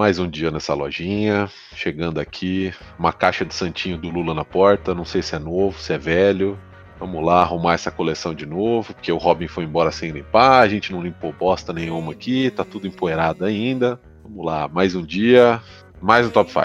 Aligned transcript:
Mais 0.00 0.18
um 0.18 0.26
dia 0.26 0.50
nessa 0.50 0.72
lojinha, 0.72 1.46
chegando 1.74 2.20
aqui, 2.20 2.72
uma 2.98 3.12
caixa 3.12 3.44
de 3.44 3.52
santinho 3.52 3.98
do 3.98 4.08
Lula 4.08 4.32
na 4.32 4.46
porta, 4.46 4.94
não 4.94 5.04
sei 5.04 5.20
se 5.20 5.36
é 5.36 5.38
novo, 5.38 5.78
se 5.78 5.92
é 5.92 5.98
velho. 5.98 6.58
Vamos 6.98 7.22
lá 7.22 7.42
arrumar 7.42 7.74
essa 7.74 7.90
coleção 7.90 8.32
de 8.32 8.46
novo, 8.46 8.94
porque 8.94 9.12
o 9.12 9.18
Robin 9.18 9.46
foi 9.46 9.64
embora 9.64 9.92
sem 9.92 10.10
limpar, 10.10 10.62
a 10.62 10.68
gente 10.68 10.90
não 10.90 11.02
limpou 11.02 11.34
bosta 11.38 11.74
nenhuma 11.74 12.12
aqui, 12.12 12.50
tá 12.50 12.64
tudo 12.64 12.86
empoeirado 12.86 13.44
ainda. 13.44 14.00
Vamos 14.24 14.42
lá, 14.42 14.66
mais 14.68 14.94
um 14.94 15.02
dia, 15.02 15.60
mais 16.00 16.26
um 16.26 16.30
top 16.30 16.50
5. 16.50 16.64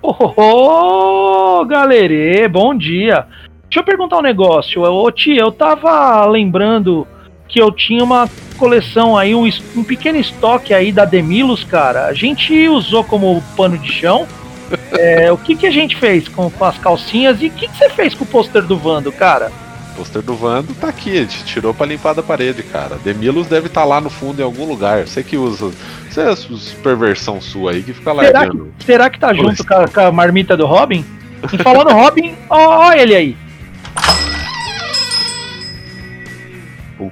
Ô, 0.00 1.60
oh, 1.60 1.66
galerê, 1.66 2.48
bom 2.48 2.74
dia. 2.74 3.26
Deixa 3.64 3.80
eu 3.80 3.84
perguntar 3.84 4.20
um 4.20 4.22
negócio. 4.22 4.80
Ô, 4.84 5.12
tia, 5.12 5.42
eu 5.42 5.52
tava 5.52 6.24
lembrando 6.24 7.06
que 7.50 7.60
eu 7.60 7.70
tinha 7.72 8.02
uma 8.02 8.28
coleção 8.56 9.16
aí, 9.16 9.34
um, 9.34 9.48
um 9.76 9.82
pequeno 9.82 10.18
estoque 10.18 10.72
aí 10.72 10.92
da 10.92 11.04
Demilos, 11.04 11.64
cara. 11.64 12.06
A 12.06 12.14
gente 12.14 12.68
usou 12.68 13.02
como 13.02 13.42
pano 13.56 13.76
de 13.76 13.90
chão. 13.90 14.26
É, 14.92 15.32
o 15.32 15.36
que, 15.36 15.56
que 15.56 15.66
a 15.66 15.70
gente 15.70 15.96
fez 15.96 16.28
com, 16.28 16.48
com 16.48 16.64
as 16.64 16.78
calcinhas 16.78 17.42
e 17.42 17.46
o 17.46 17.50
que, 17.50 17.66
que 17.66 17.76
você 17.76 17.88
fez 17.90 18.14
com 18.14 18.22
o 18.22 18.26
pôster 18.26 18.62
do 18.62 18.76
Vando, 18.76 19.10
cara? 19.10 19.50
O 19.92 19.96
pôster 19.96 20.22
do 20.22 20.36
Vando 20.36 20.72
tá 20.74 20.88
aqui, 20.88 21.10
a 21.10 21.22
gente 21.22 21.44
tirou 21.44 21.74
pra 21.74 21.86
limpar 21.86 22.14
da 22.14 22.22
parede, 22.22 22.62
cara. 22.62 22.96
Demilos 23.02 23.48
deve 23.48 23.66
estar 23.66 23.80
tá 23.80 23.86
lá 23.86 24.00
no 24.00 24.08
fundo 24.08 24.40
em 24.40 24.44
algum 24.44 24.64
lugar. 24.64 25.08
Você 25.08 25.24
que 25.24 25.36
usa. 25.36 25.72
Você 26.08 26.20
é 26.20 26.34
perversão 26.82 27.40
sua 27.40 27.72
aí 27.72 27.82
que 27.82 27.92
fica 27.92 28.12
largando. 28.12 28.38
Será 28.38 28.60
que, 28.78 28.84
será 28.84 29.10
que 29.10 29.18
tá 29.18 29.34
junto 29.34 29.66
com 29.66 29.74
a, 29.74 29.88
com 29.88 30.00
a, 30.00 30.12
marmita 30.12 30.56
do 30.56 30.66
Robin? 30.66 31.04
E 31.52 31.58
falando 31.58 31.90
Robin, 31.96 32.36
ó, 32.48 32.88
ó 32.88 32.92
ele 32.92 33.16
aí. 33.16 33.36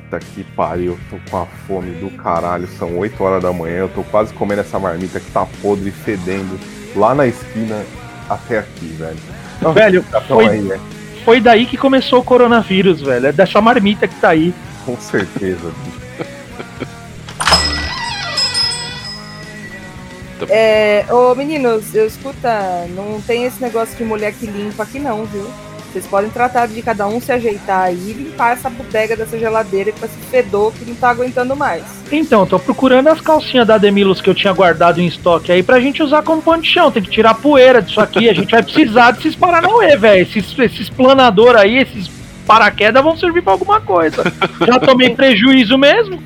Puta 0.08 0.20
que 0.20 0.42
pariu, 0.42 0.92
eu 0.92 0.98
tô 1.10 1.30
com 1.30 1.36
a 1.36 1.46
fome 1.66 1.90
do 1.96 2.10
caralho. 2.16 2.66
São 2.78 2.96
8 2.96 3.22
horas 3.22 3.42
da 3.42 3.52
manhã, 3.52 3.80
eu 3.80 3.88
tô 3.90 4.02
quase 4.02 4.32
comendo 4.32 4.62
essa 4.62 4.78
marmita 4.78 5.20
que 5.20 5.30
tá 5.30 5.46
podre, 5.60 5.90
fedendo, 5.90 6.59
lá 6.96 7.15
na 7.15 7.26
esquina 7.26 7.84
até 8.28 8.59
aqui, 8.59 8.87
velho. 8.98 9.18
Não, 9.60 9.74
velho, 9.74 10.02
foi, 10.26 10.48
aí, 10.48 10.62
né? 10.62 10.80
foi 11.26 11.40
daí 11.42 11.66
que 11.66 11.76
começou 11.76 12.20
o 12.20 12.24
coronavírus, 12.24 13.02
velho. 13.02 13.26
É 13.26 13.32
dessa 13.32 13.60
marmita 13.60 14.09
que 14.09 14.15
tá 14.15 14.30
aí. 14.30 14.54
Com 14.87 14.96
certeza. 14.98 15.70
É, 20.48 21.04
ô 21.10 21.34
meninos, 21.34 21.93
eu 21.96 22.06
escuta, 22.06 22.87
não 22.90 23.20
tem 23.20 23.43
esse 23.43 23.60
negócio 23.60 23.96
de 23.96 24.04
mulher 24.04 24.32
que 24.32 24.46
limpa 24.46 24.84
aqui 24.84 25.00
não, 25.00 25.24
viu? 25.24 25.50
Vocês 25.99 26.07
podem 26.07 26.30
tratar 26.30 26.68
de 26.68 26.80
cada 26.80 27.09
um 27.09 27.21
se 27.21 27.32
ajeitar 27.32 27.87
aí 27.87 28.10
e 28.10 28.13
limpar 28.13 28.52
essa 28.52 28.71
bodega 28.71 29.16
dessa 29.16 29.37
geladeira 29.37 29.91
com 29.91 30.07
esse 30.07 30.16
fedor 30.30 30.73
que 30.73 30.85
não 30.85 30.95
tá 30.95 31.10
aguentando 31.10 31.57
mais. 31.57 31.82
Então, 32.13 32.46
tô 32.46 32.57
procurando 32.57 33.09
as 33.09 33.21
calcinhas 33.21 33.66
da 33.66 33.77
Demilos 33.79 34.21
que 34.21 34.30
eu 34.30 34.35
tinha 34.35 34.52
guardado 34.52 35.01
em 35.01 35.07
estoque 35.07 35.51
aí 35.51 35.60
pra 35.60 35.80
gente 35.80 36.01
usar 36.01 36.23
como 36.23 36.40
pano 36.40 36.63
de 36.63 36.68
chão. 36.68 36.93
Tem 36.93 37.02
que 37.02 37.10
tirar 37.10 37.30
a 37.30 37.35
poeira 37.35 37.82
disso 37.82 38.01
aqui. 38.01 38.29
A 38.29 38.32
gente 38.32 38.52
vai 38.52 38.63
precisar 38.63 39.10
desses 39.10 39.35
paranauê, 39.35 39.96
velho. 39.96 40.23
Esses, 40.23 40.57
esses 40.57 40.88
planador 40.88 41.57
aí, 41.57 41.79
esses 41.79 42.09
paraquedas 42.46 43.02
vão 43.02 43.16
servir 43.16 43.43
pra 43.43 43.55
alguma 43.55 43.80
coisa. 43.80 44.23
Já 44.65 44.79
tomei 44.79 45.16
prejuízo 45.16 45.77
mesmo. 45.77 46.23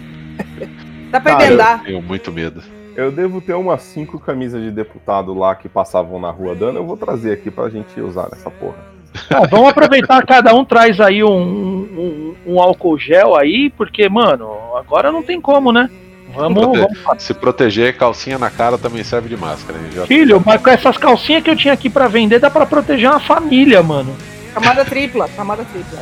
Dá 1.11 1.19
pra 1.19 1.33
Cara, 1.33 1.47
emendar. 1.47 1.79
Eu 1.79 1.85
tenho 1.85 2.03
muito 2.03 2.31
medo. 2.31 2.63
Eu 2.95 3.11
devo 3.11 3.41
ter 3.41 3.55
umas 3.55 3.81
cinco 3.81 4.19
camisas 4.19 4.63
de 4.63 4.71
deputado 4.71 5.33
lá 5.33 5.55
que 5.55 5.67
passavam 5.67 6.21
na 6.21 6.31
rua 6.31 6.55
dando. 6.55 6.77
Eu 6.77 6.85
vou 6.85 6.99
trazer 6.99 7.33
aqui 7.33 7.51
pra 7.51 7.71
gente 7.71 7.99
usar 7.99 8.29
nessa 8.31 8.51
porra. 8.51 8.93
Ah, 9.31 9.47
vamos 9.47 9.69
aproveitar, 9.69 10.25
cada 10.25 10.55
um 10.55 10.65
traz 10.65 11.01
aí 11.01 11.23
um, 11.23 11.29
um, 11.29 12.35
um, 12.47 12.61
álcool 12.61 12.99
gel 12.99 13.37
aí, 13.37 13.71
porque, 13.71 14.09
mano, 14.09 14.51
agora 14.77 15.13
não 15.13 15.23
tem 15.23 15.41
como, 15.41 15.73
né? 15.73 15.91
Vamos, 16.35 16.79
vamos 16.79 17.23
Se 17.23 17.35
proteger, 17.35 17.97
calcinha 17.97 18.39
na 18.39 18.49
cara 18.49 18.79
também 18.79 19.05
serve 19.05 19.29
de 19.29 19.37
máscara. 19.37 19.79
Já... 19.95 20.07
Filho, 20.07 20.43
mas 20.45 20.63
com 20.63 20.71
essas 20.71 20.97
calcinhas 20.97 21.43
que 21.43 21.51
eu 21.51 21.57
tinha 21.57 21.75
aqui 21.75 21.91
para 21.91 22.09
vender, 22.09 22.39
dá 22.39 22.51
para 22.51 22.65
proteger 22.65 23.11
uma 23.11 23.21
família, 23.21 23.83
mano. 23.83 24.17
Camada 24.55 24.85
tripla, 24.85 25.29
camada 25.29 25.65
tripla. 25.65 25.99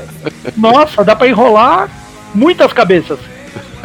Nossa, 0.56 1.04
dá 1.04 1.16
para 1.16 1.28
enrolar 1.28 1.90
muitas 2.34 2.72
cabeças. 2.72 3.18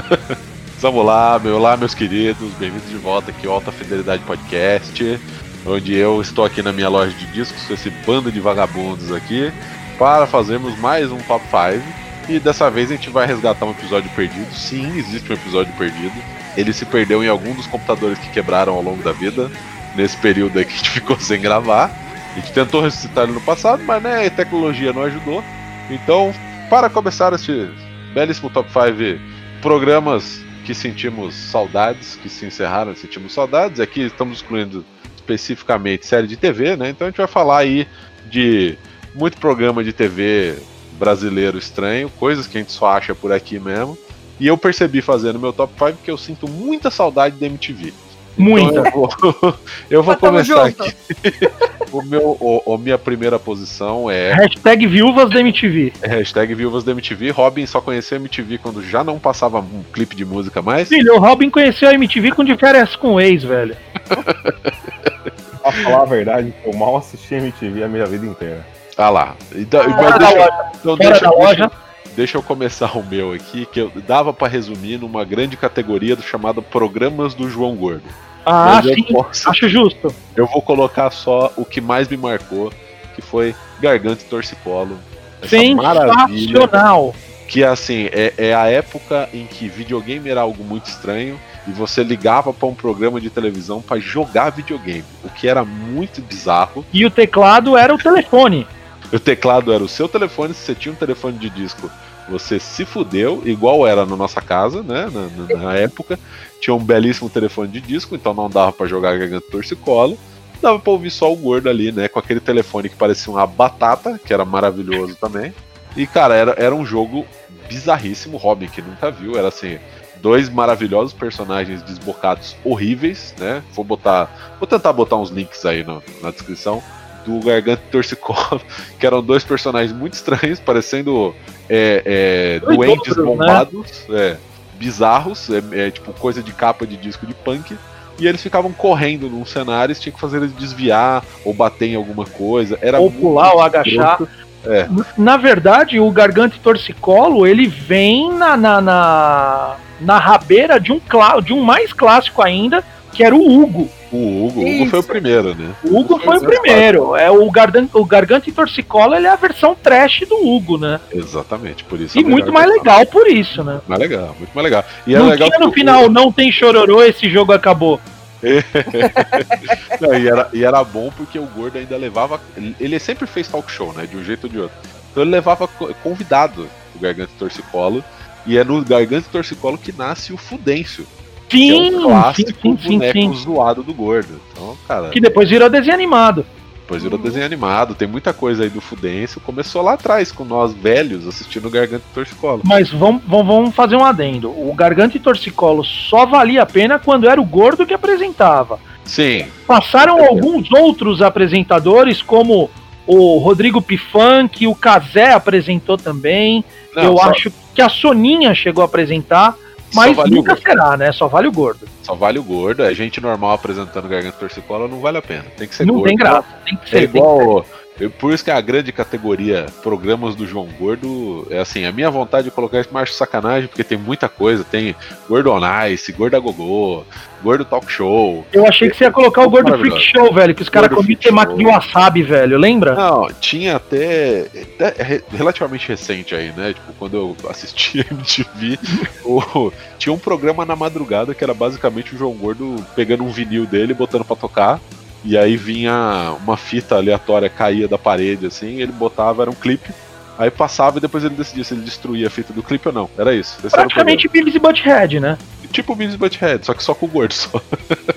Vamos 0.79 1.05
lá, 1.05 1.39
meu, 1.43 1.55
olá, 1.55 1.75
meus 1.75 1.95
queridos, 1.95 2.51
bem-vindos 2.59 2.89
de 2.89 2.97
volta 2.97 3.31
aqui 3.31 3.47
ao 3.47 3.53
Alta 3.53 3.71
Fidelidade 3.71 4.21
Podcast 4.23 5.19
onde 5.65 5.95
eu 5.95 6.21
estou 6.21 6.45
aqui 6.45 6.61
na 6.61 6.71
minha 6.71 6.87
loja 6.87 7.11
de 7.11 7.25
discos 7.27 7.65
com 7.65 7.73
esse 7.73 7.89
bando 7.89 8.31
de 8.31 8.39
vagabundos 8.39 9.11
aqui 9.11 9.51
para 9.97 10.27
fazermos 10.27 10.77
mais 10.77 11.11
um 11.11 11.17
Top 11.19 11.43
5. 11.45 11.83
E 12.29 12.39
dessa 12.39 12.69
vez 12.69 12.91
a 12.91 12.95
gente 12.95 13.09
vai 13.09 13.25
resgatar 13.25 13.65
um 13.65 13.71
episódio 13.71 14.09
perdido. 14.15 14.53
Sim, 14.53 14.97
existe 14.97 15.31
um 15.31 15.35
episódio 15.35 15.73
perdido. 15.73 16.13
Ele 16.55 16.71
se 16.71 16.85
perdeu 16.85 17.23
em 17.23 17.27
algum 17.27 17.53
dos 17.53 17.67
computadores 17.67 18.17
que 18.19 18.29
quebraram 18.29 18.73
ao 18.73 18.81
longo 18.81 19.03
da 19.03 19.11
vida, 19.11 19.51
nesse 19.95 20.17
período 20.17 20.57
aí 20.57 20.65
que 20.65 20.73
a 20.73 20.77
gente 20.77 20.89
ficou 21.01 21.19
sem 21.19 21.41
gravar. 21.41 21.91
A 22.31 22.39
gente 22.39 22.51
tentou 22.51 22.81
ressuscitar 22.81 23.23
ele 23.23 23.33
no 23.33 23.41
passado, 23.41 23.83
mas 23.83 24.01
né, 24.01 24.25
a 24.25 24.29
tecnologia 24.29 24.91
não 24.91 25.03
ajudou. 25.03 25.43
Então, 25.89 26.33
para 26.69 26.89
começar 26.89 27.31
este 27.33 27.69
belíssimo 28.13 28.49
Top 28.49 28.69
5 28.69 29.21
programas 29.61 30.43
que 30.65 30.73
sentimos 30.73 31.35
saudades, 31.35 32.17
que 32.21 32.27
se 32.27 32.45
encerraram, 32.45 32.95
sentimos 32.95 33.33
saudades. 33.33 33.79
Aqui 33.79 34.01
estamos 34.01 34.39
excluindo 34.39 34.83
especificamente 35.25 36.05
série 36.05 36.27
de 36.27 36.37
TV, 36.37 36.75
né? 36.75 36.89
Então 36.89 37.07
a 37.07 37.09
gente 37.09 37.17
vai 37.17 37.27
falar 37.27 37.59
aí 37.59 37.87
de 38.29 38.77
muito 39.13 39.37
programa 39.37 39.83
de 39.83 39.91
TV 39.91 40.57
brasileiro 40.93 41.57
estranho, 41.57 42.09
coisas 42.09 42.47
que 42.47 42.57
a 42.57 42.61
gente 42.61 42.71
só 42.71 42.87
acha 42.87 43.15
por 43.15 43.31
aqui 43.31 43.59
mesmo. 43.59 43.97
E 44.39 44.47
eu 44.47 44.57
percebi 44.57 45.01
fazendo 45.01 45.39
meu 45.39 45.51
top 45.51 45.73
5 45.77 45.99
que 46.03 46.11
eu 46.11 46.17
sinto 46.17 46.47
muita 46.47 46.91
saudade 46.91 47.37
da 47.37 47.45
MTV. 47.45 47.93
Muita. 48.37 48.79
Então 48.79 48.85
eu 48.85 48.91
vou, 48.91 49.53
eu 49.89 50.03
vou 50.03 50.17
começar 50.17 50.65
aqui. 50.65 50.93
o 51.91 52.01
meu, 52.01 52.37
o, 52.39 52.61
o, 52.65 52.77
minha 52.77 52.97
primeira 52.97 53.39
posição 53.39 54.09
é. 54.09 54.33
Hashtag 54.33 54.85
viúvas 54.87 55.29
da 55.29 55.39
MTV. 55.39 55.93
É, 56.01 56.07
hashtag 56.07 56.53
viúvas 56.53 56.83
da 56.83 56.91
MTV. 56.91 57.31
Robin 57.31 57.65
só 57.65 57.79
conheceu 57.79 58.17
a 58.17 58.21
MTV 58.21 58.57
quando 58.57 58.83
já 58.83 59.03
não 59.03 59.19
passava 59.19 59.59
um 59.59 59.83
clipe 59.93 60.15
de 60.15 60.25
música 60.25 60.61
mais. 60.61 60.89
Filho, 60.89 61.15
o 61.15 61.19
Robin 61.19 61.49
conheceu 61.49 61.89
a 61.89 61.93
MTV 61.93 62.31
com 62.31 62.43
de 62.43 62.57
férias 62.57 62.95
com 62.95 63.15
o 63.15 63.21
ex, 63.21 63.43
velho. 63.43 63.75
pra 65.61 65.71
falar 65.71 66.01
a 66.01 66.05
verdade, 66.05 66.53
eu 66.63 66.73
mal 66.73 66.97
assisti 66.97 67.35
MTV 67.35 67.83
a 67.83 67.87
minha 67.87 68.05
vida 68.05 68.25
inteira. 68.25 68.65
Ah 68.97 69.09
lá. 69.09 69.35
Então, 69.53 69.81
ah, 69.81 70.17
deixa, 70.17 70.71
então 70.79 70.95
deixa, 70.95 71.29
deixa, 71.29 71.71
deixa, 72.15 72.37
eu 72.37 72.43
começar 72.43 72.97
o 72.97 73.03
meu 73.03 73.33
aqui, 73.33 73.65
que 73.65 73.79
eu 73.79 73.91
dava 74.07 74.33
para 74.33 74.47
resumir 74.47 74.97
numa 74.97 75.23
grande 75.23 75.57
categoria 75.57 76.15
do 76.15 76.21
chamado 76.21 76.61
Programas 76.61 77.33
do 77.33 77.49
João 77.49 77.75
Gordo. 77.75 78.03
Ah, 78.45 78.81
sim, 78.83 79.03
posso, 79.03 79.49
acho 79.49 79.67
justo. 79.67 80.13
Eu 80.35 80.45
vou 80.47 80.61
colocar 80.61 81.09
só 81.09 81.51
o 81.57 81.65
que 81.65 81.81
mais 81.81 82.07
me 82.07 82.15
marcou, 82.15 82.71
que 83.15 83.21
foi 83.21 83.55
Garganta 83.79 84.23
e 84.23 84.25
Torcicolo. 84.25 84.97
Sensacional! 85.43 87.13
Que 87.47 87.63
assim, 87.63 88.09
é, 88.11 88.33
é 88.37 88.53
a 88.55 88.67
época 88.67 89.29
em 89.33 89.45
que 89.45 89.67
videogame 89.67 90.29
era 90.29 90.41
algo 90.41 90.63
muito 90.63 90.87
estranho 90.87 91.39
e 91.67 91.71
você 91.71 92.03
ligava 92.03 92.53
para 92.53 92.67
um 92.67 92.73
programa 92.75 93.19
de 93.19 93.29
televisão 93.29 93.81
para 93.81 93.99
jogar 93.99 94.51
videogame, 94.51 95.03
o 95.23 95.29
que 95.29 95.47
era 95.47 95.63
muito 95.63 96.21
bizarro. 96.21 96.85
E 96.93 97.05
o 97.05 97.11
teclado 97.11 97.77
era 97.77 97.93
o 97.93 97.97
telefone. 97.97 98.67
o 99.11 99.19
teclado 99.19 99.71
era 99.71 99.83
o 99.83 99.87
seu 99.87 100.07
telefone, 100.07 100.53
se 100.53 100.65
você 100.65 100.75
tinha 100.75 100.93
um 100.93 100.97
telefone 100.97 101.37
de 101.37 101.49
disco, 101.49 101.89
você 102.29 102.59
se 102.59 102.85
fudeu, 102.85 103.41
igual 103.45 103.85
era 103.85 104.05
na 104.05 104.15
nossa 104.15 104.41
casa, 104.41 104.81
né? 104.81 105.09
Na, 105.11 105.55
na, 105.55 105.63
na 105.63 105.75
época. 105.75 106.19
Tinha 106.59 106.73
um 106.73 106.83
belíssimo 106.83 107.29
telefone 107.29 107.67
de 107.67 107.81
disco, 107.81 108.15
então 108.15 108.33
não 108.33 108.49
dava 108.49 108.71
para 108.71 108.87
jogar 108.87 109.17
Garganta 109.17 109.45
Torcicolo. 109.51 110.17
Dava 110.61 110.79
pra 110.79 110.91
ouvir 110.91 111.11
só 111.11 111.31
o 111.31 111.35
gordo 111.35 111.69
ali, 111.69 111.91
né? 111.91 112.07
Com 112.07 112.19
aquele 112.19 112.39
telefone 112.39 112.89
que 112.89 112.95
parecia 112.95 113.31
uma 113.31 113.45
batata, 113.45 114.19
que 114.23 114.33
era 114.33 114.43
maravilhoso 114.43 115.15
também. 115.15 115.53
E, 115.95 116.07
cara, 116.07 116.35
era, 116.35 116.55
era 116.57 116.73
um 116.73 116.85
jogo 116.85 117.25
bizarríssimo, 117.69 118.37
Robin, 118.37 118.67
que 118.67 118.81
nunca 118.81 119.11
viu. 119.11 119.37
Era 119.37 119.49
assim, 119.49 119.77
dois 120.21 120.49
maravilhosos 120.49 121.13
personagens 121.13 121.83
desbocados 121.83 122.55
horríveis, 122.63 123.35
né? 123.37 123.61
Vou 123.73 123.85
botar. 123.85 124.55
Vou 124.59 124.67
tentar 124.67 124.91
botar 124.93 125.17
uns 125.17 125.29
links 125.29 125.65
aí 125.65 125.83
no, 125.83 126.01
na 126.21 126.31
descrição. 126.31 126.81
Do 127.25 127.39
Garganta 127.39 127.81
e 127.87 127.91
Torcicolo, 127.91 128.61
que 128.99 129.05
eram 129.05 129.21
dois 129.21 129.43
personagens 129.43 129.91
muito 129.91 130.13
estranhos, 130.13 130.59
parecendo 130.59 131.35
é, 131.69 132.03
é, 132.05 132.59
doentes 132.59 133.15
né? 133.15 133.23
bombados, 133.23 134.05
né? 134.07 134.19
é, 134.19 134.37
bizarros, 134.77 135.49
é, 135.49 135.87
é, 135.87 135.91
tipo 135.91 136.13
coisa 136.13 136.43
de 136.43 136.51
capa 136.53 136.85
de 136.85 136.97
disco 136.97 137.25
de 137.25 137.33
punk. 137.33 137.75
E 138.17 138.27
eles 138.27 138.41
ficavam 138.41 138.71
correndo 138.71 139.29
num 139.29 139.45
cenário, 139.45 139.91
e 139.91 139.95
tinha 139.95 140.13
que 140.13 140.19
fazer 140.19 140.37
eles 140.37 140.53
desviar 140.53 141.23
ou 141.43 141.53
bater 141.53 141.89
em 141.89 141.95
alguma 141.95 142.25
coisa. 142.25 142.77
Era 142.81 142.99
ou 142.99 143.11
pular 143.11 143.53
ou 143.53 143.61
agachar. 143.61 144.21
É. 144.65 144.87
Na 145.17 145.37
verdade, 145.37 145.99
o 145.99 146.09
Garganta 146.09 146.55
e 146.55 146.59
Torcicolo, 146.59 147.45
ele 147.45 147.67
vem 147.67 148.33
na, 148.33 148.57
na, 148.57 148.81
na, 148.81 149.75
na 150.01 150.17
rabeira 150.17 150.79
de 150.79 150.91
um, 150.91 150.99
de 151.43 151.53
um 151.53 151.61
mais 151.61 151.93
clássico 151.93 152.41
ainda, 152.41 152.83
que 153.15 153.23
era 153.23 153.33
o 153.35 153.39
Hugo. 153.61 153.89
O 154.11 154.45
Hugo, 154.45 154.59
o 154.61 154.69
Hugo 154.75 154.85
foi 154.89 154.99
o 154.99 155.03
primeiro, 155.03 155.55
né? 155.55 155.73
O 155.83 155.99
Hugo 155.99 156.19
foi 156.19 156.35
o 156.35 156.37
Exato. 156.37 156.45
primeiro. 156.51 157.15
É 157.15 157.31
o, 157.31 157.49
Gardan, 157.49 157.87
o 157.93 158.05
Garganta 158.05 158.49
e 158.49 158.53
Torcicola 158.53 159.17
ele 159.17 159.27
é 159.27 159.29
a 159.29 159.35
versão 159.35 159.75
trash 159.75 160.21
do 160.27 160.35
Hugo, 160.47 160.77
né? 160.77 160.99
Exatamente, 161.11 161.83
por 161.85 161.99
isso. 161.99 162.17
E 162.17 162.21
é 162.21 162.25
muito 162.25 162.51
mais 162.51 162.67
legal 162.69 163.05
por 163.05 163.27
isso, 163.27 163.63
né? 163.63 163.79
Mais 163.87 163.99
legal, 163.99 164.35
muito 164.37 164.51
mais 164.53 164.63
legal. 164.65 164.83
E 165.07 165.15
é 165.15 165.19
não 165.19 165.27
legal 165.29 165.47
tinha 165.49 165.59
no 165.59 165.65
que 165.65 165.71
o- 165.71 165.73
final, 165.73 166.09
não 166.09 166.31
tem 166.31 166.51
chororô, 166.51 167.01
esse 167.03 167.29
jogo 167.29 167.51
acabou. 167.53 167.99
Não, 169.99 170.13
e, 170.13 170.27
era, 170.27 170.49
e 170.53 170.63
era 170.63 170.83
bom 170.83 171.11
porque 171.15 171.39
o 171.39 171.45
Gordo 171.45 171.77
ainda 171.77 171.97
levava. 171.97 172.39
Ele, 172.79 172.99
sempre 172.99 173.25
fez 173.25 173.47
talk 173.47 173.71
show, 173.71 173.91
né? 173.93 174.05
De 174.05 174.15
um 174.17 174.23
jeito 174.23 174.43
ou 174.45 174.49
de 174.49 174.59
outro. 174.59 174.77
Então 175.11 175.23
ele 175.23 175.31
levava 175.31 175.67
co- 175.67 175.93
convidado 176.03 176.67
o 176.95 176.99
Garganta 176.99 177.31
e 177.35 177.39
Torcicolo. 177.39 178.03
E 178.45 178.57
é 178.57 178.63
no 178.63 178.83
Garganta 178.83 179.25
e 179.27 179.31
Torcicolo 179.31 179.77
que 179.77 179.91
nasce 179.91 180.31
o 180.31 180.37
Fudêncio. 180.37 181.07
Que 181.47 181.69
é 181.71 181.73
Sim, 181.75 181.91
sim, 181.91 182.01
clássico 182.03 182.51
sim, 182.61 182.77
sim, 182.81 182.97
boneco 182.99 183.13
sim. 183.13 183.33
zoado 183.35 183.83
do 183.83 183.93
Gordo. 183.93 184.39
Então, 184.51 184.75
cara, 184.87 185.09
Que 185.09 185.19
depois 185.19 185.49
virou 185.49 185.69
desenho 185.69 185.93
animado. 185.93 186.45
depois 186.81 187.01
virou 187.03 187.17
desenho 187.19 187.45
animado. 187.45 187.95
Tem 187.95 188.07
muita 188.07 188.33
coisa 188.33 188.63
aí 188.63 188.69
do 188.69 188.81
Fudêncio. 188.81 189.39
Começou 189.41 189.81
lá 189.81 189.93
atrás, 189.93 190.31
com 190.31 190.43
nós 190.43 190.73
velhos 190.73 191.27
assistindo 191.27 191.67
o 191.67 191.71
Garganta 191.71 192.03
e 192.11 192.13
Torcicolo. 192.13 192.61
Mas 192.63 192.89
vamos, 192.91 193.21
vamos, 193.27 193.47
vamos 193.47 193.75
fazer 193.75 193.95
um 193.95 194.03
adendo. 194.05 194.49
O 194.49 194.73
Garganta 194.75 195.17
e 195.17 195.19
Torcicolo 195.19 195.83
só 195.83 196.25
valia 196.25 196.61
a 196.63 196.65
pena 196.65 196.97
quando 196.99 197.27
era 197.29 197.39
o 197.41 197.45
gordo 197.45 197.85
que 197.85 197.93
apresentava. 197.93 198.79
Sim, 199.03 199.45
Passaram 199.67 200.23
alguns 200.23 200.71
outros 200.71 201.21
apresentadores, 201.21 202.21
como 202.23 202.69
o 203.05 203.37
Rodrigo 203.37 203.81
Pifan, 203.81 204.47
que 204.47 204.65
o 204.65 204.73
Cazé 204.73 205.31
apresentou 205.31 205.95
também. 205.95 206.65
não, 206.95 207.03
Eu 207.03 207.17
só, 207.17 207.29
acho 207.29 207.51
que 207.75 207.81
a 207.83 207.89
Soninha 207.89 208.53
chegou 208.55 208.81
a 208.81 208.85
apresentar, 208.85 209.55
mas 209.95 210.15
vale 210.15 210.35
nunca 210.35 210.55
será, 210.57 210.95
né? 210.97 211.11
Só 211.11 211.27
vale 211.27 211.47
o 211.47 211.51
gordo. 211.51 211.87
Só 212.03 212.13
vale 212.13 212.37
o 212.37 212.43
Gordo. 212.43 212.83
A 212.83 212.93
gente 212.93 213.19
normal 213.19 213.51
apresentando 213.53 214.07
Garganta 214.07 214.37
Torcicolo 214.37 214.87
não 214.87 214.99
vale 214.99 215.17
a 215.17 215.21
pena. 215.21 215.45
Tem 215.57 215.67
que 215.67 215.73
ser 215.73 215.85
Não 215.85 215.95
gordo. 215.95 216.07
tem 216.07 216.15
graça. 216.17 216.47
Tem 216.65 216.77
que 216.77 216.85
É 216.95 216.99
ser. 217.01 217.11
que 217.11 217.17
igual. 217.17 217.65
Eu- 217.99 218.09
Por 218.11 218.33
isso 218.33 218.43
que 218.43 218.51
a 218.51 218.59
grande 218.61 218.91
categoria 218.91 219.65
programas 219.83 220.35
do 220.35 220.45
João 220.45 220.67
Gordo 220.79 221.47
é 221.49 221.59
assim, 221.59 221.85
a 221.85 221.91
minha 221.91 222.09
vontade 222.09 222.45
de 222.45 222.51
colocar 222.51 222.79
isso, 222.79 222.89
acho 222.97 223.13
sacanagem, 223.13 223.67
porque 223.67 223.83
tem 223.83 223.97
muita 223.97 224.27
coisa. 224.29 224.63
Tem 224.63 224.95
Gordo 225.29 225.51
on 225.51 225.61
Ice, 225.87 226.11
Gordo 226.11 226.35
a 226.35 226.39
Gogô, 226.39 227.03
Gordo 227.43 227.63
Talk 227.65 227.91
Show. 227.91 228.45
Eu 228.51 228.65
achei 228.65 228.89
que 228.89 228.97
você 228.97 229.03
ia 229.05 229.11
colocar 229.11 229.43
o 229.43 229.49
Gordo. 229.49 229.77
Freak 229.77 229.99
Show, 229.99 230.33
velho, 230.33 230.55
que 230.55 230.61
os 230.61 230.69
caras 230.69 230.89
comiam 230.89 231.19
temaki 231.19 231.55
de 231.55 231.65
wasabi, 231.65 232.23
velho, 232.23 232.57
lembra? 232.57 232.95
Não, 232.95 233.27
tinha 233.39 233.75
até, 233.75 234.47
até 234.79 235.03
re- 235.03 235.23
relativamente 235.31 235.87
recente 235.87 236.33
aí, 236.35 236.51
né? 236.53 236.73
Tipo, 236.73 236.93
quando 236.97 237.15
eu 237.17 237.35
assisti 237.49 237.99
a 238.09 238.13
MTV, 238.13 238.79
o- 239.23 239.71
tinha 239.97 240.13
um 240.13 240.17
programa 240.19 240.65
na 240.65 240.75
madrugada 240.75 241.33
que 241.35 241.43
era 241.43 241.53
basicamente 241.53 242.15
o 242.15 242.17
João 242.17 242.33
Gordo 242.33 242.75
pegando 242.95 243.23
um 243.23 243.29
vinil 243.29 243.65
dele, 243.65 243.91
e 243.91 243.95
botando 243.95 244.23
pra 244.25 244.35
tocar. 244.35 244.79
E 245.25 245.37
aí 245.37 245.57
vinha 245.57 246.35
uma 246.43 246.55
fita 246.55 246.95
aleatória, 246.95 247.49
caía 247.49 247.87
da 247.87 247.97
parede, 247.97 248.45
assim, 248.45 248.79
ele 248.79 248.91
botava, 248.91 249.41
era 249.41 249.51
um 249.51 249.55
clipe. 249.55 249.91
Aí 250.37 250.51
passava 250.51 250.97
e 250.97 251.01
depois 251.01 251.23
ele 251.23 251.33
decidia 251.33 251.63
se 251.63 251.73
ele 251.73 251.81
destruía 251.81 252.27
a 252.27 252.29
fita 252.29 252.53
do 252.53 252.61
clipe 252.61 252.87
ou 252.87 252.93
não. 252.93 253.09
Era 253.17 253.33
isso. 253.33 253.57
Praticamente 253.71 254.27
Beavis 254.27 254.53
e 254.53 254.59
Butthead, 254.59 255.19
né? 255.19 255.37
tipo 255.75 255.91
o 255.91 255.95
Beavis 255.95 256.15
Butthead, 256.15 256.65
só 256.65 256.73
que 256.73 256.83
só 256.83 256.95
com 256.95 257.05
o 257.05 257.09
gordo 257.09 257.33
só. 257.33 257.61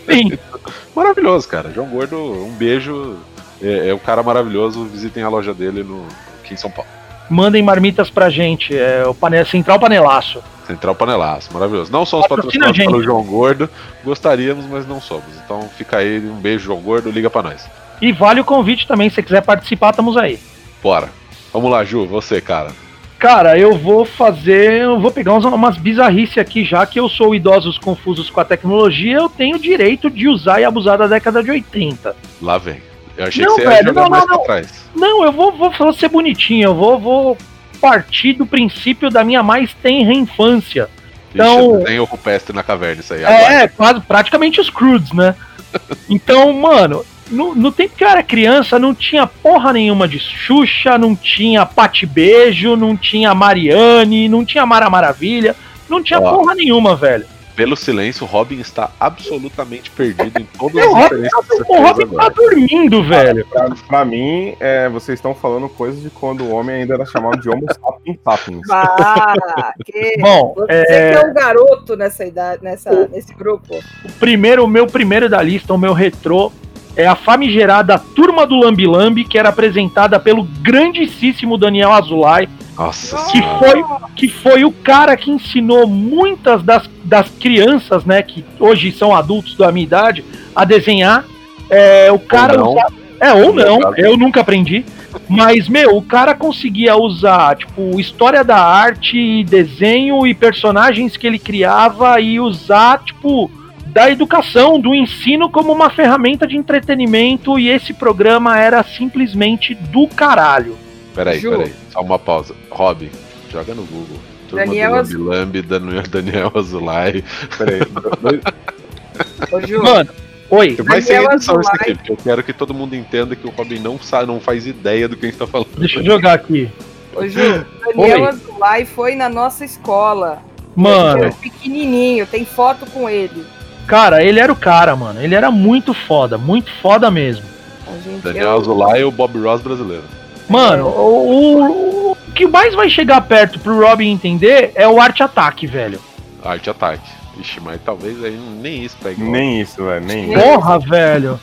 Sim. 0.06 0.38
Maravilhoso, 0.94 1.48
cara. 1.48 1.72
João 1.72 1.88
Gordo, 1.88 2.16
um 2.16 2.52
beijo. 2.52 3.16
É, 3.60 3.88
é 3.88 3.94
um 3.94 3.98
cara 3.98 4.22
maravilhoso. 4.22 4.84
Visitem 4.84 5.22
a 5.22 5.28
loja 5.28 5.52
dele 5.52 5.82
no, 5.82 6.06
aqui 6.42 6.54
em 6.54 6.56
São 6.56 6.70
Paulo. 6.70 6.90
Mandem 7.28 7.62
marmitas 7.62 8.10
pra 8.10 8.30
gente. 8.30 8.76
É 8.76 9.04
o 9.06 9.14
pane... 9.14 9.44
Central 9.44 9.78
Panelaço. 9.78 10.42
Central 10.68 10.94
Panelaço, 10.94 11.52
maravilhoso. 11.52 11.90
Não 11.90 12.04
somos 12.06 12.26
Patrocina 12.28 12.66
patrocinados 12.66 12.92
pelo 12.92 13.02
João 13.02 13.24
Gordo, 13.24 13.68
gostaríamos, 14.04 14.66
mas 14.66 14.86
não 14.86 15.00
somos. 15.00 15.24
Então 15.44 15.62
fica 15.76 15.96
aí, 15.96 16.18
um 16.20 16.34
beijo, 16.36 16.66
João 16.66 16.80
Gordo, 16.80 17.10
liga 17.10 17.28
pra 17.28 17.42
nós. 17.42 17.66
E 18.00 18.12
vale 18.12 18.40
o 18.40 18.44
convite 18.44 18.86
também, 18.86 19.08
se 19.08 19.16
você 19.16 19.22
quiser 19.22 19.42
participar, 19.42 19.90
estamos 19.90 20.16
aí. 20.16 20.38
Bora. 20.82 21.08
Vamos 21.52 21.70
lá, 21.70 21.82
Ju, 21.82 22.06
você, 22.06 22.40
cara. 22.40 22.70
Cara, 23.18 23.58
eu 23.58 23.76
vou 23.76 24.04
fazer. 24.04 24.82
Eu 24.82 25.00
vou 25.00 25.10
pegar 25.10 25.32
uns- 25.34 25.44
umas 25.44 25.76
bizarrices 25.76 26.38
aqui, 26.38 26.64
já 26.64 26.86
que 26.86 27.00
eu 27.00 27.08
sou 27.08 27.34
idosos 27.34 27.76
confusos 27.76 28.30
com 28.30 28.38
a 28.38 28.44
tecnologia, 28.44 29.16
eu 29.16 29.28
tenho 29.28 29.56
o 29.56 29.58
direito 29.58 30.08
de 30.08 30.28
usar 30.28 30.60
e 30.60 30.64
abusar 30.64 30.96
da 30.98 31.08
década 31.08 31.42
de 31.42 31.50
80. 31.50 32.14
Lá 32.40 32.58
vem. 32.58 32.80
Eu 33.16 33.24
achei 33.26 33.44
Não, 33.44 33.56
que 33.56 33.62
você 33.62 33.66
ia 33.66 33.74
velho, 33.74 33.88
jogar 33.88 34.02
não, 34.02 34.10
mais 34.10 34.26
não, 34.28 34.36
pra 34.36 34.44
trás. 34.44 34.84
Não, 34.94 35.24
eu 35.24 35.32
vou, 35.32 35.50
vou 35.50 35.72
vou 35.72 35.92
ser 35.92 36.08
bonitinho, 36.08 36.66
eu 36.68 36.74
vou, 36.76 36.96
vou 37.00 37.36
partir 37.80 38.34
do 38.34 38.46
princípio 38.46 39.10
da 39.10 39.24
minha 39.24 39.42
mais 39.42 39.72
tenra 39.74 40.12
infância. 40.12 40.88
Então- 41.34 41.82
tem 41.84 42.00
o 42.00 42.04
rupestre 42.04 42.54
na 42.54 42.62
caverna, 42.62 43.00
isso 43.00 43.14
aí. 43.14 43.24
agora. 43.24 43.52
É, 43.54 43.68
quase, 43.68 44.00
praticamente 44.00 44.60
os 44.60 44.70
Crudes, 44.70 45.12
né? 45.12 45.34
Então, 46.08 46.50
mano, 46.54 47.04
no, 47.30 47.54
no 47.54 47.70
tempo 47.70 47.94
que 47.94 48.02
eu 48.02 48.08
era 48.08 48.22
criança, 48.22 48.78
não 48.78 48.94
tinha 48.94 49.26
porra 49.26 49.72
nenhuma 49.72 50.08
de 50.08 50.18
Xuxa, 50.18 50.96
não 50.96 51.14
tinha 51.14 51.66
Pate 51.66 52.06
Beijo, 52.06 52.74
não 52.74 52.96
tinha 52.96 53.34
Mariane, 53.34 54.28
não 54.28 54.44
tinha 54.44 54.64
Mara 54.64 54.88
Maravilha, 54.88 55.54
não 55.88 56.02
tinha 56.02 56.18
Ó. 56.20 56.32
porra 56.32 56.54
nenhuma, 56.54 56.96
velho. 56.96 57.26
Pelo 57.58 57.74
silêncio, 57.74 58.24
o 58.24 58.28
Robin 58.28 58.60
está 58.60 58.92
absolutamente 59.00 59.90
perdido 59.90 60.40
em 60.40 60.44
todas 60.44 60.76
O 60.76 60.94
as 60.94 61.02
referências 61.02 61.46
o 61.68 61.82
Robin 61.82 62.06
tá 62.06 62.28
dormindo, 62.28 63.02
velho. 63.02 63.44
Pra, 63.48 63.68
pra 63.88 64.04
mim, 64.04 64.54
é, 64.60 64.88
vocês 64.88 65.18
estão 65.18 65.34
falando 65.34 65.68
coisas 65.68 66.00
de 66.00 66.08
quando 66.08 66.44
o 66.44 66.52
homem 66.52 66.76
ainda 66.76 66.94
era 66.94 67.04
chamado 67.04 67.40
de 67.40 67.50
Homo 67.50 67.66
sapiens 67.68 68.18
sapiens. 68.22 68.60
Ah, 68.70 69.72
que... 69.84 70.18
Bom, 70.22 70.54
Você 70.56 70.72
é, 70.72 71.10
que 71.10 71.18
é 71.18 71.28
um 71.28 71.34
garoto 71.34 71.96
nessa 71.96 72.24
idade, 72.24 72.62
nessa, 72.62 73.08
nesse 73.08 73.34
grupo. 73.34 73.74
o 74.04 74.12
primeiro, 74.20 74.62
o 74.62 74.68
meu 74.68 74.86
primeiro 74.86 75.28
da 75.28 75.42
lista, 75.42 75.74
o 75.74 75.78
meu 75.78 75.92
retrô, 75.92 76.52
é 76.94 77.08
a 77.08 77.16
famigerada 77.16 77.98
Turma 77.98 78.46
do 78.46 78.54
Lambi 78.54 78.86
Lambi, 78.86 79.24
que 79.24 79.36
era 79.36 79.48
apresentada 79.48 80.20
pelo 80.20 80.44
grandíssimo 80.44 81.58
Daniel 81.58 81.90
Azulay, 81.90 82.48
Nossa 82.78 83.16
que 83.30 83.38
senhora. 83.38 83.58
foi, 83.58 83.84
que 84.14 84.28
foi 84.28 84.64
o 84.64 84.70
cara 84.70 85.16
que 85.16 85.30
ensinou 85.30 85.86
muitas 85.86 86.62
das, 86.62 86.88
das 87.04 87.28
crianças, 87.30 88.04
né, 88.04 88.22
que 88.22 88.44
hoje 88.60 88.92
são 88.92 89.14
adultos 89.14 89.56
da 89.56 89.72
minha 89.72 89.84
idade, 89.84 90.24
a 90.54 90.64
desenhar. 90.64 91.24
É, 91.68 92.10
o 92.12 92.18
cara 92.18 92.56
não. 92.56 92.72
usa- 92.72 92.86
É, 93.20 93.32
ou 93.32 93.52
não, 93.52 93.80
eu 93.96 94.16
nunca 94.16 94.40
aprendi. 94.40 94.84
Mas, 95.28 95.68
meu, 95.68 95.96
o 95.96 96.02
cara 96.02 96.34
conseguia 96.34 96.96
usar, 96.96 97.56
tipo, 97.56 97.98
história 97.98 98.44
da 98.44 98.56
arte, 98.58 99.42
desenho 99.44 100.24
e 100.26 100.32
personagens 100.34 101.16
que 101.16 101.26
ele 101.26 101.38
criava 101.38 102.20
e 102.20 102.38
usar, 102.38 103.02
tipo, 103.04 103.50
da 103.86 104.08
educação, 104.10 104.78
do 104.78 104.94
ensino 104.94 105.50
como 105.50 105.72
uma 105.72 105.90
ferramenta 105.90 106.46
de 106.46 106.56
entretenimento 106.56 107.58
e 107.58 107.68
esse 107.68 107.92
programa 107.92 108.58
era 108.58 108.82
simplesmente 108.84 109.74
do 109.74 110.06
caralho. 110.06 110.76
Peraí, 111.14 111.38
Ju. 111.40 111.50
peraí. 111.50 111.72
Só 111.90 112.00
uma 112.00 112.18
pausa. 112.18 112.54
Robin, 112.70 113.10
joga 113.50 113.74
no 113.74 113.82
Google. 113.84 114.18
Turma 114.48 114.64
Daniel 114.66 114.90
do 114.92 114.96
Az- 114.98 115.12
Lambi 115.12 115.28
Lambi, 115.28 115.62
Daniel, 115.62 116.02
Daniel 116.08 116.52
Azulay. 116.54 117.24
Peraí, 117.56 117.80
Ô, 119.52 119.60
Ju, 119.66 119.82
Mano, 119.82 120.10
oi. 120.50 120.76
Vai 120.84 121.02
ser 121.02 121.22
edição 121.22 121.60
isso 121.60 121.70
aqui, 121.72 121.94
porque 121.94 122.12
eu 122.12 122.16
quero 122.16 122.42
que 122.42 122.52
todo 122.52 122.72
mundo 122.72 122.94
entenda 122.94 123.34
que 123.36 123.46
o 123.46 123.50
Robin 123.50 123.78
não, 123.80 123.98
sabe, 124.00 124.26
não 124.26 124.40
faz 124.40 124.66
ideia 124.66 125.08
do 125.08 125.16
que 125.16 125.26
a 125.26 125.28
gente 125.30 125.38
tá 125.38 125.46
falando. 125.46 125.68
Deixa 125.76 125.98
eu 126.00 126.04
jogar 126.04 126.34
aqui. 126.34 126.68
ô, 127.14 127.26
Ju, 127.26 127.64
Daniel 127.94 128.22
Oi. 128.22 128.28
Azulay 128.28 128.84
foi 128.84 129.14
na 129.14 129.28
nossa 129.28 129.64
escola. 129.64 130.42
Ele 130.76 130.84
Mano, 130.84 131.24
era 131.24 131.32
pequenininho, 131.32 132.24
tem 132.26 132.44
foto 132.44 132.86
com 132.86 133.10
ele. 133.10 133.44
cara, 133.86 134.22
ele 134.22 134.38
era 134.38 134.52
o 134.52 134.56
cara, 134.56 134.94
mano. 134.94 135.20
Ele 135.20 135.34
era 135.34 135.50
muito 135.50 135.92
foda, 135.92 136.38
muito 136.38 136.70
foda 136.80 137.10
mesmo. 137.10 137.44
A 137.86 137.98
gente 137.98 138.22
Daniel 138.22 138.44
eu- 138.52 138.60
Azulay 138.60 139.00
e 139.00 139.04
o 139.04 139.10
Bob 139.10 139.36
Ross 139.40 139.60
brasileiro. 139.60 140.04
Mano, 140.48 140.86
o, 140.88 142.12
o- 142.12 142.12
o 142.12 142.32
que 142.34 142.46
mais 142.46 142.74
vai 142.74 142.88
chegar 142.88 143.20
perto 143.22 143.58
pro 143.58 143.78
Robin 143.80 144.10
entender 144.10 144.72
é 144.74 144.86
o 144.88 145.00
Arte 145.00 145.22
Ataque, 145.22 145.66
velho. 145.66 146.00
Arte 146.44 146.70
Ataque. 146.70 147.08
Ixi, 147.40 147.60
mas 147.60 147.80
talvez 147.84 148.22
aí 148.24 148.36
nem 148.60 148.84
isso 148.84 148.96
pegue. 149.02 149.22
nem 149.22 149.60
isso, 149.60 149.84
velho, 149.84 150.04
nem 150.04 150.32
isso. 150.32 150.40
Porra, 150.42 150.78
velho. 150.78 151.38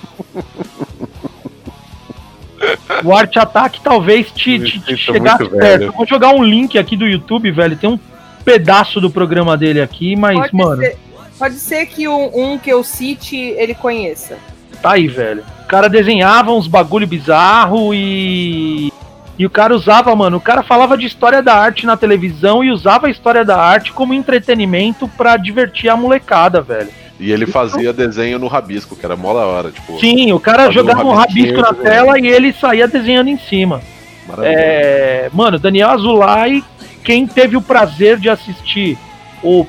O 3.04 3.14
Arte 3.16 3.38
Ataque 3.38 3.80
talvez 3.82 4.32
te, 4.32 4.60
te, 4.60 4.80
te 4.80 4.94
Isso 4.94 5.12
é 5.12 5.14
chegasse 5.14 5.38
perto. 5.46 5.58
velho. 5.58 5.84
Eu 5.86 5.92
vou 5.92 6.06
jogar 6.08 6.32
um 6.34 6.44
link 6.44 6.78
aqui 6.78 6.96
do 6.98 7.06
YouTube, 7.08 7.52
velho. 7.52 7.78
Tem 7.78 7.90
um 7.90 8.00
pedaço 8.44 9.00
do 9.00 9.10
programa 9.10 9.56
dele 9.58 9.82
aqui, 9.82 10.16
mas, 10.16 10.38
Pode, 10.38 10.56
mano, 10.56 10.82
ser, 10.82 10.98
pode 11.38 11.56
ser 11.56 11.86
que 11.86 12.08
um, 12.08 12.32
um 12.54 12.58
que 12.58 12.70
eu 12.70 12.84
cite 12.84 13.36
ele 13.38 13.76
conheça. 13.76 14.38
tá 14.82 14.94
aí, 14.94 15.08
velho. 15.08 15.44
O 15.66 15.68
cara 15.68 15.90
desenhava 15.90 16.52
uns 16.52 16.68
bagulho 16.68 17.08
bizarro 17.08 17.92
e. 17.92 18.94
E 19.38 19.46
o 19.46 19.50
cara 19.50 19.76
usava, 19.76 20.16
mano, 20.16 20.38
o 20.38 20.42
cara 20.42 20.64
falava 20.64 20.96
de 20.98 21.06
história 21.08 21.42
da 21.44 21.56
arte 21.56 21.86
na 21.86 21.98
televisão 21.98 22.64
e 22.64 22.72
usava 22.72 23.08
a 23.08 23.10
história 23.10 23.44
da 23.44 23.58
arte 23.58 23.92
como 23.92 24.14
entretenimento 24.14 25.10
pra 25.18 25.36
divertir 25.36 25.90
a 25.90 25.98
molecada, 25.98 26.62
velho. 26.62 26.88
E 27.20 27.32
ele 27.32 27.46
fazia 27.46 27.92
desenho 27.92 28.38
no 28.40 28.48
rabisco, 28.48 28.96
que 28.96 29.06
era 29.06 29.16
mó 29.18 29.34
da 29.34 29.40
hora, 29.46 29.72
tipo. 29.72 30.00
Sim, 30.00 30.32
o 30.32 30.40
cara 30.40 30.70
um 30.70 30.72
jogava 30.72 31.04
um 31.04 31.12
rabisco 31.14 31.60
na 31.60 31.72
desenhando. 31.72 31.84
tela 31.84 32.20
e 32.20 32.28
ele 32.28 32.54
saía 32.54 32.88
desenhando 32.88 33.30
em 33.30 33.38
cima. 33.38 33.82
maravilhoso. 34.28 34.58
É, 34.64 35.30
mano, 35.34 35.58
Daniel 35.60 35.90
Azulay, 35.90 36.64
quem 37.04 37.26
teve 37.28 37.58
o 37.58 37.62
prazer 37.62 38.18
de 38.20 38.30
assistir 38.30 38.98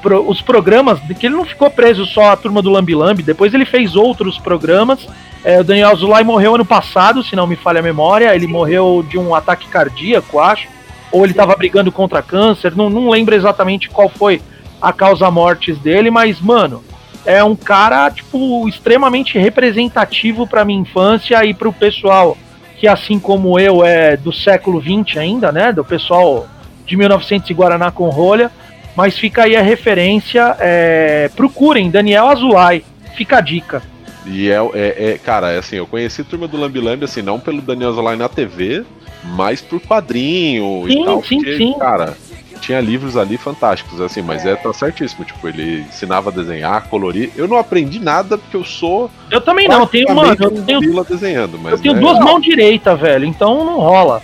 pro- 0.01 0.29
os 0.29 0.41
programas, 0.41 1.01
que 1.19 1.27
ele 1.27 1.35
não 1.37 1.45
ficou 1.45 1.71
preso 1.71 2.07
só 2.07 2.31
à 2.33 2.37
turma 2.37 2.63
do 2.63 2.71
Lambi 2.71 2.95
Lambi, 2.95 3.23
depois 3.23 3.53
ele 3.53 3.65
fez 3.65 3.97
outros 3.97 4.39
programas. 4.39 5.07
É, 5.47 5.61
o 5.61 5.65
Daniel 5.65 5.91
Azulay 5.91 6.25
morreu 6.25 6.57
ano 6.57 6.65
passado, 6.65 7.23
se 7.23 7.37
não 7.37 7.47
me 7.47 7.55
falha 7.55 7.79
a 7.79 7.83
memória. 7.83 8.35
Ele 8.35 8.49
morreu 8.49 9.07
de 9.09 9.17
um 9.17 9.33
ataque 9.33 9.69
cardíaco, 9.69 10.41
acho. 10.41 10.67
Ou 11.13 11.23
ele 11.23 11.33
estava 11.33 11.55
brigando 11.55 11.93
contra 11.93 12.21
câncer, 12.21 12.75
não, 12.75 12.91
não 12.91 13.09
lembro 13.09 13.33
exatamente 13.33 13.89
qual 13.89 14.09
foi 14.09 14.43
a 14.83 14.93
causa 14.93 15.31
mortes 15.31 15.79
dele, 15.79 16.11
mas, 16.11 16.41
mano, 16.41 16.83
é 17.25 17.45
um 17.45 17.55
cara, 17.55 18.11
tipo, 18.11 18.69
extremamente 18.69 19.39
representativo 19.39 20.49
pra 20.49 20.65
minha 20.65 20.81
infância 20.81 21.45
e 21.45 21.55
pro 21.55 21.73
pessoal 21.73 22.37
que, 22.77 22.89
assim 22.89 23.21
como 23.21 23.57
eu, 23.57 23.85
é 23.85 24.17
do 24.17 24.33
século 24.33 24.83
XX 24.83 25.17
ainda, 25.17 25.53
né? 25.53 25.73
Do 25.73 25.85
pessoal 25.85 26.49
de 26.85 26.97
1900 26.97 27.49
e 27.49 27.55
Guaraná 27.55 27.93
com 27.93 28.09
rolha. 28.09 28.51
Mas 28.97 29.17
fica 29.17 29.45
aí 29.45 29.55
a 29.55 29.63
referência. 29.63 30.57
é, 30.59 31.31
procurem, 31.37 31.89
Daniel 31.89 32.27
Azulay. 32.27 32.85
Fica 33.15 33.39
a 33.39 33.41
dica. 33.41 33.81
E 34.27 34.51
é, 34.51 34.57
é, 34.75 35.11
é- 35.13 35.19
cara, 35.19 35.53
é 35.53 35.59
assim, 35.59 35.77
eu 35.77 35.87
conheci 35.87 36.21
a 36.23 36.25
turma 36.25 36.49
do 36.49 36.57
Lambi 36.57 36.81
Lambi, 36.81 37.05
assim, 37.05 37.23
não 37.23 37.39
pelo 37.39 37.63
Daniel 37.63 37.93
Zolai 37.93 38.17
na 38.17 38.29
TV, 38.29 38.85
mas 39.23 39.61
por 39.61 39.81
quadrinho 39.81 40.85
Sim, 40.87 41.03
e 41.03 41.05
tal. 41.05 41.25
sim, 41.25 41.37
porque, 41.37 41.57
sim. 41.57 41.75
Cara, 41.79 42.17
tinha 42.61 42.81
livros 42.81 43.17
ali 43.17 43.37
fantásticos, 43.37 44.01
assim, 44.01 44.23
mas 44.23 44.45
é. 44.45 44.57
tá 44.57 44.73
certíssimo. 44.73 45.25
Tipo, 45.25 45.47
ele 45.49 45.81
ensinava 45.83 46.31
a 46.31 46.33
desenhar, 46.33 46.89
colorir. 46.89 47.31
Eu 47.37 47.47
não 47.47 47.57
aprendi 47.59 48.01
nada 48.01 48.37
porque 48.37 48.57
eu 48.57 48.65
sou. 48.65 49.11
Eu 49.31 49.41
também 49.41 49.69
não, 49.69 49.87
tenho, 49.87 50.13
mano, 50.15 50.37
eu 50.41 50.51
tenho, 50.65 51.05
desenhando, 51.05 51.59
mas. 51.59 51.75
eu 51.75 51.79
tenho 51.79 51.95
né, 51.95 52.01
duas 52.01 52.19
mãos 52.19 52.41
direitas, 52.43 52.99
velho, 52.99 53.25
então 53.25 53.65
não 53.65 53.77
rola. 53.79 54.23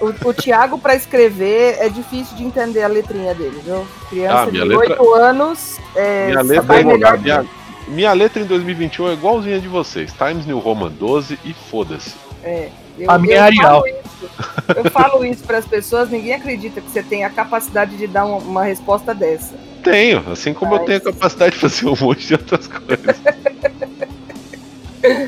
O, 0.00 0.28
o 0.28 0.34
Thiago, 0.34 0.78
pra 0.78 0.94
escrever, 0.94 1.76
é 1.80 1.88
difícil 1.88 2.36
de 2.36 2.44
entender 2.44 2.82
a 2.82 2.86
letrinha 2.86 3.34
dele, 3.34 3.60
viu? 3.64 3.86
Criança 4.10 4.42
Ah, 4.42 4.44
de 4.46 4.52
minha 4.52 4.64
letra- 4.64 5.02
8 5.02 5.14
anos. 5.14 5.78
É, 5.94 6.26
Minha 6.28 6.42
letra, 6.42 6.62
vai 6.62 6.80
é 6.80 6.84
melhor 6.84 7.18
minha, 7.18 7.44
minha 7.88 8.12
letra 8.12 8.42
em 8.42 8.46
2021 8.46 9.10
é 9.10 9.12
igualzinha 9.14 9.60
de 9.60 9.68
vocês. 9.68 10.12
Times 10.12 10.46
New 10.46 10.58
Roman 10.58 10.90
12 10.90 11.38
e 11.44 11.52
foda-se. 11.52 12.14
É, 12.42 12.68
eu, 12.98 13.10
A 13.10 13.18
minha 13.18 13.36
eu 13.36 13.38
é 13.38 13.42
Arial. 13.42 13.82
Falo 13.82 13.86
isso, 13.88 14.30
eu 14.76 14.90
falo 14.90 15.24
isso 15.24 15.44
para 15.44 15.58
as 15.58 15.66
pessoas, 15.66 16.10
ninguém 16.10 16.34
acredita 16.34 16.80
que 16.80 16.90
você 16.90 17.02
tem 17.02 17.24
a 17.24 17.30
capacidade 17.30 17.96
de 17.96 18.06
dar 18.06 18.24
uma, 18.24 18.38
uma 18.38 18.64
resposta 18.64 19.14
dessa. 19.14 19.54
Tenho, 19.82 20.24
assim 20.30 20.52
como 20.52 20.74
eu 20.74 20.78
Mas- 20.78 20.86
tenho 20.86 20.98
a 20.98 21.12
capacidade 21.12 21.52
de 21.52 21.58
fazer 21.60 21.86
um 21.86 21.94
monte 22.00 22.26
de 22.26 22.34
outras 22.34 22.66
coisas. 22.66 23.16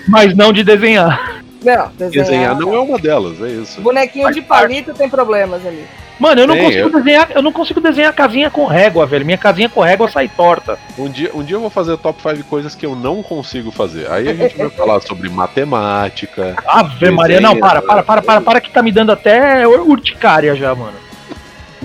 Mas 0.09 0.35
não 0.35 0.53
de 0.53 0.65
desenhar. 0.65 1.45
Não, 1.63 1.89
desenhar. 1.97 2.11
Desenhar 2.11 2.59
não 2.59 2.75
é 2.75 2.81
uma 2.81 2.99
delas, 2.99 3.41
é 3.41 3.49
isso. 3.49 3.81
Bonequinho 3.81 4.33
de 4.33 4.43
palito 4.43 4.93
tem 4.95 5.09
problemas 5.09 5.65
ali. 5.65 5.85
Mano, 6.19 6.41
eu 6.41 6.47
não 6.49 6.55
Tem, 6.57 6.65
consigo 6.65 6.89
eu- 6.89 6.93
desenhar, 6.93 7.29
eu 7.33 7.43
não 7.43 7.53
consigo 7.53 7.81
desenhar 7.81 8.13
casinha 8.13 8.51
com 8.51 8.67
régua, 8.67 9.07
velho. 9.07 9.25
Minha 9.25 9.39
casinha 9.39 9.69
com 9.69 9.81
régua 9.81 10.09
sai 10.11 10.29
torta. 10.29 10.79
Um 10.99 11.09
dia, 11.09 11.31
um 11.33 11.45
dia 11.45 11.55
eu 11.57 11.61
vou 11.61 11.71
fazer 11.71 11.97
top 11.99 12.21
5 12.21 12.43
coisas 12.45 12.75
que 12.75 12.85
eu 12.85 12.97
não 12.97 13.23
consigo 13.23 13.71
fazer. 13.71 14.11
Aí 14.11 14.29
a 14.29 14.35
gente 14.35 14.57
vai 14.57 14.69
falar 14.71 15.01
sobre 15.01 15.29
matemática. 15.29 16.57
Ave 16.67 17.11
Maria, 17.11 17.41
não, 17.41 17.57
para, 17.57 17.81
para, 17.83 18.03
para, 18.03 18.23
para, 18.23 18.41
para 18.41 18.61
que 18.61 18.71
tá 18.71 18.83
me 18.83 18.91
dando 18.91 19.13
até 19.13 19.67
urticária 19.69 20.57
já, 20.57 20.75
mano. 20.75 20.97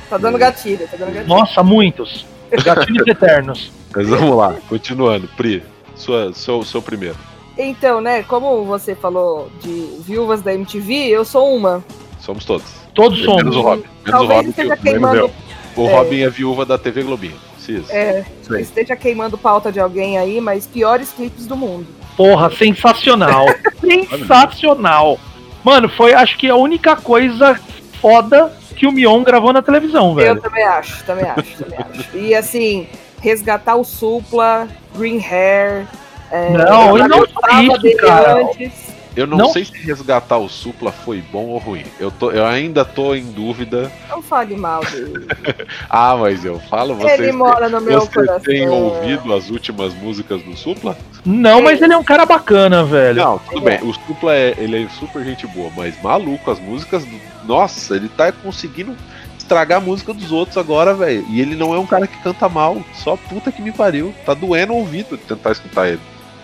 Tá 0.10 0.18
dando 0.18 0.38
gatilho, 0.38 0.88
tá 0.88 0.98
dando 0.98 1.14
gatilho. 1.14 1.28
Nossa, 1.28 1.62
muitos. 1.64 2.26
Gatilhos 2.64 3.06
eternos. 3.08 3.72
Mas 3.96 4.10
vamos 4.10 4.36
lá, 4.36 4.56
continuando. 4.68 5.28
Pri, 5.38 5.64
sua, 5.96 6.34
seu, 6.34 6.64
seu 6.64 6.82
primeiro. 6.82 7.16
Então, 7.56 8.02
né, 8.02 8.24
como 8.24 8.64
você 8.66 8.96
falou 8.96 9.52
de 9.62 9.90
viúvas 10.00 10.42
da 10.42 10.52
MTV, 10.56 11.10
eu 11.10 11.24
sou 11.24 11.56
uma. 11.56 11.84
Somos 12.20 12.46
todos. 12.46 12.83
Todos 12.94 13.20
Menos 13.20 13.36
somos. 13.36 13.56
o 13.56 13.62
Robin. 13.62 13.82
Menos 13.84 13.90
o 14.08 14.12
Talvez 14.12 14.30
Robin, 14.38 14.44
que 14.44 14.62
esteja 14.62 14.74
o, 14.74 14.78
queimando, 14.84 15.32
o 15.76 15.86
Robin 15.88 16.22
é 16.22 16.30
viúva 16.30 16.66
da 16.66 16.78
TV 16.78 17.04
Globinho. 17.04 17.36
Cis. 17.58 17.90
é, 17.90 18.26
Isso 18.42 18.54
aí. 18.54 18.62
esteja 18.62 18.96
queimando 18.96 19.38
pauta 19.38 19.72
de 19.72 19.80
alguém 19.80 20.18
aí, 20.18 20.42
mas 20.42 20.68
piores 20.68 21.12
clipes 21.14 21.48
do 21.48 21.56
mundo. 21.56 21.88
Porra, 22.18 22.50
sensacional. 22.52 23.46
sensacional. 23.80 25.18
Mano, 25.64 25.88
foi 25.90 26.14
acho 26.14 26.38
que 26.38 26.50
a 26.50 26.56
única 26.56 26.96
coisa 26.98 27.58
foda 28.02 28.52
que 28.76 28.86
o 28.86 28.92
Mion 28.92 29.24
gravou 29.24 29.54
na 29.54 29.62
televisão, 29.62 30.10
Eu 30.10 30.16
velho. 30.16 30.42
também 30.42 30.64
acho, 30.66 31.04
também 31.06 31.26
acho, 31.30 31.64
também 31.64 31.80
acho. 31.80 32.18
E 32.18 32.36
assim, 32.36 32.88
resgatar 33.22 33.76
o 33.76 33.84
Supla, 33.86 34.68
Green 34.96 35.20
Hair. 35.24 35.88
É, 36.32 36.50
Não, 36.50 36.98
eu 36.98 37.06
e 37.06 37.08
não 37.08 37.26
só 37.28 37.62
isso, 37.62 37.78
dele 37.82 37.96
cara. 37.96 38.42
antes. 38.44 38.72
Eu 39.16 39.28
não, 39.28 39.38
Não- 39.38 39.50
sei 39.52 39.64
se 39.66 39.78
resgatar 39.78 40.38
o 40.38 40.50
Supla 40.50 40.92
foi 40.92 41.22
bom 41.32 41.46
ou 41.46 41.58
ruim. 41.60 41.84
Eu, 42.00 42.10
tô, 42.10 42.32
eu 42.32 42.46
ainda 42.46 42.84
tô 42.84 43.14
em 43.14 43.26
dúvida. 43.32 43.92
Não 44.10 44.22
fale 44.22 44.56
mal 44.56 44.84
dele. 44.86 45.28
Ah, 45.90 46.16
mas 46.18 46.44
eu 46.44 46.60
falo, 46.60 46.96
vocês, 46.96 47.20
Ele 47.20 47.32
mora 47.32 47.70
no 47.70 47.80
meu 47.80 48.02
você 48.02 48.12
coração. 48.14 48.40
tem 48.42 48.68
ouvido 48.68 49.32
as 49.34 49.50
últimas 49.50 49.94
músicas 49.94 50.42
do 50.42 50.56
Supla? 50.58 50.98
Não, 51.24 51.62
mas 51.62 51.82
ele 51.82 51.94
é 51.94 51.98
um 51.98 52.04
cara 52.04 52.26
bacana, 52.26 52.84
velho. 52.84 53.22
Não, 53.24 53.38
tudo 53.40 53.62
bem. 53.62 53.80
O 53.84 53.94
Supla 53.94 54.34
é, 54.34 54.56
ele 54.58 54.84
é 54.84 54.90
super 54.90 55.24
gente 55.24 55.46
boa, 55.48 55.70
mas 55.76 56.02
maluco, 56.02 56.50
as 56.50 56.60
músicas. 56.60 57.06
Do... 57.06 57.20
Nossa, 57.46 57.96
ele 57.96 58.10
tá 58.10 58.32
conseguindo 58.32 58.96
estragar 59.38 59.78
a 59.78 59.82
música 59.82 60.14
dos 60.14 60.32
outros 60.32 60.58
agora, 60.58 60.94
velho. 60.96 61.24
E 61.30 61.40
ele 61.40 61.56
não 61.56 61.74
é 61.76 61.80
um 61.80 61.86
cara 61.86 62.08
que 62.08 62.18
canta 62.24 62.50
mal. 62.50 62.82
Só 62.96 63.16
puta 63.16 63.52
que 63.52 63.62
me 63.62 63.72
pariu. 63.72 64.14
Tá 64.26 64.34
doendo 64.34 64.74
o 64.74 64.78
ouvido 64.78 65.16
de 65.18 65.24
tentar 65.24 65.52
escutar 65.52 65.88
ele. 65.90 66.02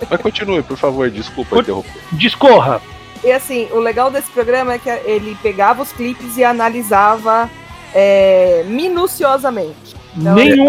Mas 0.10 0.22
continue, 0.22 0.62
por 0.62 0.78
favor, 0.78 1.10
desculpa 1.10 1.50
Por- 1.50 1.64
interromper. 1.64 1.92
Discorra. 2.14 2.82
E 3.24 3.32
assim, 3.32 3.68
o 3.72 3.80
legal 3.80 4.10
desse 4.10 4.32
programa 4.32 4.74
é 4.74 4.80
que 4.80 4.90
ele 4.90 5.38
pegava 5.42 5.82
os 5.82 5.92
clipes 5.92 6.38
e 6.38 6.44
analisava 6.44 7.50
é, 7.94 8.64
minuciosamente. 8.68 9.96
Então, 10.16 10.36
nenhum, 10.36 10.68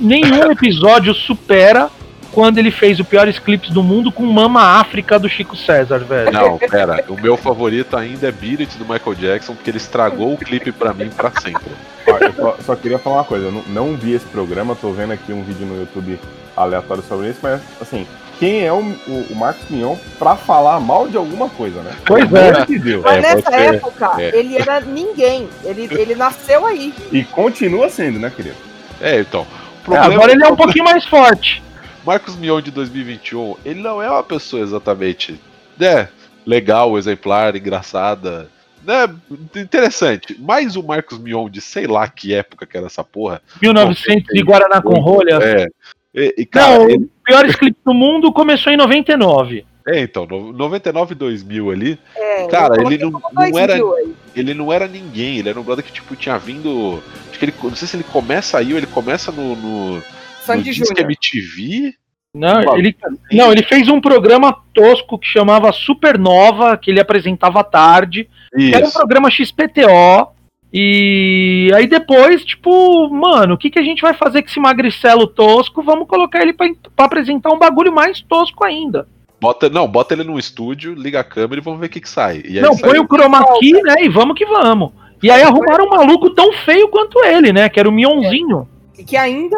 nenhum 0.00 0.50
episódio 0.50 1.12
supera 1.12 1.90
quando 2.32 2.58
ele 2.58 2.70
fez 2.72 2.98
o 2.98 3.04
piores 3.04 3.38
clipes 3.38 3.70
do 3.70 3.82
mundo 3.82 4.10
com 4.10 4.24
Mama 4.24 4.80
África 4.80 5.18
do 5.18 5.28
Chico 5.28 5.56
César, 5.56 5.98
velho. 5.98 6.32
Não, 6.32 6.58
pera. 6.58 7.04
O 7.08 7.20
meu 7.20 7.36
favorito 7.36 7.96
ainda 7.96 8.28
é 8.28 8.32
Beat 8.32 8.60
It 8.60 8.78
do 8.78 8.84
Michael 8.84 9.14
Jackson, 9.14 9.54
porque 9.54 9.70
ele 9.70 9.76
estragou 9.76 10.34
o 10.34 10.36
clipe 10.36 10.72
pra 10.72 10.92
mim 10.92 11.10
pra 11.10 11.30
sempre. 11.40 11.70
Ó, 12.08 12.18
eu 12.18 12.32
só, 12.32 12.56
só 12.66 12.76
queria 12.76 12.98
falar 12.98 13.18
uma 13.18 13.24
coisa, 13.24 13.46
eu 13.46 13.52
não, 13.52 13.62
não 13.68 13.96
vi 13.96 14.14
esse 14.14 14.26
programa, 14.26 14.74
tô 14.74 14.90
vendo 14.90 15.12
aqui 15.12 15.32
um 15.32 15.44
vídeo 15.44 15.64
no 15.64 15.78
YouTube 15.78 16.18
aleatório 16.56 17.04
sobre 17.04 17.28
isso, 17.30 17.38
mas 17.42 17.60
assim, 17.80 18.06
quem 18.44 18.62
é 18.62 18.70
o, 18.70 18.76
o, 18.76 19.26
o 19.30 19.34
Marcos 19.34 19.70
Mion 19.70 19.96
pra 20.18 20.36
falar 20.36 20.78
mal 20.78 21.08
de 21.08 21.16
alguma 21.16 21.48
coisa, 21.48 21.80
né? 21.80 21.96
Pois 22.04 22.30
é. 22.30 22.66
Deus. 22.78 23.02
Mas 23.02 23.16
É, 23.16 23.20
nessa 23.34 23.56
época, 23.56 24.20
É. 24.20 24.36
ele 24.38 24.58
era 24.58 24.80
ninguém. 24.80 25.48
Ele, 25.64 25.88
ele 25.90 26.14
nasceu 26.14 26.66
aí. 26.66 26.92
E 27.10 27.24
continua 27.24 27.88
sendo, 27.88 28.18
né, 28.18 28.30
querido? 28.30 28.56
É, 29.00 29.18
então. 29.18 29.46
É, 29.90 29.96
agora 29.96 30.32
ele 30.32 30.44
é 30.44 30.48
um 30.48 30.56
pouquinho 30.56 30.84
mais 30.84 31.06
forte. 31.06 31.62
Marcos 32.04 32.36
Mion 32.36 32.60
de 32.60 32.70
2021, 32.70 33.56
ele 33.64 33.80
não 33.80 34.02
é 34.02 34.10
uma 34.10 34.22
pessoa 34.22 34.62
exatamente, 34.62 35.40
né, 35.78 36.08
legal, 36.44 36.98
exemplar, 36.98 37.56
engraçada, 37.56 38.50
né, 38.84 39.08
interessante. 39.56 40.36
Mas 40.38 40.76
o 40.76 40.82
Marcos 40.82 41.18
Mion 41.18 41.48
de 41.48 41.62
sei 41.62 41.86
lá 41.86 42.06
que 42.08 42.34
época 42.34 42.66
que 42.66 42.76
era 42.76 42.88
essa 42.88 43.02
porra. 43.02 43.40
1900 43.62 44.34
de 44.34 44.42
Guaraná 44.42 44.82
com 44.82 45.00
rolha. 45.00 45.38
É. 45.42 45.66
E, 46.14 46.34
e, 46.38 46.46
cara, 46.46 46.78
Não, 46.78 46.90
ele- 46.90 47.13
piores 47.24 47.56
clipes 47.56 47.82
do 47.84 47.94
mundo 47.94 48.32
começou 48.32 48.72
em 48.72 48.76
99. 48.76 49.64
é, 49.86 50.00
então, 50.00 50.24
no- 50.26 50.52
99 50.52 51.14
2000 51.14 51.70
ali, 51.70 51.98
É, 52.16 52.46
Cara, 52.46 52.80
ele 52.82 52.98
não- 52.98 53.10
não 53.10 53.20
2000 53.34 53.58
era- 53.58 53.74
aí. 53.74 54.14
ele 54.34 54.54
não 54.54 54.72
era 54.72 54.86
ninguém, 54.88 55.38
ele 55.38 55.48
era 55.48 55.60
um 55.60 55.62
brother 55.62 55.84
que 55.84 55.92
tipo 55.92 56.14
tinha 56.16 56.38
vindo, 56.38 57.02
acho 57.28 57.38
que 57.38 57.44
ele, 57.44 57.54
não 57.62 57.74
sei 57.76 57.86
se 57.88 57.96
ele 57.96 58.04
começa 58.04 58.58
aí 58.58 58.72
ou 58.72 58.78
ele 58.78 58.86
começa 58.86 59.30
no, 59.32 59.54
no, 59.56 59.94
no 59.96 60.02
Sandy 60.42 60.64
Disque 60.70 60.86
Júnior. 60.86 61.04
MTV. 61.04 61.94
Não 62.36 62.64
Bom, 62.64 62.76
ele, 62.76 62.96
não, 63.32 63.52
ele 63.52 63.62
fez 63.62 63.88
um 63.88 64.00
programa 64.00 64.56
tosco 64.74 65.16
que 65.18 65.26
chamava 65.28 65.70
Supernova, 65.70 66.76
que 66.76 66.90
ele 66.90 66.98
apresentava 67.00 67.60
à 67.60 67.64
tarde. 67.64 68.28
que 68.56 68.74
Era 68.74 68.84
um 68.84 68.88
Isso. 68.88 68.98
programa 68.98 69.30
XPTO. 69.30 70.33
E 70.76 71.70
aí 71.72 71.86
depois, 71.86 72.44
tipo, 72.44 73.08
mano, 73.08 73.54
o 73.54 73.56
que, 73.58 73.70
que 73.70 73.78
a 73.78 73.82
gente 73.84 74.02
vai 74.02 74.12
fazer 74.12 74.42
com 74.42 74.48
esse 74.48 74.58
magricelo 74.58 75.24
tosco? 75.28 75.84
Vamos 75.84 76.08
colocar 76.08 76.42
ele 76.42 76.52
pra, 76.52 76.66
pra 76.96 77.06
apresentar 77.06 77.52
um 77.52 77.58
bagulho 77.60 77.94
mais 77.94 78.20
tosco 78.20 78.64
ainda. 78.64 79.06
Bota, 79.40 79.68
não, 79.68 79.86
bota 79.86 80.14
ele 80.14 80.24
num 80.24 80.36
estúdio, 80.36 80.92
liga 80.94 81.20
a 81.20 81.24
câmera 81.24 81.60
e 81.60 81.64
vamos 81.64 81.78
ver 81.78 81.86
o 81.86 81.90
que 81.90 82.00
que 82.00 82.08
sai. 82.08 82.42
E 82.44 82.58
aí 82.58 82.60
Não, 82.60 82.72
sai- 82.72 82.90
põe 82.90 82.98
o 82.98 83.06
chroma 83.06 83.44
key, 83.60 83.72
né? 83.82 83.94
E 84.00 84.08
vamos 84.08 84.36
que 84.36 84.44
vamos. 84.44 84.90
E 85.22 85.30
aí 85.30 85.42
arrumaram 85.42 85.86
um 85.86 85.90
maluco 85.90 86.30
tão 86.30 86.52
feio 86.52 86.88
quanto 86.88 87.22
ele, 87.24 87.52
né? 87.52 87.68
Que 87.68 87.78
era 87.78 87.88
o 87.88 87.92
Mionzinho. 87.92 88.66
E 88.98 89.04
que 89.04 89.16
ainda 89.16 89.56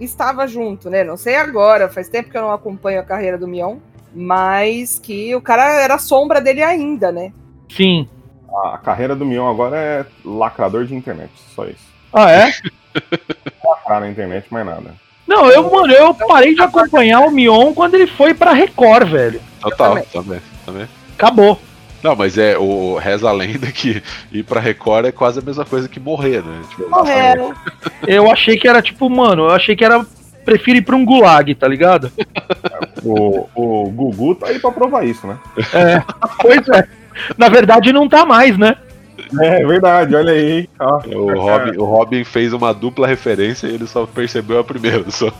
estava 0.00 0.44
junto, 0.48 0.90
né? 0.90 1.04
Não 1.04 1.16
sei 1.16 1.36
agora, 1.36 1.88
faz 1.88 2.08
tempo 2.08 2.30
que 2.30 2.36
eu 2.36 2.42
não 2.42 2.50
acompanho 2.50 2.98
a 3.00 3.04
carreira 3.04 3.38
do 3.38 3.46
Mion. 3.46 3.76
Mas 4.12 4.98
que 4.98 5.34
o 5.36 5.40
cara 5.40 5.80
era 5.82 5.94
a 5.94 5.98
sombra 5.98 6.40
dele 6.40 6.62
ainda, 6.62 7.12
né? 7.12 7.32
Sim. 7.70 8.08
A, 8.52 8.74
a 8.74 8.78
carreira 8.78 9.14
do 9.14 9.24
Mion 9.24 9.48
agora 9.48 9.76
é 9.76 10.06
lacrador 10.24 10.84
de 10.84 10.94
internet, 10.94 11.30
só 11.54 11.64
isso. 11.64 11.86
Ah, 12.12 12.30
é? 12.30 12.52
Lacrar 13.64 14.00
na 14.00 14.08
internet, 14.08 14.46
mais 14.50 14.66
nada. 14.66 14.94
Não, 15.26 15.50
eu, 15.50 15.70
mano, 15.70 15.92
eu 15.92 16.14
parei 16.14 16.54
de 16.54 16.62
acompanhar 16.62 17.20
o 17.20 17.30
Mion 17.30 17.74
quando 17.74 17.94
ele 17.94 18.06
foi 18.06 18.32
pra 18.32 18.52
Record, 18.52 19.10
velho. 19.10 19.40
Total, 19.60 19.90
também. 19.90 20.04
também, 20.10 20.40
também. 20.64 20.88
Acabou. 21.14 21.60
Não, 22.02 22.14
mas 22.14 22.38
é 22.38 22.56
o 22.56 22.96
reza 22.96 23.28
a 23.28 23.32
lenda 23.32 23.66
que 23.72 24.02
ir 24.32 24.44
pra 24.44 24.60
Record 24.60 25.06
é 25.06 25.12
quase 25.12 25.40
a 25.40 25.42
mesma 25.42 25.64
coisa 25.64 25.88
que 25.88 25.98
morrer, 25.98 26.42
né? 26.42 26.62
Tipo, 26.70 26.88
Morreram. 26.88 27.52
Eu 28.06 28.30
achei 28.30 28.56
que 28.56 28.68
era 28.68 28.80
tipo, 28.80 29.10
mano, 29.10 29.46
eu 29.46 29.50
achei 29.50 29.74
que 29.76 29.84
era. 29.84 30.06
Prefiro 30.44 30.78
ir 30.78 30.82
pra 30.82 30.96
um 30.96 31.04
gulag, 31.04 31.54
tá 31.54 31.68
ligado? 31.68 32.10
O, 33.04 33.48
o 33.54 33.90
Gugu 33.90 34.34
tá 34.34 34.48
aí 34.48 34.58
pra 34.58 34.72
provar 34.72 35.06
isso, 35.06 35.24
né? 35.24 35.38
É, 35.72 36.02
pois 36.42 36.68
é. 36.68 36.88
Na 37.36 37.48
verdade, 37.48 37.92
não 37.92 38.08
tá 38.08 38.24
mais, 38.24 38.56
né? 38.56 38.76
É 39.40 39.66
verdade, 39.66 40.14
olha 40.14 40.32
aí. 40.32 40.68
Ó. 40.78 41.00
o, 41.06 41.40
Robin, 41.40 41.76
o 41.76 41.84
Robin 41.84 42.24
fez 42.24 42.52
uma 42.52 42.72
dupla 42.72 43.06
referência 43.06 43.66
e 43.66 43.74
ele 43.74 43.86
só 43.86 44.06
percebeu 44.06 44.60
a 44.60 44.64
primeira. 44.64 45.04
Só. 45.10 45.28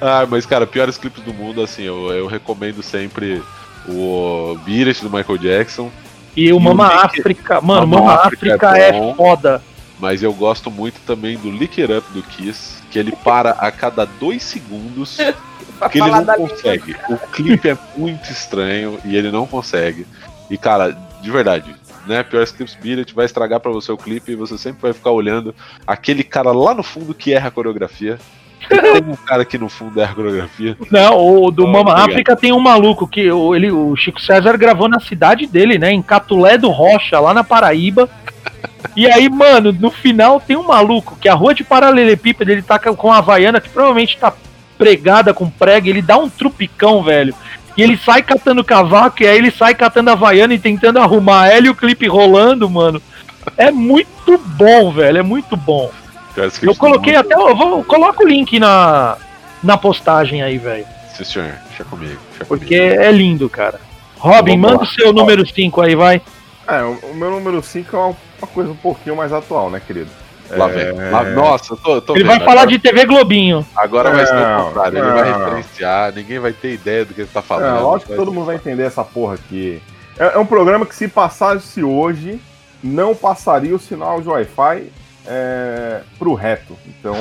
ah, 0.00 0.26
mas 0.28 0.44
cara, 0.44 0.66
piores 0.66 0.98
clipes 0.98 1.22
do 1.22 1.32
mundo, 1.32 1.62
assim, 1.62 1.84
eu, 1.84 2.12
eu 2.12 2.26
recomendo 2.26 2.82
sempre 2.82 3.42
o 3.88 4.58
Beat 4.64 5.00
do 5.02 5.10
Michael 5.10 5.38
Jackson. 5.38 5.90
E 6.36 6.52
o 6.52 6.58
Mama 6.60 6.88
Lick- 6.88 7.04
África, 7.20 7.60
mano, 7.60 7.86
Mama 7.86 8.06
Mama 8.06 8.14
África 8.22 8.54
África 8.56 8.78
é 8.78 8.88
é 8.88 8.92
bom. 8.92 9.14
foda. 9.14 9.62
Mas 10.00 10.22
eu 10.22 10.32
gosto 10.32 10.70
muito 10.70 10.98
também 11.06 11.36
do 11.38 11.50
Lick 11.50 11.80
It 11.80 11.92
Up 11.92 12.06
do 12.12 12.22
Kiss, 12.22 12.82
que 12.90 12.98
ele 12.98 13.12
para 13.12 13.50
a 13.50 13.70
cada 13.70 14.04
dois 14.04 14.42
segundos, 14.42 15.18
Pra 15.82 15.88
que 15.90 15.98
ele 15.98 16.10
não 16.10 16.24
da 16.24 16.36
língua. 16.36 16.48
consegue. 16.50 16.96
O 17.08 17.16
clipe 17.16 17.68
é 17.68 17.78
muito 17.96 18.30
estranho 18.30 18.98
e 19.04 19.16
ele 19.16 19.30
não 19.30 19.46
consegue. 19.46 20.06
E 20.50 20.56
cara, 20.56 20.96
de 21.20 21.30
verdade, 21.30 21.74
né? 22.06 22.22
Piores 22.22 22.52
clipes 22.52 22.74
Spirit 22.74 23.14
vai 23.14 23.26
estragar 23.26 23.60
pra 23.60 23.72
você 23.72 23.90
o 23.90 23.96
clipe 23.96 24.32
e 24.32 24.36
você 24.36 24.56
sempre 24.58 24.82
vai 24.82 24.92
ficar 24.92 25.10
olhando 25.10 25.54
aquele 25.86 26.22
cara 26.22 26.52
lá 26.52 26.74
no 26.74 26.82
fundo 26.82 27.14
que 27.14 27.32
erra 27.32 27.48
a 27.48 27.50
coreografia. 27.52 28.18
Tem 28.68 29.02
um 29.08 29.16
cara 29.16 29.44
que 29.44 29.58
no 29.58 29.68
fundo 29.68 30.00
erra 30.00 30.12
a 30.12 30.14
coreografia. 30.14 30.76
Não, 30.90 31.18
o 31.18 31.50
do 31.50 31.64
Oh, 31.64 31.66
Mama 31.66 31.90
obrigado. 31.90 32.10
África 32.10 32.36
tem 32.36 32.52
um 32.52 32.60
maluco 32.60 33.08
que 33.08 33.30
o, 33.30 33.54
ele, 33.56 33.72
o 33.72 33.96
Chico 33.96 34.20
César 34.20 34.56
gravou 34.56 34.88
na 34.88 35.00
cidade 35.00 35.46
dele, 35.46 35.78
né? 35.78 35.90
Em 35.92 36.00
Catulé 36.02 36.56
do 36.56 36.70
Rocha, 36.70 37.18
lá 37.18 37.34
na 37.34 37.42
Paraíba. 37.42 38.08
E 38.94 39.06
aí, 39.06 39.28
mano, 39.28 39.72
no 39.72 39.90
final 39.90 40.40
tem 40.40 40.56
um 40.56 40.66
maluco 40.66 41.16
que 41.20 41.28
a 41.28 41.34
rua 41.34 41.54
de 41.54 41.64
paralelepípedo 41.64 42.50
ele 42.52 42.62
tá 42.62 42.78
com 42.78 43.12
a 43.12 43.18
Havaiana 43.18 43.60
que 43.60 43.68
provavelmente 43.68 44.16
tá 44.16 44.32
pregada 44.78 45.32
com 45.32 45.48
prega, 45.48 45.88
ele 45.88 46.02
dá 46.02 46.16
um 46.16 46.28
trupicão, 46.28 47.02
velho. 47.02 47.34
E 47.76 47.82
ele 47.82 47.96
sai 47.96 48.22
catando 48.22 48.62
cavaco, 48.62 49.22
e 49.22 49.26
aí 49.26 49.38
ele 49.38 49.50
sai 49.50 49.74
catando 49.74 50.10
a 50.10 50.12
Havaiana 50.12 50.54
e 50.54 50.58
tentando 50.58 50.98
arrumar 50.98 51.48
ela 51.48 51.66
e 51.66 51.70
o 51.70 51.74
clipe 51.74 52.06
rolando, 52.06 52.68
mano. 52.68 53.00
É 53.56 53.70
muito 53.70 54.38
bom, 54.38 54.92
velho, 54.92 55.18
é 55.18 55.22
muito 55.22 55.56
bom. 55.56 55.90
Eu 56.62 56.74
coloquei 56.74 57.14
mundo. 57.14 57.32
até, 57.32 57.34
eu 57.34 57.56
vou, 57.56 57.84
coloca 57.84 58.22
o 58.22 58.26
link 58.26 58.58
na, 58.58 59.16
na 59.62 59.76
postagem 59.76 60.42
aí, 60.42 60.58
velho. 60.58 60.86
Sim, 61.16 61.24
senhor. 61.24 61.54
Deixa 61.68 61.84
comigo. 61.84 62.18
Deixa 62.30 62.44
Porque 62.44 62.78
comigo. 62.78 63.02
é 63.02 63.12
lindo, 63.12 63.48
cara. 63.48 63.80
Robin, 64.18 64.58
Vamos 64.60 64.70
manda 64.70 64.84
o 64.84 64.86
seu 64.86 65.12
número 65.12 65.46
5 65.46 65.80
aí, 65.80 65.94
vai. 65.94 66.22
É, 66.66 66.82
o, 66.82 66.92
o 67.10 67.14
meu 67.14 67.30
número 67.30 67.62
5 67.62 67.94
é 67.94 67.98
uma, 67.98 68.16
uma 68.38 68.46
coisa 68.46 68.70
um 68.70 68.76
pouquinho 68.76 69.16
mais 69.16 69.32
atual, 69.32 69.68
né, 69.68 69.80
querido? 69.84 70.10
Lá 70.56 70.66
vem. 70.68 70.92
Lá- 71.10 71.24
nossa, 71.24 71.72
eu 71.72 71.76
tô, 71.76 72.00
tô 72.00 72.14
Ele 72.14 72.24
vendo. 72.24 72.28
vai 72.30 72.38
falar 72.40 72.62
agora, 72.62 72.66
de 72.66 72.78
TV 72.78 73.04
Globinho. 73.06 73.66
Agora 73.76 74.10
vai 74.10 74.26
ser 74.26 74.34
o 74.34 74.40
Não, 74.40 74.64
contrário. 74.66 74.98
Ele 74.98 75.10
vai 75.10 75.30
não. 75.30 75.38
referenciar, 75.38 76.12
ninguém 76.14 76.38
vai 76.38 76.52
ter 76.52 76.72
ideia 76.74 77.04
do 77.04 77.14
que 77.14 77.20
ele 77.22 77.30
tá 77.32 77.40
É, 77.40 77.42
falando. 77.42 77.82
lógico 77.82 78.10
que 78.10 78.16
Vai 78.16 78.24
todo 78.26 78.32
mundo 78.34 78.46
vai 78.46 78.56
entender 78.56 78.82
essa 78.84 79.02
porra 79.04 79.34
aqui. 79.34 79.80
É, 80.18 80.34
é 80.34 80.38
um 80.38 80.46
programa 80.46 80.84
que 80.86 80.94
se 80.94 81.08
passasse 81.08 81.82
hoje, 81.82 82.40
não 82.82 83.14
passaria 83.14 83.74
o 83.74 83.78
sinal 83.78 84.20
de 84.20 84.28
Wi-Fi 84.28 84.92
é, 85.26 86.00
pro 86.18 86.34
reto. 86.34 86.76
Então, 86.86 87.14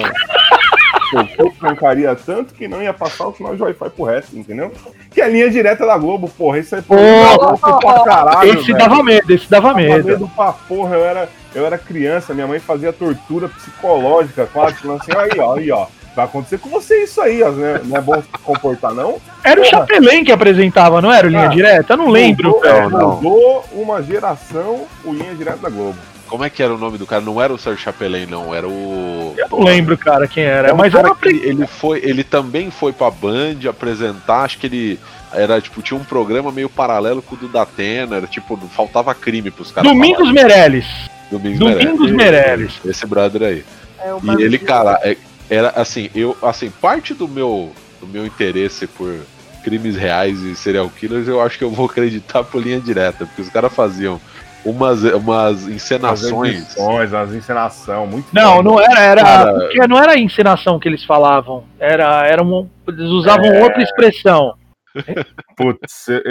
eu 1.38 1.52
trancaria 1.60 2.16
tanto 2.16 2.54
que 2.54 2.68
não 2.68 2.82
ia 2.82 2.94
passar 2.94 3.28
o 3.28 3.34
sinal 3.36 3.56
de 3.56 3.62
Wi-Fi 3.62 3.90
pro 3.90 4.06
reto, 4.06 4.28
entendeu? 4.38 4.72
Que 5.12 5.22
é 5.22 5.26
a 5.26 5.28
linha 5.28 5.50
direta 5.50 5.86
da 5.86 5.98
Globo, 5.98 6.30
porra. 6.30 6.60
Isso 6.60 6.76
é 6.76 6.82
Porra. 6.82 7.58
pra 7.80 8.04
caralho, 8.04 8.50
esse 8.54 8.72
velho. 8.72 8.78
dava 8.78 9.04
medo, 9.04 9.34
esse 9.34 9.50
dava 9.50 9.68
Dava 9.70 9.80
medo. 9.80 10.08
medo 10.08 10.32
pra 10.36 10.52
porra, 10.54 10.96
eu 10.96 11.04
era, 11.06 11.30
eu 11.54 11.66
era 11.66 11.78
criança, 11.78 12.34
minha 12.34 12.48
mãe 12.48 12.60
fazia 12.60 12.94
tortura 12.94 13.48
psicológica, 13.50 14.48
quase 14.54 14.76
assim, 14.90 15.12
aí 15.18 15.40
ó, 15.40 15.56
aí 15.56 15.72
ó, 15.72 15.86
vai 16.16 16.26
acontecer 16.26 16.58
com 16.60 16.70
você 16.70 17.04
isso 17.04 17.20
aí, 17.22 17.42
ó, 17.44 17.50
né? 17.52 17.82
não 17.84 17.98
é 17.98 18.02
bom 18.02 18.22
se 18.22 18.28
comportar 18.44 18.94
não. 18.94 19.18
Era 19.44 19.60
o 19.60 19.64
Porra. 19.64 19.80
Chapelin 19.88 20.24
que 20.24 20.32
apresentava, 20.32 21.02
não 21.02 21.12
era 21.12 21.28
o 21.28 21.30
Linha 21.30 21.44
Ah, 21.46 21.48
Direta? 21.48 21.94
Eu 21.94 21.98
não 21.98 22.10
lembro, 22.10 22.50
mudou, 22.52 22.62
velho. 22.62 22.90
mudou 22.90 23.66
uma 23.74 24.02
geração 24.02 24.86
o 25.04 25.14
linha 25.14 25.34
direta 25.36 25.58
da 25.58 25.70
Globo. 25.70 25.98
Como 26.32 26.46
é 26.46 26.50
que 26.50 26.64
era 26.64 26.74
o 26.74 26.78
nome 26.78 26.98
do 26.98 27.06
cara? 27.06 27.22
Não 27.22 27.42
era 27.42 27.52
o 27.54 27.58
Sérgio 27.58 27.84
Chapelin, 27.84 28.26
não. 28.26 28.56
Era 28.56 28.66
o. 28.66 29.36
Eu 29.38 29.48
não 29.52 29.66
lembro, 29.66 29.98
cara, 29.98 30.26
quem 30.30 30.46
era. 30.46 30.70
É 30.70 30.74
um 30.74 30.78
mas 30.78 30.94
cara 30.94 31.10
era 31.10 31.16
que 31.18 31.28
ele, 31.28 31.46
ele 31.46 31.68
foi, 31.68 32.00
ele 32.02 32.24
também 32.24 32.72
foi 32.72 32.94
pra 32.94 33.12
Band 33.12 33.58
apresentar, 33.70 34.44
acho 34.44 34.58
que 34.58 34.66
ele 34.66 35.00
era 35.34 35.60
tipo 35.60 35.82
tinha 35.82 36.00
um 36.00 36.06
programa 36.06 36.50
meio 36.50 36.70
paralelo 36.70 37.22
com 37.22 37.36
o 37.36 37.38
do 37.38 37.50
Datena, 37.50 38.16
era 38.16 38.28
tipo 38.28 38.56
faltava 38.74 39.14
crime 39.14 39.52
pros 39.52 39.74
caras. 39.74 39.92
Domingos 39.92 40.30
falarem. 40.30 40.34
Meirelles. 40.34 40.86
Domingos, 41.30 41.60
Domingos 41.60 42.12
Meirelles. 42.12 42.16
Meirelles. 42.16 42.80
Esse 42.86 43.06
brother 43.06 43.44
aí. 43.44 43.66
É, 44.00 44.38
E 44.40 44.42
ele, 44.42 44.58
cara, 44.58 45.02
é- 45.04 45.18
era 45.50 45.70
assim, 45.72 46.10
eu 46.16 46.38
assim, 46.42 46.70
parte 46.70 47.14
do 47.14 47.28
meu 47.28 47.74
do 48.00 48.08
meu 48.08 48.26
interesse 48.26 48.88
por 48.88 49.14
crimes 49.66 49.98
reais 49.98 50.40
e 50.40 50.56
serial 50.56 50.90
killers, 50.90 51.28
eu 51.28 51.42
acho 51.42 51.58
que 51.58 51.64
eu 51.66 51.70
vou 51.70 51.88
acreditar 51.88 52.42
por 52.46 52.64
linha 52.64 52.80
direta, 52.80 53.26
porque 53.26 53.42
os 53.42 53.50
caras 53.50 53.74
faziam 53.74 54.20
umas 54.64 55.04
umas 55.04 55.64
As 55.64 55.68
encenações 55.68 56.58
edições, 56.62 57.14
as 57.14 57.34
encenação, 57.34 58.06
muito 58.08 58.28
Não, 58.34 58.58
foda. 58.58 58.64
não 58.64 58.80
era, 58.80 59.00
era. 59.00 59.22
Cara- 59.24 59.54
porque 59.54 59.88
não 59.88 59.98
era 59.98 60.12
a 60.14 60.18
encenação 60.20 60.80
que 60.80 60.88
eles 60.88 61.04
falavam. 61.04 61.64
Era, 61.80 62.26
era 62.28 62.44
um, 62.44 62.70
eles 62.88 63.10
usavam 63.10 63.46
É. 63.46 63.64
outra 63.64 63.82
expressão. 63.82 64.54
Putz, 65.56 66.08
eu, 66.10 66.22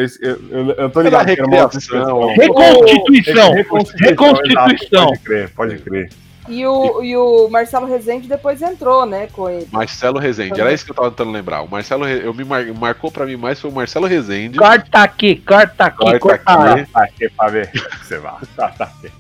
eu, 0.51 0.71
eu 0.73 0.91
tô 0.91 1.01
Era 1.01 1.09
ligado 1.09 1.29
era 1.31 1.43
recriação. 1.43 2.29
Reconstituição. 2.35 3.53
Reconstituição. 3.53 4.09
Reconstituição. 4.09 5.07
Pode 5.07 5.19
crer, 5.21 5.51
pode 5.55 5.79
crer. 5.79 6.11
E 6.51 6.67
o, 6.67 7.03
e 7.03 7.17
o 7.17 7.49
Marcelo 7.49 7.87
Rezende 7.87 8.27
depois 8.29 8.61
entrou, 8.61 9.07
né, 9.07 9.29
com 9.33 9.49
ele. 9.49 9.69
Marcelo 9.71 10.19
Rezende, 10.19 10.61
era 10.61 10.73
isso 10.73 10.85
que 10.85 10.91
eu 10.91 10.95
tava 10.97 11.11
tentando 11.11 11.31
lembrar. 11.31 11.63
O 11.63 11.71
Marcelo, 11.71 12.05
Re- 12.05 12.23
eu 12.25 12.35
me 12.35 12.45
mar- 12.45 12.67
marcou 12.75 13.11
pra 13.11 13.25
mim 13.25 13.37
mais 13.37 13.61
foi 13.61 13.71
o 13.71 13.75
Marcelo 13.75 14.07
Rezende, 14.07 14.59
Corta 14.59 14.99
aqui, 15.03 15.37
corta 15.37 15.85
aqui, 15.85 15.97
Corta 16.19 16.19
corta 16.19 16.53
aqui. 16.75 16.93
Tá 16.93 17.05
aqui 17.05 17.29
pra 17.31 17.49
ver. 17.49 17.71
Você 18.03 18.19
vai. 18.19 18.35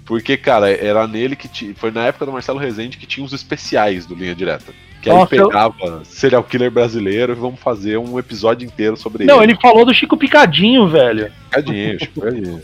Porque 0.04 0.36
cara, 0.36 0.70
era 0.70 1.06
nele 1.06 1.36
que 1.36 1.48
ti- 1.48 1.74
foi 1.76 1.90
na 1.90 2.04
época 2.06 2.26
do 2.26 2.32
Marcelo 2.32 2.58
Rezende 2.58 2.96
que 2.98 3.06
tinha 3.06 3.24
os 3.24 3.32
especiais 3.32 4.06
do 4.06 4.14
Linha 4.14 4.34
Direta. 4.34 4.72
Que 5.00 5.08
aí 5.08 5.16
Nossa, 5.16 5.34
eu- 5.34 5.46
pegava 5.48 6.04
serial 6.04 6.42
killer 6.44 6.70
brasileiro 6.70 7.32
e 7.32 7.36
vamos 7.36 7.58
fazer 7.60 7.96
um 7.96 8.18
episódio 8.18 8.66
inteiro 8.66 8.96
sobre 8.96 9.24
Não, 9.24 9.42
ele. 9.42 9.52
ele 9.52 9.60
falou 9.60 9.84
do 9.86 9.94
Chico 9.94 10.16
Picadinho, 10.16 10.86
velho. 10.88 11.32
Picadinho, 11.44 11.98
picadinho. 11.98 12.62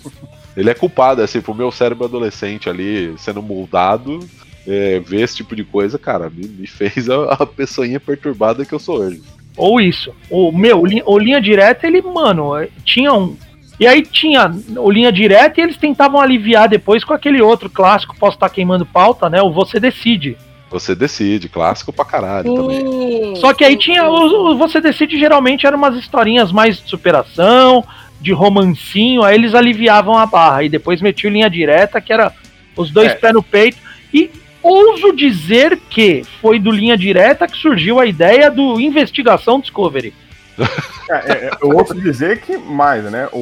Ele 0.54 0.70
é 0.70 0.74
culpado, 0.74 1.22
assim, 1.22 1.40
pro 1.40 1.54
meu 1.54 1.70
cérebro 1.70 2.04
adolescente 2.04 2.68
ali 2.68 3.14
sendo 3.18 3.42
moldado, 3.42 4.20
é, 4.66 5.00
ver 5.00 5.22
esse 5.22 5.36
tipo 5.36 5.54
de 5.54 5.64
coisa, 5.64 5.98
cara, 5.98 6.30
me, 6.30 6.46
me 6.46 6.66
fez 6.66 7.08
a, 7.08 7.24
a 7.34 7.46
pessoinha 7.46 8.00
perturbada 8.00 8.64
que 8.64 8.72
eu 8.72 8.78
sou 8.78 8.98
hoje. 9.00 9.22
Ou 9.56 9.80
isso. 9.80 10.14
O 10.28 10.52
meu, 10.52 10.80
o 10.80 10.86
linha, 10.86 11.02
o 11.06 11.18
linha 11.18 11.40
direta, 11.40 11.86
ele, 11.86 12.02
mano, 12.02 12.56
eh, 12.56 12.68
tinha 12.84 13.12
um. 13.12 13.36
E 13.80 13.86
aí 13.86 14.02
tinha 14.02 14.50
o 14.76 14.90
linha 14.90 15.12
direta 15.12 15.60
e 15.60 15.64
eles 15.64 15.76
tentavam 15.76 16.20
aliviar 16.20 16.68
depois 16.68 17.04
com 17.04 17.12
aquele 17.14 17.40
outro 17.42 17.68
clássico, 17.70 18.16
posso 18.18 18.36
estar 18.36 18.48
queimando 18.48 18.84
pauta, 18.86 19.28
né? 19.30 19.40
O 19.42 19.52
Você 19.52 19.78
Decide. 19.80 20.36
Você 20.70 20.94
decide, 20.94 21.48
clássico 21.48 21.92
pra 21.92 22.04
caralho 22.04 22.52
também. 22.54 22.80
Sim, 22.80 23.36
Só 23.36 23.54
que 23.54 23.64
aí 23.64 23.72
sim, 23.74 23.78
tinha. 23.78 24.04
O, 24.08 24.52
o 24.52 24.56
Você 24.58 24.80
Decide 24.80 25.18
geralmente 25.18 25.66
eram 25.66 25.78
umas 25.78 25.94
historinhas 25.94 26.50
mais 26.52 26.78
de 26.78 26.88
superação, 26.88 27.84
de 28.20 28.32
romancinho, 28.32 29.22
aí 29.22 29.36
eles 29.36 29.54
aliviavam 29.54 30.18
a 30.18 30.26
barra. 30.26 30.64
E 30.64 30.68
depois 30.68 31.00
metiam 31.00 31.30
linha 31.32 31.48
direta, 31.48 32.00
que 32.00 32.12
era 32.12 32.32
os 32.76 32.90
dois 32.90 33.12
É. 33.12 33.14
pés 33.14 33.32
no 33.32 33.42
peito. 33.42 33.78
E 34.12 34.30
ouso 34.66 35.12
dizer 35.14 35.78
que 35.88 36.24
foi 36.40 36.58
do 36.58 36.70
linha 36.70 36.96
direta 36.96 37.46
que 37.46 37.56
surgiu 37.56 37.98
a 38.00 38.06
ideia 38.06 38.50
do 38.50 38.80
Investigação 38.80 39.60
Discovery. 39.60 40.12
É, 41.08 41.14
é, 41.14 41.50
eu 41.62 41.68
ouço 41.68 41.94
dizer 41.94 42.40
que 42.40 42.56
mais, 42.56 43.04
né? 43.04 43.28
O, 43.32 43.38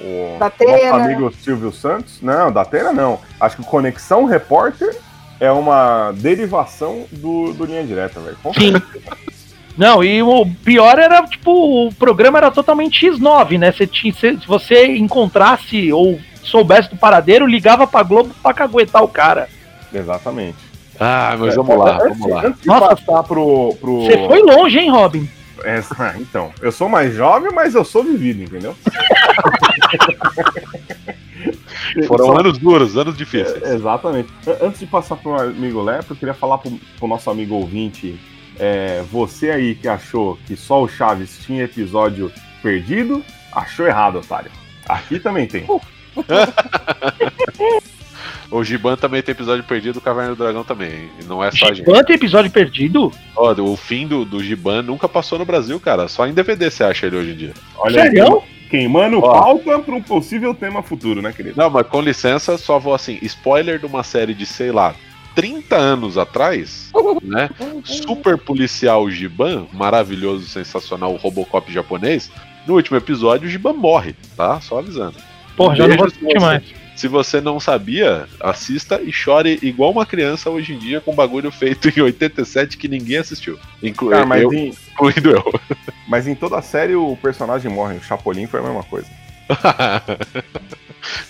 o 0.00 0.38
nosso 0.40 0.94
amigo 0.94 1.32
Silvio 1.32 1.70
Santos, 1.70 2.20
não, 2.20 2.50
da 2.50 2.62
Atena 2.62 2.92
não. 2.92 3.20
Acho 3.38 3.58
que 3.58 3.62
Conexão 3.62 4.24
Repórter 4.24 4.92
é 5.38 5.48
uma 5.52 6.10
derivação 6.16 7.04
do, 7.12 7.52
do 7.52 7.64
Linha 7.64 7.84
Direta, 7.84 8.18
velho. 8.18 8.36
Sim. 8.58 8.72
Não, 9.76 10.02
e 10.02 10.22
o 10.22 10.46
pior 10.64 10.98
era, 10.98 11.22
tipo, 11.26 11.86
o 11.86 11.94
programa 11.94 12.38
era 12.38 12.50
totalmente 12.50 13.06
X9, 13.06 13.58
né? 13.58 13.70
Você 13.70 13.86
tinha, 13.86 14.12
se 14.12 14.38
se 14.40 14.46
você 14.46 14.96
encontrasse 14.96 15.92
ou 15.92 16.18
soubesse 16.42 16.88
do 16.88 16.96
paradeiro, 16.96 17.46
ligava 17.46 17.86
pra 17.86 18.02
Globo 18.02 18.34
pra 18.42 18.54
caguetar 18.54 19.04
o 19.04 19.08
cara. 19.08 19.48
Exatamente. 19.98 20.56
Ah, 20.98 21.36
mas 21.38 21.54
vamos 21.54 21.76
lá, 21.78 21.96
Antes- 22.02 22.18
vamos 22.18 22.30
lá. 22.34 22.46
Antes 22.46 22.60
de 22.62 22.66
Nossa. 22.68 22.96
passar 22.96 23.22
pro. 23.24 23.74
pro... 23.80 24.04
Você 24.04 24.26
foi 24.26 24.42
longe, 24.42 24.78
hein, 24.78 24.90
Robin? 24.90 25.28
É, 25.64 25.80
então, 26.20 26.50
eu 26.62 26.70
sou 26.72 26.88
mais 26.88 27.12
jovem, 27.14 27.50
mas 27.52 27.74
eu 27.74 27.84
sou 27.84 28.02
vivido, 28.04 28.42
entendeu? 28.42 28.74
Foram 32.08 32.26
Só- 32.26 32.38
anos 32.40 32.58
duros, 32.58 32.96
anos 32.96 33.16
difíceis. 33.16 33.62
Exatamente. 33.62 34.28
An- 34.46 34.66
Antes 34.66 34.80
de 34.80 34.86
passar 34.86 35.16
pro 35.16 35.32
meu 35.34 35.40
amigo 35.48 35.82
Lepo, 35.82 36.12
eu 36.12 36.16
queria 36.16 36.34
falar 36.34 36.58
pro, 36.58 36.70
pro 36.98 37.08
nosso 37.08 37.30
amigo 37.30 37.54
ouvinte. 37.54 38.18
é, 38.58 39.02
você 39.10 39.50
aí 39.50 39.74
que 39.74 39.88
achou 39.88 40.38
que 40.46 40.56
só 40.56 40.82
o 40.82 40.88
Chaves 40.88 41.38
tinha 41.44 41.64
episódio 41.64 42.30
perdido, 42.62 43.24
Achou 43.52 43.86
errado, 43.86 44.18
otário. 44.18 44.50
Aqui 44.86 45.18
também 45.18 45.46
tem. 45.46 45.66
O 48.50 48.62
Giban 48.62 48.96
também 48.96 49.22
tem 49.22 49.32
episódio 49.32 49.64
perdido, 49.64 49.98
o 49.98 50.02
Caverna 50.02 50.34
do 50.34 50.42
Dragão 50.42 50.64
também. 50.64 51.10
E 51.20 51.24
não 51.24 51.42
é 51.42 51.50
só 51.50 51.66
a 51.66 51.68
gente. 51.72 51.84
Giban 51.84 52.04
tem 52.04 52.16
episódio 52.16 52.50
perdido? 52.50 53.12
Ó, 53.34 53.52
o 53.52 53.76
fim 53.76 54.06
do, 54.06 54.24
do 54.24 54.42
Giban 54.42 54.82
nunca 54.82 55.08
passou 55.08 55.38
no 55.38 55.44
Brasil, 55.44 55.78
cara. 55.80 56.08
Só 56.08 56.26
em 56.26 56.32
DVD 56.32 56.70
você 56.70 56.84
acha 56.84 57.06
ele 57.06 57.16
hoje 57.16 57.30
em 57.32 57.36
dia. 57.36 57.52
Olha 57.76 58.02
aí, 58.02 58.10
Sério? 58.10 58.42
queimando 58.68 59.18
Ó. 59.18 59.32
pauta 59.32 59.78
para 59.78 59.94
um 59.94 60.02
possível 60.02 60.54
tema 60.54 60.82
futuro, 60.82 61.22
né, 61.22 61.32
querido? 61.32 61.56
Não, 61.56 61.70
mas 61.70 61.86
com 61.86 62.00
licença, 62.00 62.58
só 62.58 62.78
vou 62.78 62.94
assim, 62.94 63.18
spoiler 63.22 63.78
de 63.78 63.86
uma 63.86 64.02
série 64.02 64.34
de, 64.34 64.44
sei 64.44 64.72
lá, 64.72 64.94
30 65.34 65.76
anos 65.76 66.18
atrás, 66.18 66.90
né? 67.22 67.48
Super 67.84 68.38
policial 68.38 69.08
Giban, 69.10 69.66
maravilhoso, 69.72 70.46
sensacional, 70.46 71.12
o 71.12 71.16
Robocop 71.16 71.72
japonês. 71.72 72.30
No 72.66 72.74
último 72.74 72.96
episódio, 72.96 73.46
o 73.46 73.50
Giban 73.50 73.74
morre, 73.74 74.14
tá? 74.36 74.60
Só 74.60 74.78
avisando. 74.78 75.16
Porra, 75.56 75.76
já 75.76 75.88
não 75.88 75.96
vou 75.96 76.06
assistir 76.06 76.24
você. 76.24 76.38
mais. 76.38 76.85
Se 76.96 77.08
você 77.08 77.42
não 77.42 77.60
sabia, 77.60 78.26
assista 78.40 79.00
e 79.02 79.12
chore 79.12 79.58
igual 79.62 79.90
uma 79.90 80.06
criança 80.06 80.48
hoje 80.48 80.72
em 80.72 80.78
dia 80.78 80.98
com 80.98 81.14
bagulho 81.14 81.52
feito 81.52 81.88
em 81.88 82.00
87 82.00 82.78
que 82.78 82.88
ninguém 82.88 83.18
assistiu. 83.18 83.58
Inclu 83.82 84.10
mas, 84.26 84.42
eu, 84.42 84.52
em, 84.52 84.74
incluindo 84.92 85.30
eu. 85.30 85.60
mas 86.08 86.26
em 86.26 86.34
toda 86.34 86.58
a 86.58 86.62
série 86.62 86.94
o 86.94 87.14
personagem 87.20 87.70
morre. 87.70 87.98
O 87.98 88.02
Chapolin 88.02 88.46
foi 88.46 88.60
a 88.60 88.62
mesma 88.62 88.82
coisa. 88.82 89.06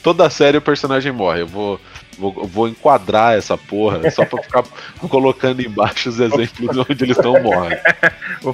Toda 0.03 0.31
série 0.31 0.57
o 0.57 0.63
personagem 0.63 1.13
morre. 1.13 1.43
Eu 1.43 1.47
vou, 1.47 1.81
vou, 2.19 2.47
vou 2.47 2.69
enquadrar 2.69 3.37
essa 3.37 3.59
porra 3.59 4.11
só 4.11 4.25
pra 4.25 4.43
ficar 4.43 4.65
colocando 5.09 5.61
embaixo 5.61 6.09
os 6.09 6.21
exemplos 6.21 6.77
onde 6.77 7.05
eles 7.05 7.17
estão 7.17 7.41
morrem. 7.43 7.79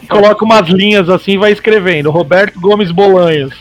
Coloca 0.09 0.45
umas 0.45 0.69
linhas 0.69 1.09
assim 1.09 1.33
e 1.33 1.39
vai 1.39 1.53
escrevendo. 1.53 2.11
Roberto 2.11 2.59
Gomes 2.61 2.91
Bolanhos. 2.91 3.55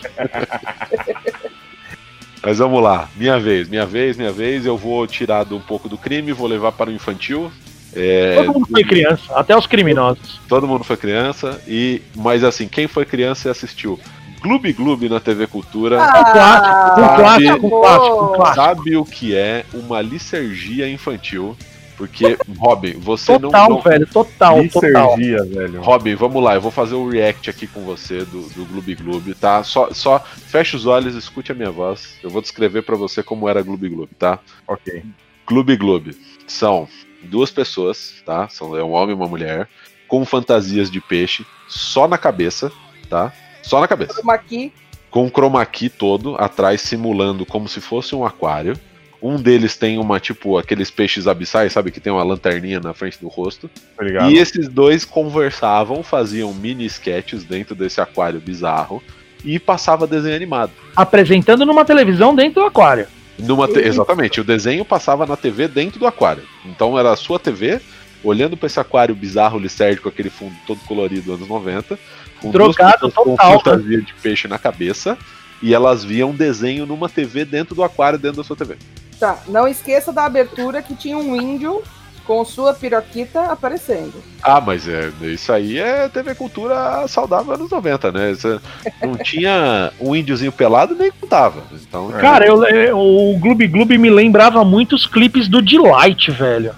Mas 2.43 2.57
vamos 2.57 2.81
lá, 2.81 3.07
minha 3.15 3.39
vez, 3.39 3.69
minha 3.69 3.85
vez, 3.85 4.17
minha 4.17 4.31
vez. 4.31 4.65
Eu 4.65 4.75
vou 4.77 5.05
tirar 5.05 5.43
do- 5.43 5.57
um 5.57 5.61
pouco 5.61 5.87
do 5.87 5.97
crime, 5.97 6.31
vou 6.33 6.47
levar 6.47 6.71
para 6.71 6.89
o 6.89 6.93
infantil. 6.93 7.51
É, 7.93 8.35
Todo 8.37 8.53
mundo 8.53 8.67
foi 8.71 8.83
criança, 8.85 9.21
até 9.35 9.55
os 9.55 9.67
criminosos. 9.67 10.39
todo 10.47 10.65
mundo 10.67 10.81
foi 10.83 10.95
criança 10.95 11.61
e, 11.67 12.01
mas 12.15 12.41
assim, 12.43 12.65
quem 12.67 12.87
foi 12.87 13.03
criança 13.05 13.49
e 13.49 13.51
assistiu 13.51 13.99
Gloob 14.41 14.71
Gloob 14.71 15.09
na 15.09 15.19
TV 15.19 15.45
Cultura 15.45 15.97
Um 16.01 16.07
clássico, 16.07 17.01
um 17.01 17.03
Ah, 17.05 17.15
clássico, 17.17 17.67
um 17.67 17.69
clássico, 17.69 18.23
um 18.23 18.33
clássico. 18.37 18.55
sabe 18.55 18.95
o 18.95 19.03
que 19.03 19.35
é 19.35 19.65
uma 19.73 20.01
licergia 20.01 20.89
infantil? 20.89 21.55
Porque 22.01 22.35
Robin, 22.57 22.93
você 22.93 23.33
não, 23.33 23.51
Total, 23.51 23.69
não 23.69 23.79
velho, 23.79 24.07
total, 24.07 24.67
total. 24.69 25.15
Licergia, 25.15 25.43
velho. 25.45 25.81
Robin, 25.81 26.15
vamos 26.15 26.43
lá, 26.43 26.55
eu 26.55 26.61
vou 26.61 26.71
fazer 26.71 26.95
o 26.95 27.07
react 27.07 27.47
aqui 27.47 27.67
com 27.67 27.81
você 27.81 28.25
do, 28.25 28.41
do 28.49 28.65
Gloob 28.65 28.95
Gloob, 28.95 29.35
tá? 29.35 29.63
Só, 29.63 29.93
só 29.93 30.17
fecha 30.19 30.75
os 30.75 30.87
olhos, 30.87 31.13
escute 31.13 31.51
a 31.51 31.55
minha 31.55 31.69
voz. 31.69 32.15
Eu 32.23 32.31
vou 32.31 32.41
descrever 32.41 32.81
pra 32.81 32.95
você 32.95 33.21
como 33.21 33.47
era 33.47 33.61
Gloob 33.61 33.87
Gloob, 33.87 34.15
tá? 34.15 34.39
Ok. 34.67 35.03
Gloob 35.45 35.77
Gloob 35.77 36.17
são 36.47 36.87
duas 37.21 37.51
pessoas, 37.51 38.15
tá? 38.25 38.49
São, 38.49 38.75
é 38.75 38.83
um 38.83 38.93
homem 38.93 39.11
e 39.11 39.13
uma 39.13 39.27
mulher, 39.27 39.69
com 40.07 40.25
fantasias 40.25 40.89
de 40.89 40.99
peixe, 40.99 41.45
só 41.67 42.07
na 42.07 42.17
cabeça, 42.17 42.71
tá? 43.07 43.31
Só 43.61 43.79
na 43.79 43.87
cabeça. 43.87 44.19
Uma 44.23 44.33
aqui. 44.33 44.73
Com 45.11 45.27
o 45.27 45.29
chroma 45.29 45.63
key 45.67 45.87
todo 45.87 46.35
atrás, 46.39 46.81
simulando 46.81 47.45
como 47.45 47.69
se 47.69 47.79
fosse 47.79 48.15
um 48.15 48.25
aquário. 48.25 48.75
Um 49.21 49.35
deles 49.35 49.77
tem 49.77 49.99
uma, 49.99 50.19
tipo, 50.19 50.57
aqueles 50.57 50.89
peixes 50.89 51.27
abissais, 51.27 51.71
sabe? 51.73 51.91
Que 51.91 51.99
tem 51.99 52.11
uma 52.11 52.23
lanterninha 52.23 52.79
na 52.79 52.91
frente 52.93 53.19
do 53.21 53.27
rosto. 53.27 53.69
Tá 53.95 54.03
ligado? 54.03 54.31
E 54.31 54.37
esses 54.37 54.67
dois 54.67 55.05
conversavam, 55.05 56.01
faziam 56.01 56.51
mini 56.53 56.85
sketches 56.85 57.43
dentro 57.43 57.75
desse 57.75 58.01
aquário 58.01 58.39
bizarro 58.39 59.01
e 59.45 59.59
passava 59.59 60.07
desenho 60.07 60.35
animado. 60.35 60.71
Apresentando 60.95 61.65
numa 61.65 61.85
televisão 61.85 62.33
dentro 62.33 62.61
do 62.61 62.67
aquário. 62.67 63.05
Numa 63.37 63.67
te- 63.67 63.79
Exatamente, 63.79 64.41
o 64.41 64.43
desenho 64.43 64.83
passava 64.83 65.25
na 65.25 65.35
TV 65.37 65.67
dentro 65.67 65.99
do 65.99 66.07
aquário. 66.07 66.43
Então 66.65 66.97
era 66.97 67.11
a 67.11 67.15
sua 67.15 67.39
TV, 67.39 67.79
olhando 68.23 68.57
para 68.57 68.67
esse 68.67 68.79
aquário 68.79 69.13
bizarro 69.15 69.59
licérgico, 69.59 70.09
aquele 70.09 70.29
fundo 70.31 70.55
todo 70.65 70.79
colorido 70.81 71.33
anos 71.33 71.47
90, 71.47 71.97
com 72.39 72.49
duas 72.51 72.75
Drogado 72.75 72.93
pessoas 72.93 73.13
com 73.13 73.35
total, 73.35 73.51
né? 73.53 73.59
fantasia 73.63 74.01
de 74.01 74.13
peixe 74.15 74.47
na 74.47 74.57
cabeça, 74.59 75.17
e 75.61 75.73
elas 75.75 76.03
viam 76.03 76.31
desenho 76.33 76.85
numa 76.87 77.07
TV 77.07 77.45
dentro 77.45 77.75
do 77.75 77.83
aquário, 77.83 78.17
dentro 78.19 78.37
da 78.37 78.43
sua 78.43 78.55
TV. 78.55 78.75
Tá, 79.21 79.37
não 79.47 79.67
esqueça 79.67 80.11
da 80.11 80.25
abertura 80.25 80.81
que 80.81 80.95
tinha 80.95 81.15
um 81.15 81.35
índio 81.39 81.83
com 82.25 82.43
sua 82.43 82.73
piroquita 82.73 83.51
aparecendo. 83.51 84.13
Ah, 84.41 84.59
mas 84.59 84.87
é, 84.87 85.11
isso 85.21 85.53
aí 85.53 85.77
é 85.77 86.09
TV 86.09 86.33
Cultura 86.33 87.07
saudável 87.07 87.53
anos 87.53 87.69
90, 87.69 88.11
né? 88.11 88.33
Você 88.33 88.59
não 89.03 89.15
tinha 89.17 89.91
um 89.99 90.15
índiozinho 90.15 90.51
pelado 90.51 90.95
nem 90.95 91.11
contava. 91.11 91.61
Então, 91.71 92.11
É. 92.17 92.19
Cara, 92.19 92.47
eu, 92.47 92.63
eu- 92.65 92.97
o 92.97 93.37
Gloob 93.37 93.67
Gloob 93.67 93.95
me 93.99 94.09
lembrava 94.09 94.65
muito 94.65 94.95
os 94.95 95.05
clipes 95.05 95.47
do 95.47 95.61
Delight, 95.61 96.31
velho. 96.31 96.73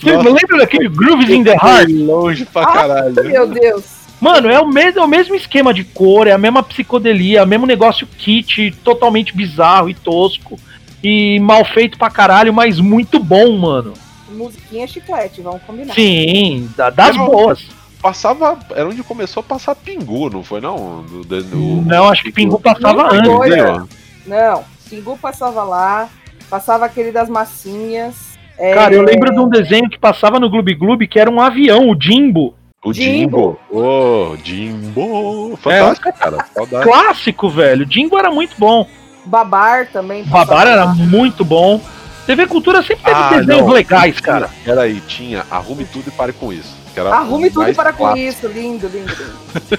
Você 0.00 0.12
Nossa. 0.12 0.28
lembra 0.30 0.58
daquele 0.58 0.88
Grooves 0.88 1.28
in 1.28 1.42
the 1.42 1.54
Heart? 1.54 1.88
longe 1.90 2.44
pra 2.46 2.62
Ah, 2.62 2.72
caralho. 2.72 3.14
Meu 3.24 3.46
Deus. 3.48 3.97
Mano, 4.20 4.48
é 4.50 4.58
o, 4.58 4.66
mesmo, 4.66 5.00
é 5.00 5.04
o 5.04 5.08
mesmo 5.08 5.34
esquema 5.34 5.72
de 5.72 5.84
cor, 5.84 6.26
é 6.26 6.32
a 6.32 6.38
mesma 6.38 6.62
psicodelia, 6.62 7.38
é 7.40 7.42
o 7.42 7.46
mesmo 7.46 7.66
negócio 7.66 8.06
kit, 8.06 8.72
totalmente 8.82 9.34
bizarro 9.36 9.88
e 9.88 9.94
tosco. 9.94 10.58
E 11.02 11.38
mal 11.38 11.64
feito 11.64 11.96
pra 11.96 12.10
caralho, 12.10 12.52
mas 12.52 12.80
muito 12.80 13.20
bom, 13.20 13.56
mano. 13.56 13.94
Musiquinha 14.30 14.86
chiclete, 14.86 15.40
vamos 15.40 15.62
combinar. 15.62 15.94
Sim, 15.94 16.68
da- 16.76 16.90
das 16.90 17.16
Eu 17.16 17.26
boas. 17.26 17.66
Passava. 18.02 18.58
Era 18.74 18.88
onde 18.88 19.02
começou 19.02 19.40
a 19.40 19.44
passar 19.44 19.74
Pingu, 19.74 20.28
não 20.30 20.42
foi 20.44 20.60
não? 20.60 21.02
Do, 21.02 21.24
do- 21.24 21.42
do- 21.42 21.82
Não, 21.82 22.08
acho 22.08 22.22
que 22.24 22.32
Pingu 22.32 22.58
passava 22.60 23.12
antes. 23.14 23.28
Olha. 23.30 23.56
Desenho, 23.56 23.88
Não, 24.26 24.64
Pingu 24.90 25.16
passava 25.18 25.62
lá, 25.62 26.08
passava 26.50 26.84
aquele 26.84 27.10
das 27.12 27.28
massinhas. 27.28 28.14
é, 28.58 28.74
Cara, 28.74 28.94
eu 28.94 29.02
lembro 29.02 29.32
de 29.32 29.38
um 29.40 29.48
desenho 29.48 29.88
que 29.88 29.98
passava 29.98 30.38
no 30.40 30.50
Gloob 30.50 30.74
Gloob 30.74 31.06
que 31.08 31.18
era 31.18 31.30
um 31.30 31.40
avião, 31.40 31.88
o 31.90 31.96
Jimbo. 32.00 32.54
O 32.84 32.92
Jimbo. 32.92 33.58
Jimbo. 33.70 33.80
Ô, 33.82 34.36
Jimbo. 34.42 35.56
Fantástico, 35.60 36.12
cara. 36.12 36.46
Saudade. 36.54 36.84
Clássico, 36.84 37.48
velho. 37.50 37.86
Jimbo 37.90 38.18
era 38.18 38.30
muito 38.30 38.54
bom. 38.58 38.88
Babar 39.24 39.88
também. 39.92 40.24
Babar 40.24 40.66
era 40.66 40.86
muito 40.86 41.44
bom. 41.44 41.80
TV 42.26 42.46
Cultura 42.46 42.82
sempre 42.82 43.04
teve 43.04 43.16
Ah, 43.16 43.30
desenhos 43.30 43.66
não. 43.66 43.72
legais, 43.72 44.20
cara. 44.20 44.48
Peraí, 44.64 45.00
tinha 45.08 45.44
Arrume 45.50 45.84
Tudo 45.86 46.08
e 46.08 46.10
Pare 46.10 46.32
com 46.32 46.52
Isso. 46.52 46.76
Arrume 47.12 47.48
tudo 47.48 47.62
mais 47.62 47.76
para 47.76 47.92
com 47.92 48.16
isso. 48.16 48.48
Lindo, 48.48 48.88
lindo, 48.88 49.12
lindo. 49.12 49.78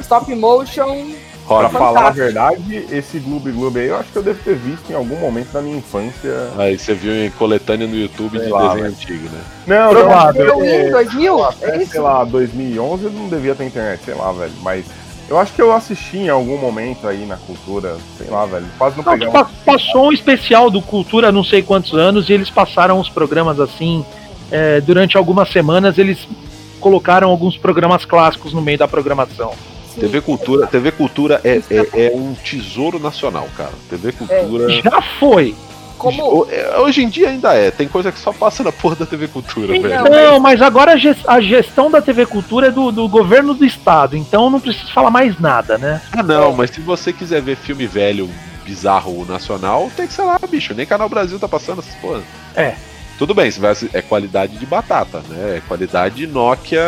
Stop 0.00 0.34
motion. 0.34 1.12
Pra 1.48 1.68
falar 1.70 2.06
a 2.08 2.10
verdade, 2.10 2.86
esse 2.92 3.18
Gloob 3.18 3.50
Gloob 3.50 3.80
aí, 3.80 3.86
eu 3.88 3.96
acho 3.96 4.10
que 4.12 4.16
eu 4.18 4.22
devo 4.22 4.38
ter 4.44 4.54
visto 4.54 4.90
em 4.90 4.94
algum 4.94 5.16
momento 5.16 5.50
da 5.52 5.62
minha 5.62 5.78
infância. 5.78 6.50
Aí 6.58 6.78
você 6.78 6.92
viu 6.94 7.12
em 7.14 7.30
coletânea 7.30 7.86
no 7.86 7.96
YouTube 7.96 8.36
Sei 8.38 8.46
de 8.46 8.52
lá, 8.52 8.60
desenho 8.68 8.82
velho. 8.82 8.94
antigo, 8.94 9.28
né? 9.30 9.40
Não, 9.66 9.92
não, 9.94 10.32
Deu 10.32 10.64
em 10.64 10.90
2000? 10.90 11.38
É 11.38 11.48
até, 11.48 11.76
isso? 11.82 11.92
sei 11.92 12.00
lá, 12.00 12.22
2011 12.24 13.04
eu 13.04 13.10
não 13.10 13.28
devia 13.28 13.54
ter 13.54 13.64
internet, 13.64 14.02
sei 14.04 14.14
lá, 14.14 14.30
velho. 14.32 14.52
Mas 14.62 14.84
eu 15.28 15.38
acho 15.38 15.52
que 15.54 15.62
eu 15.62 15.72
assisti 15.72 16.18
em 16.18 16.28
algum 16.28 16.58
momento 16.58 17.06
aí 17.08 17.24
na 17.26 17.36
cultura, 17.36 17.96
sei 18.18 18.28
lá, 18.28 18.44
velho. 18.46 18.66
Quase 18.76 18.96
não 18.98 19.04
Não, 19.04 19.12
que 19.14 19.26
pegava. 19.26 19.44
pa- 19.46 19.50
passou 19.64 20.08
um 20.08 20.12
especial 20.12 20.70
do 20.70 20.82
Cultura 20.82 21.28
há 21.28 21.32
não 21.32 21.44
sei 21.44 21.62
quantos 21.62 21.94
anos 21.94 22.28
e 22.28 22.32
eles 22.34 22.50
passaram 22.50 23.00
os 23.00 23.08
programas 23.08 23.58
assim. 23.58 24.04
é, 24.50 24.80
durante 24.80 25.16
algumas 25.16 25.50
semanas 25.50 25.98
eles 25.98 26.26
colocaram 26.80 27.28
alguns 27.28 27.56
programas 27.58 28.04
clássicos 28.06 28.54
no 28.54 28.62
meio 28.62 28.78
da 28.78 28.88
programação. 28.88 29.52
Sim. 29.98 30.06
TV 30.06 30.20
Cultura, 30.20 30.66
TV 30.66 30.92
Cultura 30.92 31.40
é, 31.44 31.60
é, 31.70 32.06
é 32.06 32.12
um 32.14 32.34
tesouro 32.34 32.98
nacional, 32.98 33.48
cara. 33.56 33.72
TV 33.90 34.12
Cultura. 34.12 34.68
Já 34.70 35.02
foi. 35.18 35.54
Como, 35.96 36.22
Ho- 36.42 36.48
é, 36.48 36.78
Hoje 36.78 37.02
em 37.02 37.08
dia 37.08 37.28
ainda 37.28 37.52
é. 37.54 37.72
Tem 37.72 37.88
coisa 37.88 38.12
que 38.12 38.20
só 38.20 38.32
passa 38.32 38.62
na 38.62 38.70
porra 38.70 38.94
da 38.94 39.04
TV 39.06 39.26
Cultura, 39.26 39.76
Então, 39.76 39.90
velho. 39.90 40.10
Não, 40.10 40.38
mas 40.38 40.62
agora 40.62 40.92
a 40.92 40.96
ges- 40.96 41.26
a 41.26 41.40
gestão 41.40 41.90
da 41.90 42.00
TV 42.00 42.24
Cultura 42.24 42.68
é 42.68 42.70
do, 42.70 42.92
do 42.92 43.08
governo 43.08 43.52
do 43.52 43.64
estado, 43.64 44.16
então 44.16 44.48
não 44.48 44.60
preciso 44.60 44.92
falar 44.92 45.10
mais 45.10 45.38
nada, 45.40 45.76
né? 45.76 46.00
Ah, 46.12 46.22
não, 46.22 46.52
mas 46.52 46.70
se 46.70 46.80
você 46.80 47.12
quiser 47.12 47.42
ver 47.42 47.56
filme 47.56 47.84
velho, 47.86 48.30
bizarro 48.64 49.24
nacional, 49.24 49.90
tem 49.96 50.06
que 50.06 50.12
ser 50.12 50.22
lá, 50.22 50.38
bicho. 50.48 50.72
Nem 50.72 50.86
Canal 50.86 51.08
Brasil 51.08 51.36
tá 51.38 51.48
passando 51.48 51.80
essas 51.80 51.94
porra. 51.96 52.22
É. 52.54 52.74
Tudo 53.18 53.34
bem, 53.34 53.50
vai- 53.50 53.74
é 53.92 54.00
qualidade 54.00 54.56
de 54.56 54.66
batata, 54.66 55.20
né? 55.28 55.56
É 55.56 55.62
qualidade 55.66 56.24
Nokia 56.28 56.80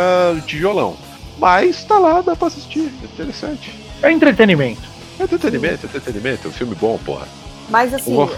tijolão. 0.46 0.94
Mas 1.40 1.82
tá 1.84 1.98
lá, 1.98 2.20
dá 2.20 2.36
pra 2.36 2.48
assistir. 2.48 2.92
É 3.02 3.04
interessante. 3.06 3.74
É 4.02 4.12
entretenimento. 4.12 4.82
É 5.18 5.24
entretenimento, 5.24 5.86
é 5.86 5.88
entretenimento. 5.88 6.46
É 6.46 6.48
um 6.48 6.52
filme 6.52 6.74
bom, 6.74 6.98
porra. 7.04 7.26
mas 7.68 7.94
assim, 7.94 8.14
Uou. 8.14 8.30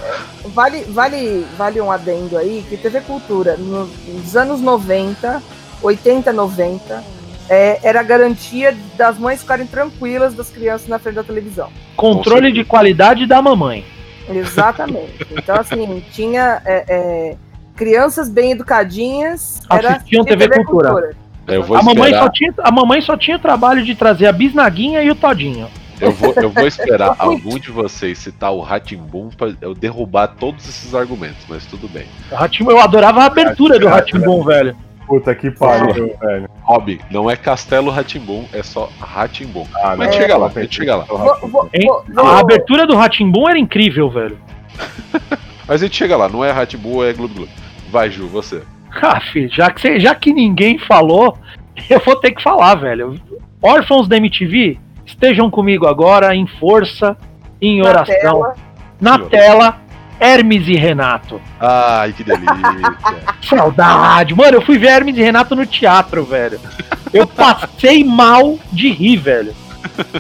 vale, 0.47 0.83
vale, 0.85 1.47
vale 1.57 1.81
um 1.81 1.91
adendo 1.91 2.37
aí 2.39 2.65
que 2.69 2.77
TV 2.77 3.01
Cultura, 3.01 3.57
no- 3.57 3.87
nos 3.87 4.37
anos 4.37 4.61
90, 4.61 5.43
80, 5.83 6.33
90, 6.33 7.03
é, 7.49 7.81
era 7.83 8.01
a 8.01 8.03
garantia 8.03 8.77
das 8.97 9.19
mães 9.19 9.41
ficarem 9.41 9.67
tranquilas 9.67 10.35
das 10.35 10.49
crianças 10.51 10.87
na 10.89 10.99
frente 10.99 11.17
da 11.17 11.25
televisão. 11.25 11.71
Controle 11.97 12.53
de 12.53 12.63
qualidade 12.65 13.27
da 13.27 13.41
mamãe. 13.43 13.85
Exatamente. 14.29 15.27
Então, 15.31 15.57
assim, 15.57 16.03
tinha 16.13 16.63
é, 16.65 16.85
é, 16.89 17.37
crianças 17.75 18.29
bem 18.29 18.53
educadinhas. 18.53 19.61
Era 19.71 19.97
Assistiam 19.97 20.23
assistir 20.23 20.39
TV 20.49 20.65
Cultura. 20.65 21.17
Eu 21.47 21.63
vou 21.63 21.77
A 21.77 21.83
mamãe, 21.83 22.13
só 22.15 22.29
tinha, 22.29 22.55
a 22.63 22.71
mamãe 22.71 23.01
só 23.01 23.17
tinha 23.17 23.37
o 23.37 23.41
trabalho 23.41 23.85
de 23.85 23.95
trazer 23.95 24.27
a 24.27 24.33
bisnaguinha 24.33 25.03
e 25.03 25.11
o 25.11 25.15
todinho. 25.15 25.67
eu 26.01 26.13
vou, 26.13 26.33
eu 26.37 26.51
vou 26.51 26.67
esperar 26.69 27.15
algum 27.19 27.59
de 27.59 27.71
vocês 27.71 28.19
citar 28.19 28.53
o 28.53 28.61
Ratimbum 28.61 29.29
pra 29.31 29.53
eu 29.61 29.75
derrubar 29.75 30.29
todos 30.29 30.69
esses 30.69 30.95
argumentos, 30.95 31.45
mas 31.49 31.67
tudo 31.67 31.89
bem. 31.89 32.07
Eu 32.61 32.79
adorava 32.81 33.23
a 33.23 33.27
abertura 33.27 33.79
do 33.79 33.89
Ratimbum, 33.89 34.43
velho. 34.45 34.77
Puta 35.07 35.35
que 35.35 35.51
pariu, 35.51 36.17
velho. 36.21 36.49
Rob, 36.63 37.01
não 37.11 37.29
é 37.29 37.35
Castelo 37.37 37.91
Ratimbum, 37.91 38.45
é 38.53 38.63
só 38.63 38.89
Ratimbum. 39.01 39.67
Ah, 39.83 39.97
Mas 39.97 40.15
chega 40.15 40.37
lá, 40.39 40.47
a 40.47 40.61
gente 40.61 40.77
chega 40.77 40.97
lá. 40.97 41.05
Vou- 41.05 41.49
vou- 41.49 41.69
A 42.25 42.39
abertura 42.39 42.87
do 42.87 42.95
Ratimbum 42.95 43.49
era 43.49 43.59
incrível, 43.59 44.09
velho. 44.09 44.39
Mas 45.67 45.83
a 45.83 45.85
gente 45.87 45.97
chega 45.97 46.17
lá, 46.17 46.29
não 46.29 46.45
é 46.45 46.51
Ratimbum, 46.51 47.03
é 47.05 47.13
Gloob 47.13 47.35
Gloob. 47.35 47.51
Vai, 47.91 48.11
Ju, 48.11 48.27
você. 48.29 48.63
Ah, 49.01 49.21
filho, 49.21 49.51
já 49.53 49.71
que, 49.71 49.81
cê- 49.81 50.01
já 50.01 50.15
que 50.15 50.33
ninguém 50.33 50.79
falou, 50.79 51.39
eu 51.89 52.01
vou 52.01 52.17
ter 52.17 52.33
que 52.33 52.43
falar, 52.43 52.75
velho. 52.75 53.21
Órfãos 53.63 54.09
da 54.09 54.17
MTV, 54.17 54.79
estejam 55.07 55.51
comigo 55.51 55.87
agora 55.87 56.35
em 56.35 56.47
força, 56.47 57.17
em 57.61 57.81
na 57.81 57.89
oração, 57.89 58.15
tela. 58.21 58.55
na 59.01 59.19
tela, 59.21 59.81
Hermes 60.21 60.67
e 60.69 60.75
Renato. 60.75 61.41
Ai, 61.61 62.13
que 62.13 62.23
delícia. 62.25 62.53
Saudade. 63.49 64.35
Mano, 64.35 64.57
eu 64.59 64.63
fui 64.63 64.79
ver 64.79 64.89
Hermes 64.89 65.17
e 65.17 65.23
Renato 65.23 65.55
no 65.57 65.67
teatro, 65.67 66.25
velho. 66.25 66.61
Eu 67.13 67.27
passei 67.27 68.03
mal 68.05 68.59
de 68.73 68.91
rir, 68.91 69.17
velho. 69.17 69.55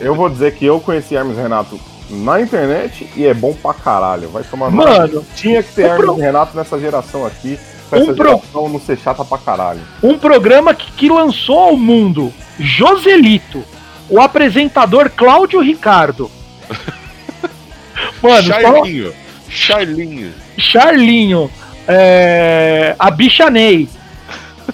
Eu 0.00 0.14
vou 0.14 0.28
dizer 0.28 0.54
que 0.54 0.64
eu 0.64 0.80
conheci 0.80 1.14
Hermes 1.14 1.36
e 1.36 1.40
Renato 1.42 1.78
na 2.10 2.40
internet 2.40 3.06
e 3.16 3.26
é 3.26 3.34
bom 3.34 3.52
pra 3.54 3.74
caralho. 3.74 4.28
Vai 4.30 4.42
tomar 4.42 4.70
no- 4.70 4.76
Mano, 4.78 5.24
Tinha 5.34 5.62
que 5.62 5.72
ter 5.74 5.84
um 5.84 5.88
Hermes 5.88 6.04
pro- 6.06 6.18
e 6.18 6.22
Renato 6.22 6.56
nessa 6.56 6.78
geração 6.78 7.26
aqui. 7.26 7.58
Um 7.96 8.14
pro- 8.14 8.28
geração 8.28 8.68
não 8.68 8.80
ser 8.80 8.98
chata 8.98 9.24
pra 9.24 9.38
caralho. 9.38 9.80
um 10.02 10.18
programa 10.18 10.74
que, 10.74 10.90
que 10.92 11.08
lançou 11.08 11.58
ao 11.58 11.76
mundo 11.76 12.32
Joselito, 12.58 13.64
o 14.08 14.20
apresentador 14.20 15.10
Cláudio 15.10 15.60
Ricardo. 15.60 16.30
Mano, 18.22 18.42
só 18.42 18.60
Charlinho. 18.60 19.12
Charlinho. 19.48 20.32
Charlinho, 20.56 21.50
é, 21.86 22.94
a 22.98 23.10
Bicha 23.10 23.48
Ney. 23.50 23.88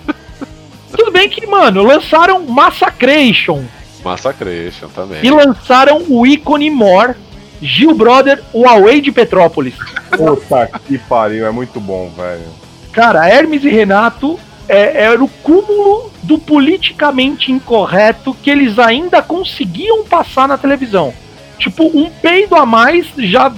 Tudo 0.97 1.11
bem 1.11 1.29
que, 1.29 1.47
mano, 1.47 1.83
lançaram 1.83 2.45
Massacration 2.47 3.65
Massacration 4.05 4.89
também. 4.89 5.19
e 5.25 5.31
lançaram 5.31 6.05
o 6.09 6.27
ícone 6.27 6.71
More, 6.71 7.15
Gil 7.61 7.95
Brother, 7.95 8.43
o 8.53 8.67
Away 8.69 9.01
de 9.01 9.11
Petrópolis. 9.11 9.75
Puta 10.11 10.71
que 10.87 10.99
pariu, 10.99 11.47
é 11.47 11.51
muito 11.51 11.81
bom, 11.81 12.11
velho. 12.17 12.43
Cara, 12.95 13.29
Hermes 13.29 13.65
e 13.65 13.69
Renato 13.69 14.39
é, 14.69 15.03
era 15.03 15.23
o 15.23 15.29
cúmulo 15.29 16.13
do 16.23 16.39
politicamente 16.39 17.51
incorreto 17.51 18.33
que 18.41 18.49
eles 18.49 18.79
ainda 18.79 19.21
conseguiam 19.21 20.05
passar 20.05 20.47
na 20.47 20.57
televisão. 20.57 21.13
Tipo, 21.59 21.91
um 21.93 22.09
peido 22.09 22.55
a 22.55 22.65
mais 22.65 23.09
já, 23.17 23.53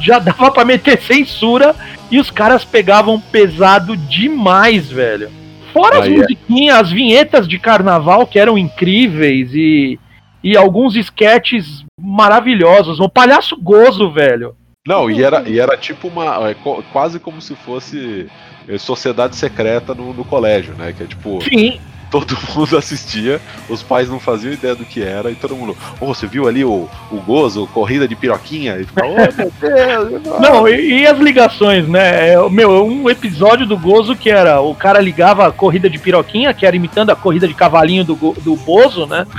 já 0.00 0.18
dava 0.18 0.50
pra 0.50 0.64
meter 0.64 1.00
censura 1.04 1.76
e 2.10 2.18
os 2.18 2.30
caras 2.30 2.64
pegavam 2.64 3.20
pesado 3.20 3.94
demais, 3.94 4.90
velho. 4.90 5.30
Fora 5.70 6.00
as 6.00 6.06
é. 6.06 6.10
musiquinhas, 6.10 6.78
as 6.78 6.90
vinhetas 6.90 7.46
de 7.46 7.58
carnaval 7.58 8.26
que 8.26 8.38
eram 8.38 8.56
incríveis 8.56 9.50
e, 9.54 9.98
e 10.42 10.56
alguns 10.56 10.96
sketches 10.96 11.84
maravilhosos. 12.00 13.00
O 13.00 13.08
Palhaço 13.08 13.54
Gozo, 13.56 14.10
velho. 14.10 14.56
Não, 14.86 15.08
e 15.10 15.22
era, 15.22 15.48
e 15.48 15.60
era 15.60 15.76
tipo 15.76 16.08
uma. 16.08 16.50
é, 16.50 16.56
quase 16.92 17.20
como 17.20 17.40
se 17.40 17.54
fosse 17.54 18.28
é, 18.28 18.51
sociedade 18.78 19.36
secreta 19.36 19.94
no, 19.94 20.12
no 20.12 20.24
colégio, 20.24 20.74
né? 20.74 20.92
Que 20.96 21.04
é 21.04 21.06
tipo, 21.06 21.42
Sim, 21.42 21.78
todo 22.12 22.36
mundo 22.54 22.76
assistia, 22.76 23.40
os 23.68 23.82
pais 23.82 24.08
não 24.08 24.20
faziam 24.20 24.52
ideia 24.52 24.74
do 24.74 24.84
que 24.84 25.02
era, 25.02 25.30
e 25.30 25.34
todo 25.34 25.56
mundo, 25.56 25.76
oh, 25.98 26.06
você 26.06 26.26
viu 26.26 26.46
ali 26.46 26.62
o, 26.62 26.88
o 27.10 27.16
Gozo, 27.16 27.66
corrida 27.68 28.06
de 28.06 28.14
piroquinha? 28.14 28.76
E 28.78 28.84
ficava, 28.84 29.08
oh 29.08 29.16
meu 29.16 29.52
Deus! 29.58 30.40
Não, 30.40 30.68
e, 30.68 31.00
e 31.00 31.06
as 31.06 31.18
ligações, 31.18 31.88
né? 31.88 32.34
É, 32.34 32.48
meu, 32.50 32.84
um 32.84 33.08
episódio 33.08 33.66
do 33.66 33.78
Gozo 33.78 34.14
que 34.14 34.30
era 34.30 34.60
o 34.60 34.74
cara 34.74 35.00
ligava 35.00 35.46
a 35.46 35.52
corrida 35.52 35.88
de 35.88 35.98
piroquinha, 35.98 36.52
que 36.52 36.66
era 36.66 36.76
imitando 36.76 37.10
a 37.10 37.16
corrida 37.16 37.48
de 37.48 37.54
cavalinho 37.54 38.04
do, 38.04 38.14
do 38.14 38.54
Bozo, 38.56 39.06
né? 39.06 39.26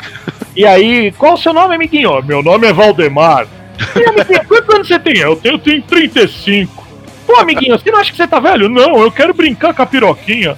E 0.55 0.67
aí, 0.67 1.11
qual 1.13 1.33
o 1.33 1.37
seu 1.37 1.51
nome, 1.51 1.73
amiguinho? 1.73 2.21
Meu 2.21 2.43
nome 2.43 2.67
é 2.67 2.73
Valdemar. 2.73 3.47
E 3.95 4.07
amiguinho, 4.07 4.45
quantos 4.47 4.75
anos 4.75 4.87
você 4.87 4.99
tem? 4.99 5.17
Eu 5.17 5.35
tenho, 5.35 5.55
eu 5.55 5.59
tenho 5.59 5.81
35. 5.81 6.82
Pô, 7.33 7.39
amiguinho, 7.39 7.79
você 7.79 7.89
não 7.89 7.99
acha 7.99 8.11
que 8.11 8.17
você 8.17 8.27
tá 8.27 8.39
velho? 8.39 8.69
Não, 8.69 9.01
eu 9.01 9.11
quero 9.11 9.33
brincar 9.33 9.73
com 9.73 9.81
a 9.81 9.85
piroquinha. 9.87 10.55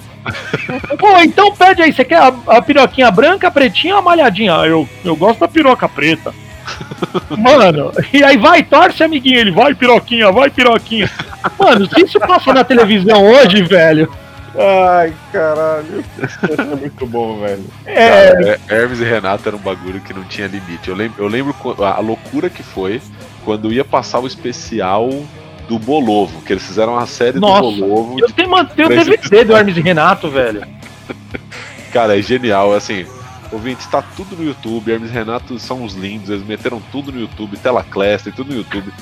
Pô, 0.98 1.18
então 1.22 1.50
pede 1.54 1.80
aí, 1.82 1.90
você 1.90 2.04
quer 2.04 2.18
a, 2.18 2.34
a 2.48 2.60
piroquinha 2.60 3.10
branca, 3.10 3.50
pretinha 3.50 3.96
ou 3.96 4.02
malhadinha? 4.02 4.60
Ah, 4.60 4.66
eu, 4.66 4.86
eu 5.02 5.16
gosto 5.16 5.40
da 5.40 5.48
piroca 5.48 5.88
preta. 5.88 6.34
Mano, 7.38 7.92
e 8.12 8.22
aí 8.22 8.36
vai, 8.36 8.62
torce, 8.62 9.02
amiguinho. 9.02 9.38
Ele 9.38 9.52
vai, 9.52 9.74
piroquinha, 9.74 10.30
vai, 10.30 10.50
piroquinha. 10.50 11.10
Mano, 11.58 11.88
se 11.88 12.04
isso 12.04 12.20
passa 12.20 12.52
na 12.52 12.62
televisão 12.62 13.24
hoje, 13.24 13.62
velho, 13.62 14.12
Ai, 14.58 15.14
caralho. 15.32 16.04
é 16.58 16.64
muito 16.76 17.06
bom, 17.06 17.40
velho. 17.40 17.64
é. 17.86 18.08
Cara, 18.08 18.60
é, 18.68 18.74
Hermes 18.74 19.00
e 19.00 19.04
Renato 19.04 19.48
era 19.48 19.56
um 19.56 19.60
bagulho 19.60 20.00
que 20.00 20.12
não 20.12 20.24
tinha 20.24 20.46
limite. 20.46 20.88
Eu 20.88 20.94
lembro, 20.94 21.24
eu 21.24 21.28
lembro 21.28 21.54
a 21.82 22.00
loucura 22.00 22.50
que 22.50 22.62
foi 22.62 23.00
quando 23.44 23.72
ia 23.72 23.84
passar 23.84 24.18
o 24.18 24.26
especial 24.26 25.08
do 25.68 25.78
Bolovo, 25.78 26.40
que 26.42 26.52
eles 26.52 26.64
fizeram 26.64 26.94
uma 26.94 27.06
série 27.06 27.38
Nossa, 27.38 27.62
do 27.62 27.86
Bolovo. 27.86 28.20
Eu 28.20 28.30
tenho, 28.32 28.50
mantenho 28.50 28.88
o 28.88 28.90
DVD 28.90 29.44
do 29.44 29.56
Hermes 29.56 29.76
e 29.76 29.80
Renato, 29.80 30.28
velho. 30.30 30.62
Cara, 31.92 32.18
é 32.18 32.22
genial, 32.22 32.72
assim. 32.74 33.06
Ouvintes, 33.52 33.86
tá 33.86 34.02
tudo 34.02 34.36
no 34.36 34.44
YouTube. 34.44 34.90
Hermes 34.90 35.10
e 35.10 35.12
Renato 35.12 35.58
são 35.58 35.82
uns 35.82 35.94
lindos, 35.94 36.30
eles 36.30 36.44
meteram 36.46 36.80
tudo 36.90 37.12
no 37.12 37.20
YouTube, 37.20 37.56
tela 37.56 37.82
class, 37.84 38.24
tudo 38.34 38.52
no 38.52 38.56
YouTube. 38.58 38.92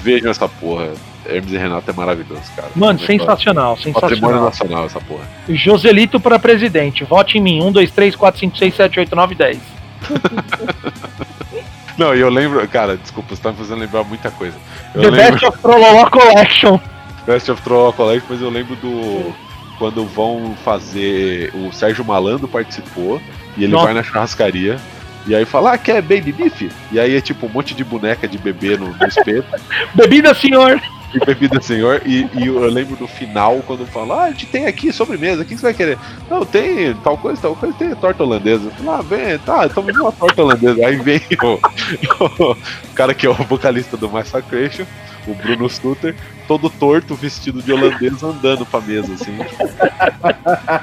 Vejam 0.00 0.30
essa 0.30 0.48
porra. 0.48 0.90
Hermes 1.26 1.52
e 1.52 1.58
Renato 1.58 1.90
é 1.90 1.94
maravilhoso, 1.94 2.42
cara. 2.56 2.70
Mano, 2.74 2.98
É 3.02 3.06
sensacional, 3.06 3.76
Patrimônio 3.76 4.00
sensacional. 4.10 4.44
nacional 4.44 4.86
essa 4.86 5.00
porra. 5.00 5.24
Joselito 5.48 6.18
pra 6.18 6.38
presidente. 6.38 7.04
Vote 7.04 7.36
em 7.36 7.40
mim. 7.40 7.62
1, 7.62 7.72
2, 7.72 7.90
3, 7.90 8.16
4, 8.16 8.40
5, 8.40 8.56
6, 8.56 8.74
7, 8.74 9.00
8, 9.00 9.16
9, 9.16 9.34
10. 9.34 9.58
Não, 11.98 12.14
e 12.14 12.20
eu 12.20 12.30
lembro, 12.30 12.66
cara, 12.68 12.96
desculpa, 12.96 13.34
você 13.34 13.42
tá 13.42 13.50
me 13.50 13.56
fazendo 13.56 13.80
lembrar 13.80 14.04
muita 14.04 14.30
coisa. 14.30 14.56
Eu 14.94 15.02
The 15.02 15.10
lembro 15.10 15.32
Best 15.32 15.44
of 15.46 15.58
Trololó 15.58 16.08
Collection. 16.08 16.80
Best 17.26 17.50
of 17.50 17.60
Troll 17.60 17.92
College, 17.92 18.24
mas 18.30 18.40
eu 18.40 18.48
lembro 18.48 18.76
do. 18.76 19.34
Quando 19.78 20.06
vão 20.06 20.56
fazer. 20.64 21.52
O 21.54 21.72
Sérgio 21.72 22.04
Malandro 22.04 22.48
participou 22.48 23.20
e 23.56 23.64
ele 23.64 23.72
Nossa. 23.72 23.86
vai 23.86 23.94
na 23.94 24.02
churrascaria. 24.02 24.78
E 25.26 25.34
aí 25.34 25.44
fala, 25.44 25.74
ah, 25.74 25.78
quer 25.78 26.00
baby 26.00 26.32
beef? 26.32 26.70
E 26.90 26.98
aí 26.98 27.14
é 27.14 27.20
tipo 27.20 27.46
um 27.46 27.50
monte 27.50 27.74
de 27.74 27.84
boneca 27.84 28.26
de 28.26 28.38
bebê 28.38 28.78
no, 28.78 28.96
no 28.96 29.06
espeto, 29.06 29.46
Bebida, 29.94 30.32
senhor. 30.32 30.80
E 31.14 31.24
bebida 31.24 31.60
senhor. 31.60 32.02
E, 32.04 32.28
e 32.34 32.46
eu 32.46 32.60
lembro 32.68 32.96
do 32.96 33.06
final, 33.06 33.62
quando 33.66 33.86
fala, 33.86 34.22
ah, 34.22 34.24
a 34.24 34.30
gente 34.30 34.46
tem 34.46 34.66
aqui 34.66 34.92
sobremesa, 34.92 35.42
o 35.42 35.44
que 35.44 35.56
você 35.56 35.62
vai 35.62 35.74
querer? 35.74 35.98
Não, 36.30 36.44
tem 36.44 36.94
tal 36.96 37.16
coisa, 37.16 37.40
tal 37.40 37.56
coisa, 37.56 37.74
tem 37.76 37.94
torta 37.94 38.22
holandesa. 38.22 38.70
Falo, 38.70 38.90
ah, 38.90 39.02
vem, 39.02 39.38
tá, 39.38 39.66
então 39.66 39.82
me 39.82 39.92
dá 39.92 40.02
uma 40.02 40.12
torta 40.12 40.42
holandesa. 40.42 40.86
Aí 40.86 40.96
vem 40.96 41.20
o, 41.42 42.52
o 42.52 42.56
cara 42.94 43.14
que 43.14 43.26
é 43.26 43.30
o 43.30 43.34
vocalista 43.34 43.96
do 43.96 44.10
Massacration, 44.10 44.84
o 45.26 45.34
Bruno 45.34 45.68
Sutter, 45.68 46.14
todo 46.46 46.70
torto, 46.70 47.14
vestido 47.14 47.62
de 47.62 47.72
holandês, 47.72 48.22
andando 48.22 48.64
pra 48.64 48.80
mesa, 48.80 49.12
assim. 49.12 49.36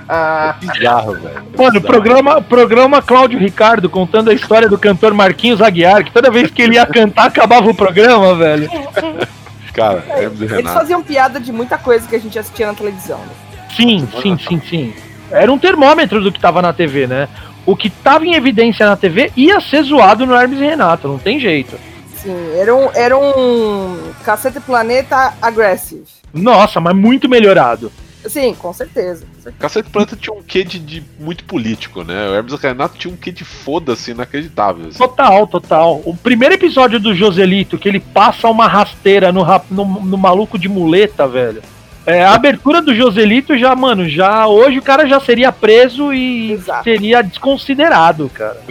É 0.10 0.54
bizarro, 0.74 1.14
velho. 1.14 1.44
Mano, 1.58 1.82
programa, 1.82 2.42
programa 2.42 3.02
Cláudio 3.02 3.40
Ricardo 3.40 3.90
contando 3.90 4.30
a 4.30 4.34
história 4.34 4.70
do 4.70 4.78
cantor 4.78 5.14
Marquinhos 5.14 5.62
Aguiar, 5.62 6.04
que 6.04 6.12
toda 6.12 6.30
vez 6.30 6.52
que 6.52 6.62
ele 6.62 6.76
ia 6.76 6.86
cantar 6.86 7.26
acabava 7.26 7.70
o 7.70 7.76
programa, 7.76 8.36
velho. 8.36 8.70
Cara, 9.76 10.04
Hermes 10.10 10.52
e 10.52 10.54
Eles 10.56 10.72
faziam 10.72 11.04
piada 11.04 11.40
de 11.40 11.52
muita 11.52 11.78
coisa 11.78 12.08
que 12.08 12.16
a 12.16 12.20
gente 12.20 12.40
assistia 12.40 12.68
na 12.68 12.74
televisão. 12.74 13.20
né? 13.20 13.30
Sim, 13.76 14.08
sim, 14.22 14.38
sim, 14.38 14.62
sim. 14.68 14.94
Era 15.30 15.52
um 15.52 15.60
termômetro 15.60 16.22
do 16.22 16.32
que 16.32 16.40
tava 16.40 16.62
na 16.62 16.72
TV, 16.72 17.08
né? 17.08 17.28
O 17.66 17.76
que 17.76 17.90
tava 17.90 18.26
em 18.26 18.36
evidência 18.36 18.86
na 18.86 18.96
TV 18.96 19.32
ia 19.36 19.60
ser 19.60 19.84
zoado 19.84 20.26
no 20.26 20.36
Hermes 20.36 20.60
e 20.60 20.64
Renato, 20.64 21.08
não 21.08 21.18
tem 21.18 21.40
jeito. 21.40 21.78
Sim, 22.16 22.36
era 22.58 22.74
um, 22.76 22.90
era 22.94 23.18
um 23.18 24.12
Cacete 24.24 24.60
Planeta 24.60 25.34
Aggressive. 25.42 26.04
Nossa, 26.34 26.80
mas 26.80 26.96
muito 26.96 27.28
melhorado. 27.28 27.92
Sim, 28.28 28.54
com 28.56 28.74
certeza. 28.74 29.26
com 29.26 29.34
certeza. 29.42 29.56
Cacete 29.60 29.90
Planta 29.90 30.16
tinha 30.16 30.34
um 30.36 30.42
quê 30.42 30.64
de, 30.64 30.80
de 30.80 31.04
muito 31.20 31.44
político, 31.44 32.04
né? 32.04 32.30
O 32.30 32.36
Hermes 32.36 32.54
Renato 32.56 32.98
tinha 32.98 33.14
um 33.14 33.18
quê 33.18 33.32
de 33.32 33.44
foda-se 33.46 34.12
inacreditável. 34.12 34.88
assim. 34.88 34.98
Total, 34.98 35.46
total. 35.48 36.02
O 36.06 36.16
primeiro 36.16 36.56
episódio 36.56 37.00
do 37.00 37.14
Joselito, 37.14 37.78
que 37.78 37.88
ele 37.88 38.00
passa 38.00 38.48
uma 38.48 38.68
rasteira 38.68 39.32
no, 39.32 39.44
rap- 39.44 39.66
no, 39.72 39.86
no 39.86 40.18
maluco 40.18 40.58
de 40.58 40.68
muleta, 40.68 41.28
velho. 41.28 41.62
É, 42.08 42.24
a 42.24 42.34
abertura 42.36 42.82
do 42.82 42.94
Joselito 42.94 43.58
já, 43.58 43.76
mano, 43.76 44.08
já. 44.08 44.46
Hoje 44.48 44.78
o 44.78 44.82
cara 44.84 45.08
já 45.08 45.20
seria 45.20 45.52
preso 45.52 46.14
e 46.14 46.52
Exato. 46.52 46.84
seria 46.84 47.22
desconsiderado, 47.24 48.30
cara. 48.34 48.62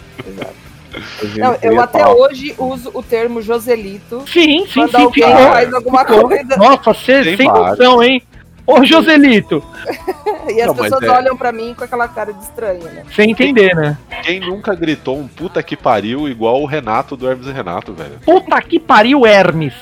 Não, 1.37 1.57
eu 1.61 1.81
até 1.81 2.07
hoje 2.07 2.55
uso 2.57 2.91
o 2.95 3.03
termo 3.03 3.43
Joselito 3.43 4.23
Sim, 4.33 4.65
sim, 4.67 4.73
quando 4.75 4.91
sim, 4.93 5.03
alguém 5.03 5.25
ficou. 5.25 5.47
faz 5.49 5.75
alguma 5.75 5.99
ficou. 6.05 6.29
coisa. 6.29 6.57
Nossa, 6.57 6.95
cê, 6.95 7.23
Tem 7.25 7.37
sem 7.37 7.49
noção, 7.49 8.01
hein? 8.03 8.23
Ô, 8.67 8.83
Joselito, 8.85 9.63
E 10.49 10.61
as 10.61 10.67
Não, 10.69 10.75
pessoas 10.75 11.03
é- 11.03 11.11
olham 11.11 11.37
pra 11.37 11.53
mim 11.53 11.75
com 11.75 11.85
aquela 11.85 12.07
cara 12.09 12.33
de 12.33 12.43
estranha, 12.43 12.85
né? 12.91 13.03
sem 13.15 13.31
entender, 13.31 13.75
né? 13.75 13.97
Quem 14.23 14.41
nunca 14.41 14.75
gritou 14.75 15.19
um 15.19 15.27
puta 15.29 15.63
que 15.63 15.77
pariu 15.77 16.29
igual 16.29 16.61
o 16.63 16.67
Renato 16.67 17.17
do 17.17 17.29
Hermes 17.31 17.47
e 17.47 17.53
Renato, 17.53 17.93
velho? 17.95 18.19
Puta 18.25 18.61
que 18.63 18.79
pariu, 18.81 19.27
Hermes. 19.27 19.75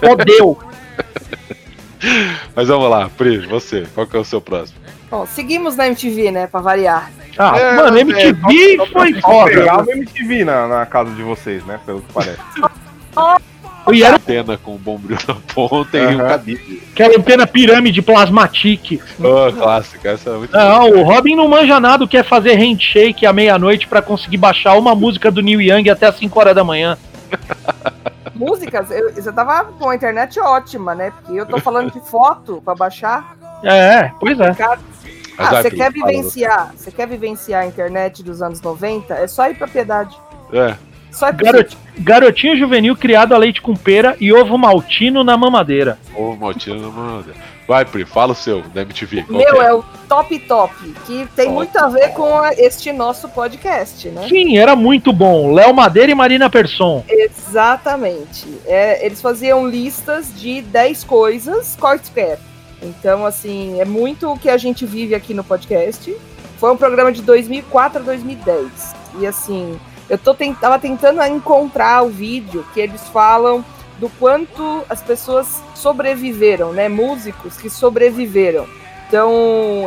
Fodeu. 0.00 0.58
Mas 2.56 2.68
vamos 2.68 2.90
lá, 2.90 3.08
Pri, 3.16 3.46
você, 3.46 3.86
qual 3.94 4.06
que 4.06 4.16
é 4.16 4.20
o 4.20 4.24
seu 4.24 4.40
próximo? 4.40 4.78
Bom, 5.10 5.26
seguimos 5.26 5.76
na 5.76 5.86
MTV, 5.86 6.30
né? 6.30 6.46
Pra 6.46 6.60
variar. 6.60 7.10
Ah, 7.38 7.56
É, 7.58 7.76
mano, 7.76 7.96
é, 7.96 8.00
MTV 8.00 8.76
Só- 8.76 8.86
foi 8.86 9.20
foda. 9.20 9.50
Pegava 9.50 9.90
MTV 9.92 10.44
na, 10.44 10.66
na 10.68 10.86
casa 10.86 11.10
de 11.14 11.22
vocês, 11.22 11.64
né? 11.64 11.78
Pelo 11.86 12.00
que 12.00 12.12
parece. 12.12 12.38
E 13.90 14.02
era 14.04 14.18
Pena 14.18 14.56
com 14.56 14.74
o 14.74 14.78
bombril 14.78 15.18
na 15.26 15.34
ponta 15.54 15.98
e 15.98 16.14
um 16.14 16.18
cabide. 16.18 16.82
aquela 16.92 17.18
pena 17.20 17.46
pirâmide 17.46 18.00
plasmatique. 18.00 19.00
Oh, 19.18 19.52
clássica, 19.52 20.10
essa 20.10 20.30
é 20.30 20.36
muito 20.36 20.52
Não, 20.52 20.90
o 20.90 21.02
Robin 21.02 21.34
não 21.34 21.48
manja 21.48 21.80
nada, 21.80 22.06
quer 22.06 22.24
fazer 22.24 22.54
handshake 22.54 23.26
à 23.26 23.32
meia-noite 23.32 23.88
pra 23.88 24.00
conseguir 24.00 24.36
baixar 24.36 24.76
uma 24.76 24.94
música 24.94 25.30
do 25.30 25.42
Neil 25.42 25.60
Young 25.60 25.88
até 25.90 26.06
as 26.06 26.16
5 26.16 26.38
horas 26.38 26.54
da 26.54 26.62
manhã. 26.62 26.96
Músicas, 28.34 28.90
eu, 28.90 29.12
você 29.12 29.32
tava 29.32 29.64
com 29.64 29.88
a 29.88 29.94
internet 29.94 30.40
ótima, 30.40 30.94
né? 30.94 31.12
Porque 31.12 31.38
eu 31.38 31.46
tô 31.46 31.58
falando 31.58 31.92
de 31.92 32.00
foto 32.00 32.60
pra 32.64 32.74
baixar. 32.74 33.36
É, 33.62 34.10
pois 34.18 34.38
é. 34.40 34.56
Ah, 35.38 35.62
você 35.62 35.70
quer 35.70 35.92
fala 35.92 36.06
vivenciar? 36.06 36.72
Você 36.76 36.90
quer 36.90 37.06
vivenciar 37.06 37.62
a 37.62 37.66
internet 37.66 38.22
dos 38.22 38.42
anos 38.42 38.60
90? 38.60 39.14
É 39.14 39.26
só 39.26 39.48
ir 39.48 39.54
pra 39.54 39.68
piedade. 39.68 40.16
É, 40.52 40.76
Só 41.12 41.32
pra 41.32 41.52
Garot- 41.52 41.76
Garotinho 41.98 42.56
juvenil 42.56 42.96
criado 42.96 43.34
a 43.34 43.38
leite 43.38 43.60
com 43.60 43.76
pera 43.76 44.16
e 44.18 44.32
ovo 44.32 44.56
maltino 44.58 45.22
na 45.22 45.36
mamadeira. 45.36 45.98
ô, 46.16 46.34
Maltino 46.34 46.80
não 46.80 46.90
manda. 46.90 47.32
Vai, 47.68 47.84
Pri, 47.84 48.04
fala 48.04 48.32
o 48.32 48.34
seu, 48.34 48.60
da 48.74 48.82
MTV. 48.82 49.22
qual 49.22 49.38
Meu, 49.38 49.54
que 49.54 49.60
é 49.60 49.72
o 49.72 49.84
Top 50.08 50.38
Top, 50.40 50.74
que 51.06 51.26
tem 51.36 51.44
Top 51.46 51.48
muito 51.50 51.76
a 51.78 51.88
ver 51.88 52.08
com 52.08 52.36
a- 52.38 52.52
este 52.54 52.92
nosso 52.92 53.28
podcast, 53.28 54.08
né? 54.08 54.26
Sim, 54.28 54.58
era 54.58 54.74
muito 54.74 55.12
bom. 55.12 55.52
Léo 55.54 55.72
Madeira 55.72 56.10
e 56.10 56.14
Marina 56.14 56.50
Persson. 56.50 57.04
Exatamente. 57.08 58.46
É, 58.66 59.04
eles 59.06 59.20
faziam 59.22 59.66
listas 59.68 60.32
de 60.38 60.60
10 60.62 61.04
coisas 61.04 61.76
quaisquer. 61.76 62.38
Então, 62.82 63.24
assim, 63.24 63.80
é 63.80 63.84
muito 63.84 64.32
o 64.32 64.38
que 64.38 64.50
a 64.50 64.56
gente 64.56 64.84
vive 64.84 65.14
aqui 65.14 65.32
no 65.32 65.44
podcast. 65.44 66.14
Foi 66.58 66.72
um 66.72 66.76
programa 66.76 67.12
de 67.12 67.22
2004 67.22 68.00
a 68.00 68.02
2010. 68.02 68.94
E, 69.20 69.26
assim, 69.26 69.78
eu 70.08 70.18
tô 70.18 70.34
tent- 70.34 70.58
tava 70.60 70.78
tentando 70.78 71.22
encontrar 71.24 72.02
o 72.02 72.08
vídeo 72.08 72.64
que 72.74 72.80
eles 72.80 73.02
falam 73.08 73.64
do 73.98 74.08
quanto 74.18 74.82
as 74.88 75.00
pessoas 75.02 75.62
sobreviveram, 75.74 76.72
né? 76.72 76.88
Músicos 76.88 77.56
que 77.56 77.70
sobreviveram. 77.70 78.66
Então, 79.08 79.30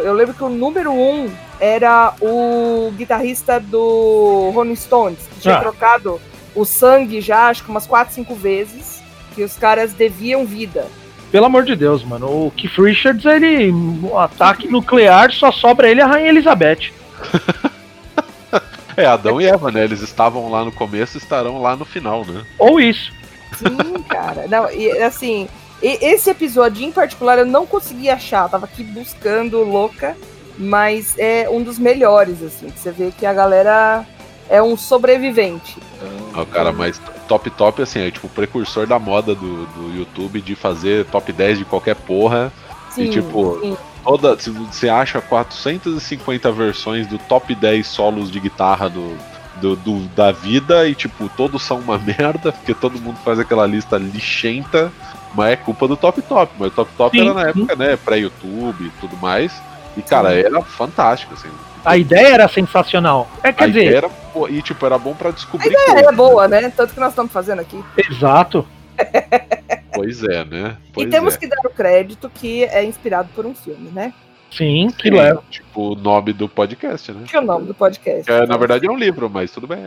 eu 0.04 0.14
lembro 0.14 0.34
que 0.36 0.44
o 0.44 0.50
número 0.50 0.92
um 0.92 1.30
era 1.60 2.14
o 2.22 2.92
guitarrista 2.96 3.60
do 3.60 4.52
Rolling 4.54 4.76
Stones, 4.76 5.20
que 5.34 5.40
tinha 5.42 5.56
Ah. 5.56 5.60
trocado 5.62 6.22
o 6.54 6.64
sangue 6.64 7.20
já, 7.22 7.50
acho 7.50 7.64
que 7.64 7.70
umas 7.70 7.88
4, 7.88 8.14
5 8.14 8.36
vezes, 8.36 9.02
que 9.34 9.44
os 9.44 9.58
caras 9.58 9.92
deviam 9.94 10.46
vida. 10.46 10.88
Pelo 11.32 11.48
amor 11.48 11.64
de 11.64 11.76
Deus, 11.76 12.04
mano. 12.04 12.28
O 12.28 12.52
Keith 12.56 12.78
Richards, 12.78 13.26
ele. 13.26 13.72
O 14.04 14.18
ataque 14.18 14.68
nuclear 14.70 15.32
só 15.34 15.52
sobra 15.52 15.90
ele 15.90 16.00
e 16.00 16.04
a 16.04 16.08
Rainha 16.08 16.30
Elizabeth. 16.30 16.92
É, 18.98 19.06
Adão 19.06 19.42
e 19.42 19.46
Eva, 19.46 19.72
né? 19.72 19.84
Eles 19.84 20.02
estavam 20.02 20.50
lá 20.50 20.64
no 20.64 20.72
começo 20.72 21.18
e 21.18 21.22
estarão 21.22 21.62
lá 21.62 21.76
no 21.76 21.86
final, 21.86 22.24
né? 22.26 22.44
Ou 22.58 22.80
isso. 22.80 23.12
Sim, 23.58 24.02
cara. 24.10 24.48
Não, 24.48 24.70
e 24.72 24.90
assim, 25.02 25.48
e- 25.82 25.98
esse 26.02 26.30
episódio 26.30 26.84
em 26.86 26.92
particular 26.92 27.38
eu 27.38 27.46
não 27.46 27.66
consegui 27.66 28.10
achar, 28.10 28.50
tava 28.50 28.66
aqui 28.66 28.84
buscando 28.84 29.64
louca, 29.64 30.16
mas 30.58 31.16
é 31.18 31.48
um 31.50 31.62
dos 31.62 31.78
melhores, 31.78 32.42
assim. 32.42 32.70
que 32.70 32.80
Você 32.80 32.92
vê 32.92 33.12
que 33.12 33.26
a 33.26 33.34
galera 33.34 34.06
é 34.50 34.62
um 34.62 34.78
sobrevivente. 34.78 35.78
Ah, 36.34 36.42
O 36.42 36.46
cara 36.46 36.72
mais 36.72 37.02
top 37.28 37.50
top, 37.50 37.82
assim, 37.82 38.00
é 38.00 38.12
tipo 38.12 38.28
o 38.28 38.30
precursor 38.30 38.86
da 38.88 39.00
moda 39.00 39.34
do, 39.34 39.66
do 39.68 39.98
YouTube 39.98 40.40
de 40.42 40.56
fazer 40.56 41.06
top 41.06 41.32
10 41.34 41.58
de 41.60 41.66
qualquer 41.66 41.96
porra. 41.96 42.52
Sim, 42.92 43.10
tipo, 43.10 43.60
sim. 43.62 43.78
Toda, 44.06 44.38
se 44.40 44.50
você 44.52 44.88
acha 44.88 45.20
450 45.20 46.52
versões 46.52 47.08
do 47.08 47.18
top 47.18 47.54
10 47.56 47.86
solos 47.88 48.30
de 48.32 48.40
guitarra 48.40 48.88
do, 48.90 49.18
do, 49.60 49.76
do- 49.76 50.08
da 50.16 50.32
vida 50.32 50.88
e, 50.88 50.94
tipo, 50.94 51.28
todos 51.36 51.64
são 51.64 51.80
uma 51.80 51.98
merda, 52.00 52.52
porque 52.52 52.74
todo 52.74 53.00
mundo 53.02 53.18
faz 53.26 53.40
aquela 53.40 53.66
lista 53.66 53.98
lixenta, 53.98 54.92
mas 55.34 55.54
é 55.54 55.56
culpa 55.56 55.88
do 55.88 55.98
Top 55.98 56.22
Top. 56.22 56.52
Mas 56.60 56.68
o 56.72 56.76
Top 56.76 56.92
Top 56.96 57.18
Sim, 57.18 57.26
era 57.26 57.34
na 57.34 57.52
sim. 57.52 57.62
época, 57.62 57.76
né, 57.76 57.98
pré-YouTube 57.98 58.86
e 58.86 58.90
tudo 59.02 59.18
mais. 59.18 59.52
E, 59.98 60.02
cara, 60.02 60.30
Sim. 60.32 60.40
era 60.40 60.62
fantástico, 60.62 61.34
assim. 61.34 61.50
A 61.84 61.98
ideia 61.98 62.28
era 62.34 62.48
sensacional. 62.48 63.28
É, 63.44 63.52
quer 63.54 63.64
A 63.64 63.68
dizer, 63.68 63.84
ideia 63.86 63.98
era, 63.98 64.10
e, 64.50 64.62
tipo, 64.62 64.86
era 64.86 64.98
bom 64.98 65.14
pra 65.14 65.32
descobrir 65.32 65.74
É, 65.74 65.86
coisas, 65.92 66.08
é 66.08 66.12
boa, 66.12 66.48
né? 66.48 66.70
Tanto 66.76 66.94
que 66.94 67.00
nós 67.00 67.10
estamos 67.10 67.32
fazendo 67.32 67.60
aqui. 67.62 67.84
exato. 68.10 68.66
Pois 69.96 70.24
é, 70.24 70.46
né? 70.46 70.78
Pois 70.94 71.08
e 71.08 71.10
temos 71.10 71.36
é. 71.36 71.38
que 71.38 71.48
dar 71.48 71.60
o 71.66 71.70
crédito 71.70 72.30
que 72.34 72.64
é 72.66 72.84
inspirado 72.84 73.30
por 73.36 73.46
um 73.46 73.54
filme, 73.54 73.90
né? 73.92 74.14
Sim, 74.52 74.90
que 74.98 75.10
Sim, 75.10 75.16
leva. 75.16 75.44
Tipo, 75.50 75.92
o 75.92 75.96
nome 75.96 76.32
do 76.32 76.48
podcast, 76.48 77.12
né? 77.12 77.24
Que 77.28 77.36
é 77.36 77.40
o 77.40 77.44
nome 77.44 77.68
do 77.68 77.74
podcast. 77.74 78.32
É, 78.32 78.46
na 78.46 78.56
verdade 78.56 78.88
é 78.88 78.92
um 78.92 78.98
livro, 78.98 79.30
mas 79.30 79.52
tudo 79.52 79.68
bem. 79.68 79.80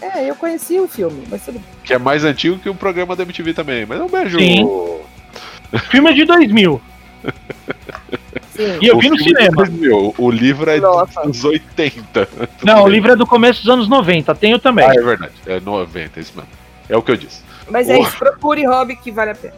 É, 0.00 0.30
eu 0.30 0.34
conheci 0.34 0.78
o 0.78 0.88
filme, 0.88 1.24
mas 1.30 1.44
tudo 1.44 1.58
bem. 1.58 1.68
Que 1.84 1.92
é 1.92 1.98
mais 1.98 2.24
antigo 2.24 2.58
que 2.58 2.68
o 2.68 2.74
programa 2.74 3.14
da 3.14 3.24
MTV 3.24 3.52
também. 3.52 3.84
Mas 3.84 4.00
um 4.00 4.08
beijo. 4.08 4.38
Sim. 4.38 4.66
Filme 5.90 6.10
é 6.10 6.14
de 6.14 6.24
2000. 6.24 6.80
Sim. 8.56 8.78
E 8.80 8.86
eu 8.86 8.96
O 8.96 9.00
vi 9.00 9.10
no 9.10 9.16
de 9.16 9.24
cinema. 9.24 9.56
2000, 9.56 10.14
O 10.16 10.30
livro 10.30 10.70
é 10.70 10.80
Nossa. 10.80 11.22
dos 11.22 11.44
80. 11.44 12.26
Tudo 12.26 12.48
Não, 12.62 12.84
o 12.84 12.88
livro 12.88 13.12
é 13.12 13.16
do 13.16 13.26
começo 13.26 13.60
dos 13.60 13.70
anos 13.70 13.88
90. 13.88 14.34
Tenho 14.34 14.58
também. 14.58 14.86
Ah, 14.88 14.94
é 14.94 15.02
verdade. 15.02 15.34
É 15.46 15.60
90, 15.60 16.20
isso 16.20 16.32
mesmo. 16.34 16.50
É 16.88 16.96
o 16.96 17.02
que 17.02 17.10
eu 17.10 17.16
disse. 17.16 17.42
Mas 17.70 17.88
é 17.88 17.96
Porra. 17.96 18.08
isso, 18.08 18.18
procure 18.18 18.66
hobby 18.66 18.96
que 18.96 19.10
vale 19.10 19.30
a 19.30 19.34
pena. 19.34 19.54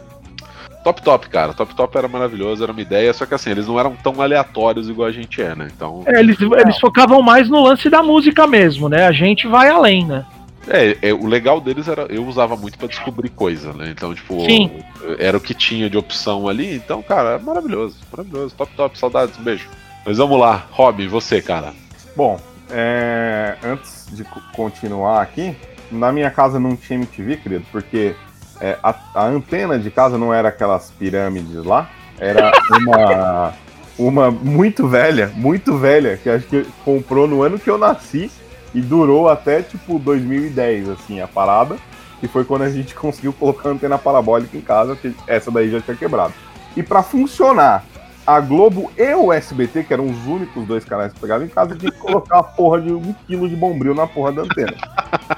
Top 0.83 1.01
Top, 1.01 1.27
cara. 1.29 1.53
Top 1.53 1.75
Top 1.75 1.97
era 1.97 2.07
maravilhoso, 2.07 2.63
era 2.63 2.71
uma 2.71 2.81
ideia, 2.81 3.13
só 3.13 3.25
que 3.25 3.33
assim, 3.33 3.51
eles 3.51 3.67
não 3.67 3.79
eram 3.79 3.95
tão 3.95 4.21
aleatórios 4.21 4.89
igual 4.89 5.07
a 5.07 5.11
gente 5.11 5.41
é, 5.41 5.53
né? 5.53 5.67
Então. 5.75 6.03
É, 6.07 6.19
eles, 6.19 6.37
eles 6.39 6.79
focavam 6.79 7.21
mais 7.21 7.49
no 7.49 7.61
lance 7.61 7.89
da 7.89 8.01
música 8.01 8.47
mesmo, 8.47 8.87
né? 8.87 9.05
A 9.05 9.11
gente 9.11 9.47
vai 9.47 9.69
além, 9.69 10.05
né? 10.05 10.25
É, 10.67 10.97
é, 11.09 11.13
o 11.13 11.25
legal 11.25 11.59
deles 11.59 11.87
era. 11.87 12.03
Eu 12.03 12.25
usava 12.25 12.55
muito 12.55 12.77
pra 12.77 12.87
descobrir 12.87 13.29
coisa, 13.29 13.73
né? 13.73 13.89
Então, 13.89 14.13
tipo, 14.13 14.39
Sim. 14.45 14.71
era 15.17 15.35
o 15.37 15.41
que 15.41 15.53
tinha 15.53 15.89
de 15.89 15.97
opção 15.97 16.47
ali. 16.47 16.75
Então, 16.75 17.01
cara, 17.01 17.31
é 17.31 17.39
maravilhoso. 17.39 17.97
Maravilhoso. 18.11 18.55
Top 18.55 18.71
Top, 18.75 18.97
saudades, 18.97 19.37
um 19.39 19.43
beijo. 19.43 19.67
Mas 20.05 20.17
vamos 20.17 20.39
lá, 20.39 20.65
Robin, 20.71 21.07
você, 21.07 21.41
cara. 21.41 21.73
Bom, 22.15 22.39
é, 22.71 23.55
antes 23.63 24.07
de 24.11 24.23
co- 24.23 24.41
continuar 24.55 25.21
aqui, 25.21 25.55
na 25.91 26.11
minha 26.11 26.31
casa 26.31 26.59
não 26.59 26.75
tinha 26.75 26.97
MTV, 26.97 27.37
querido, 27.37 27.65
porque 27.71 28.15
é, 28.61 28.77
a, 28.83 28.95
a 29.15 29.25
antena 29.25 29.77
de 29.79 29.89
casa 29.89 30.17
não 30.17 30.33
era 30.33 30.49
aquelas 30.49 30.91
pirâmides 30.91 31.63
lá, 31.63 31.89
era 32.19 32.51
uma, 32.71 33.53
uma 33.97 34.31
muito 34.31 34.87
velha, 34.87 35.31
muito 35.35 35.77
velha, 35.77 36.17
que 36.17 36.29
acho 36.29 36.45
que 36.47 36.65
comprou 36.83 37.27
no 37.27 37.41
ano 37.41 37.57
que 37.57 37.69
eu 37.69 37.77
nasci 37.77 38.29
e 38.73 38.81
durou 38.81 39.29
até 39.29 39.61
tipo 39.61 39.97
2010, 39.97 40.89
assim, 40.89 41.21
a 41.21 41.27
parada, 41.27 41.77
que 42.19 42.27
foi 42.27 42.43
quando 42.43 42.63
a 42.63 42.69
gente 42.69 42.93
conseguiu 42.95 43.33
colocar 43.33 43.69
a 43.69 43.71
antena 43.71 43.97
parabólica 43.97 44.57
em 44.57 44.61
casa, 44.61 44.95
que 44.95 45.15
essa 45.27 45.49
daí 45.49 45.71
já 45.71 45.81
tinha 45.81 45.95
quebrado. 45.95 46.33
E 46.75 46.83
para 46.83 47.01
funcionar 47.01 47.83
a 48.27 48.39
Globo 48.39 48.91
e 48.95 49.15
o 49.15 49.33
SBT, 49.33 49.85
que 49.85 49.93
eram 49.93 50.07
os 50.07 50.27
únicos 50.27 50.63
dois 50.67 50.85
canais 50.85 51.11
que 51.11 51.19
pegavam 51.19 51.47
em 51.47 51.49
casa, 51.49 51.75
tinha 51.75 51.91
que 51.91 51.97
colocar 51.97 52.39
a 52.39 52.43
porra 52.43 52.79
de 52.79 52.91
um 52.93 53.13
quilo 53.25 53.49
de 53.49 53.55
bombril 53.55 53.95
na 53.95 54.05
porra 54.05 54.31
da 54.31 54.43
antena. 54.43 54.77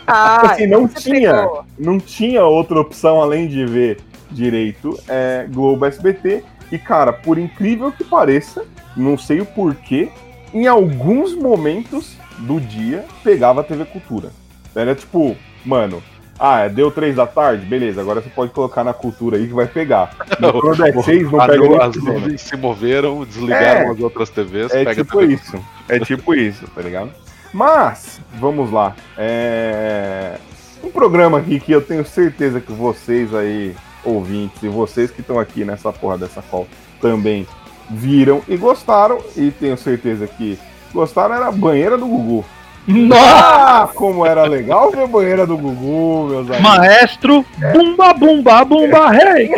Ah, 0.08 0.52
Assim, 0.52 0.68
não 0.68 0.88
tinha. 0.88 1.34
pegou. 1.36 1.66
Não 1.78 2.00
tinha 2.00 2.44
outra 2.46 2.80
opção 2.80 3.22
além 3.22 3.48
de 3.48 3.66
ver 3.66 4.00
direito 4.32 4.98
é, 5.08 5.46
Globo 5.50 5.86
SBT. 5.86 6.44
E, 6.72 6.78
cara, 6.78 7.12
por 7.12 7.38
incrível 7.38 7.92
que 7.92 8.04
pareça, 8.04 8.64
não 8.96 9.18
sei 9.18 9.42
o 9.42 9.46
porquê, 9.46 10.10
em 10.54 10.68
alguns 10.68 11.36
momentos 11.36 12.16
do 12.40 12.60
dia 12.60 13.04
pegava 13.24 13.62
a 13.62 13.64
TV 13.64 13.84
Cultura. 13.86 14.30
Era 14.74 14.96
tipo, 14.96 15.36
mano, 15.66 16.02
ah, 16.40 16.68
deu 16.70 16.90
três 16.90 17.16
da 17.18 17.28
tarde? 17.28 17.66
Beleza, 17.66 18.00
agora 18.00 18.22
você 18.22 18.30
pode 18.30 18.52
colocar 18.54 18.84
na 18.86 18.94
cultura 18.94 19.36
aí 19.38 19.48
que 19.48 19.54
vai 19.54 19.68
pegar. 19.68 20.16
Mas 20.40 20.52
Quando 20.52 20.86
é 20.88 20.94
seis, 21.04 21.30
não 21.30 21.40
pega 21.46 21.58
nem 21.60 21.78
as 21.78 21.96
fudendo. 21.96 22.14
nuvens 22.14 22.42
se 22.42 22.56
moveram, 22.56 23.26
desligaram 23.26 23.82
É. 23.82 23.88
as 23.92 24.00
outras 24.00 24.30
TVs, 24.30 24.72
É 24.74 24.86
pega 24.86 25.04
tipo 25.04 25.22
isso. 25.24 25.60
É 25.90 26.00
tipo 26.00 26.34
isso, 26.34 26.66
tá 26.74 26.82
ligado? 26.82 27.12
Mas, 27.54 28.22
vamos 28.36 28.72
lá. 28.72 28.96
É... 29.18 30.38
Um 30.84 30.90
programa 30.90 31.38
aqui 31.38 31.60
que 31.60 31.72
eu 31.72 31.82
tenho 31.82 32.04
certeza 32.06 32.60
que 32.60 32.72
vocês 32.72 33.34
aí, 33.36 33.76
ouvintes, 34.04 34.64
e 34.64 34.68
vocês 34.68 35.12
que 35.12 35.22
estão 35.22 35.38
aqui 35.38 35.64
nessa 35.64 35.94
porra 35.94 36.18
dessa 36.18 36.42
call 36.42 36.68
também 37.00 37.46
viram 37.90 38.42
e 38.48 38.58
gostaram, 38.58 39.20
e 39.36 39.52
tenho 39.52 39.78
certeza 39.78 40.26
que 40.26 40.58
gostaram, 40.94 41.36
era 41.36 41.48
a 41.48 41.52
banheira 41.52 41.98
do 41.98 42.08
Gugu. 42.08 42.46
Nossa! 42.88 43.22
Ah, 43.24 43.90
como 43.94 44.26
era 44.26 44.44
legal 44.46 44.90
ver 44.90 45.04
a 45.04 45.08
banheira 45.08 45.46
do 45.46 45.56
Gugu, 45.56 46.30
meus 46.30 46.50
amigos. 46.50 46.62
Maestro, 46.62 47.46
bumba, 47.74 48.14
bumba, 48.14 48.66
bumba, 48.66 49.10
rei! 49.12 49.52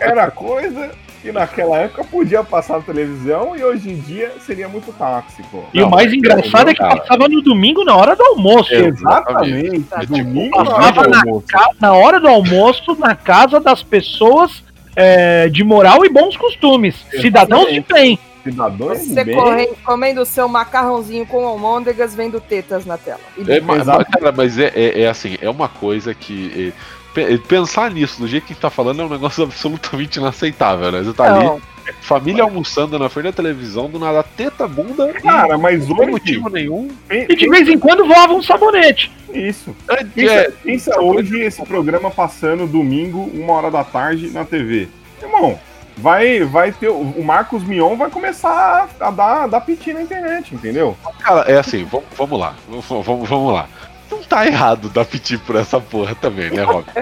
Era 0.00 0.30
coisa 0.30 0.90
que 1.24 1.32
naquela 1.32 1.78
época 1.78 2.04
podia 2.04 2.44
passar 2.44 2.74
na 2.74 2.82
televisão 2.82 3.56
e 3.56 3.64
hoje 3.64 3.90
em 3.90 3.96
dia 3.96 4.34
seria 4.44 4.68
muito 4.68 4.92
tóxico. 4.92 5.64
E 5.72 5.82
o 5.82 5.88
mais 5.88 6.12
engraçado 6.12 6.68
é 6.68 6.74
que 6.74 6.78
cara. 6.80 6.96
passava 6.98 7.28
no 7.28 7.40
domingo 7.40 7.82
na 7.82 7.96
hora 7.96 8.14
do 8.14 8.22
almoço. 8.22 8.74
Exatamente. 8.74 9.76
Exatamente. 9.76 10.22
Domingo 10.22 10.62
na 10.62 10.70
hora 10.70 10.92
Passava 10.92 11.02
do 11.04 11.10
na, 11.10 11.20
almoço. 11.20 11.46
ca- 11.48 11.70
na 11.80 11.92
hora 11.94 12.20
do 12.20 12.28
almoço 12.28 12.94
na 12.98 13.14
casa 13.16 13.58
das 13.58 13.82
pessoas 13.82 14.62
é, 14.94 15.48
de 15.48 15.64
moral 15.64 16.04
e 16.04 16.10
bons 16.10 16.36
costumes. 16.36 16.94
Cidadãos 17.20 17.72
de 17.72 17.80
bem. 17.80 18.18
Cidadãos 18.44 19.00
de 19.00 19.06
Você 19.14 19.24
bem. 19.24 19.34
correndo, 19.34 19.76
comendo 19.82 20.20
o 20.20 20.26
seu 20.26 20.46
macarrãozinho 20.46 21.24
com 21.24 21.46
almôndegas, 21.46 22.14
vendo 22.14 22.38
tetas 22.38 22.84
na 22.84 22.98
tela. 22.98 23.18
E 23.38 23.50
É, 23.50 23.60
mas, 23.62 23.84
cara, 23.86 24.30
mas 24.36 24.58
é, 24.58 24.70
é, 24.74 25.00
é 25.04 25.08
assim, 25.08 25.38
é 25.40 25.48
uma 25.48 25.68
coisa 25.70 26.12
que. 26.12 26.70
É, 27.16 27.26
pe- 27.26 27.38
pensar 27.38 27.90
nisso 27.90 28.20
do 28.20 28.26
jeito 28.28 28.46
que 28.46 28.54
tá 28.54 28.70
falando 28.70 29.02
é 29.02 29.04
um 29.04 29.08
negócio 29.08 29.42
absolutamente 29.44 30.18
inaceitável, 30.18 30.90
né? 30.92 31.02
Você 31.02 31.12
tá 31.12 31.34
ali, 31.34 31.44
Não, 31.44 31.60
família 32.00 32.42
almoçando 32.44 32.98
na 32.98 33.08
frente 33.08 33.26
da 33.26 33.32
televisão, 33.32 33.88
do 33.90 33.98
nada 33.98 34.22
teta, 34.22 34.66
bunda, 34.66 35.12
Cara, 35.14 35.56
mas 35.58 35.82
e 35.84 35.86
sem 35.86 35.96
hoje. 35.96 36.10
motivo 36.10 36.48
nenhum. 36.48 36.88
E 37.10 37.34
de 37.36 37.48
vez 37.48 37.68
em 37.68 37.78
quando 37.78 38.06
voava 38.06 38.32
um 38.34 38.42
sabonete. 38.42 39.10
Isso. 39.32 39.74
É, 39.88 40.04
Pensa, 40.04 40.32
é, 40.32 40.50
pensa 40.62 41.00
hoje 41.00 41.40
esse 41.40 41.62
programa 41.64 42.10
passando 42.10 42.66
domingo, 42.66 43.30
uma 43.34 43.52
hora 43.54 43.70
da 43.70 43.82
tarde, 43.84 44.30
na 44.30 44.44
TV. 44.44 44.88
Irmão, 45.20 45.58
vai, 45.96 46.44
vai 46.44 46.70
ter. 46.72 46.88
O 46.88 47.00
o 47.16 47.24
Marcos 47.24 47.64
Mion 47.64 47.96
vai 47.96 48.10
começar 48.10 48.88
a, 49.00 49.06
a 49.08 49.10
dar, 49.10 49.46
dar 49.48 49.60
piti 49.60 49.92
na 49.92 50.02
internet, 50.02 50.54
entendeu? 50.54 50.96
cara, 51.18 51.40
é 51.50 51.58
assim, 51.58 51.84
vamos, 51.84 52.06
vamos 52.16 52.38
lá, 52.38 52.54
vamos 52.68 53.52
lá. 53.52 53.68
Não 54.16 54.22
tá 54.22 54.46
errado 54.46 54.88
dar 54.88 55.04
piti 55.04 55.36
por 55.38 55.56
essa 55.56 55.80
porra 55.80 56.14
também, 56.14 56.50
né, 56.50 56.62
Rob? 56.62 56.84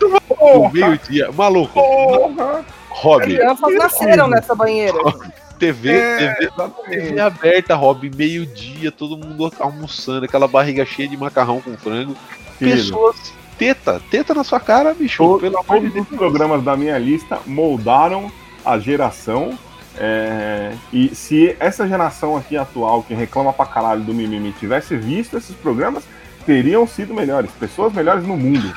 No 0.00 0.20
Porra, 0.36 0.70
meio-dia, 0.72 1.32
maluco, 1.32 1.72
porra. 1.74 2.64
Rob, 2.90 3.22
crianças 3.22 3.74
nasceram 3.74 4.28
nessa 4.28 4.54
banheira. 4.54 4.96
TV, 5.58 5.90
É, 5.90 6.34
TV. 6.34 6.50
TV 6.88 7.20
aberta, 7.20 7.74
Rob, 7.74 8.08
meio-dia, 8.14 8.92
todo 8.92 9.16
mundo 9.18 9.52
almoçando, 9.58 10.24
aquela 10.24 10.46
barriga 10.46 10.84
cheia 10.86 11.08
de 11.08 11.16
macarrão 11.16 11.60
com 11.60 11.76
frango. 11.76 12.16
Querido, 12.58 12.76
Pessoas. 12.76 13.32
Teta, 13.58 14.00
teta 14.10 14.34
na 14.34 14.44
sua 14.44 14.60
cara, 14.60 14.94
bicho. 14.94 15.18
Todos, 15.22 15.40
pelo 15.40 15.58
amor 15.58 15.80
de 15.80 15.90
Deus. 15.90 16.06
os 16.08 16.16
programas 16.16 16.62
da 16.62 16.76
minha 16.76 16.96
lista 16.98 17.40
moldaram 17.44 18.30
a 18.64 18.78
geração. 18.78 19.58
é, 19.98 20.72
e 20.92 21.12
se 21.14 21.56
essa 21.58 21.88
geração 21.88 22.36
aqui 22.36 22.56
atual, 22.56 23.02
que 23.02 23.14
reclama 23.14 23.52
pra 23.52 23.66
caralho 23.66 24.02
do 24.02 24.14
mimimi, 24.14 24.52
tivesse 24.52 24.96
visto 24.96 25.36
esses 25.36 25.56
programas, 25.56 26.04
teriam 26.48 26.86
sido 26.86 27.12
melhores. 27.12 27.50
Pessoas 27.50 27.92
melhores 27.92 28.26
no 28.26 28.34
mundo. 28.38 28.74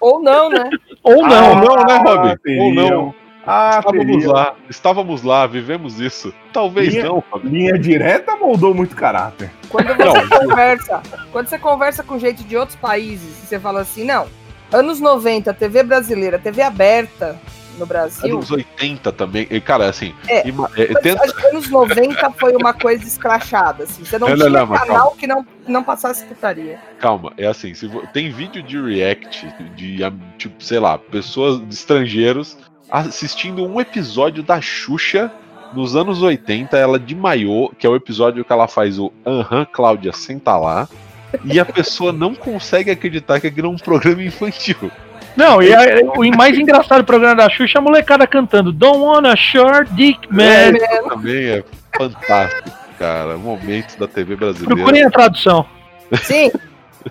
Ou 0.00 0.22
não, 0.22 0.48
né? 0.48 0.70
Ou 1.02 1.26
não. 1.26 1.50
Ou 1.50 1.56
não, 1.56 1.74
né, 1.84 1.98
Rob? 2.06 2.38
teriam. 2.38 2.64
Ou 2.64 2.72
não. 2.74 3.14
Ah, 3.44 3.78
Estávamos 3.80 4.06
teriam. 4.06 4.32
lá, 4.32 4.54
estávamos 4.70 5.22
lá, 5.24 5.46
vivemos 5.46 5.98
isso. 6.00 6.32
Talvez 6.52 6.92
Linha- 6.94 7.06
não, 7.06 7.24
Rob. 7.28 7.48
Linha 7.48 7.76
direta 7.78 8.36
moldou 8.36 8.72
muito 8.72 8.94
caráter. 8.94 9.50
Quando 9.68 9.88
você 9.96 10.38
conversa, 10.38 11.02
quando 11.32 11.46
você 11.48 11.58
conversa 11.58 12.02
com 12.04 12.18
gente 12.18 12.44
de 12.44 12.56
outros 12.56 12.76
países, 12.76 13.34
você 13.48 13.58
fala 13.58 13.80
assim, 13.80 14.04
não, 14.04 14.26
anos 14.72 15.00
90, 15.00 15.52
TV 15.54 15.82
brasileira, 15.82 16.38
TV 16.38 16.62
aberta 16.62 17.36
no 17.78 17.86
Brasil. 17.86 18.34
Anos 18.34 18.50
80 18.50 19.12
também. 19.12 19.46
E, 19.50 19.60
cara, 19.60 19.88
assim. 19.88 20.14
É. 20.28 20.46
ima- 20.48 20.70
é, 20.76 20.86
tenta- 21.00 21.24
acho 21.24 21.34
que 21.34 21.46
anos 21.46 21.70
90 21.70 22.30
foi 22.32 22.54
uma 22.56 22.72
coisa 22.74 23.04
escrachada, 23.04 23.84
assim. 23.84 24.04
Você 24.04 24.18
não 24.18 24.28
Não, 24.28 24.36
não, 24.36 24.46
tinha 24.46 24.58
não, 24.60 24.66
mas 24.66 24.80
canal 24.82 25.10
que 25.12 25.26
não, 25.26 25.46
não 25.66 25.82
passasse 25.84 26.24
putaria. 26.24 26.78
Calma, 26.98 27.32
é 27.38 27.46
assim, 27.46 27.72
se 27.74 27.86
vo- 27.86 28.06
tem 28.12 28.30
vídeo 28.30 28.62
de 28.62 28.80
react 28.80 29.46
de, 29.76 29.98
tipo, 30.36 30.62
sei 30.62 30.78
lá, 30.78 30.98
pessoas 30.98 31.60
estrangeiros 31.70 32.58
assistindo 32.90 33.64
um 33.66 33.80
episódio 33.80 34.42
da 34.42 34.60
Xuxa 34.60 35.30
nos 35.74 35.94
anos 35.94 36.22
80, 36.22 36.76
ela 36.78 36.98
de 36.98 37.14
maiô, 37.14 37.70
que 37.78 37.86
é 37.86 37.90
o 37.90 37.94
episódio 37.94 38.44
que 38.44 38.52
ela 38.52 38.66
faz 38.66 38.98
o 38.98 39.12
Aham, 39.26 39.66
Cláudia, 39.70 40.12
senta 40.12 40.56
lá, 40.56 40.88
e 41.44 41.60
a 41.60 41.64
pessoa 41.66 42.10
não 42.10 42.34
consegue 42.34 42.90
acreditar 42.90 43.38
que 43.38 43.46
aquilo 43.46 43.66
é 43.66 43.70
um 43.70 43.76
programa 43.76 44.22
infantil. 44.22 44.90
Não, 45.38 45.62
e 45.62 45.72
a- 45.72 46.02
o 46.16 46.36
mais 46.36 46.58
engraçado 46.58 46.98
do 46.98 47.04
programa 47.04 47.36
da 47.36 47.48
Xuxa 47.48 47.78
é 47.78 47.80
a 47.80 47.82
molecada 47.82 48.26
cantando 48.26 48.72
Don't 48.72 48.98
wanna 48.98 49.36
short 49.36 49.92
dick 49.94 50.26
man. 50.32 50.72
Isso 50.76 51.08
também 51.08 51.44
é 51.46 51.64
fantástico, 51.96 52.70
cara. 52.98 53.36
Momentos 53.38 53.94
da 53.94 54.08
TV 54.08 54.34
brasileira. 54.34 54.74
Procurem 54.74 55.04
a 55.04 55.10
tradução. 55.10 55.64
Sim. 56.22 56.50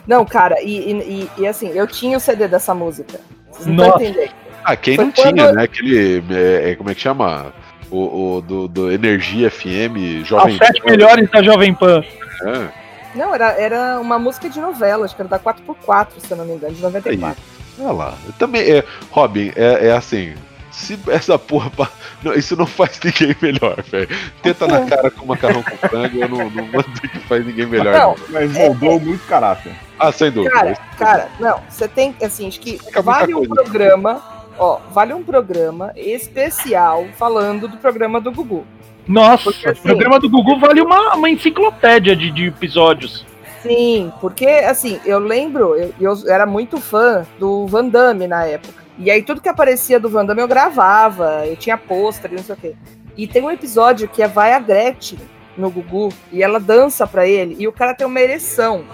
Não, 0.05 0.25
cara, 0.25 0.61
e, 0.61 0.91
e- 0.91 1.29
e- 1.37 1.41
e 1.41 1.47
assim, 1.47 1.69
eu 1.69 1.87
tinha 1.87 2.17
o 2.17 2.19
CD 2.19 2.47
dessa 2.47 2.73
música. 2.75 3.19
Vocês 3.49 3.65
não 3.67 3.75
Nossa. 3.75 3.89
estão 4.03 4.07
entendendo. 4.09 4.31
Ah, 4.65 4.75
quem 4.75 4.95
Foi 4.97 5.05
não 5.05 5.11
tinha, 5.13 5.33
quando- 5.33 5.55
né? 5.55 5.63
Aquele. 5.63 6.23
é, 6.29 6.71
é, 6.71 6.75
como 6.75 6.89
é 6.89 6.93
que 6.95 6.99
chama? 7.01 7.53
O, 7.89 8.35
o 8.35 8.41
do, 8.41 8.67
do 8.67 8.91
Energia 8.91 9.49
FM, 9.49 10.19
As 10.21 10.27
Jovem 10.27 10.57
sete 10.57 10.81
Pan, 10.81 10.91
melhores 10.91 11.29
da 11.31 11.41
Jovem 11.41 11.73
Pan. 11.73 12.03
né? 12.41 12.69
Não, 13.15 13.33
era, 13.33 13.51
era 13.53 13.99
uma 14.01 14.19
música 14.19 14.49
de 14.49 14.59
novela, 14.59 15.05
acho 15.05 15.15
que 15.15 15.21
era 15.21 15.29
da 15.29 15.39
4x4, 15.39 16.07
se 16.19 16.29
eu 16.29 16.35
não 16.37 16.45
me 16.45 16.55
engano, 16.55 16.73
de 16.75 16.81
94. 16.81 17.41
Olha 17.79 17.91
lá. 17.91 18.13
Também 18.39 18.61
é. 18.61 18.83
Robin, 19.11 19.51
é, 19.55 19.87
é 19.87 19.91
assim. 19.91 20.33
Se 20.71 20.97
essa 21.09 21.39
porra. 21.39 21.69
pa- 21.71 21.89
Não, 22.23 22.33
isso 22.33 22.55
não 22.55 22.65
faz 22.65 22.99
ninguém 23.03 23.35
melhor, 23.41 23.81
velho. 23.83 24.07
Tenta 24.43 24.67
na 24.67 24.85
cara 24.85 25.09
com 25.11 25.25
macarrão 25.25 25.63
com 25.63 25.77
frango, 25.87 26.17
eu 26.19 26.29
não, 26.29 26.49
não 26.49 26.81
dizer 26.93 27.09
que 27.11 27.19
faz 27.21 27.45
ninguém 27.45 27.65
melhor. 27.65 27.93
Não, 27.93 28.09
Não. 28.09 28.15
Mas 28.29 28.51
moldou 28.53 28.99
muito 28.99 29.25
caráter. 29.27 29.71
Ah, 29.99 30.11
sem 30.11 30.29
dúvida. 30.31 30.53
Cara, 30.53 30.75
cara, 30.97 31.29
não, 31.39 31.59
você 31.67 31.87
tem, 31.87 32.15
assim, 32.21 32.47
acho 32.47 32.59
que 32.59 32.77
Fica 32.77 33.01
vale 33.01 33.33
um 33.33 33.43
programa, 33.47 34.21
ó, 34.59 34.79
vale 34.91 35.13
um 35.13 35.23
programa 35.23 35.91
especial 35.95 37.07
falando 37.17 37.67
do 37.67 37.77
programa 37.77 38.21
do 38.21 38.31
Gugu. 38.31 38.65
Nossa, 39.07 39.45
Porque, 39.45 39.67
o 39.67 39.71
assim, 39.71 39.81
programa 39.81 40.19
do 40.19 40.29
Gugu 40.29 40.59
vale 40.59 40.81
uma, 40.81 41.15
uma 41.15 41.29
enciclopédia 41.29 42.15
de, 42.15 42.29
de 42.29 42.47
episódios. 42.47 43.25
Sim, 43.67 44.11
porque, 44.21 44.45
assim, 44.45 44.99
eu 45.05 45.19
lembro, 45.19 45.75
eu, 45.75 45.93
eu 45.99 46.31
era 46.31 46.45
muito 46.45 46.79
fã 46.79 47.25
do 47.39 47.67
Van 47.67 47.87
Damme 47.87 48.27
na 48.27 48.45
época. 48.45 48.83
E 48.97 49.11
aí 49.11 49.21
tudo 49.21 49.41
que 49.41 49.49
aparecia 49.49 49.99
do 49.99 50.09
Van 50.09 50.25
Damme 50.25 50.41
eu 50.41 50.47
gravava, 50.47 51.45
eu 51.45 51.55
tinha 51.55 51.77
pôster 51.77 52.31
e 52.31 52.35
não 52.35 52.43
sei 52.43 52.55
o 52.55 52.57
quê. 52.57 52.75
E 53.15 53.27
tem 53.27 53.43
um 53.43 53.51
episódio 53.51 54.07
que 54.07 54.23
é 54.23 54.27
vai 54.27 54.53
a 54.53 54.59
Gretchen 54.59 55.19
no 55.55 55.69
Gugu 55.69 56.09
e 56.31 56.41
ela 56.41 56.59
dança 56.59 57.05
pra 57.05 57.27
ele 57.27 57.55
e 57.59 57.67
o 57.67 57.71
cara 57.71 57.93
tem 57.93 58.07
uma 58.07 58.19
ereção. 58.19 58.85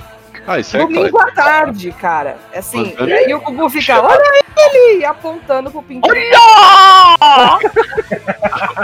Ah, 0.45 0.59
isso 0.59 0.76
é 0.76 0.80
Domingo 0.82 1.17
à 1.19 1.32
tarde, 1.32 1.91
cara. 1.93 2.38
Assim, 2.53 2.93
e 2.99 3.13
aí 3.13 3.34
o 3.34 3.39
Gugu 3.39 3.69
fica, 3.69 4.01
olha 4.01 4.43
ele! 4.57 5.05
apontando 5.05 5.71
pro 5.71 5.82
pintinho. 5.82 6.13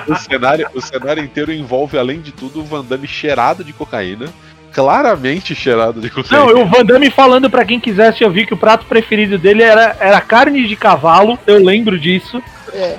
O 0.07 0.15
cenário, 0.15 0.67
o 0.73 0.81
cenário 0.81 1.23
inteiro 1.23 1.51
envolve, 1.51 1.97
além 1.97 2.19
de 2.21 2.31
tudo, 2.31 2.61
o 2.61 2.63
Van 2.63 2.83
Damme 2.83 3.07
cheirado 3.07 3.63
de 3.63 3.71
cocaína. 3.71 4.27
Claramente 4.71 5.55
cheirado 5.55 5.99
de 5.99 6.09
cocaína. 6.09 6.45
Não, 6.45 6.61
o 6.61 6.65
Van 6.65 6.85
Damme 6.85 7.09
falando 7.09 7.49
pra 7.49 7.65
quem 7.65 7.79
quisesse 7.79 8.23
ouvir 8.23 8.45
que 8.45 8.53
o 8.53 8.57
prato 8.57 8.85
preferido 8.85 9.37
dele 9.37 9.63
era, 9.63 9.95
era 9.99 10.21
carne 10.21 10.67
de 10.67 10.75
cavalo, 10.75 11.37
eu 11.47 11.63
lembro 11.63 11.99
disso. 11.99 12.41
É. 12.73 12.95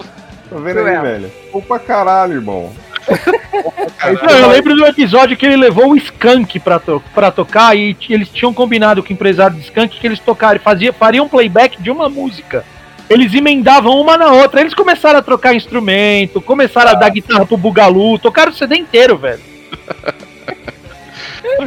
Tá 0.50 0.56
vendo 0.56 0.80
aí, 0.80 1.00
velho? 1.00 1.30
Pô 1.52 1.62
pra 1.62 1.78
caralho, 1.78 2.34
irmão. 2.34 2.72
Não, 4.22 4.38
eu 4.38 4.48
lembro 4.48 4.74
do 4.74 4.86
episódio 4.86 5.36
que 5.36 5.46
ele 5.46 5.56
levou 5.56 5.90
o 5.90 5.96
Skank 5.96 6.58
pra, 6.60 6.78
to 6.78 7.02
pra 7.14 7.30
tocar 7.30 7.76
e 7.76 7.96
eles 8.08 8.28
tinham 8.28 8.52
combinado 8.52 9.02
com 9.02 9.10
o 9.10 9.12
empresário 9.12 9.56
do 9.56 9.62
Skank 9.62 9.98
que 9.98 10.06
eles 10.06 10.18
tocaram, 10.18 10.60
fazia, 10.60 10.92
fariam 10.92 11.28
playback 11.28 11.80
de 11.80 11.90
uma 11.90 12.08
música. 12.08 12.64
Eles 13.08 13.34
emendavam 13.34 14.00
uma 14.00 14.16
na 14.16 14.32
outra, 14.32 14.60
eles 14.60 14.74
começaram 14.74 15.18
a 15.18 15.22
trocar 15.22 15.54
instrumento, 15.54 16.40
começaram 16.40 16.90
a 16.92 16.94
dar 16.94 17.10
guitarra 17.10 17.44
pro 17.44 17.56
Bugalu, 17.56 18.18
tocaram 18.18 18.52
o 18.52 18.54
CD 18.54 18.76
inteiro, 18.76 19.16
velho. 19.16 19.40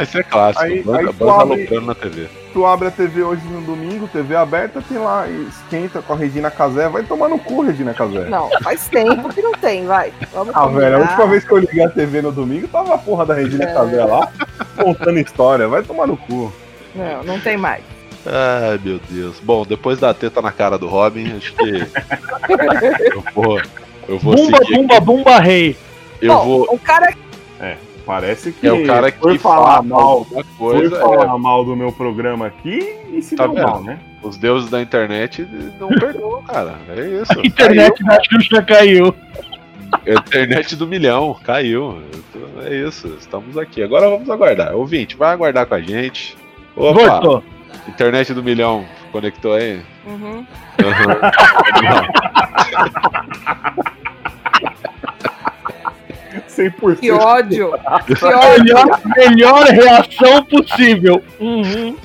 Isso 0.01 0.17
é 0.17 0.23
clássico. 0.23 0.63
Aí- 0.65 0.81
banda 0.83 0.99
aí 0.99 1.05
tu 1.07 1.13
banda 1.13 1.33
abre- 1.41 1.53
aloprando 1.61 1.85
na 1.87 1.95
TV. 1.95 2.27
Tu 2.53 2.65
abre 2.65 2.87
a 2.87 2.91
TV 2.91 3.23
hoje 3.23 3.41
no 3.47 3.61
domingo, 3.61 4.07
TV 4.07 4.35
aberta, 4.35 4.81
tem 4.87 4.97
lá, 4.99 5.25
esquenta 5.27 6.01
com 6.01 6.13
a 6.13 6.15
Regina 6.15 6.51
Casé. 6.51 6.87
Vai 6.87 7.03
tomar 7.03 7.27
no 7.29 7.39
cu, 7.39 7.61
Regina 7.63 7.93
Casé. 7.93 8.25
Não, 8.29 8.49
faz 8.61 8.87
tempo 8.87 9.27
que 9.33 9.41
não 9.41 9.53
tem, 9.53 9.85
vai. 9.85 10.13
Vamos 10.31 10.55
Ah, 10.55 10.67
velho, 10.67 10.97
a 10.97 10.99
última 10.99 11.27
vez 11.27 11.43
que 11.43 11.51
eu 11.51 11.57
liguei 11.57 11.83
a 11.83 11.89
TV 11.89 12.21
no 12.21 12.31
domingo, 12.31 12.67
tava 12.67 12.93
a 12.93 12.97
porra 12.97 13.25
da 13.25 13.33
Regina 13.33 13.63
É. 13.65 13.73
Casé 13.73 14.05
lá, 14.05 14.31
contando 14.77 15.17
história. 15.19 15.67
Vai 15.67 15.81
tomar 15.81 16.05
no 16.05 16.15
cu. 16.15 16.53
Não, 16.93 17.23
não 17.23 17.39
tem 17.39 17.57
mais. 17.57 17.83
Ai, 18.25 18.79
meu 18.83 18.99
Deus. 19.09 19.39
Bom, 19.41 19.65
depois 19.65 19.99
da 19.99 20.13
teta 20.13 20.41
na 20.41 20.51
cara 20.51 20.77
do 20.77 20.87
Robin, 20.87 21.35
acho 21.35 21.53
que. 21.55 21.87
eu 23.13 23.23
vou. 23.33 23.59
Eu 24.07 24.19
vou 24.19 24.35
Bumba, 24.35 24.57
seguir. 24.59 24.75
bumba, 24.75 24.99
bumba, 24.99 25.39
rei. 25.39 25.75
Eu 26.21 26.33
Bom, 26.35 26.45
vou. 26.45 26.67
o 26.71 26.77
cara 26.79 27.13
Parece 28.05 28.51
que 28.51 28.67
É 28.67 28.73
o 28.73 28.85
cara 28.85 29.11
que 29.11 29.19
foi 29.19 29.37
fala 29.37 29.65
falar 29.65 29.83
mal, 29.83 30.01
alguma 30.19 30.43
foi 30.43 30.79
coisa. 30.79 30.99
falar 30.99 31.37
mal 31.37 31.63
do 31.63 31.75
meu 31.75 31.91
programa 31.91 32.47
aqui 32.47 32.97
e 33.11 33.21
se 33.21 33.35
Tá 33.35 33.45
deu 33.45 33.55
vendo? 33.55 33.65
mal, 33.67 33.81
né? 33.83 33.99
é, 34.23 34.27
os 34.27 34.35
deuses 34.37 34.69
da 34.69 34.81
internet 34.81 35.47
não 35.79 35.87
perdoam, 35.89 36.41
cara. 36.43 36.75
É 36.89 37.21
isso. 37.21 37.31
A 37.39 37.45
internet 37.45 38.03
da 38.03 38.19
Xuxa 38.23 38.61
caiu. 38.61 39.13
Caiu. 39.13 40.17
Internet 40.17 40.75
do 40.75 40.87
milhão, 40.87 41.37
caiu. 41.45 42.01
É 42.65 42.75
isso. 42.75 43.15
Estamos 43.19 43.57
aqui. 43.57 43.81
Agora 43.83 44.09
vamos 44.09 44.29
aguardar. 44.29 44.75
Ouvinte, 44.75 45.15
vai 45.15 45.31
aguardar 45.31 45.65
com 45.65 45.75
a 45.75 45.81
gente. 45.81 46.35
Opa, 46.75 47.19
Voltou. 47.21 47.43
internet 47.87 48.33
do 48.33 48.43
milhão 48.43 48.85
conectou 49.11 49.53
aí? 49.53 49.79
Uhum. 50.07 50.45
Aham. 50.83 51.31
100%. 56.57 56.99
Que 56.99 57.11
ódio! 57.11 57.71
Que 58.05 58.25
ódio! 58.25 58.63
melhor, 58.63 59.01
melhor 59.15 59.65
reação 59.65 60.43
possível. 60.45 61.23
Uhum. 61.39 61.95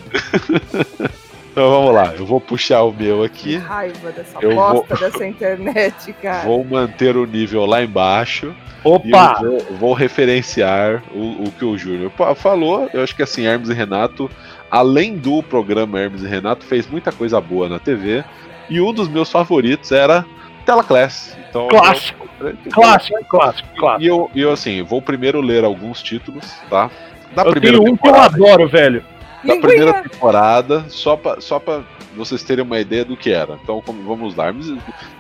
Então 1.59 1.71
vamos 1.71 1.93
lá, 1.93 2.15
eu 2.17 2.25
vou 2.25 2.41
puxar 2.41 2.85
o 2.85 2.93
meu 2.93 3.25
aqui. 3.25 3.51
Que 3.51 3.57
raiva 3.57 4.13
dessa 4.13 4.39
Eu 4.41 4.55
bosta 4.55 4.95
dessa 4.95 5.27
internet, 5.27 6.13
cara. 6.23 6.45
Vou 6.45 6.65
manter 6.65 7.17
o 7.17 7.27
nível 7.27 7.67
lá 7.67 7.83
embaixo. 7.83 8.55
Opa! 8.85 9.41
vou, 9.41 9.59
vou 9.79 9.93
referenciar 9.93 11.03
o, 11.13 11.45
o 11.49 11.51
que 11.51 11.65
o 11.65 11.77
Júnior 11.77 12.13
falou. 12.37 12.89
Eu 12.95 13.03
acho 13.03 13.15
que 13.17 13.25
assim, 13.25 13.45
Hermes 13.45 13.71
e 13.71 13.75
Renato, 13.75 14.31
além 14.71 15.17
do 15.17 15.43
programa 15.43 15.99
Hermes 15.99 16.23
e 16.23 16.29
Renato, 16.29 16.65
fez 16.65 16.87
muita 16.87 17.11
coisa 17.11 17.41
boa 17.41 17.69
na 17.69 17.81
TV. 17.81 18.25
E 18.71 18.81
um 18.81 18.93
dos 18.93 19.09
meus 19.09 19.29
favoritos 19.29 19.91
era 19.91 20.25
Tela 20.69 20.85
Class. 20.85 21.35
Então, 21.49 21.67
Clássico, 21.69 22.29
eu- 22.41 22.55
clássico, 22.71 23.25
clássico, 23.27 23.69
clássico. 23.75 24.03
E 24.05 24.07
eu, 24.07 24.31
e 24.35 24.43
eu, 24.43 24.53
assim, 24.53 24.83
vou 24.83 25.01
primeiro 25.01 25.41
ler 25.41 25.65
alguns 25.65 26.03
títulos, 26.03 26.45
tá? 26.69 26.91
Da 27.35 27.43
Eu 27.43 27.53
primeira 27.53 27.79
tenho 27.79 27.91
um 27.91 27.97
que 27.97 28.07
eu 28.07 28.13
temporada. 28.13 28.35
adoro, 28.37 28.69
velho. 28.69 29.01
da 29.01 29.55
Linguinha. 29.55 29.61
primeira 29.69 30.03
temporada, 30.03 30.85
só 30.89 31.17
pra, 31.17 31.41
só 31.41 31.59
pra 31.61 31.81
vocês 32.15 32.43
terem 32.43 32.65
uma 32.65 32.79
ideia 32.81 33.05
do 33.05 33.17
que 33.17 33.31
era. 33.31 33.57
Então, 33.63 33.81
como- 33.81 34.03
vamos 34.03 34.35
lá. 34.35 34.53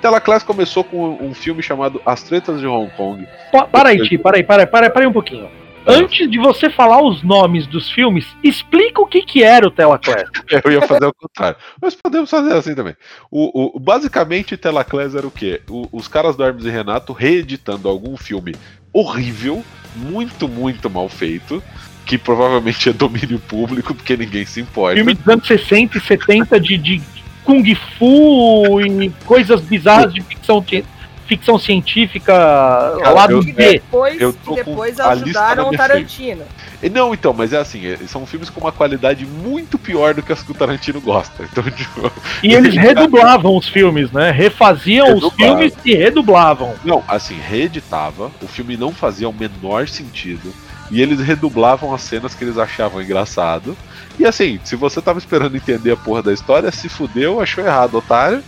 Tela 0.03 0.21
Class 0.21 0.43
começou 0.43 0.83
com 0.85 1.17
um 1.21 1.33
filme 1.33 1.63
chamado 1.63 2.03
As 2.05 2.23
Tretas 2.25 2.61
de 2.61 2.67
Hong 2.67 2.91
Kong. 2.97 3.27
Pa- 3.53 3.65
Para 3.69 3.89
aí, 3.91 4.03
Ti, 4.07 4.19
para 4.19 4.37
aí, 4.37 4.43
para 4.43 4.63
aí, 4.63 4.67
para 4.67 4.87
aí, 4.87 4.91
para 4.91 5.03
aí 5.03 5.07
um 5.07 5.13
pouquinho. 5.13 5.49
Antes 5.89 6.31
de 6.31 6.39
você 6.39 6.69
falar 6.69 7.03
os 7.03 7.23
nomes 7.23 7.67
dos 7.67 7.91
filmes, 7.91 8.27
explica 8.45 9.01
o 9.01 9.07
que, 9.07 9.23
que 9.23 9.43
era 9.43 9.67
o 9.67 9.71
Tela 9.71 9.99
Class. 9.99 10.25
Eu 10.65 10.73
ia 10.73 10.83
fazer 10.83 11.07
o 11.07 11.15
contrário. 11.15 11.57
Mas 11.81 11.95
podemos 11.95 12.29
fazer 12.31 12.53
assim 12.53 12.75
também. 12.75 12.95
O, 13.31 13.77
o- 13.77 13.81
basicamente, 13.81 14.57
Tela 14.57 14.85
Class 14.85 15.15
era 15.15 15.27
o 15.27 15.31
quê? 15.31 15.63
O- 15.69 15.89
os 15.93 16.07
caras 16.07 16.37
do 16.37 16.45
Hermes 16.45 16.65
e 16.67 16.71
Renato 16.71 17.13
reeditando 17.13 17.89
algum 17.89 18.17
filme 18.17 18.55
horrível, 18.93 19.65
muito, 19.97 20.47
muito 20.49 20.91
mal 20.91 21.09
feito, 21.09 21.63
que 22.05 22.19
provavelmente 22.19 22.89
é 22.89 22.93
domínio 22.93 23.39
público, 23.39 23.95
porque 23.95 24.17
ninguém 24.17 24.45
se 24.45 24.61
importa. 24.61 24.97
Filme 24.97 25.15
dos 25.15 25.29
anos 25.29 25.47
60 25.47 25.97
e 25.99 26.01
70 26.01 26.61
de, 26.61 26.77
de 26.79 27.03
Kung 27.45 27.65
Fu 27.99 28.81
e 28.81 29.11
coisas 29.25 29.61
bizarras 29.63 30.13
de 30.13 30.21
ficção, 30.23 30.63
ci- 30.67 30.85
ficção 31.29 31.59
científica 31.59 32.33
lá 32.35 33.27
eu- 33.29 33.39
do 33.41 33.45
Que 33.47 33.53
B. 33.53 33.73
depois, 33.75 34.21
eu 34.21 34.33
que 34.33 34.39
tô 34.45 34.55
depois 34.55 34.99
ajudaram 34.99 35.69
o 35.69 35.77
Tarantino. 35.77 36.43
E 36.83 36.89
Não, 36.89 37.13
então, 37.13 37.33
mas 37.33 37.53
é 37.53 37.59
assim, 37.59 37.87
é- 37.87 37.97
são 38.07 38.25
filmes 38.25 38.49
com 38.49 38.61
uma 38.61 38.73
qualidade 38.73 39.27
muito 39.27 39.77
pior 39.79 40.15
do 40.15 40.23
que 40.23 40.33
as 40.33 40.43
que 40.43 40.51
o 40.51 40.55
Tarantino 40.55 41.01
gosta. 41.01 41.45
Então, 41.53 41.63
tipo, 41.65 42.11
E 42.43 42.55
eles 42.55 42.75
redublavam 42.75 43.57
os 43.57 43.69
filmes, 43.69 44.11
né? 44.11 44.31
Refaziam 44.31 45.15
os 45.15 45.33
filmes 45.35 45.75
e 45.85 45.95
redublavam. 45.95 46.75
não, 46.85 47.05
assim, 47.07 47.37
reeditava, 47.39 48.31
o 48.43 48.47
filme 48.49 48.77
não 48.77 48.93
fazia 48.93 49.29
o 49.29 49.33
menor 49.33 49.87
sentido, 49.89 50.53
e 50.91 51.03
eles 51.03 51.21
redublavam 51.21 51.93
as 51.95 52.01
cenas 52.03 52.35
que 52.35 52.45
eles 52.45 52.57
achavam 52.57 53.03
engraçado. 53.03 53.77
E 54.19 54.25
assim, 54.25 54.59
se 54.65 54.75
você 54.77 55.01
tava 55.03 55.19
esperando 55.19 55.57
entender 55.57 55.93
a 55.93 55.97
porra 55.97 56.23
da 56.23 56.33
história, 56.33 56.71
se 56.73 56.89
fudeu, 56.89 57.41
achou 57.41 57.63
errado, 57.65 57.97
otário, 57.99 58.43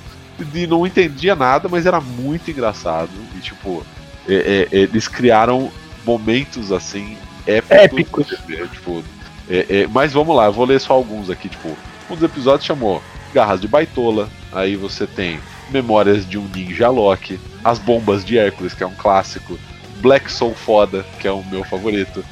e 0.54 0.66
não 0.66 0.86
entendia 0.86 1.34
nada, 1.34 1.68
mas 1.68 1.86
era 1.86 2.00
muito 2.00 2.50
engraçado. 2.50 3.10
E 3.36 3.40
tipo, 3.40 3.84
é- 4.28 4.68
é- 4.72 4.76
eles 4.76 5.08
criaram 5.08 5.70
momentos 6.04 6.72
assim 6.72 7.16
épicos. 7.46 8.32
Épicos. 8.32 8.70
tipo, 8.72 9.02
é- 9.48 9.66
é, 9.68 9.86
mas 9.92 10.12
vamos 10.12 10.34
lá, 10.36 10.46
eu 10.46 10.52
vou 10.52 10.64
ler 10.66 10.80
só 10.80 10.92
alguns 10.94 11.30
aqui, 11.30 11.48
tipo, 11.48 11.76
um 12.08 12.14
dos 12.14 12.22
episódios 12.22 12.64
chamou 12.66 13.02
Garras 13.34 13.60
de 13.60 13.68
Baitola, 13.68 14.28
aí 14.52 14.76
você 14.76 15.06
tem 15.06 15.38
Memórias 15.70 16.28
de 16.28 16.36
um 16.36 16.48
Ninja 16.52 16.88
Loki, 16.88 17.38
As 17.62 17.78
Bombas 17.78 18.24
de 18.24 18.36
Hércules, 18.36 18.74
que 18.74 18.82
é 18.82 18.86
um 18.86 18.94
clássico, 18.94 19.56
Black 20.00 20.30
Soul 20.32 20.54
Foda, 20.54 21.04
que 21.20 21.28
é 21.28 21.32
o 21.32 21.44
meu 21.44 21.62
favorito, 21.62 22.24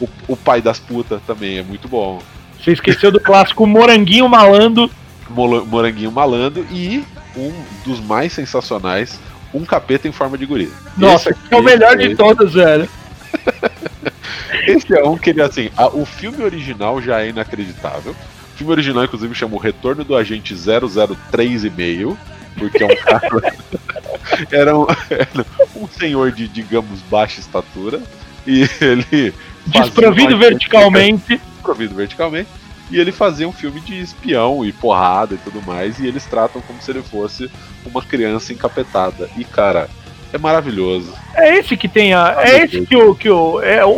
o, 0.00 0.08
o 0.28 0.36
Pai 0.36 0.60
das 0.60 0.78
Putas 0.78 1.20
também 1.26 1.56
é 1.58 1.62
muito 1.62 1.88
bom, 1.88 2.20
Você 2.62 2.72
esqueceu 2.72 3.10
do 3.10 3.18
clássico 3.18 3.66
Moranguinho 3.66 4.28
Malando. 4.28 4.90
Moranguinho 5.30 6.12
Malando 6.12 6.66
e 6.70 7.02
um 7.36 7.52
dos 7.84 8.00
mais 8.00 8.32
sensacionais, 8.32 9.18
Um 9.54 9.64
Capeta 9.64 10.08
em 10.08 10.12
Forma 10.12 10.36
de 10.38 10.46
Guri. 10.46 10.72
Nossa, 10.96 11.32
que 11.32 11.38
é 11.54 11.56
o 11.56 11.60
aqui 11.60 11.66
melhor 11.66 11.96
de 11.96 12.14
todos, 12.16 12.54
velho. 12.54 12.88
Esse 14.66 14.94
é 14.96 15.02
um 15.04 15.16
que 15.16 15.30
ele, 15.30 15.42
assim, 15.42 15.70
a- 15.76 15.88
o 15.88 16.04
filme 16.04 16.42
original 16.42 17.00
já 17.00 17.20
é 17.22 17.28
inacreditável. 17.28 18.12
O 18.12 18.56
filme 18.56 18.72
original, 18.72 19.04
inclusive, 19.04 19.34
chama 19.34 19.54
O 19.56 19.58
Retorno 19.58 20.04
do 20.04 20.14
Agente 20.16 20.54
003,5, 20.54 22.16
porque 22.56 22.82
é 22.82 22.86
um 22.86 22.96
cara. 23.02 23.54
era, 24.52 24.78
um, 24.78 24.86
era 25.10 25.46
um 25.74 25.88
senhor 25.88 26.30
de, 26.32 26.46
digamos, 26.48 27.00
baixa 27.10 27.40
estatura. 27.40 28.00
E 28.46 28.68
ele. 28.80 29.34
Desprovido 29.66 30.36
verticalmente. 30.38 31.40
Desprovido 31.54 31.94
verticalmente. 31.94 32.48
E 32.92 33.00
ele 33.00 33.10
fazia 33.10 33.48
um 33.48 33.52
filme 33.52 33.80
de 33.80 33.98
espião 33.98 34.64
e 34.64 34.72
porrada 34.72 35.34
e 35.34 35.38
tudo 35.38 35.62
mais. 35.62 35.98
E 35.98 36.06
eles 36.06 36.24
tratam 36.26 36.60
como 36.62 36.80
se 36.82 36.90
ele 36.90 37.02
fosse 37.02 37.50
uma 37.86 38.02
criança 38.02 38.52
encapetada. 38.52 39.28
E, 39.36 39.44
cara, 39.44 39.88
é 40.32 40.38
maravilhoso. 40.38 41.12
É 41.34 41.56
esse 41.58 41.76
que 41.76 41.88
tem 41.88 42.12
a. 42.14 42.36
É 42.40 42.64
esse 42.64 42.82
que 42.86 42.94
o. 42.96 43.14
Que 43.14 43.30
o 43.30 43.60
é 43.62 43.84
o, 43.84 43.90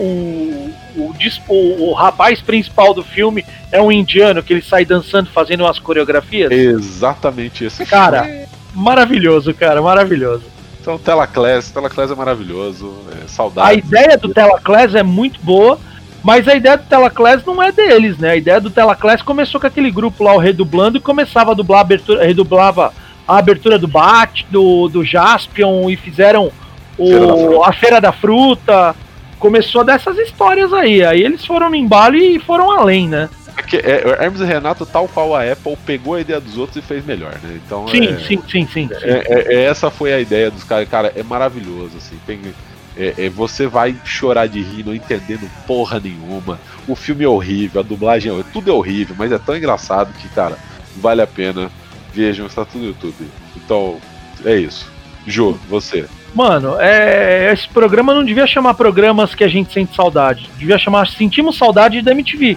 o, 0.96 1.14
dispo- 1.18 1.52
o 1.52 1.92
rapaz 1.92 2.40
principal 2.40 2.94
do 2.94 3.02
filme 3.02 3.44
é 3.72 3.82
um 3.82 3.90
indiano 3.90 4.42
que 4.42 4.52
ele 4.52 4.62
sai 4.62 4.84
dançando, 4.84 5.28
fazendo 5.30 5.64
umas 5.64 5.78
coreografias. 5.80 6.52
Exatamente 6.52 7.64
esse 7.64 7.84
Cara, 7.84 8.46
maravilhoso, 8.72 9.52
cara, 9.54 9.82
maravilhoso. 9.82 10.44
Então, 10.80 10.98
Telaclass, 10.98 11.70
Telaclass 11.70 12.10
é 12.10 12.14
maravilhoso, 12.14 12.94
é, 13.20 13.24
A 13.24 13.28
saudade. 13.28 13.78
ideia 13.78 14.18
do 14.18 14.28
Telaclass 14.28 14.94
é 14.94 15.02
muito 15.02 15.40
boa, 15.42 15.78
mas 16.24 16.48
a 16.48 16.54
ideia 16.54 16.78
do 16.78 16.84
Telaclass 16.84 17.44
não 17.44 17.62
é 17.62 17.70
deles, 17.70 18.16
né? 18.16 18.30
A 18.30 18.36
ideia 18.36 18.58
do 18.60 18.70
Telaclass 18.70 19.20
começou 19.20 19.60
com 19.60 19.66
aquele 19.66 19.90
grupo 19.90 20.24
lá, 20.24 20.34
o 20.34 20.38
Redublando, 20.38 20.96
e 20.96 21.00
começava 21.00 21.50
a 21.50 21.54
dublar 21.54 21.78
a 21.78 21.82
abertura, 21.82 22.24
redublava 22.24 22.94
a 23.28 23.36
abertura 23.36 23.78
do 23.78 23.86
Bat, 23.86 24.46
do, 24.50 24.88
do 24.88 25.04
Jaspion, 25.04 25.90
e 25.90 25.96
fizeram 25.96 26.50
Feira 26.96 27.26
o, 27.26 27.38
Fruta. 27.38 27.68
a 27.68 27.72
Feira 27.72 28.00
da 28.00 28.12
Fruta. 28.12 28.96
Começou 29.38 29.84
dessas 29.84 30.16
histórias 30.16 30.72
aí. 30.72 31.04
Aí 31.04 31.22
eles 31.22 31.44
foram 31.44 31.68
no 31.68 31.76
embalo 31.76 32.16
e 32.16 32.38
foram 32.38 32.70
além, 32.70 33.06
né? 33.06 33.28
É 33.72 33.76
é, 33.76 34.24
Hermes 34.24 34.40
e 34.40 34.44
Renato, 34.44 34.84
tal 34.84 35.06
qual 35.06 35.34
a 35.34 35.42
Apple, 35.42 35.76
pegou 35.84 36.14
a 36.14 36.20
ideia 36.20 36.40
dos 36.40 36.56
outros 36.56 36.76
e 36.76 36.82
fez 36.82 37.04
melhor, 37.04 37.32
né? 37.42 37.60
Então, 37.64 37.86
Sim, 37.88 38.08
é, 38.08 38.18
sim, 38.18 38.42
sim, 38.50 38.66
sim. 38.66 38.88
sim. 38.88 38.90
é- 39.02 39.24
é- 39.28 39.54
é- 39.54 39.64
essa 39.64 39.90
foi 39.90 40.12
a 40.12 40.20
ideia 40.20 40.50
dos 40.50 40.64
caras. 40.64 40.88
Cara, 40.88 41.12
é 41.14 41.22
maravilhoso, 41.22 41.96
assim. 41.98 42.18
Tem, 42.26 42.40
é- 42.96 43.14
é, 43.18 43.28
você 43.28 43.66
vai 43.66 43.94
chorar 44.04 44.46
de 44.46 44.60
rir, 44.62 44.84
não 44.84 44.94
entendendo 44.94 45.50
porra 45.66 45.98
nenhuma. 46.00 46.58
O 46.86 46.94
filme 46.94 47.24
é 47.24 47.28
horrível, 47.28 47.80
a 47.80 47.84
dublagem 47.84 48.38
é 48.38 48.44
tudo 48.52 48.70
é 48.70 48.74
horrível, 48.74 49.14
mas 49.18 49.32
é 49.32 49.38
tão 49.38 49.56
engraçado 49.56 50.12
que, 50.20 50.28
cara, 50.28 50.56
vale 50.96 51.22
a 51.22 51.26
pena. 51.26 51.70
Vejam, 52.12 52.46
está 52.46 52.64
tudo 52.64 52.82
no 52.82 52.86
YouTube. 52.88 53.26
Então, 53.56 53.96
é 54.44 54.54
isso. 54.56 54.90
Jô, 55.26 55.56
você. 55.68 56.06
Mano, 56.34 56.76
é, 56.78 57.52
esse 57.52 57.68
programa 57.68 58.12
não 58.14 58.24
devia 58.24 58.46
chamar 58.46 58.74
programas 58.74 59.34
que 59.34 59.42
a 59.42 59.48
gente 59.48 59.72
sente 59.72 59.94
saudade. 59.96 60.48
Devia 60.58 60.78
chamar 60.78 61.08
Sentimos 61.08 61.56
Saudade 61.56 62.02
da 62.02 62.12
MTV. 62.12 62.56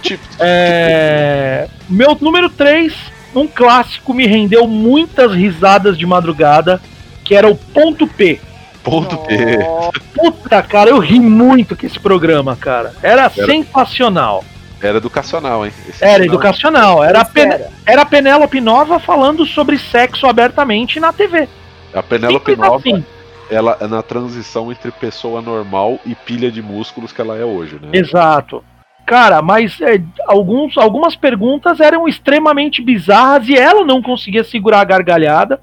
Tipo, 0.00 0.22
É, 0.38 1.68
meu 1.88 2.16
número 2.20 2.48
3, 2.48 2.94
um 3.34 3.46
clássico, 3.46 4.14
me 4.14 4.26
rendeu 4.26 4.66
muitas 4.66 5.32
risadas 5.32 5.96
de 5.98 6.06
madrugada, 6.06 6.80
que 7.24 7.34
era 7.34 7.48
o 7.48 7.54
Ponto 7.56 8.06
P. 8.06 8.40
ponto 8.82 9.16
P. 9.18 9.56
Nossa, 9.58 9.92
Puta, 10.14 10.62
cara, 10.62 10.90
eu 10.90 10.98
ri 10.98 11.18
muito 11.18 11.76
com 11.76 11.86
esse 11.86 11.98
programa, 11.98 12.56
cara. 12.56 12.94
Era, 13.02 13.28
sensacional. 13.30 14.44
Era 14.80 14.98
educacional, 14.98 15.64
hein? 15.64 15.72
Esse 15.88 16.04
Era 16.04 16.24
educacional. 16.24 17.04
Era 17.04 17.20
a, 17.20 17.24
Pen 17.24 17.48
era 17.86 18.02
a 18.02 18.06
Penélope 18.06 18.60
Nova 18.60 18.98
falando 18.98 19.46
sobre 19.46 19.78
sexo 19.78 20.26
abertamente 20.26 20.98
na 20.98 21.12
TV. 21.12 21.48
A 21.94 22.02
Penélope 22.02 22.56
Nova, 22.56 22.76
assim. 22.76 23.04
ela 23.48 23.76
é 23.80 23.86
na 23.86 24.02
transição 24.02 24.72
entre 24.72 24.90
pessoa 24.90 25.40
normal 25.40 26.00
e 26.04 26.14
pilha 26.14 26.50
de 26.50 26.60
músculos 26.60 27.12
que 27.12 27.20
ela 27.20 27.36
é 27.36 27.44
hoje, 27.44 27.78
né? 27.80 27.90
Exato. 27.92 28.64
Cara, 29.06 29.42
mas 29.42 29.80
é, 29.80 30.00
alguns, 30.26 30.76
algumas 30.76 31.14
perguntas 31.14 31.80
eram 31.80 32.08
extremamente 32.08 32.80
bizarras 32.80 33.48
e 33.48 33.54
ela 33.54 33.84
não 33.84 34.00
conseguia 34.00 34.44
segurar 34.44 34.80
a 34.80 34.84
gargalhada. 34.84 35.60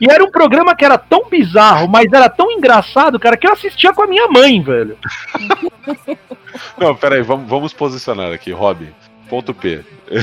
E 0.00 0.10
era 0.10 0.22
um 0.24 0.30
programa 0.30 0.74
que 0.74 0.84
era 0.84 0.98
tão 0.98 1.28
bizarro, 1.28 1.88
mas 1.88 2.12
era 2.12 2.28
tão 2.28 2.50
engraçado, 2.50 3.18
cara, 3.20 3.36
que 3.36 3.46
eu 3.46 3.52
assistia 3.52 3.92
com 3.92 4.02
a 4.02 4.06
minha 4.06 4.26
mãe, 4.28 4.60
velho. 4.62 4.96
Não, 6.78 6.94
peraí, 6.94 7.22
vamos, 7.22 7.48
vamos 7.48 7.72
posicionar 7.72 8.32
aqui, 8.32 8.50
Rob. 8.52 8.88
Ponto 9.28 9.52
P. 9.54 9.80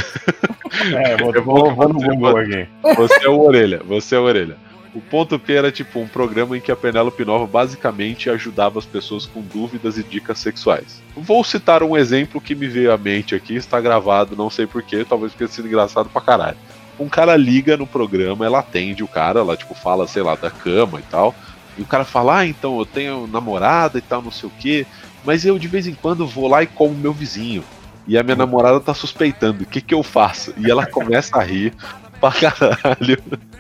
É, 1.06 1.18
vou, 1.18 1.36
Eu 1.36 1.44
vou, 1.44 1.56
vou- 1.66 1.76
vou 1.76 1.90
no 1.90 2.00
Google 2.00 2.38
aqui. 2.38 2.68
Você 2.98 3.26
é 3.28 3.30
o 3.30 3.40
orelha, 3.40 3.82
você 3.86 4.16
é 4.16 4.20
o 4.20 4.24
orelha. 4.24 4.58
O 4.96 5.00
ponto 5.00 5.38
P 5.38 5.54
era 5.54 5.72
tipo 5.72 6.00
um 6.00 6.08
programa 6.08 6.58
em 6.58 6.62
que 6.62 6.72
a 6.72 6.76
Penélope 6.76 7.24
Nova 7.24 7.46
basicamente 7.46 8.28
ajudava 8.30 8.80
as 8.80 8.86
pessoas 8.86 9.26
com 9.28 9.42
dúvidas 9.42 10.00
e 10.00 10.04
dicas 10.04 10.40
sexuais. 10.40 11.00
Vou 11.16 11.44
citar 11.44 11.84
um 11.84 11.96
exemplo 11.96 12.42
que 12.42 12.56
me 12.56 12.68
veio 12.68 12.92
à 12.92 12.98
mente 12.98 13.36
aqui, 13.36 13.56
está 13.56 13.80
gravado, 13.80 14.36
não 14.36 14.50
sei 14.50 14.66
porquê, 14.66 15.06
talvez 15.08 15.34
tenha 15.34 15.48
sido 15.48 15.68
engraçado 15.68 16.10
pra 16.10 16.22
caralho. 16.22 16.58
Um 17.00 17.10
cara 17.10 17.36
liga 17.36 17.76
no 17.76 17.88
programa, 17.88 18.46
ela 18.46 18.60
atende 18.60 19.04
o 19.04 19.08
cara, 19.08 19.40
ela 19.40 19.58
tipo 19.58 19.74
fala, 19.74 20.08
sei 20.08 20.22
lá, 20.22 20.36
da 20.36 20.52
cama 20.52 21.00
e 21.00 21.04
tal. 21.04 21.34
E 21.78 21.82
o 21.82 21.86
cara 21.86 22.06
fala, 22.06 22.40
ah, 22.40 22.46
então 22.46 22.78
eu 22.78 22.86
tenho 22.86 23.28
namorada 23.28 23.98
e 23.98 24.02
tal, 24.02 24.22
não 24.22 24.32
sei 24.32 24.48
o 24.48 24.54
quê, 24.60 24.86
mas 25.26 25.46
eu 25.46 25.58
de 25.58 25.68
vez 25.68 25.88
em 25.88 25.96
quando 25.96 26.28
vou 26.28 26.48
lá 26.48 26.62
e 26.62 26.68
como 26.68 26.94
meu 26.94 27.14
vizinho. 27.14 27.64
E 28.06 28.18
a 28.18 28.24
minha 28.24 28.36
namorada 28.36 28.80
tá 28.80 28.94
suspeitando, 28.94 29.64
o 29.64 29.66
que 29.66 29.82
que 29.82 29.94
eu 29.94 30.04
faço? 30.04 30.54
E 30.58 30.70
ela 30.70 30.86
começa 30.88 31.38
a 31.38 31.44
rir 31.44 31.74
pra 32.20 32.32
caralho. 32.32 33.22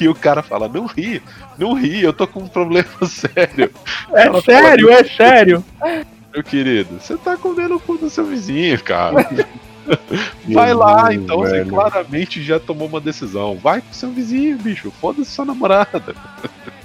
E 0.00 0.08
o 0.08 0.14
cara 0.14 0.42
fala, 0.42 0.66
não 0.66 0.86
ri, 0.86 1.22
não 1.58 1.74
ri, 1.74 2.02
eu 2.02 2.10
tô 2.10 2.26
com 2.26 2.40
um 2.40 2.48
problema 2.48 2.88
sério. 3.04 3.70
É 4.14 4.26
Ela 4.26 4.40
sério, 4.40 4.88
fala, 4.88 4.98
é 4.98 5.04
sério. 5.04 5.64
Meu 6.32 6.42
querido, 6.42 6.98
você 6.98 7.18
tá 7.18 7.36
comendo 7.36 7.76
o 7.76 7.80
cu 7.80 7.98
do 7.98 8.08
seu 8.08 8.24
vizinho, 8.24 8.82
cara. 8.82 9.28
Vai 10.48 10.72
lá, 10.74 11.12
então 11.12 11.38
você 11.38 11.58
velho. 11.58 11.70
claramente 11.70 12.42
já 12.42 12.58
tomou 12.60 12.88
uma 12.88 13.00
decisão. 13.00 13.56
Vai 13.56 13.80
com 13.80 13.92
seu 13.92 14.10
vizinho, 14.10 14.56
bicho. 14.58 14.92
Foda-se 15.00 15.30
sua 15.30 15.44
namorada. 15.44 16.14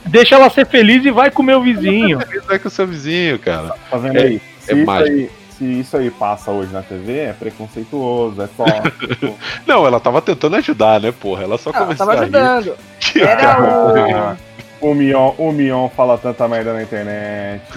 Deixa 0.06 0.36
ela 0.36 0.50
ser 0.50 0.66
feliz 0.66 1.06
e 1.06 1.12
vai 1.12 1.30
com 1.32 1.42
o 1.42 1.46
meu 1.46 1.62
vizinho. 1.62 2.20
Vai 2.48 2.58
com 2.60 2.70
seu 2.70 2.88
vizinho, 2.88 3.38
cara. 3.40 3.74
Tá 3.90 3.98
vendo 3.98 4.18
É- 4.18 4.24
aí? 4.24 4.42
Se, 4.60 4.72
é 4.72 4.76
mágico. 4.76 5.10
aí? 5.18 5.30
se 5.58 5.64
isso 5.80 5.96
aí 5.96 6.10
passa 6.10 6.50
hoje 6.52 6.74
na 6.74 6.82
TV, 6.82 7.18
é 7.20 7.34
preconceituoso, 7.34 8.42
é 8.42 8.50
só. 8.58 8.66
Não, 9.68 9.86
ela 9.86 10.00
tava 10.00 10.22
tentando 10.22 10.56
ajudar, 10.56 11.00
né, 11.00 11.12
porra? 11.12 11.44
Ela 11.44 11.58
só 11.58 11.72
Não, 11.72 11.82
começou 11.82 12.06
tava 12.08 12.20
a 12.20 12.26
rir. 12.26 12.36
ajudando. 12.36 12.78
Era 13.16 13.54
ah, 13.54 14.38
o 14.82 14.94
Mion, 14.94 15.34
o 15.38 15.52
Mion 15.52 15.88
fala 15.90 16.18
tanta 16.18 16.48
merda 16.48 16.74
na 16.74 16.82
internet. 16.84 17.62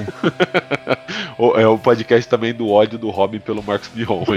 O- 1.37 1.59
É 1.59 1.67
o 1.67 1.77
podcast 1.77 2.29
também 2.29 2.55
do 2.55 2.71
ódio 2.71 2.97
do 2.99 3.11
Robin 3.11 3.41
pelo 3.41 3.61
Marcos 3.63 3.91
Mion. 3.95 4.23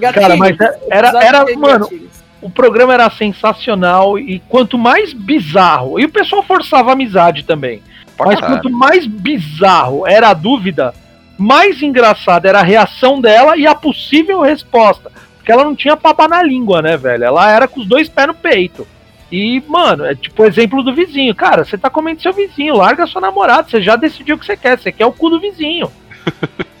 Cara, 0.00 0.36
mas 0.36 0.56
era, 0.90 1.08
Episódio 1.08 1.28
era 1.28 1.44
de 1.44 1.56
mano, 1.56 1.88
o 2.40 2.50
programa 2.50 2.94
era 2.94 3.10
sensacional 3.10 4.18
e 4.18 4.38
quanto 4.48 4.76
mais 4.78 5.12
bizarro, 5.12 5.98
e 5.98 6.04
o 6.04 6.08
pessoal 6.10 6.42
forçava 6.42 6.90
a 6.90 6.92
amizade 6.92 7.44
também, 7.44 7.82
Pra 8.16 8.26
mas 8.26 8.38
caralho. 8.40 8.60
quanto 8.60 8.70
mais 8.70 9.06
bizarro 9.06 10.06
era 10.06 10.28
a 10.28 10.34
dúvida, 10.34 10.92
mais 11.38 11.82
engraçada 11.82 12.48
era 12.48 12.60
a 12.60 12.64
reação 12.64 13.20
dela 13.20 13.56
e 13.56 13.66
a 13.66 13.74
possível 13.74 14.40
resposta. 14.42 15.10
Porque 15.36 15.50
ela 15.50 15.64
não 15.64 15.74
tinha 15.74 15.96
papa 15.96 16.28
na 16.28 16.42
língua, 16.42 16.82
né, 16.82 16.96
velho? 16.96 17.24
Ela 17.24 17.50
era 17.50 17.66
com 17.66 17.80
os 17.80 17.86
dois 17.86 18.06
pés 18.08 18.26
no 18.28 18.34
peito. 18.34 18.86
E, 19.30 19.62
mano, 19.66 20.04
é 20.04 20.14
tipo 20.14 20.42
o 20.42 20.46
exemplo 20.46 20.82
do 20.82 20.94
vizinho. 20.94 21.34
Cara, 21.34 21.64
você 21.64 21.76
tá 21.76 21.90
comendo 21.90 22.22
seu 22.22 22.32
vizinho, 22.32 22.76
larga 22.76 23.06
sua 23.06 23.20
namorada, 23.20 23.68
você 23.68 23.80
já 23.80 23.94
decidiu 23.94 24.36
o 24.36 24.38
que 24.38 24.46
você 24.46 24.56
quer, 24.56 24.78
você 24.78 24.90
quer 24.90 25.06
o 25.06 25.12
cu 25.12 25.28
do 25.30 25.40
vizinho. 25.40 25.90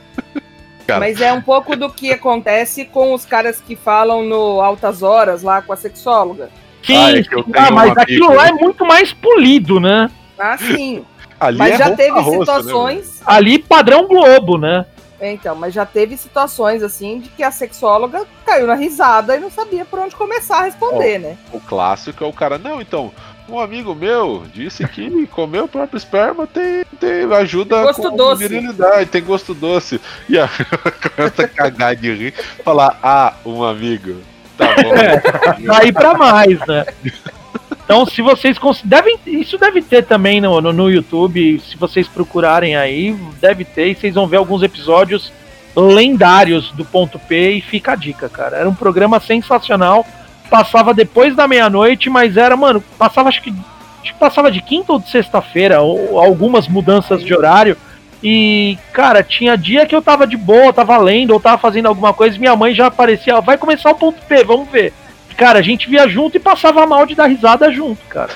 cara. 0.88 1.00
Mas 1.00 1.20
é 1.20 1.30
um 1.30 1.42
pouco 1.42 1.76
do 1.76 1.90
que 1.90 2.10
acontece 2.10 2.86
com 2.86 3.12
os 3.12 3.26
caras 3.26 3.60
que 3.60 3.76
falam 3.76 4.24
no 4.24 4.60
Altas 4.62 5.02
Horas 5.02 5.42
lá 5.42 5.60
com 5.60 5.72
a 5.72 5.76
sexóloga. 5.76 6.48
Sim, 6.82 6.96
Ah, 6.96 7.10
é 7.10 7.22
Ah, 7.54 7.70
mas 7.70 7.96
aquilo 7.98 8.34
lá 8.34 8.48
é 8.48 8.52
muito 8.52 8.86
mais 8.86 9.12
polido, 9.12 9.78
né? 9.78 10.10
Ah, 10.38 10.56
sim. 10.56 11.04
Ali 11.38 11.58
Mas 11.58 11.74
é 11.74 11.78
já 11.78 11.94
teve 11.94 12.18
roça, 12.18 12.30
né, 12.30 12.38
situações. 12.38 13.22
Ali, 13.24 13.58
padrão 13.58 14.08
Globo, 14.08 14.56
né? 14.56 14.86
É, 15.20 15.32
Então, 15.32 15.54
mas 15.54 15.74
já 15.74 15.84
teve 15.84 16.16
situações 16.16 16.82
assim 16.82 17.20
de 17.20 17.28
que 17.30 17.42
a 17.42 17.50
sexóloga 17.50 18.24
caiu 18.44 18.66
na 18.66 18.74
risada 18.74 19.36
e 19.36 19.40
não 19.40 19.50
sabia 19.50 19.84
por 19.84 19.98
onde 19.98 20.14
começar 20.14 20.58
a 20.58 20.64
responder, 20.64 21.18
né? 21.18 21.36
O 21.52 21.60
clássico 21.60 22.24
é 22.24 22.26
o 22.26 22.32
cara, 22.32 22.58
não, 22.58 22.80
então, 22.80 23.12
um 23.48 23.58
amigo 23.58 23.94
meu 23.94 24.44
disse 24.52 24.86
que 24.86 25.26
comer 25.28 25.62
o 25.62 25.68
próprio 25.68 25.96
esperma 25.96 26.46
tem, 26.46 26.84
tem 27.00 27.24
ajuda 27.32 27.82
Gosto 27.82 28.10
com 28.10 28.16
doce. 28.16 28.46
virilidade, 28.46 29.10
tem 29.10 29.22
gosto 29.22 29.54
doce. 29.54 30.00
E 30.28 30.38
a 30.38 30.48
começa 31.16 31.42
a 31.42 31.48
cagar 31.48 31.96
de 31.96 32.12
rir, 32.12 32.34
falar, 32.62 32.98
ah, 33.02 33.34
um 33.44 33.64
amigo. 33.64 34.16
Tá 34.56 34.66
bom. 34.66 35.64
Daí 35.66 35.92
pra 35.92 36.14
mais, 36.14 36.58
né? 36.66 36.84
Então, 37.88 38.04
se 38.04 38.20
vocês 38.20 38.58
devem, 38.84 39.18
isso 39.26 39.56
deve 39.56 39.80
ter 39.80 40.04
também 40.04 40.42
no, 40.42 40.60
no, 40.60 40.74
no 40.74 40.90
YouTube. 40.90 41.58
Se 41.58 41.74
vocês 41.78 42.06
procurarem 42.06 42.76
aí, 42.76 43.16
deve 43.40 43.64
ter. 43.64 43.88
E 43.88 43.94
vocês 43.94 44.14
vão 44.14 44.26
ver 44.26 44.36
alguns 44.36 44.62
episódios 44.62 45.32
lendários 45.74 46.70
do 46.72 46.84
Ponto 46.84 47.18
P. 47.18 47.52
E 47.52 47.60
fica 47.62 47.92
a 47.92 47.96
dica, 47.96 48.28
cara. 48.28 48.58
Era 48.58 48.68
um 48.68 48.74
programa 48.74 49.18
sensacional. 49.18 50.04
Passava 50.50 50.92
depois 50.92 51.34
da 51.34 51.48
meia-noite, 51.48 52.10
mas 52.10 52.36
era, 52.36 52.58
mano, 52.58 52.84
passava 52.98 53.30
acho 53.30 53.40
que, 53.40 53.54
acho 54.02 54.12
que 54.12 54.18
passava 54.18 54.50
de 54.50 54.60
quinta 54.60 54.92
ou 54.92 54.98
de 54.98 55.08
sexta-feira, 55.08 55.80
ou 55.80 56.20
algumas 56.20 56.68
mudanças 56.68 57.24
de 57.24 57.34
horário. 57.34 57.74
E, 58.22 58.76
cara, 58.92 59.22
tinha 59.22 59.56
dia 59.56 59.86
que 59.86 59.94
eu 59.94 60.02
tava 60.02 60.26
de 60.26 60.36
boa, 60.36 60.74
tava 60.74 60.98
lendo 60.98 61.30
ou 61.30 61.40
tava 61.40 61.56
fazendo 61.56 61.86
alguma 61.86 62.12
coisa, 62.12 62.36
e 62.36 62.38
minha 62.38 62.56
mãe 62.56 62.74
já 62.74 62.88
aparecia, 62.88 63.36
"Ó, 63.36 63.40
vai 63.40 63.56
começar 63.56 63.90
o 63.90 63.94
ponto 63.94 64.20
P, 64.26 64.44
vamos 64.44 64.68
ver. 64.68 64.92
Cara, 65.38 65.60
a 65.60 65.62
gente 65.62 65.88
via 65.88 66.08
junto 66.08 66.36
e 66.36 66.40
passava 66.40 66.84
mal 66.84 67.06
de 67.06 67.14
dar 67.14 67.26
risada 67.28 67.70
junto, 67.72 68.04
cara. 68.06 68.32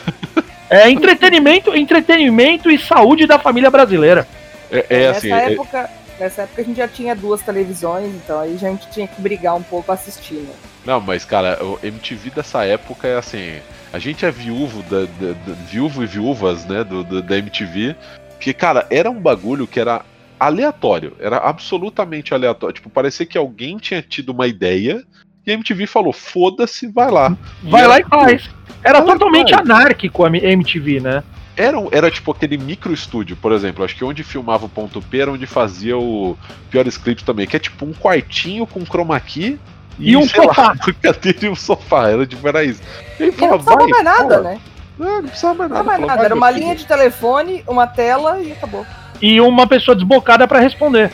É 0.70 0.88
entretenimento, 0.88 1.74
entretenimento 1.76 2.70
e 2.70 2.78
saúde 2.78 3.26
da 3.26 3.40
família 3.40 3.70
brasileira. 3.70 4.26
É, 4.70 4.86
é 4.88 4.98
nessa, 5.08 5.18
assim, 5.18 5.32
é- 5.32 5.52
época, 5.52 5.90
nessa 6.18 6.42
época 6.42 6.62
a 6.62 6.64
gente 6.64 6.76
já 6.76 6.86
tinha 6.88 7.14
duas 7.16 7.42
televisões, 7.42 8.06
então 8.14 8.38
aí 8.38 8.54
a 8.54 8.56
gente 8.58 8.88
tinha 8.90 9.08
que 9.08 9.20
brigar 9.20 9.56
um 9.56 9.62
pouco 9.64 9.90
assistindo. 9.90 10.48
Não, 10.84 11.00
mas 11.00 11.24
cara, 11.24 11.58
o 11.62 11.76
MTV 11.82 12.30
dessa 12.30 12.64
época 12.64 13.08
é 13.08 13.18
assim. 13.18 13.56
A 13.92 13.98
gente 13.98 14.24
é 14.24 14.30
viúvo, 14.30 14.82
da, 14.84 15.00
da- 15.00 15.32
da- 15.44 15.54
viúvo 15.68 16.02
e 16.04 16.06
viúvas, 16.06 16.64
né, 16.64 16.84
do, 16.84 17.02
do- 17.02 17.20
da 17.20 17.36
MTV. 17.36 17.96
Porque, 18.30 18.54
cara, 18.54 18.86
era 18.90 19.10
um 19.10 19.20
bagulho 19.20 19.66
que 19.66 19.78
era 19.80 20.02
aleatório. 20.40 21.16
Era 21.20 21.36
absolutamente 21.36 22.32
aleatório. 22.32 22.74
Tipo, 22.74 22.88
parecia 22.88 23.26
que 23.26 23.36
alguém 23.36 23.76
tinha 23.76 24.00
tido 24.00 24.30
uma 24.30 24.46
ideia 24.46 25.02
e 25.46 25.50
a 25.50 25.54
MTV 25.54 25.86
falou: 25.86 26.12
foda-se, 26.12 26.86
vai 26.88 27.10
lá. 27.10 27.36
Vai 27.62 27.84
E 27.84 27.86
lá 27.86 27.94
era- 27.96 28.04
e 28.06 28.08
faz. 28.08 28.50
Era 28.84 28.98
Vai 28.98 29.08
lá 29.08 29.14
e 29.14 29.18
totalmente 29.18 29.54
faz. 29.54 29.70
anárquico 29.70 30.24
a 30.24 30.28
MTV, 30.28 31.00
né? 31.00 31.22
Era, 31.56 31.78
um- 31.78 31.88
era 31.92 32.10
tipo 32.10 32.32
aquele 32.32 32.56
micro 32.56 32.92
estúdio, 32.92 33.36
por 33.36 33.52
exemplo. 33.52 33.84
Acho 33.84 33.94
que 33.94 34.04
onde 34.04 34.22
filmava 34.24 34.64
o 34.66 34.68
ponto 34.68 35.00
P 35.02 35.18
era 35.18 35.30
onde 35.30 35.46
fazia 35.46 35.96
o 35.98 36.36
Piores 36.70 36.96
Clips 36.96 37.22
também. 37.22 37.46
Que 37.46 37.56
é 37.56 37.58
tipo 37.58 37.84
um 37.84 37.92
quartinho 37.92 38.66
com 38.66 38.84
chroma 38.84 39.18
key. 39.20 39.58
E 39.98 40.16
um 40.16 40.26
sei 40.26 40.40
lá, 40.46 40.54
sofá. 40.54 40.76
cadeira 41.02 41.38
e 41.42 41.48
um 41.50 41.54
sofá. 41.54 42.08
Era 42.08 42.26
tipo, 42.26 42.48
era 42.48 42.64
isso. 42.64 42.80
E 43.20 43.24
E 43.24 43.26
não 43.26 43.32
precisava 43.58 43.86
mais 43.86 44.04
nada, 44.04 44.40
né? 44.40 44.60
É, 44.98 45.04
não 45.04 45.22
precisava 45.24 45.54
mais 45.54 45.70
Não 45.70 45.76
nada. 45.78 45.90
Falava, 45.90 46.06
nada. 46.06 46.24
Era 46.24 46.34
uma 46.34 46.48
filho. 46.48 46.60
linha 46.60 46.74
de 46.76 46.86
telefone, 46.86 47.62
uma 47.68 47.86
tela 47.86 48.40
e 48.40 48.52
acabou. 48.52 48.86
E 49.20 49.40
uma 49.40 49.66
pessoa 49.66 49.94
desbocada 49.94 50.48
pra 50.48 50.58
responder. 50.58 51.12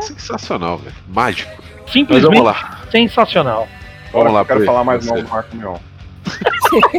Sensacional, 0.00 0.78
velho. 0.78 0.94
Mágico. 1.08 1.62
Mas 1.82 1.92
Simplesmente 1.92 2.34
vamos 2.34 2.44
lá. 2.44 2.75
Sensacional. 2.90 3.68
Vamos 4.12 4.32
lá, 4.32 4.40
eu 4.40 4.44
quero 4.46 4.60
Pri, 4.60 4.66
falar 4.66 4.84
mais 4.84 5.04
mal 5.06 5.20
do 5.22 5.28
Marco 5.28 5.56
Mion. 5.56 5.76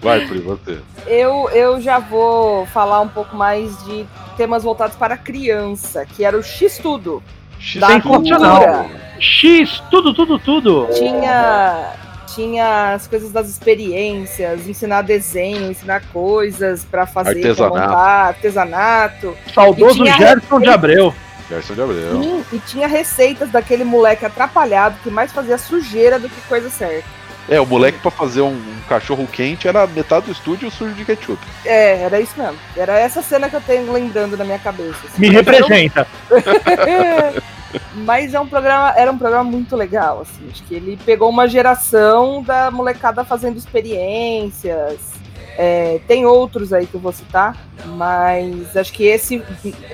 Vai, 0.00 0.26
Pri, 0.26 0.38
você. 0.40 0.78
Eu, 1.06 1.48
eu 1.50 1.80
já 1.80 1.98
vou 1.98 2.66
falar 2.66 3.00
um 3.00 3.08
pouco 3.08 3.34
mais 3.36 3.76
de 3.84 4.06
temas 4.36 4.62
voltados 4.62 4.96
para 4.96 5.16
criança, 5.16 6.06
que 6.06 6.24
era 6.24 6.36
o 6.36 6.42
X-Tudo. 6.42 7.22
Da 7.80 7.88
Sensacional. 7.88 8.60
cultura. 8.62 8.86
X, 9.18 9.82
tudo, 9.90 10.14
tudo, 10.14 10.38
tudo. 10.38 10.88
Tinha, 10.94 11.92
tinha 12.32 12.92
as 12.94 13.08
coisas 13.08 13.32
das 13.32 13.48
experiências, 13.48 14.68
ensinar 14.68 15.02
desenho, 15.02 15.68
ensinar 15.72 16.00
coisas 16.12 16.84
pra 16.84 17.04
fazer, 17.04 17.40
pra 17.40 17.48
Artesanato. 17.50 17.80
montar, 17.80 18.26
artesanato. 18.28 19.36
Saudoso 19.52 20.06
Gerson 20.06 20.60
de 20.60 20.68
Abreu. 20.68 21.12
Gerson 21.48 21.74
de 21.74 21.82
Abreu. 21.82 22.22
Sim, 22.22 22.44
e 22.52 22.58
tinha 22.58 22.86
receitas 22.86 23.50
daquele 23.50 23.84
moleque 23.84 24.24
atrapalhado 24.24 24.98
que 25.02 25.10
mais 25.10 25.32
fazia 25.32 25.58
sujeira 25.58 26.18
do 26.18 26.28
que 26.28 26.40
coisa 26.42 26.68
certa. 26.70 27.18
É, 27.48 27.58
o 27.58 27.64
moleque 27.64 27.98
pra 27.98 28.10
fazer 28.10 28.42
um, 28.42 28.52
um 28.52 28.80
cachorro 28.86 29.26
quente 29.26 29.66
era 29.66 29.86
metade 29.86 30.26
do 30.26 30.32
estúdio 30.32 30.70
sujo 30.70 30.94
de 30.94 31.04
ketchup. 31.04 31.38
É, 31.64 32.02
era 32.02 32.20
isso 32.20 32.34
mesmo. 32.36 32.58
Era 32.76 32.98
essa 32.98 33.22
cena 33.22 33.48
que 33.48 33.56
eu 33.56 33.60
tenho 33.62 33.90
lembrando 33.90 34.36
na 34.36 34.44
minha 34.44 34.58
cabeça. 34.58 34.98
assim. 35.06 35.18
Me 35.18 35.28
Mas 35.28 35.36
representa. 35.36 36.06
Mas 37.94 38.34
é 38.34 38.40
um 38.40 38.46
programa, 38.46 38.94
era 38.96 39.10
um 39.10 39.18
programa 39.18 39.44
muito 39.44 39.76
legal, 39.76 40.20
assim. 40.22 40.48
Acho 40.50 40.62
que 40.64 40.74
ele 40.74 40.98
pegou 41.04 41.28
uma 41.28 41.48
geração 41.48 42.42
da 42.42 42.70
molecada 42.70 43.24
fazendo 43.24 43.56
experiências. 43.56 45.17
É, 45.60 45.98
tem 46.06 46.24
outros 46.24 46.72
aí 46.72 46.86
que 46.86 46.94
eu 46.94 47.00
vou 47.00 47.10
citar, 47.12 47.56
mas 47.96 48.76
acho 48.76 48.92
que 48.92 49.04
esse 49.04 49.42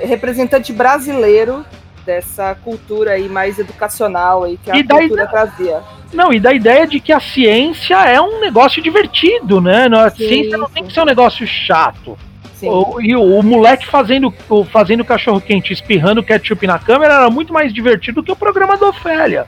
representante 0.03 0.73
brasileiro 0.75 1.65
dessa 2.05 2.55
cultura 2.63 3.13
aí 3.13 3.31
mais 3.31 3.59
educacional 3.59 4.45
aí 4.45 4.59
que 4.63 4.71
a 4.71 4.77
E 4.77 4.85
cultura 4.85 5.27
trazia. 5.27 5.81
Não, 6.13 6.31
e 6.33 6.39
da 6.39 6.53
ideia 6.53 6.87
de 6.87 7.01
que 7.01 7.11
a 7.13 7.19
ciência 7.19 7.97
é 8.07 8.21
um 8.21 8.41
negócio 8.41 8.83
divertido, 8.83 9.59
né? 9.59 9.89
Não, 9.89 10.01
A 10.01 10.11
Sim, 10.11 10.29
ciência 10.29 10.59
não 10.59 10.67
sim. 10.69 10.75
tem 10.75 10.85
que 10.85 10.93
ser 10.93 11.01
um 11.01 11.07
negócio 11.07 11.47
chato. 11.47 12.17
O, 12.63 13.01
e 13.01 13.15
o, 13.17 13.23
o 13.39 13.43
moleque 13.43 13.87
fazendo 13.87 14.33
o- 14.49 14.65
fazendo 14.65 15.05
cachorro 15.05 15.41
quente, 15.41 15.73
espirrando 15.73 16.23
ketchup 16.23 16.67
na 16.67 16.79
câmera 16.79 17.15
era 17.15 17.31
muito 17.31 17.53
mais 17.53 17.73
divertido 17.75 18.21
do 18.21 18.25
que 18.25 18.33
o 18.33 18.37
programa 18.37 18.77
da 18.77 18.89
Ofélia. 18.89 19.47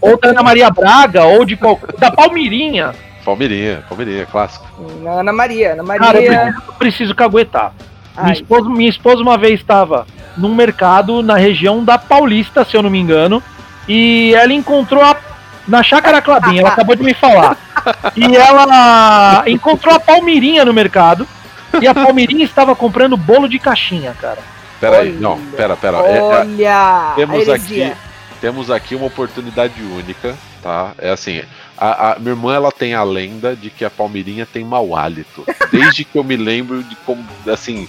ou 0.00 0.18
da 0.18 0.28
Ana 0.30 0.42
Maria 0.42 0.70
Braga, 0.70 1.24
ou 1.24 1.44
de 1.44 1.58
da 1.98 2.10
Palmirinha. 2.10 2.92
Palmeirinha, 3.24 3.82
Palmeirinha, 3.88 4.26
clássico. 4.26 4.66
Na 5.02 5.20
Ana 5.20 5.32
Maria, 5.32 5.72
Ana 5.72 5.98
Cara, 5.98 6.22
eu 6.22 6.32
Maria. 6.32 6.40
preciso, 6.52 6.66
eu 6.68 6.74
preciso 6.74 7.14
caguetar. 7.14 7.72
Minha 8.18 8.32
esposa, 8.32 8.68
minha 8.68 8.90
esposa 8.90 9.22
uma 9.22 9.36
vez 9.36 9.60
estava 9.60 10.06
num 10.36 10.54
mercado 10.54 11.22
na 11.22 11.36
região 11.36 11.84
da 11.84 11.98
Paulista, 11.98 12.64
se 12.64 12.76
eu 12.76 12.82
não 12.82 12.90
me 12.90 12.98
engano, 13.00 13.42
e 13.88 14.34
ela 14.34 14.52
encontrou 14.52 15.02
a, 15.02 15.16
na 15.66 15.82
Chácara 15.82 16.22
Clabinha, 16.22 16.60
ela 16.60 16.70
acabou 16.70 16.94
de 16.94 17.02
me 17.02 17.14
falar. 17.14 17.56
e 18.16 18.36
ela 18.36 19.42
encontrou 19.46 19.94
a 19.94 20.00
Palmirinha 20.00 20.64
no 20.64 20.72
mercado. 20.72 21.26
E 21.80 21.88
a 21.88 21.94
Palmirinha 21.94 22.44
estava 22.44 22.76
comprando 22.76 23.16
bolo 23.16 23.48
de 23.48 23.58
caixinha, 23.58 24.14
cara. 24.20 24.38
Pera 24.80 24.98
aí, 24.98 25.10
Olha. 25.10 25.20
não, 25.20 25.38
pera, 25.56 25.76
pera. 25.76 25.96
É- 25.98 26.16
é- 26.18 26.22
Olha! 26.22 27.12
temos 27.16 27.48
aqui, 27.48 27.92
temos 28.40 28.70
aqui 28.70 28.94
uma 28.94 29.06
oportunidade 29.06 29.82
única, 29.82 30.36
tá? 30.62 30.92
É 30.98 31.10
assim, 31.10 31.42
a, 31.76 32.12
a 32.12 32.18
minha 32.18 32.32
irmã 32.32 32.54
ela 32.54 32.70
tem 32.72 32.94
a 32.94 33.02
lenda 33.02 33.54
de 33.56 33.70
que 33.70 33.84
a 33.84 33.90
Palmeirinha 33.90 34.46
tem 34.46 34.64
mau 34.64 34.94
hálito. 34.96 35.44
Desde 35.70 36.04
que 36.04 36.16
eu 36.18 36.24
me 36.24 36.36
lembro 36.36 36.82
de 36.82 36.94
como, 36.96 37.24
assim, 37.46 37.88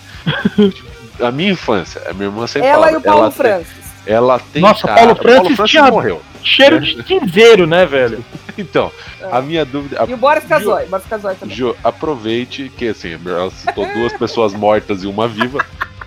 a 1.19 1.31
minha 1.31 1.51
infância, 1.51 2.01
a 2.09 2.13
minha 2.13 2.25
irmã 2.27 2.47
sempre 2.47 2.67
Ela 2.67 2.87
falava, 2.87 2.93
e 2.93 2.97
o 2.97 3.01
Paulo 3.01 3.19
ela 3.23 3.31
tem- 3.31 3.37
Francis. 3.37 3.85
Ela 4.07 4.39
tem 4.39 4.61
Nossa, 4.61 4.87
cara, 4.87 5.15
Paulo 5.15 5.15
Francis 5.55 5.69
tinha- 5.71 5.83
morreu. 5.89 6.21
Cheiro 6.43 6.79
de 6.79 7.03
cinzeiro, 7.07 7.65
né, 7.67 7.85
velho? 7.85 8.23
Então, 8.57 8.89
a 9.33 9.41
minha 9.41 9.65
dúvida, 9.65 10.01
a- 10.01 10.05
E 10.09 10.13
o 10.13 10.17
Boris 10.17 10.45
Casoy. 10.45 10.85
Boris 10.85 11.05
Casoy 11.07 11.35
também. 11.35 11.53
Ju, 11.53 11.75
aproveite 11.83 12.71
que 12.77 12.87
assim, 12.87 13.19
ela 13.25 13.51
citou 13.51 13.85
duas 13.93 14.13
pessoas 14.13 14.53
mortas 14.53 15.03
e 15.03 15.07
uma 15.07 15.27
viva. 15.27 15.65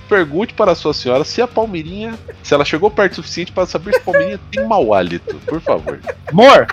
Pergunte 0.09 0.55
para 0.55 0.73
a 0.73 0.75
sua 0.75 0.95
senhora 0.95 1.25
se 1.25 1.43
a 1.43 1.47
Palmeirinha, 1.47 2.15
se 2.43 2.55
ela 2.55 2.65
chegou 2.65 2.91
perto 2.91 3.13
o 3.13 3.15
suficiente 3.17 3.53
para 3.53 3.67
saber 3.67 3.93
se 3.93 3.99
a 3.99 4.03
Palmeirinha 4.03 4.41
tem 4.51 4.65
mau 4.67 4.95
hálito, 4.95 5.35
por 5.47 5.61
favor. 5.61 6.01
Amor, 6.27 6.69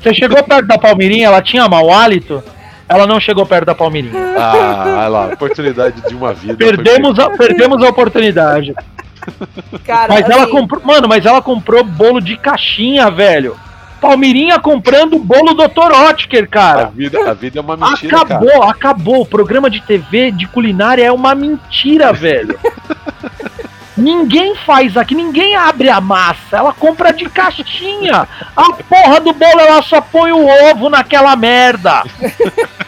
você 0.00 0.14
chegou 0.14 0.42
perto 0.42 0.66
da 0.66 0.78
Palmirinha, 0.78 1.26
ela 1.26 1.42
tinha 1.42 1.68
mau 1.68 1.92
hálito? 1.92 2.42
Ela 2.88 3.06
não 3.06 3.20
chegou 3.20 3.46
perto 3.46 3.66
da 3.66 3.74
Palmirinha. 3.74 4.18
Ah, 4.36 4.84
olha 4.98 5.08
lá, 5.08 5.26
oportunidade 5.26 6.00
de 6.08 6.14
uma 6.14 6.32
vida. 6.32 6.56
Perdemos 6.56 7.18
a, 7.18 7.30
perdemos 7.30 7.82
a 7.84 7.88
oportunidade. 7.88 8.74
Cara, 9.84 10.14
Mas 10.14 10.28
ela 10.28 10.42
assim, 10.44 10.50
comprou. 10.52 10.82
Mano, 10.84 11.06
mas 11.06 11.24
ela 11.26 11.40
comprou 11.42 11.84
bolo 11.84 12.20
de 12.20 12.36
caixinha, 12.36 13.10
velho. 13.10 13.56
Palmirinha 14.00 14.58
comprando 14.58 15.18
bolo 15.18 15.52
Dr. 15.54 15.92
Otker, 16.08 16.44
A 16.44 16.46
cara. 16.46 16.92
vida, 16.94 17.30
a 17.30 17.34
vida 17.34 17.58
é 17.58 17.62
uma 17.62 17.76
mentira, 17.76 18.10
cara. 18.10 18.22
acabou, 18.22 18.62
acabou. 18.62 19.20
O 19.20 19.26
programa 19.26 19.68
de 19.68 19.82
TV 19.82 20.30
de 20.30 20.46
culinária 20.48 21.04
é 21.04 21.12
uma 21.12 21.34
mentira, 21.34 22.12
velho. 22.12 22.58
ninguém 23.96 24.54
faz 24.54 24.96
aqui, 24.96 25.14
ninguém 25.14 25.56
abre 25.56 25.88
a 25.88 26.00
massa. 26.00 26.56
Ela 26.56 26.72
compra 26.72 27.12
de 27.12 27.28
caixinha. 27.28 28.28
A 28.56 28.72
porra 28.72 29.20
do 29.20 29.32
bolo, 29.32 29.60
ela 29.60 29.82
só 29.82 30.00
põe 30.00 30.32
o 30.32 30.46
ovo 30.70 30.88
naquela 30.88 31.34
merda. 31.36 32.02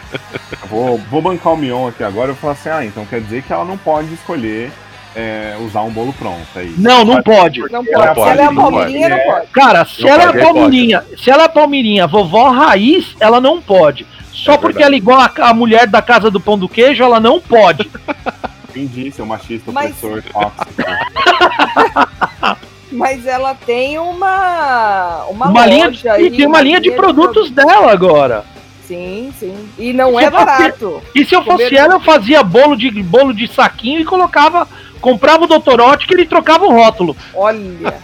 Vou, 0.69 0.97
vou 1.09 1.21
bancar 1.21 1.53
o 1.53 1.57
Mion 1.57 1.87
aqui 1.87 2.03
agora 2.03 2.31
e 2.31 2.33
vou 2.33 2.35
falar 2.41 2.53
assim: 2.53 2.69
ah, 2.69 2.83
então 2.85 3.05
quer 3.05 3.21
dizer 3.21 3.43
que 3.43 3.53
ela 3.53 3.63
não 3.65 3.77
pode 3.77 4.11
escolher 4.13 4.71
é, 5.15 5.55
usar 5.59 5.81
um 5.81 5.91
bolo 5.91 6.11
pronto. 6.13 6.45
É 6.55 6.63
isso. 6.63 6.81
Não, 6.81 7.05
não 7.05 7.21
pode. 7.21 7.59
Não 7.71 7.83
Ela 7.91 8.13
pode. 8.13 8.15
pode, 8.15 8.23
Se 8.23 8.29
ela 8.31 8.41
é 8.41 8.45
a 8.45 8.53
Palmeirinha, 8.53 9.09
não 9.09 9.17
pode. 9.17 9.29
pode. 9.31 9.47
Cara, 9.51 9.85
se 9.85 10.01
Não 10.01 10.09
ela 10.09 10.25
pode, 10.25 10.37
é 10.37 10.41
é 10.41 10.43
Palmirinha, 10.45 11.03
se 11.17 11.29
ela 11.31 11.43
é 11.43 11.47
Palmirinha, 11.47 12.07
vovó 12.07 12.49
raiz, 12.49 13.15
ela 13.19 13.39
não 13.39 13.61
pode. 13.61 14.05
Só 14.31 14.53
É 14.53 14.57
porque 14.57 14.81
ela 14.81 14.95
é 14.95 14.97
igual 14.97 15.19
a, 15.21 15.31
a 15.49 15.53
mulher 15.53 15.85
da 15.87 16.01
casa 16.01 16.31
do 16.31 16.39
pão 16.39 16.57
do 16.57 16.67
queijo, 16.67 17.03
ela 17.03 17.19
não 17.19 17.39
pode. 17.39 17.89
Entendi, 18.75 19.11
seu 19.11 19.25
machista, 19.25 19.71
Mas- 19.71 19.91
opressor, 20.03 20.23
tóxico. 20.31 20.73
Mas 22.91 23.25
ela 23.25 23.55
tem 23.55 23.97
uma. 23.97 25.25
Uma, 25.27 25.47
Uma 25.49 25.65
linha 25.65 25.89
de, 25.91 26.05
e 26.05 26.09
aí, 26.09 26.29
tem 26.31 26.45
uma 26.45 26.61
linha 26.61 26.79
de 26.79 26.91
produtos 26.91 27.49
dela 27.49 27.91
agora. 27.91 28.45
Sim, 28.87 29.33
sim. 29.39 29.67
E 29.79 29.93
não 29.93 30.11
Se 30.11 30.17
é 30.25 30.31
fosse- 30.31 30.45
barato. 30.45 31.01
E 31.15 31.25
se 31.25 31.35
eu 31.35 31.43
fosse 31.43 31.63
Comer- 31.65 31.73
ela, 31.79 31.93
eu 31.95 31.99
fazia 31.99 32.43
bolo 32.43 32.75
de 32.75 32.91
bolo 33.01 33.33
de 33.33 33.47
saquinho 33.47 33.99
e 33.99 34.05
colocava, 34.05 34.67
comprava 35.01 35.45
o 35.45 35.47
Dotorote 35.47 36.05
que 36.05 36.13
ele 36.13 36.25
trocava 36.25 36.65
o 36.65 36.71
rótulo. 36.71 37.15
Olha. 37.33 37.95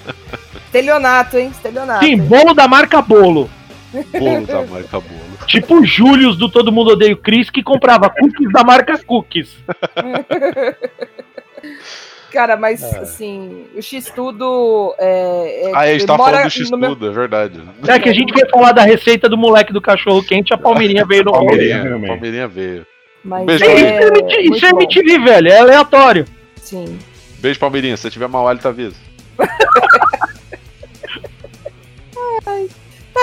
Estelionato, 0.66 1.36
hein? 1.36 1.48
Estelionato. 1.52 2.02
Sim, 2.04 2.12
hein? 2.12 2.22
bolo 2.22 2.54
da 2.54 2.66
marca 2.66 3.02
Bolo. 3.02 3.50
Bolo 3.92 4.46
da 4.46 4.62
marca 4.64 5.00
bolo. 5.00 5.21
Tipo 5.46 5.80
o 5.80 5.84
Július 5.84 6.36
do 6.36 6.48
Todo 6.48 6.72
Mundo 6.72 6.92
Odeia 6.92 7.12
o 7.12 7.16
Chris 7.16 7.50
que 7.50 7.62
comprava 7.62 8.08
cookies 8.08 8.52
da 8.52 8.62
marca 8.64 8.96
Cookies. 8.98 9.56
Cara, 12.32 12.56
mas 12.56 12.82
assim, 12.82 13.66
o 13.76 13.82
X-Tudo. 13.82 14.94
É, 14.98 15.68
é, 15.68 15.72
Ah, 15.74 15.80
a 15.80 15.92
gente 15.92 16.06
tá 16.06 16.16
falando 16.16 16.44
do 16.44 16.50
X 16.50 16.70
no 16.70 16.78
meu- 16.78 16.90
tudo, 16.90 17.08
é 17.08 17.10
verdade. 17.12 17.60
É 17.86 17.98
que 17.98 18.08
a 18.08 18.12
gente 18.14 18.32
veio 18.32 18.48
falar 18.48 18.72
da 18.72 18.82
receita 18.82 19.28
do 19.28 19.36
moleque 19.36 19.70
do 19.70 19.82
cachorro 19.82 20.22
quente, 20.24 20.54
a 20.54 20.56
Palmeirinha 20.56 21.04
veio 21.04 21.24
no 21.24 21.32
Palmeirinha. 21.32 21.80
Palmeirinha, 21.82 22.08
Palmeirinha 22.08 22.48
veio. 22.48 22.86
Mas 23.22 23.44
Beijo, 23.44 23.64
Isso 23.64 23.70
é, 23.70 24.02
é, 24.02 24.06
MTV, 24.08 24.56
isso 24.56 24.66
é. 24.66 24.70
MTV, 24.70 25.18
velho, 25.18 25.48
é 25.48 25.58
aleatório. 25.58 26.24
Sim. 26.56 26.98
Beijo, 27.38 27.60
Palmeirinha. 27.60 27.96
Se 27.98 28.04
você 28.04 28.10
tiver 28.10 28.28
mau 28.28 28.48
hálito, 28.48 28.66
avisa. 28.66 28.96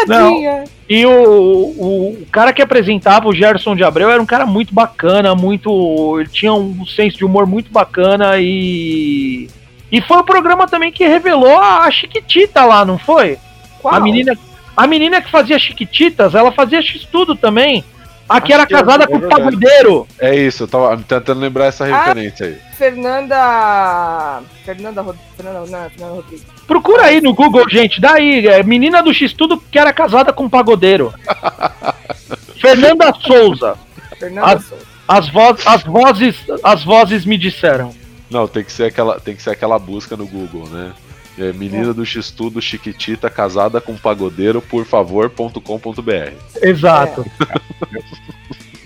Tadinha. 0.06 0.64
E 0.88 1.06
o, 1.06 1.12
o, 1.12 2.10
o 2.22 2.26
cara 2.32 2.52
que 2.52 2.62
apresentava, 2.62 3.28
o 3.28 3.34
Gerson 3.34 3.76
de 3.76 3.84
Abreu, 3.84 4.10
era 4.10 4.22
um 4.22 4.26
cara 4.26 4.46
muito 4.46 4.74
bacana, 4.74 5.36
muito. 5.36 6.20
Ele 6.20 6.30
tinha 6.30 6.54
um 6.54 6.86
senso 6.86 7.18
de 7.18 7.26
humor 7.26 7.46
muito 7.46 7.72
bacana 7.72 8.40
e. 8.40 9.50
E 9.92 10.02
foi 10.02 10.18
o 10.18 10.24
programa 10.24 10.68
também 10.68 10.92
que 10.92 11.08
revelou 11.08 11.58
a, 11.58 11.86
a 11.86 11.92
Chiquitita 11.92 12.64
lá, 12.64 12.86
não 12.86 12.98
foi? 12.98 13.38
Qual? 13.80 13.94
A 13.94 14.00
menina, 14.00 14.38
a 14.78 14.88
menina 14.88 15.22
que 15.22 15.32
fazia 15.32 15.58
Chiquititas, 15.58 16.36
ela 16.36 16.52
fazia 16.52 16.82
X-Tudo 16.82 17.36
também. 17.36 17.84
A 18.30 18.40
que 18.40 18.54
Acho 18.54 18.62
era 18.62 18.64
é- 18.64 18.66
casada 18.68 19.04
é 19.06 19.08
com 19.08 19.18
o 19.18 19.28
pagodeiro. 19.28 20.08
É 20.20 20.36
isso, 20.36 20.64
eu 20.64 20.68
tava 20.68 20.96
tentando 20.98 21.40
lembrar 21.40 21.66
essa 21.66 21.86
Ah. 21.86 22.06
referência 22.06 22.46
aí. 22.46 22.58
Fernanda. 22.78 24.42
Fernanda, 24.64 25.02
Rod... 25.02 25.16
Fernanda, 25.36 25.60
não, 25.62 25.90
Fernanda 25.90 26.14
Rodrigues. 26.16 26.46
Procura 26.68 27.06
aí 27.06 27.20
no 27.22 27.34
Google, 27.34 27.68
gente. 27.70 28.00
Daí, 28.00 28.48
é, 28.48 28.62
menina 28.64 29.02
do 29.02 29.12
X-Tudo 29.14 29.58
que 29.60 29.80
era 29.80 29.92
casada 29.92 30.32
com 30.32 30.44
um 30.46 30.50
pagodeiro. 30.50 31.12
Fernanda 32.62 33.14
Souza. 33.26 33.76
Fernanda 34.20 34.48
Ah. 34.48 34.60
Souza. 34.60 34.90
As, 35.08 35.28
voz, 35.30 35.66
as, 35.66 35.84
vozes, 35.84 36.36
as 36.64 36.84
vozes 36.84 37.26
me 37.26 37.36
disseram. 37.36 37.96
Não, 38.30 38.48
tem 38.48 38.64
que 38.64 38.72
ser 38.72 38.84
aquela, 38.86 39.20
tem 39.20 39.36
que 39.36 39.42
ser 39.42 39.50
aquela 39.50 39.80
busca 39.80 40.16
no 40.16 40.28
Google, 40.28 40.68
né? 40.70 40.92
É, 41.40 41.54
menina 41.54 41.94
do 41.94 42.06
X-Tudo, 42.06 42.62
Chiquitita, 42.62 43.30
casada 43.30 43.80
com 43.80 43.96
pagodeiro, 43.96 44.62
por 44.62 44.86
favor.com.br. 44.86 46.34
Exato. 46.62 47.26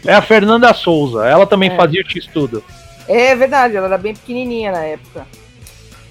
É 0.05 0.13
a 0.13 0.21
Fernanda 0.21 0.71
Souza. 0.73 1.25
Ela 1.25 1.47
também 1.47 1.71
É. 1.71 1.75
fazia 1.75 2.01
o 2.01 2.09
X-Tudo. 2.09 2.63
É 3.07 3.35
verdade, 3.35 3.75
ela 3.75 3.87
era 3.87 3.97
bem 3.97 4.13
pequenininha 4.13 4.71
na 4.71 4.83
época. 4.83 5.25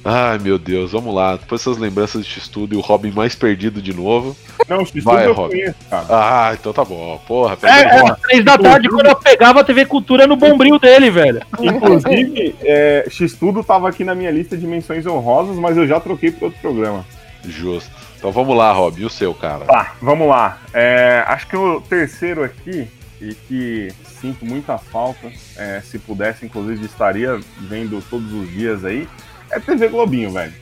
Ai 0.05 0.37
meu 0.39 0.59
Deus, 0.59 0.91
vamos 0.93 1.15
lá. 1.15 1.37
Depois 1.37 1.61
dessas 1.61 1.79
lembranças 1.79 2.25
de 2.27 2.31
X-Tudo 2.33 2.75
e 2.75 2.77
o 2.77 2.81
Robin 2.81 3.13
mais 3.13 3.35
perdido 3.37 3.81
de 3.81 3.95
novo. 3.95 4.37
Não, 4.69 4.81
X-Tudo 4.81 5.05
Vai, 5.05 5.27
eu 5.27 5.33
Rob. 5.33 5.51
conheço, 5.51 5.77
cara. 5.89 6.07
Ah, 6.11 6.51
então 6.59 6.73
tá 6.73 6.85
bom. 6.85 7.21
Porra, 7.27 7.53
É, 7.53 7.57
perdeu. 7.57 8.07
é 8.09 8.11
às 8.11 8.21
três 8.21 8.45
da 8.45 8.59
tarde 8.59 8.89
quando 8.89 9.07
eu 9.07 9.17
pegava 9.17 9.61
a 9.61 9.65
TV 9.65 9.87
Cultura 9.87 10.27
no 10.27 10.35
bombril 10.37 10.79
dele, 10.79 11.09
velho. 11.11 11.41
Inclusive, 11.61 12.55
é, 12.63 13.07
X-Tudo 13.09 13.63
tava 13.63 13.89
aqui 13.89 14.03
na 14.03 14.15
minha 14.15 14.31
lista 14.31 14.57
de 14.57 14.67
menções 14.67 15.07
honrosas, 15.07 15.57
mas 15.57 15.77
eu 15.77 15.87
já 15.87 16.01
troquei 16.01 16.33
para 16.33 16.47
outro 16.47 16.61
programa. 16.61 17.05
Justo. 17.45 17.91
Então 18.19 18.31
vamos 18.33 18.57
lá, 18.57 18.73
Rob. 18.73 19.01
E 19.01 19.05
o 19.05 19.11
seu, 19.11 19.35
cara? 19.35 19.65
Tá, 19.67 19.95
vamos 20.01 20.29
lá. 20.29 20.59
É, 20.73 21.25
acho 21.27 21.47
que 21.49 21.57
o 21.57 21.81
terceiro 21.81 22.43
aqui, 22.45 22.87
e 23.21 23.35
que 23.35 23.89
sinto 24.21 24.45
muita 24.45 24.79
falta, 24.79 25.31
é, 25.57 25.81
se 25.81 25.99
pudesse, 25.99 26.45
inclusive, 26.47 26.87
estaria 26.87 27.39
vendo 27.61 28.01
todos 28.09 28.33
os 28.33 28.49
dias 28.51 28.85
aí, 28.85 29.09
é 29.53 29.61
TV 29.61 29.89
Globinho, 29.89 30.31
velho. 30.31 30.53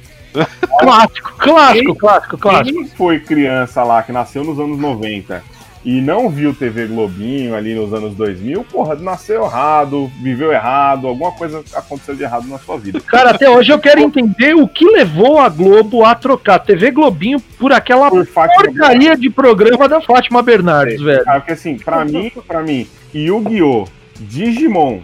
Clássico, 0.78 1.32
clássico, 1.38 1.94
clássico, 1.96 2.38
clássico. 2.38 2.78
Quem 2.78 2.88
foi 2.88 3.18
criança 3.18 3.82
lá, 3.82 4.02
que 4.02 4.12
nasceu 4.12 4.44
nos 4.44 4.58
anos 4.58 4.78
90 4.78 5.42
e 5.84 6.00
não 6.00 6.28
viu 6.28 6.54
TV 6.54 6.86
Globinho 6.86 7.54
ali 7.54 7.74
nos 7.74 7.92
anos 7.94 8.14
2000, 8.14 8.64
porra, 8.64 8.94
nasceu 8.96 9.44
errado, 9.44 10.10
viveu 10.22 10.52
errado, 10.52 11.08
alguma 11.08 11.32
coisa 11.32 11.64
aconteceu 11.74 12.14
de 12.14 12.22
errado 12.22 12.46
na 12.46 12.58
sua 12.58 12.76
vida. 12.76 13.00
Cara, 13.00 13.30
até 13.30 13.48
hoje 13.48 13.72
eu 13.72 13.78
quero 13.78 14.00
entender 14.00 14.54
o 14.54 14.68
que 14.68 14.84
levou 14.84 15.38
a 15.38 15.48
Globo 15.48 16.04
a 16.04 16.14
trocar 16.14 16.58
TV 16.58 16.90
Globinho 16.90 17.40
por 17.58 17.72
aquela 17.72 18.10
Por 18.10 18.26
porcaria 18.26 19.16
de 19.16 19.30
programa 19.30 19.88
da 19.88 20.00
Fátima 20.00 20.42
Bernardes, 20.42 21.00
velho. 21.00 21.24
Cara, 21.24 21.40
porque 21.40 21.52
assim, 21.52 21.78
pra 21.78 22.04
mim, 22.04 22.30
pra 22.46 22.62
mim, 22.62 22.86
Yu-Gi-Oh!, 23.14 23.86
Digimon 24.20 25.00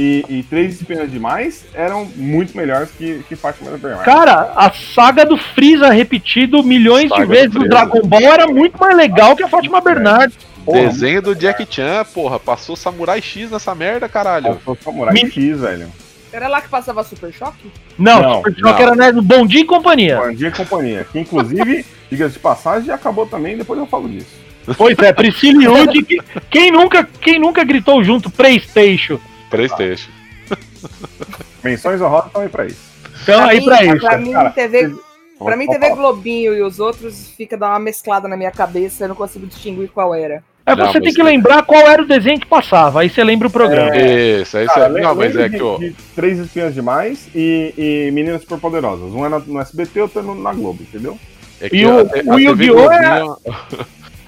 e, 0.00 0.24
e 0.38 0.42
Três 0.44 0.70
Disciplinas 0.70 1.10
Demais 1.10 1.64
eram 1.74 2.06
muito 2.16 2.56
melhores 2.56 2.90
que, 2.90 3.22
que 3.28 3.36
Fátima 3.36 3.70
Bernardes. 3.72 4.04
Cara, 4.04 4.52
a 4.56 4.72
saga 4.72 5.26
do 5.26 5.36
Freeza 5.36 5.90
repetido 5.90 6.62
milhões 6.62 7.08
Saga 7.08 7.20
de 7.22 7.26
do 7.26 7.32
vezes 7.32 7.54
no 7.54 7.60
Freeza. 7.60 7.68
Dragon 7.68 8.00
Ball 8.08 8.20
era 8.32 8.46
muito 8.46 8.78
mais 8.78 8.96
legal 8.96 9.36
que 9.36 9.42
a 9.42 9.48
Fátima 9.48 9.80
Bernardes. 9.80 10.38
Porra, 10.64 10.80
Desenho 10.80 11.22
do 11.22 11.34
Jack 11.34 11.66
Chan, 11.70 12.04
porra. 12.14 12.38
Passou 12.40 12.76
Samurai 12.76 13.20
X 13.20 13.50
nessa 13.50 13.74
merda, 13.74 14.08
caralho. 14.08 14.54
Passou 14.56 14.76
Samurai 14.82 15.12
Me- 15.14 15.30
X, 15.30 15.60
velho. 15.60 15.88
Era 16.32 16.46
lá 16.48 16.60
que 16.60 16.68
passava 16.68 17.02
Super 17.02 17.32
Choque? 17.32 17.70
Não, 17.98 18.22
Não, 18.22 18.36
Super 18.36 18.54
Choque 18.54 18.82
não. 18.82 18.88
era 18.88 18.94
né, 18.94 19.12
no 19.12 19.20
Bom 19.22 19.44
Dia 19.46 19.60
e 19.60 19.64
Companhia. 19.64 20.16
Bom 20.16 20.32
dia 20.32 20.48
e 20.48 20.52
companhia. 20.52 21.06
Que 21.10 21.18
inclusive, 21.18 21.84
diga-se 22.10 22.34
de 22.34 22.38
passagem, 22.38 22.90
acabou 22.92 23.26
também, 23.26 23.56
depois 23.56 23.78
eu 23.80 23.86
falo 23.86 24.08
disso. 24.08 24.38
Pois 24.76 24.96
é, 24.98 25.12
Priscila 25.12 25.80
e 25.94 26.20
quem 26.50 26.70
nunca, 26.70 27.08
quem 27.20 27.38
nunca 27.38 27.64
gritou 27.64 28.04
junto 28.04 28.30
Playstation? 28.30 29.18
Playstation. 29.50 30.10
Menções 31.62 32.00
honrosas 32.00 32.26
estão 32.26 32.42
aí 32.42 32.48
pra 32.48 32.66
isso. 32.66 32.90
Então 33.22 33.44
aí 33.44 33.58
mim, 33.58 33.64
pra 33.64 33.84
isso. 33.84 33.98
Pra 33.98 34.18
mim, 34.18 34.32
Cara, 34.32 34.50
TV, 34.50 34.94
pra 35.38 35.56
mim, 35.56 35.66
TV. 35.66 35.90
Globinho 35.90 36.54
e 36.54 36.62
os 36.62 36.80
outros 36.80 37.30
fica 37.36 37.56
dar 37.56 37.68
uma 37.70 37.78
mesclada 37.78 38.26
na 38.26 38.36
minha 38.36 38.50
cabeça, 38.50 39.04
eu 39.04 39.08
não 39.08 39.14
consigo 39.14 39.46
distinguir 39.46 39.88
qual 39.90 40.14
era. 40.14 40.42
Não, 40.66 40.76
você 40.76 40.82
mas 40.84 40.92
tem 40.92 41.02
que 41.02 41.14
tem- 41.14 41.24
lembrar 41.24 41.62
qual 41.64 41.80
era 41.88 42.00
o 42.02 42.06
desenho 42.06 42.38
que 42.38 42.46
passava. 42.46 43.00
Aí 43.00 43.08
você 43.10 43.24
lembra 43.24 43.48
o 43.48 43.50
programa. 43.50 43.96
Isso, 43.96 44.56
aí 44.56 44.66
Cara, 44.66 44.88
você. 44.92 45.00
Não, 45.00 45.14
mas 45.14 45.34
lembra 45.34 45.46
é 45.56 45.58
que 45.58 45.94
Três 46.14 46.38
Espinhas 46.38 46.74
Demais 46.74 47.28
e, 47.34 47.74
e 47.76 48.10
Meninas 48.12 48.42
Superpoderosas. 48.42 49.12
Um 49.12 49.26
é 49.26 49.28
no 49.28 49.60
SBT, 49.60 50.00
outro 50.02 50.20
é 50.20 50.22
no- 50.22 50.40
na 50.40 50.52
Globo, 50.52 50.82
entendeu? 50.82 51.18
É 51.60 51.68
E 51.72 51.84
o- 51.86 51.98
a 52.00 52.34
o 52.34 52.38
Yu-Gi-Oh! 52.38 52.92
é- 52.92 53.24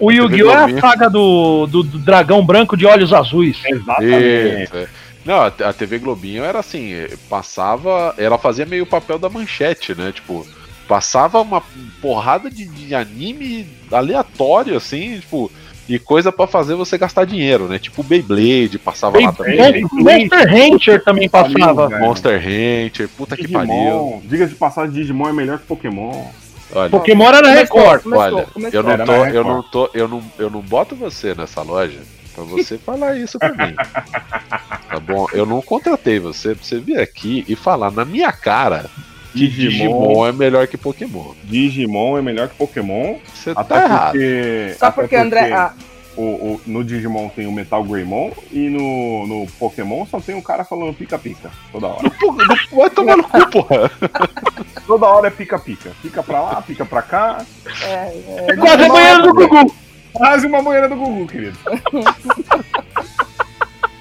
O 0.01 0.11
Yu-Gi-Oh! 0.11 0.51
é 0.51 0.65
a 0.65 0.81
saga 0.81 1.09
do, 1.09 1.67
do, 1.69 1.83
do 1.85 1.99
dragão 1.99 2.45
branco 2.45 2.77
de 2.77 2.87
olhos 2.87 3.13
azuis. 3.13 3.61
Exatamente. 3.65 4.65
Isso, 4.65 4.77
é. 4.77 4.87
Não, 5.25 5.41
a 5.43 5.73
TV 5.73 5.99
Globinho 5.99 6.43
era 6.45 6.59
assim, 6.59 6.93
eh, 6.93 7.17
passava. 7.29 8.15
Ela 8.19 8.39
fazia 8.39 8.67
meio 8.67 8.83
o 8.85 8.87
papel 8.87 9.19
da 9.19 9.29
manchete, 9.29 9.95
né? 9.95 10.11
Tipo, 10.13 10.47
passava 10.89 11.41
uma 11.41 11.63
porrada 12.01 12.51
de, 12.51 12.67
de 12.67 12.95
anime 12.95 13.67
aleatório, 13.91 14.77
assim, 14.77 15.21
tipo, 15.21 15.51
e 15.89 15.99
coisa 15.99 16.33
pra 16.33 16.47
fazer 16.47 16.75
você 16.75 16.99
gastar 16.99 17.25
dinheiro, 17.25 17.69
né? 17.69 17.79
Tipo 17.79 18.03
Beyblade, 18.03 18.79
passava 18.79 19.21
lá 19.21 19.33
também. 19.33 19.57
Beyblade. 19.57 19.85
Monster 19.93 20.55
Hunter 20.55 21.05
também 21.05 21.29
passava. 21.29 21.87
Amigo, 21.87 22.01
Monster 22.01 22.39
Hunter, 22.41 23.09
puta 23.09 23.37
que 23.37 23.47
pariu. 23.47 23.73
Digimon. 23.73 24.23
Diga 24.25 24.47
de 24.47 24.55
passagem, 24.55 24.93
Digimon 24.93 25.29
é 25.29 25.33
melhor 25.33 25.59
que 25.59 25.67
Pokémon. 25.67 26.25
Olha, 26.75 26.91
Pokémon 26.91 27.29
era 27.29 27.43
na 27.43 27.49
Começou, 27.49 27.79
Record. 27.79 28.03
começou, 28.03 28.25
olha, 28.25 28.47
começou. 28.47 28.81
eu 28.81 28.83
não 28.83 29.05
tô, 29.05 29.25
eu 29.27 29.45
não 29.45 29.63
tô, 29.63 29.91
eu 29.93 30.09
não, 30.09 30.23
eu 30.39 30.51
não 30.51 30.61
boto 30.61 30.97
você 30.97 31.35
nessa 31.35 31.63
loja 31.63 32.01
pra 32.35 32.45
você 32.45 32.79
falar 32.79 33.17
isso 33.19 33.39
pra 33.39 33.51
mim. 33.51 33.75
Tá 33.77 35.01
bom? 35.01 35.27
Eu 35.33 35.47
não 35.47 35.61
contratei 35.63 36.19
você 36.19 36.55
pra 36.55 36.65
você 36.65 36.79
vir 36.81 36.99
aqui 36.99 37.45
e 37.49 37.55
falar 37.57 37.91
na 37.91 38.05
minha 38.05 38.33
cara 38.33 38.91
que 39.33 39.49
Digimon. 39.49 39.69
Digimon 40.01 40.27
é 40.27 40.33
melhor 40.33 40.67
que 40.67 40.77
Pokémon. 40.77 41.33
Digimon 41.45 42.19
é 42.19 42.23
melhor 42.23 42.49
que 42.49 42.55
Pokémon. 42.57 43.17
Você 43.35 43.55
tá 43.55 43.83
errado. 43.85 44.13
porque. 44.13 44.75
Só 44.79 44.91
porque 44.91 45.17
André. 45.17 45.53
Ah, 45.53 45.73
o, 46.15 46.23
o- 46.23 46.61
no 46.67 46.85
Digimon 46.85 47.31
tem 47.31 47.47
o 47.47 47.53
Metal 47.53 47.83
Greymon 47.83 48.33
e 48.51 48.69
no, 48.69 49.27
no 49.27 49.47
Pokémon 49.59 50.05
só 50.05 50.21
tem 50.21 50.35
um 50.35 50.43
cara 50.43 50.63
falando 50.63 50.93
pica-pica. 50.93 51.51
Toda 51.73 51.87
hora. 51.87 52.13
Vai 52.71 52.91
tomar 52.91 53.17
no 53.17 53.25
cu, 53.25 53.51
porra. 53.51 53.91
Toda 54.87 55.07
hora 55.07 55.29
é 55.29 55.31
pica-pica. 55.31 55.93
Pica 56.03 56.23
pra 56.23 56.43
lá, 56.43 56.61
pica 56.61 56.85
pra 56.85 57.01
cá. 57.01 57.43
é, 57.85 58.45
É 58.49 58.57
quase 58.57 58.85
a 58.85 58.89
banheira 58.89 59.23
do 59.23 59.33
Gugu. 59.33 59.75
Quase 60.13 60.47
uma 60.47 60.63
banheira 60.63 60.89
do 60.89 60.97
Gugu, 60.97 61.27
querido. 61.27 61.59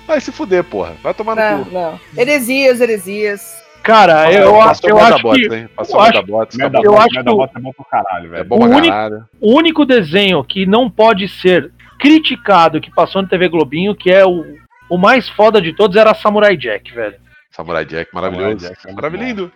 Vai 0.07 0.20
se 0.20 0.32
fuder, 0.32 0.64
porra. 0.64 0.93
Vai 1.01 1.14
tomar 1.14 1.36
no 1.36 1.41
Não, 1.41 1.64
cu. 1.66 1.72
não. 1.72 1.99
Heresias, 2.18 2.82
heresias. 2.82 3.62
Cara, 3.84 4.32
eu, 4.32 4.53
Passou 4.53 4.89
eu 4.91 4.97
acho 4.99 5.32
que 5.32 5.55
hein? 5.55 5.70
Passou 5.76 5.95
eu 5.95 6.01
acho- 6.03 6.14
tá 6.14 6.22
bom. 6.22 6.43
eu 6.84 6.97
acho 6.99 7.09
que 7.09 7.18
Medabots 7.18 7.55
é 7.55 7.59
bom 7.59 7.72
pro 7.74 7.86
caralho, 7.86 8.26
É 8.28 8.30
velho. 8.30 8.45
bom 8.45 8.59
pra 8.59 8.68
o 8.68 8.72
único- 8.72 8.93
caralho. 8.93 9.26
o 9.39 9.55
único 9.57 9.86
desenho 9.86 10.43
que 10.43 10.66
não 10.68 10.88
pode 10.89 11.28
ser 11.28 11.72
criticado 11.97 12.80
que 12.80 12.91
passou 12.93 13.22
no 13.24 13.28
TV 13.28 13.47
Globinho, 13.47 13.95
que 13.95 14.12
é 14.12 14.24
o, 14.26 14.45
o 14.89 14.97
mais 14.99 15.28
foda 15.30 15.59
de 15.59 15.74
todos, 15.74 15.95
era 15.97 16.14
Samurai 16.14 16.55
Jack, 16.55 16.93
velho. 16.93 17.16
Samurai 17.49 17.84
Jack, 17.86 18.14
maravilhoso. 18.14 18.59
Samurai 18.59 18.76
Jack 18.76 18.89
é 18.89 18.93
Maravilhoso. 18.93 19.51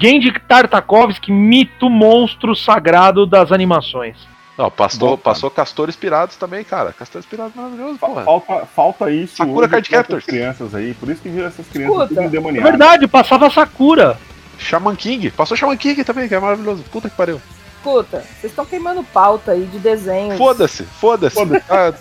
Genji 0.00 0.32
Tartakovsky, 0.48 1.30
mito 1.30 1.88
monstro 1.88 2.56
sagrado 2.56 3.24
das 3.26 3.52
animações. 3.52 4.16
Não, 4.58 4.68
passou, 4.72 4.98
Bom, 4.98 5.16
cara. 5.16 5.18
passou 5.22 5.50
Castores 5.52 5.94
Pirados 5.94 6.34
também, 6.36 6.64
cara. 6.64 6.92
Castores 6.92 7.24
Pirados 7.24 7.54
maravilhoso, 7.54 7.96
porra. 7.98 8.24
Falta, 8.24 8.66
falta 8.74 9.10
isso 9.10 9.36
Sakura 9.36 9.68
Card 9.68 9.88
Captors. 9.88 10.24
crianças 10.26 10.74
aí. 10.74 10.94
Por 10.94 11.08
isso 11.08 11.22
que 11.22 11.28
viram 11.28 11.46
essas 11.46 11.64
crianças 11.68 12.08
tudo 12.08 12.48
É 12.58 12.60
verdade, 12.60 13.06
passava 13.06 13.48
Sakura. 13.50 14.18
Shaman 14.58 14.96
King. 14.96 15.30
Passou 15.30 15.56
Shaman 15.56 15.76
King 15.76 16.02
também, 16.02 16.26
que 16.26 16.34
é 16.34 16.40
maravilhoso. 16.40 16.82
Puta 16.90 17.08
que 17.08 17.14
pariu. 17.16 17.40
Escuta, 17.76 18.18
vocês 18.18 18.50
estão 18.50 18.66
queimando 18.66 19.04
pauta 19.04 19.52
aí 19.52 19.64
de 19.64 19.78
desenhos. 19.78 20.36
Foda-se, 20.36 20.82
foda-se. 20.82 21.36
Foda-se. 21.36 21.64
Ah, 21.70 21.92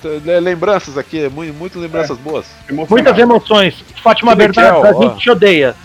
lembranças 0.41 0.97
aqui, 0.97 1.29
mu- 1.29 1.43
muitas 1.53 1.79
lembranças 1.79 2.17
boas. 2.17 2.47
Emocionado. 2.67 2.89
Muitas 2.89 3.19
emoções. 3.19 3.85
Fátima 4.01 4.33
Bernardes, 4.33 4.83
a 4.83 4.93
gente 4.93 5.19
te 5.19 5.29
odeia. 5.29 5.75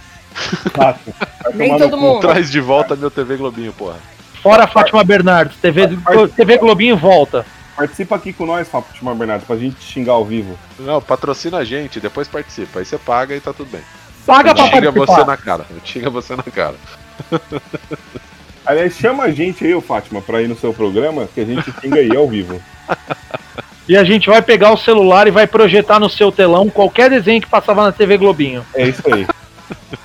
Nem 1.54 1.76
todo 1.76 1.98
mundo. 1.98 2.20
Traz 2.20 2.50
de 2.50 2.60
volta 2.60 2.96
meu 2.96 3.10
TV 3.10 3.36
Globinho, 3.36 3.74
porra. 3.74 3.96
Fora 4.43 4.66
Fátima 4.66 5.05
Bernardes, 5.05 5.57
TV, 5.59 5.88
TV 6.34 6.59
Globinho 6.59 6.97
volta. 6.97 7.47
Participa 7.76 8.16
aqui 8.16 8.32
com 8.32 8.45
nós, 8.45 8.68
Fátima 8.68 9.14
Bernardo, 9.14 9.47
pra 9.47 9.57
gente 9.57 9.82
xingar 9.82 10.12
ao 10.12 10.24
vivo. 10.24 10.59
Não, 10.78 11.01
patrocina 11.01 11.59
a 11.59 11.64
gente, 11.64 12.01
depois 12.01 12.28
participa. 12.28 12.80
Aí 12.80 12.84
você 12.84 12.99
paga 12.99 13.34
e 13.34 13.40
tá 13.40 13.53
tudo 13.53 13.70
bem. 13.70 13.80
Paga 14.26 14.55
pra 14.55 14.66
Xinga 14.66 14.90
você 14.90 14.99
participar. 14.99 15.26
na 15.26 15.36
cara. 15.36 15.66
Xinga 15.84 16.11
você 16.11 16.36
na 16.36 16.43
cara. 16.43 16.74
Aliás, 18.66 18.95
chama 18.97 19.24
a 19.24 19.30
gente 19.30 19.64
aí, 19.64 19.74
ô 19.74 19.80
Fátima, 19.80 20.20
pra 20.20 20.43
ir 20.43 20.49
no 20.49 20.57
seu 20.57 20.72
programa, 20.72 21.28
que 21.32 21.40
a 21.40 21.45
gente 21.45 21.72
xinga 21.80 21.97
aí 22.01 22.14
ao 22.14 22.28
vivo. 22.28 22.61
E 23.88 23.97
a 23.97 24.05
gente 24.05 24.30
vai 24.30 24.40
pegar 24.40 24.72
o 24.72 24.76
celular 24.76 25.26
e 25.26 25.32
vai 25.32 25.45
projetar 25.45 25.99
no 25.99 26.09
seu 26.09 26.30
telão 26.30 26.70
qualquer 26.70 27.11
desenho 27.11 27.43
que 27.43 27.49
passava 27.49 27.82
na 27.82 27.90
TV 27.90 28.16
Globinho. 28.16 28.64
É 28.74 28.86
isso 28.88 29.03
aí. 29.12 29.26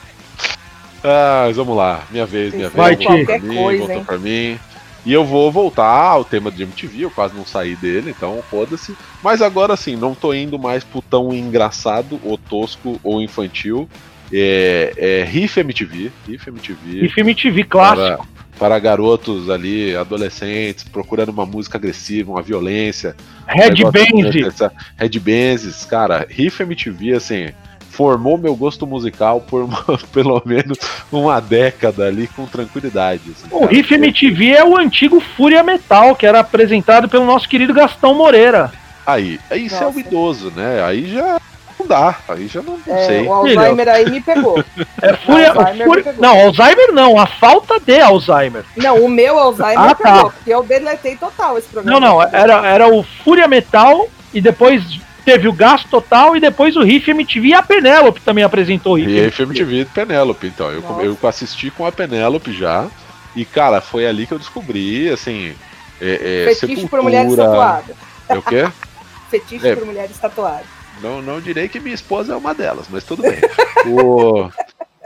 Ah, 1.07 1.45
mas 1.47 1.55
vamos 1.55 1.77
lá. 1.77 2.03
Minha 2.11 2.25
vez, 2.25 2.53
minha 2.53 2.69
Vai, 2.69 2.95
vez. 2.95 3.07
Voltou 3.07 3.25
pra 3.25 3.39
mim, 3.39 3.55
coisa, 3.55 3.77
voltou 3.79 3.97
hein? 3.97 4.03
pra 4.03 4.17
mim. 4.17 4.59
E 5.05 5.13
eu 5.13 5.23
vou 5.23 5.49
voltar 5.49 5.85
ao 5.85 6.25
tema 6.25 6.51
de 6.51 6.63
MTV, 6.63 7.05
eu 7.05 7.11
quase 7.11 7.33
não 7.33 7.45
saí 7.45 7.77
dele, 7.77 8.13
então 8.15 8.43
foda-se. 8.49 8.93
Mas 9.23 9.41
agora 9.41 9.77
sim, 9.77 9.95
não 9.95 10.13
tô 10.13 10.33
indo 10.33 10.59
mais 10.59 10.83
pro 10.83 11.01
tão 11.01 11.33
engraçado, 11.33 12.19
ou 12.25 12.37
tosco, 12.37 12.99
ou 13.01 13.21
infantil. 13.21 13.87
É, 14.33 14.93
é 14.97 15.23
Riff 15.23 15.61
MTV, 15.61 16.11
Riff 16.27 16.49
MTV. 16.49 17.05
E 17.05 17.09
filme 17.09 17.33
TV 17.33 17.63
clássico. 17.63 18.27
para, 18.27 18.49
para 18.59 18.79
garotos 18.79 19.49
ali, 19.49 19.95
adolescentes, 19.95 20.83
procurando 20.83 21.29
uma 21.29 21.45
música 21.45 21.77
agressiva, 21.77 22.33
uma 22.33 22.41
violência. 22.41 23.15
Red 23.47 23.69
negócio 23.69 23.91
Benz. 23.91 24.59
Red 24.97 25.19
Benzes, 25.19 25.85
cara, 25.85 26.27
Riff 26.29 26.61
MTV, 26.61 27.13
assim, 27.13 27.53
formou 27.97 28.37
meu 28.37 28.55
gosto 28.55 28.85
musical 28.85 29.41
por 29.41 29.63
uma- 29.63 29.83
pelo 30.13 30.39
menos 30.45 30.77
uma 31.11 31.41
década 31.41 32.05
ali 32.05 32.27
com 32.27 32.45
tranquilidade. 32.45 33.21
assim, 33.31 33.47
O 33.51 33.61
cara. 33.61 33.71
Riff 33.71 33.91
MTV 33.95 34.51
é 34.51 34.63
o 34.63 34.77
antigo 34.77 35.19
Fúria 35.35 35.63
Metal, 35.63 36.15
que 36.15 36.25
era 36.27 36.39
apresentado 36.41 37.09
pelo 37.09 37.25
nosso 37.25 37.49
querido 37.49 37.73
Gastão 37.73 38.13
Moreira. 38.13 38.71
Aí, 39.05 39.39
aí 39.49 39.65
isso 39.65 39.75
é 39.75 39.79
o 39.81 39.85
Nossa. 39.87 39.99
idoso, 39.99 40.53
né? 40.55 40.83
Aí 40.83 41.11
já 41.11 41.39
não 41.79 41.87
dá, 41.87 42.15
aí 42.29 42.47
já 42.47 42.61
não, 42.61 42.77
não 42.85 42.95
É, 42.95 43.05
sei. 43.07 43.25
o 43.25 43.33
Alzheimer 43.33 43.87
aí 43.87 44.09
me 44.11 44.21
pegou. 44.21 44.63
É 45.01 45.13
Fúria, 45.13 45.51
Alzheimer 45.51 45.87
Fúria- 45.87 46.03
me 46.03 46.11
pegou. 46.11 46.21
não, 46.21 46.39
Alzheimer 46.41 46.91
não, 46.93 47.19
a 47.19 47.25
falta 47.25 47.79
de 47.79 47.99
Alzheimer. 47.99 48.63
Não, 48.75 49.03
o 49.03 49.09
meu 49.09 49.39
Alzheimer 49.39 49.79
Ah, 49.79 49.95
tá. 49.95 50.13
pegou, 50.13 50.31
porque 50.31 50.53
eu 50.53 50.61
deletei 50.63 51.15
total 51.15 51.57
esse 51.57 51.67
Não, 51.73 51.81
programa. 51.83 51.99
não, 51.99 52.21
era, 52.21 52.67
era 52.67 52.87
o 52.93 53.01
Fúria 53.23 53.47
Metal 53.47 54.07
e 54.33 54.41
depois 54.41 54.83
teve 55.27 55.45
o 55.45 55.51
Gasto 55.51 55.89
Total 55.89 56.37
e 56.37 56.39
depois 56.39 56.77
o 56.77 56.81
Riff 56.81 57.11
MTV 57.11 57.49
e 57.49 57.53
a 57.53 57.61
Penélope 57.61 58.21
também 58.21 58.45
apresentou 58.45 58.93
o 58.93 58.95
Riff. 58.95 59.41
E 59.41 59.43
MTV 59.43 59.83
de 59.83 59.85
Penélope, 59.91 60.47
então. 60.47 60.71
Eu, 60.71 60.79
Nossa. 60.81 61.03
eu 61.03 61.17
assisti 61.23 61.69
com 61.69 61.85
a 61.85 61.91
Penélope 61.91 62.53
já. 62.53 62.87
E, 63.35 63.43
cara, 63.43 63.81
foi 63.81 64.07
ali 64.07 64.25
que 64.25 64.31
eu 64.33 64.39
descobri, 64.39 65.09
assim. 65.09 65.53
É, 65.99 66.45
é, 66.49 66.55
Fetiche 66.55 66.87
por 66.87 67.01
mulheres 67.03 67.35
tatuadas. 67.35 67.93
É 68.29 68.37
o 68.37 68.41
quê? 68.41 68.69
Fetiche 69.29 69.67
É. 69.67 69.75
por 69.75 69.85
mulheres 69.85 70.17
tatuadas. 70.17 70.65
Não, 71.03 71.21
não 71.21 71.41
direi 71.41 71.67
que 71.67 71.77
minha 71.81 71.93
esposa 71.93 72.31
é 72.31 72.35
uma 72.37 72.55
delas, 72.55 72.87
mas 72.89 73.03
tudo 73.03 73.21
bem. 73.21 73.37
o... 73.85 74.49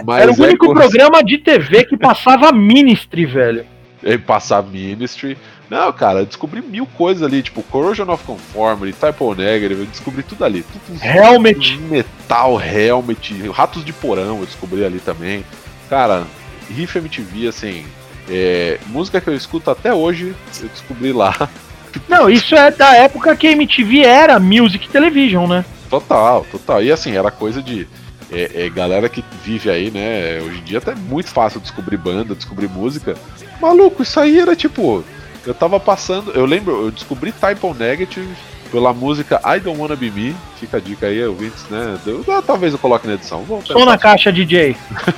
Mas 0.06 0.22
Era 0.22 0.32
o 0.32 0.36
é 0.46 0.48
único 0.50 0.68
com- 0.68 0.74
programa 0.76 1.24
de 1.24 1.40
TV 1.40 1.84
que 1.84 1.98
passava 1.98 2.52
Ministry, 2.54 3.26
velho. 3.26 3.66
é 4.04 4.20
passar 4.20 4.62
Ministry. 4.62 5.36
Não, 5.72 5.90
cara, 5.94 6.26
descobri 6.26 6.62
mil 6.62 6.86
coisas 6.86 7.24
ali, 7.24 7.42
tipo 7.42 7.64
Corrosion 7.64 8.12
of 8.12 8.26
Conformity, 8.26 8.92
Type 8.92 9.24
O 9.24 9.34
Negative, 9.34 9.80
eu 9.80 9.86
descobri 9.86 10.22
tudo 10.22 10.44
ali. 10.44 10.64
Tudo, 10.64 11.02
Helmet. 11.02 11.78
Metal, 11.78 12.62
Helmet, 12.62 13.48
Ratos 13.48 13.86
de 13.86 13.94
Porão 13.94 14.42
eu 14.42 14.46
descobri 14.46 14.84
ali 14.84 15.00
também. 15.00 15.46
Cara, 15.90 16.26
Riff 16.70 16.98
MTV, 16.98 17.48
assim, 17.48 17.86
é, 18.30 18.80
música 18.88 19.22
que 19.22 19.30
eu 19.30 19.34
escuto 19.34 19.72
até 19.72 19.94
hoje, 19.94 20.36
eu 20.62 20.68
descobri 20.68 21.14
lá. 21.14 21.50
Não, 22.10 22.30
isso 22.30 22.54
é 22.54 22.70
da 22.70 22.94
época 22.94 23.34
que 23.38 23.48
a 23.48 23.52
MTV 23.54 24.02
era 24.02 24.42
Music 24.42 24.90
Television, 24.90 25.48
né? 25.48 25.64
Total, 25.90 26.46
total. 26.52 26.84
E 26.84 26.92
assim, 26.92 27.16
era 27.16 27.32
coisa 27.32 27.64
de. 27.64 27.88
é, 28.30 28.66
é, 28.66 28.70
galera 28.70 29.08
que 29.08 29.24
vive 29.42 29.70
aí, 29.70 29.90
né? 29.90 30.42
Hoje 30.42 30.60
em 30.60 30.64
dia 30.66 30.80
até 30.80 30.92
é 30.92 30.96
muito 30.96 31.30
fácil 31.30 31.62
descobrir 31.62 31.96
banda, 31.96 32.36
descobrir 32.36 32.68
música. 32.68 33.16
Maluco, 33.62 34.04
isso 34.04 34.20
aí 34.20 34.38
era 34.38 34.54
tipo. 34.54 35.02
Eu 35.46 35.54
tava 35.54 35.80
passando. 35.80 36.32
Eu 36.32 36.46
lembro, 36.46 36.86
eu 36.86 36.92
descobri 36.92 37.32
Type 37.32 37.66
Negative 37.78 38.30
pela 38.72 38.94
música 38.94 39.42
I 39.44 39.60
Don't 39.60 39.80
Wanna 39.80 39.96
Be 39.96 40.10
Me. 40.12 40.36
Fica 40.60 40.78
a 40.78 40.80
dica 40.80 41.08
aí, 41.08 41.24
ouvintes, 41.26 41.66
né? 41.70 41.98
Eu- 42.06 42.24
talvez 42.44 42.72
eu 42.74 42.80
coloque 42.80 43.08
na 43.08 43.14
edição. 43.16 43.44
Vou 43.44 43.62
Som 43.66 43.86
na 43.86 43.98
caixa 43.98 44.32
DJ. 44.32 44.76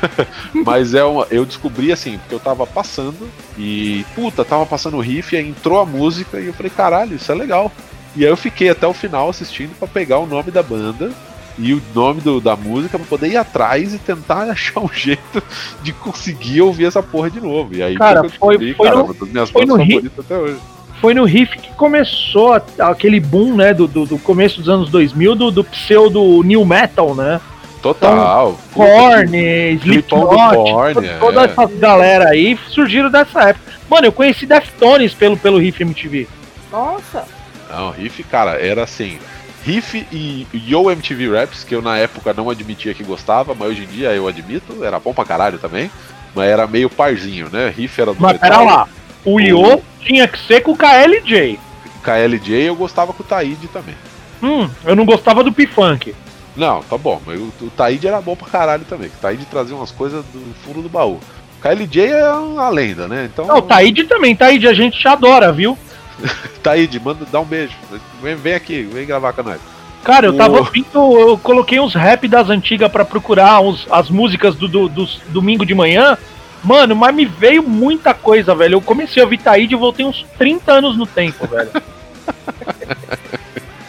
Mas 0.65 0.93
é 0.93 1.03
uma, 1.03 1.28
eu 1.30 1.45
descobri 1.45 1.91
assim, 1.91 2.17
porque 2.17 2.34
eu 2.34 2.39
tava 2.39 2.65
passando 2.65 3.30
e, 3.57 4.05
puta, 4.15 4.43
tava 4.45 4.65
passando 4.65 4.97
o 4.97 5.01
riff, 5.01 5.36
aí 5.36 5.47
entrou 5.47 5.80
a 5.80 5.86
música 5.86 6.39
e 6.39 6.47
eu 6.47 6.53
falei, 6.53 6.71
caralho, 6.71 7.15
isso 7.15 7.32
é 7.32 7.36
legal. 7.36 7.71
E 8.15 8.24
aí 8.24 8.30
eu 8.32 8.38
fiquei 8.38 8.69
até 8.69 8.88
o 8.88 8.93
final 8.93 9.30
assistindo 9.30 9.76
pra 9.78 9.88
pegar 9.88 10.19
o 10.19 10.26
nome 10.28 10.49
da 10.51 10.63
banda 10.63 11.11
e 11.57 11.73
o 11.73 11.81
nome 11.93 12.21
do- 12.21 12.41
da 12.41 12.55
música 12.55 12.97
pra 12.97 13.07
poder 13.07 13.27
ir 13.29 13.37
atrás 13.37 13.93
e 13.93 13.97
tentar 13.99 14.43
achar 14.49 14.79
um 14.79 14.89
jeito 14.91 15.41
de 15.81 15.91
conseguir 15.93 16.61
ouvir 16.61 16.85
essa 16.85 17.01
porra 17.03 17.29
de 17.29 17.39
novo. 17.39 17.75
E 17.75 17.83
aí 17.83 17.95
Cara, 17.95 18.21
foi- 18.21 18.29
descobri, 18.57 18.73
foi 18.73 18.87
cara, 18.87 18.97
no- 18.99 19.05
uma 19.05 19.13
das 19.13 19.29
minhas 19.29 19.49
foi 19.49 19.65
no 19.65 19.75
Ri- 19.75 19.93
favoritas 19.93 20.25
até 20.25 20.37
hoje. 20.37 20.57
foi 21.01 21.13
no 21.13 21.23
riff 21.25 21.57
que 21.57 21.71
começou 21.75 22.53
a- 22.53 22.61
aquele 22.89 23.19
boom, 23.19 23.55
né, 23.55 23.73
do, 23.73 23.87
do, 23.87 24.05
do 24.05 24.17
começo 24.17 24.59
dos 24.59 24.69
anos 24.69 24.89
2000, 24.89 25.35
do, 25.35 25.51
do 25.51 25.63
pseudo 25.63 26.41
new 26.43 26.65
metal, 26.65 27.13
né? 27.15 27.39
Total. 27.81 28.57
Korn, 28.73 29.37
Slipknot, 29.81 30.55
Korn, 30.55 30.93
to- 30.93 31.01
é. 31.03 31.17
toda 31.17 31.43
essa 31.43 31.65
galera 31.65 32.29
aí 32.29 32.57
surgiram 32.69 33.11
dessa 33.11 33.49
época. 33.49 33.73
Mano, 33.89 34.07
eu 34.07 34.11
conheci 34.13 34.45
Deftones 34.45 35.13
pelo, 35.13 35.35
pelo 35.35 35.57
riff 35.57 35.83
MTV. 35.83 36.27
Nossa. 36.71 37.25
Não, 37.69 37.91
riff, 37.91 38.23
cara, 38.23 38.51
era 38.51 38.83
assim. 38.83 39.17
Riff 39.66 40.05
e 40.11 40.45
Yo 40.53 40.91
MTV 40.91 41.30
Raps, 41.39 41.64
que 41.64 41.74
eu 41.74 41.82
na 41.82 41.97
época 41.97 42.34
não 42.34 42.49
admitia 42.49 42.93
que 42.93 43.03
gostava, 43.03 43.55
mas 43.55 43.70
hoje 43.70 43.84
em 43.84 43.88
dia 43.88 44.09
eu 44.14 44.28
admito, 44.28 44.84
era 44.84 44.99
bom 44.99 45.14
pra 45.14 45.24
caralho 45.26 45.57
também. 45.57 45.89
Mas 46.36 46.49
era 46.49 46.68
meio 46.68 46.89
parzinho, 46.89 47.47
né? 47.51 47.70
Riff 47.76 48.01
era 48.01 48.14
do 48.14 48.22
Mas 48.22 48.34
metal. 48.34 48.49
pera 48.49 48.61
lá, 48.61 48.88
o 49.24 49.39
Io 49.39 49.82
tinha 50.01 50.28
que 50.28 50.38
ser 50.39 50.61
com 50.61 50.72
o 50.72 50.78
KLJ. 50.78 51.59
KLJ 52.03 52.64
eu 52.64 52.76
gostava 52.76 53.14
com 53.14 53.24
o 53.24 53.26
Taíde 53.26 53.68
também. 53.68 53.95
Hum, 54.41 54.70
eu 54.84 54.95
não 54.95 55.05
gostava 55.05 55.43
do 55.43 55.53
P-Funk. 55.53 56.14
Não, 56.55 56.84
tá 56.84 56.97
bom, 56.97 57.22
mas 57.26 57.39
o, 57.39 57.51
o 57.61 57.70
Taíde 57.70 58.07
era 58.07 58.20
bom 58.22 58.36
pra 58.36 58.47
caralho 58.49 58.84
também. 58.84 59.07
O 59.07 59.22
Taíde 59.22 59.45
trazia 59.45 59.76
umas 59.76 59.91
coisas 59.91 60.26
do 60.26 60.53
fundo 60.66 60.82
do 60.82 60.89
baú. 60.89 61.20
O 61.59 61.61
KLJ 61.61 62.01
é 62.11 62.32
uma 62.34 62.70
lenda, 62.70 63.07
né? 63.07 63.30
Então. 63.32 63.45
Não, 63.45 63.57
o 63.57 63.61
Taíde 63.61 64.03
também, 64.03 64.36
Taíde 64.36 64.68
a 64.68 64.74
gente 64.74 64.99
te 64.99 65.07
adora, 65.07 65.51
viu? 65.53 65.78
Taíde, 66.64 66.99
manda 66.99 67.26
dá 67.32 67.39
um 67.39 67.45
beijo. 67.45 67.74
Vem, 68.22 68.36
vem 68.36 68.53
aqui, 68.53 68.84
vem 68.84 69.05
gravar 69.05 69.34
com 69.34 69.43
nós. 69.43 69.59
Cara, 70.03 70.26
eu 70.26 70.36
tava 70.36 70.57
ouvindo, 70.57 71.18
eu 71.20 71.38
coloquei 71.38 71.80
uns 71.80 71.93
rap 71.93 72.28
das 72.28 72.49
antigas 72.49 72.91
pra 72.91 73.05
procurar 73.05 73.61
uns, 73.61 73.88
as 73.89 74.09
músicas 74.09 74.53
do, 74.55 74.68
do, 74.68 74.89
dos 74.89 75.22
domingo 75.30 75.66
de 75.66 75.74
manhã. 75.74 76.18
Mano, 76.64 76.95
mas 76.95 77.14
me 77.16 77.26
veio 77.26 77.64
muita 77.64 78.14
coisa, 78.14 78.53
velho. 78.55 78.76
Eu 78.76 78.82
comecei 78.82 79.22
a 79.22 79.26
ouvir 79.26 79.38
Taíde 79.38 79.74
e 79.74 79.78
voltei 79.78 80.05
uns 80.05 80.26
30 80.38 80.72
anos 80.74 80.97
no 80.97 81.05
tempo, 81.05 81.47
velho. 81.47 81.72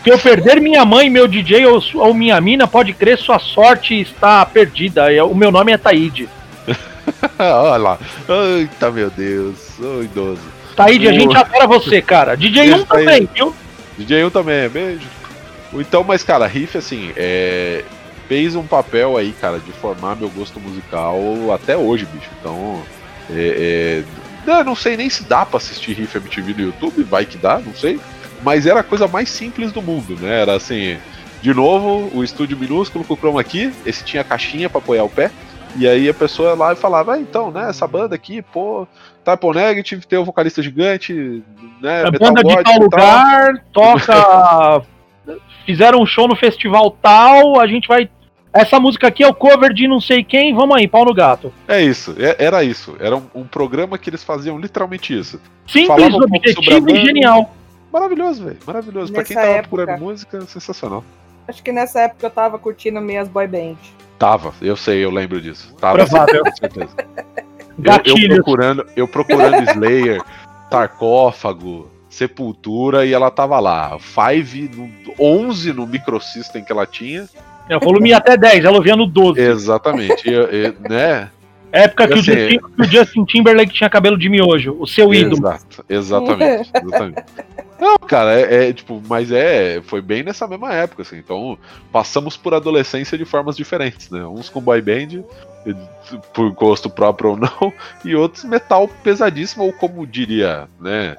Se 0.05 0.11
eu 0.11 0.19
perder 0.19 0.61
minha 0.61 0.85
mãe, 0.85 1.09
meu 1.09 1.27
DJ 1.27 1.65
ou, 1.67 1.83
ou 1.95 2.13
minha 2.13 2.39
mina, 2.41 2.67
pode 2.69 2.93
crer, 2.93 3.17
sua 3.19 3.39
sorte 3.39 3.99
está 3.99 4.45
perdida. 4.45 5.11
Eu- 5.13 5.31
O 5.31 5.35
meu 5.35 5.51
nome 5.51 5.73
é 5.73 5.79
Taíde. 5.79 6.29
Olha 7.39 7.77
lá. 7.79 7.99
Eita, 8.29 8.91
meu 8.91 9.09
Deus. 9.11 9.57
Ô, 9.81 10.03
idoso. 10.03 10.43
Taíde, 10.77 11.09
a 11.09 11.11
O- 11.11 11.15
gente 11.15 11.37
adora 11.37 11.67
você, 11.67 12.03
cara. 12.03 12.37
DJ 12.37 12.63
1 12.63 12.71
Beijo, 12.71 12.85
Taíde. 12.87 13.05
também, 13.07 13.29
viu? 13.35 13.55
DJ 13.99 14.25
1 14.25 14.31
também, 14.31 14.69
beijo. 14.69 15.07
Então, 15.75 16.05
mas, 16.05 16.23
cara, 16.23 16.47
Riff, 16.47 16.77
assim, 16.79 17.13
é, 17.17 17.85
fez 18.29 18.55
um 18.55 18.65
papel 18.67 19.17
aí, 19.17 19.35
cara, 19.41 19.59
de 19.59 19.73
formar 19.73 20.17
meu 20.17 20.29
gosto 20.31 20.61
musical 20.61 21.19
até 21.53 21.77
hoje, 21.77 22.07
bicho. 22.07 22.31
Então, 22.41 22.83
é, 23.31 24.03
é, 24.47 24.51
eu 24.61 24.65
não 24.65 24.75
sei 24.77 24.97
nem 24.97 25.09
se 25.11 25.25
dá 25.25 25.45
pra 25.45 25.57
assistir 25.57 25.93
Riff 25.95 26.17
MTV 26.17 26.53
no 26.55 26.61
YouTube, 26.69 27.03
vai 27.03 27.25
que 27.25 27.37
dá, 27.39 27.59
não 27.59 27.75
sei. 27.75 27.99
Mas 28.43 28.67
era 28.67 28.81
a 28.81 28.85
coisa 28.85 29.09
mais 29.09 29.31
simples 29.31 29.73
do 29.73 29.81
mundo, 29.83 30.17
né? 30.21 30.43
Era 30.43 30.55
assim, 30.55 30.97
de 31.43 31.53
novo, 31.55 32.11
o 32.17 32.23
estúdio 32.23 32.57
minúsculo 32.59 33.05
com 33.05 33.15
o 33.15 33.17
chroma 33.17 33.41
aqui, 33.41 33.73
esse 33.87 34.05
tinha 34.05 34.23
caixinha 34.23 34.69
pra 34.69 34.79
apoiar 34.79 35.05
o 35.05 35.09
pé. 35.09 35.31
E 35.77 35.89
aí 35.89 36.09
a 36.09 36.15
pessoa 36.15 36.51
ia 36.51 36.55
lá 36.55 36.73
e 36.73 36.77
falava, 36.77 37.15
ah, 37.15 37.19
então, 37.19 37.51
né, 37.51 37.69
essa 37.69 37.87
banda 37.87 38.15
aqui, 38.15 38.41
pô, 38.43 38.87
Typo 39.25 39.53
Negative, 39.53 40.07
tem 40.07 40.19
o 40.19 40.25
vocalista 40.25 40.63
gigante, 40.63 41.43
né, 41.83 42.03
É 42.03 42.11
metal 42.11 42.29
banda 42.33 42.43
de 42.45 42.55
tal 42.55 42.61
e 42.63 42.65
tal. 42.65 42.79
lugar, 42.81 43.65
toca. 43.73 44.83
Fizeram 45.67 46.01
um 46.03 46.07
show 46.07 46.29
no 46.29 46.37
festival 46.37 46.91
tal, 46.91 47.59
a 47.59 47.67
gente 47.67 47.89
vai. 47.89 48.09
Essa 48.53 48.79
música 48.79 49.09
aqui 49.09 49.25
é 49.25 49.27
o 49.27 49.35
cover 49.35 49.73
de 49.73 49.89
não 49.89 50.01
sei 50.01 50.23
quem, 50.23 50.55
vamos 50.55 50.77
aí, 50.77 50.87
pau 50.87 51.05
no 51.05 51.13
gato. 51.15 51.53
É 51.67 51.83
isso, 51.83 52.15
é- 52.19 52.37
era 52.39 52.63
isso. 52.63 52.95
Era 53.01 53.17
um, 53.17 53.23
um 53.35 53.45
programa 53.45 53.99
que 53.99 54.09
eles 54.11 54.23
faziam 54.23 54.59
literalmente 54.59 55.19
isso. 55.19 55.41
Simples, 55.67 55.89
Falava 55.89 56.07
um 56.17 56.19
pouco 56.29 56.53
sobre 56.53 56.75
a 56.75 56.77
objetivo 56.79 56.91
e 56.91 57.07
genial. 57.07 57.53
Maravilhoso, 57.93 58.45
velho. 58.45 58.59
Maravilhoso. 58.67 59.13
Pra 59.13 59.25
quem 59.25 59.35
Nessa 59.35 59.49
tava 59.49 59.59
época. 59.59 59.77
procurando 59.77 60.01
música, 60.01 60.41
sensacional. 60.43 61.03
Acho 61.49 61.63
que 61.63 61.73
nessa 61.73 62.01
época 62.03 62.27
eu 62.27 62.31
tava 62.31 62.59
curtindo 62.59 63.01
minhas 63.01 63.27
boy 63.29 63.47
band. 63.49 63.77
Tava, 64.19 64.53
eu 64.63 64.77
sei, 64.77 65.05
eu 65.05 65.11
lembro 65.11 65.41
disso. 65.41 65.75
Tava, 65.81 65.99
Provável. 65.99 66.43
com 66.45 66.57
certeza. 66.57 66.97
Eu, 68.05 68.17
eu 68.17 68.37
procurando, 68.37 68.87
eu 68.97 69.09
procurando 69.09 69.63
Slayer, 69.71 70.23
sarcófago, 70.71 71.91
Sepultura, 72.09 73.05
e 73.05 73.13
ela 73.13 73.31
tava 73.31 73.59
lá. 73.59 73.99
Five, 73.99 74.71
no, 74.75 74.89
11 75.19 75.73
no 75.73 75.87
microsystem 75.87 76.63
que 76.63 76.71
ela 76.71 76.87
tinha. 76.87 77.29
É, 77.69 77.77
o 77.77 77.81
volume 77.81 78.13
até 78.13 78.37
10, 78.37 78.65
ela 78.65 78.77
ouvia 78.77 78.95
no 78.95 79.07
12. 79.07 79.41
Exatamente. 79.41 80.29
e- 80.29 80.33
e, 80.33 80.89
né? 80.89 81.31
Época 81.75 82.07
que, 82.07 82.15
o 82.15 82.23
Justin, 82.23 82.59
que 82.59 82.83
o 82.83 82.85
Justin 82.85 83.25
Timberlake 83.25 83.73
tinha 83.73 83.91
cabelo 83.91 84.17
de 84.17 84.29
miojo, 84.29 84.77
o 84.79 84.87
seu 84.87 85.13
ídolo. 85.13 85.49
Exato, 85.49 85.85
exatamente, 85.89 86.71
exatamente. 86.81 87.25
Não, 87.81 87.97
cara, 87.99 88.41
é, 88.41 88.69
é, 88.69 88.73
tipo, 88.73 89.03
mas 89.09 89.33
é, 89.33 89.83
foi 89.83 90.01
bem 90.01 90.23
nessa 90.23 90.47
mesma 90.47 90.73
época, 90.73 91.03
assim. 91.03 91.19
Então, 91.19 91.59
passamos 91.91 92.37
por 92.37 92.55
adolescência 92.55 93.19
de 93.19 93.25
formas 93.25 93.57
diferentes, 93.57 94.09
né? 94.09 94.25
Uns 94.25 94.49
com 94.49 94.61
boy 94.61 94.81
band, 94.81 95.25
e- 95.67 95.77
por 96.33 96.51
gosto 96.53 96.89
próprio 96.89 97.31
ou 97.31 97.37
não, 97.37 97.73
e 98.05 98.15
outros 98.15 98.45
metal 98.45 98.89
pesadíssimo, 99.03 99.65
ou 99.65 99.73
como 99.73 100.07
diria, 100.07 100.69
né? 100.81 101.17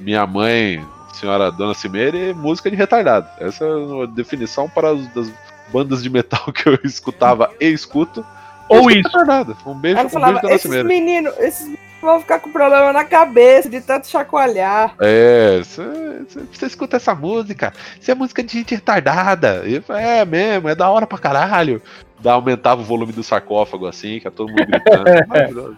Minha 0.00 0.26
mãe, 0.26 0.82
senhora 1.12 1.52
Dona 1.52 1.74
Cimeire, 1.74 2.32
música 2.32 2.70
de 2.70 2.76
retardado. 2.76 3.28
Essa 3.38 3.64
é 3.64 4.02
a 4.04 4.06
definição 4.06 4.68
para 4.68 4.90
as 4.90 5.06
das 5.08 5.30
bandas 5.70 6.02
de 6.02 6.08
metal 6.08 6.44
que 6.52 6.68
eu 6.68 6.78
escutava 6.82 7.50
e 7.60 7.66
escuto. 7.66 8.24
Ou 8.68 8.90
isso. 8.90 9.08
retardada. 9.08 9.56
Um 9.66 9.74
beijo, 9.74 9.98
Ela 9.98 10.06
um 10.06 10.10
falava, 10.10 10.32
beijo 10.32 10.46
Dona 10.46 10.54
esses 10.54 10.84
meninos, 10.84 11.34
esses 11.38 11.66
meninos 11.66 11.88
vão 12.00 12.20
ficar 12.20 12.38
com 12.38 12.50
problema 12.50 12.92
na 12.92 13.04
cabeça 13.04 13.68
de 13.68 13.80
tanto 13.80 14.08
chacoalhar. 14.08 14.94
É, 15.00 15.60
você 15.62 16.66
escuta 16.66 16.96
essa 16.96 17.14
música, 17.14 17.72
isso 18.00 18.10
é 18.10 18.14
música 18.14 18.42
de 18.42 18.52
gente 18.52 18.74
retardada. 18.74 19.62
Eu 19.64 19.82
é 19.94 20.24
mesmo, 20.24 20.68
é 20.68 20.74
da 20.74 20.88
hora 20.88 21.06
pra 21.06 21.18
caralho. 21.18 21.82
Dá, 22.20 22.32
aumentava 22.32 22.80
o 22.80 22.84
volume 22.84 23.12
do 23.12 23.22
sarcófago 23.22 23.86
assim, 23.86 24.18
que 24.18 24.26
é 24.26 24.30
todo 24.30 24.48
mundo 24.48 24.66
gritando. 24.66 25.04
Maravilhoso. 25.28 25.76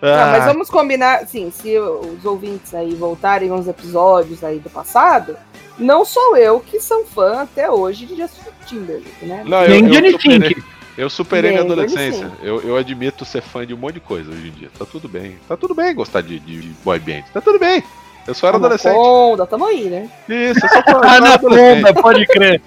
Não, 0.00 0.30
mas 0.30 0.42
Ah, 0.42 0.52
vamos 0.52 0.68
combinar, 0.68 1.20
assim, 1.22 1.50
se 1.50 1.78
os 1.78 2.24
ouvintes 2.24 2.74
aí 2.74 2.94
voltarem 2.94 3.50
uns 3.50 3.66
episódios 3.66 4.44
aí 4.44 4.58
do 4.58 4.68
passado, 4.68 5.36
não 5.78 6.04
sou 6.04 6.36
eu 6.36 6.60
que 6.60 6.80
sou 6.80 7.04
fã 7.04 7.42
até 7.42 7.70
hoje 7.70 8.06
de 8.06 8.16
Justin 8.16 8.42
Timberlake, 8.66 9.24
né? 9.24 9.42
não, 9.46 9.62
eu, 9.62 9.70
Nem 9.70 9.84
eu 9.86 9.90
Johnny 9.90 10.20
Sink. 10.20 10.64
Eu 10.96 11.08
superei 11.10 11.50
minha 11.52 11.62
adolescência. 11.62 12.30
Eu, 12.42 12.60
eu 12.62 12.76
admito 12.76 13.24
ser 13.24 13.42
fã 13.42 13.66
de 13.66 13.74
um 13.74 13.76
monte 13.76 13.94
de 13.94 14.00
coisa 14.00 14.30
hoje 14.30 14.48
em 14.48 14.52
dia. 14.52 14.70
Tá 14.78 14.84
tudo 14.84 15.08
bem. 15.08 15.36
Tá 15.48 15.56
tudo 15.56 15.74
bem 15.74 15.94
gostar 15.94 16.22
de, 16.22 16.38
de 16.38 16.68
boy 16.84 16.98
band. 16.98 17.22
Tá 17.32 17.40
tudo 17.40 17.58
bem. 17.58 17.82
Eu 18.26 18.34
só 18.34 18.48
era 18.48 18.56
adolescente. 18.56 18.92
Anaconda, 18.94 19.46
tamo 19.46 19.66
aí, 19.66 19.84
né? 19.88 20.10
Isso, 20.28 20.60
eu 20.64 20.82
só. 20.92 21.00
Anaconda, 21.06 21.94
pode 21.94 22.26
crer. 22.26 22.60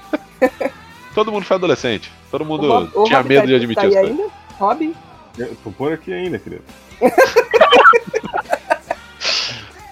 Todo 1.14 1.32
mundo 1.32 1.44
foi 1.44 1.56
adolescente. 1.56 2.10
Todo 2.30 2.44
mundo 2.44 2.64
O 2.66 2.68
Rob- 2.68 2.90
o 2.94 3.04
tinha 3.04 3.18
Rob 3.18 3.28
medo 3.28 3.40
tá- 3.40 3.46
de 3.46 3.54
admitir 3.56 3.82
tá 3.82 3.88
as 3.88 3.94
coisas. 3.94 4.10
ainda? 4.20 4.32
Rob? 4.58 4.94
Eu 5.38 5.56
tô 5.64 5.70
por 5.72 5.92
aqui 5.92 6.12
ainda, 6.12 6.38
querido. 6.38 6.62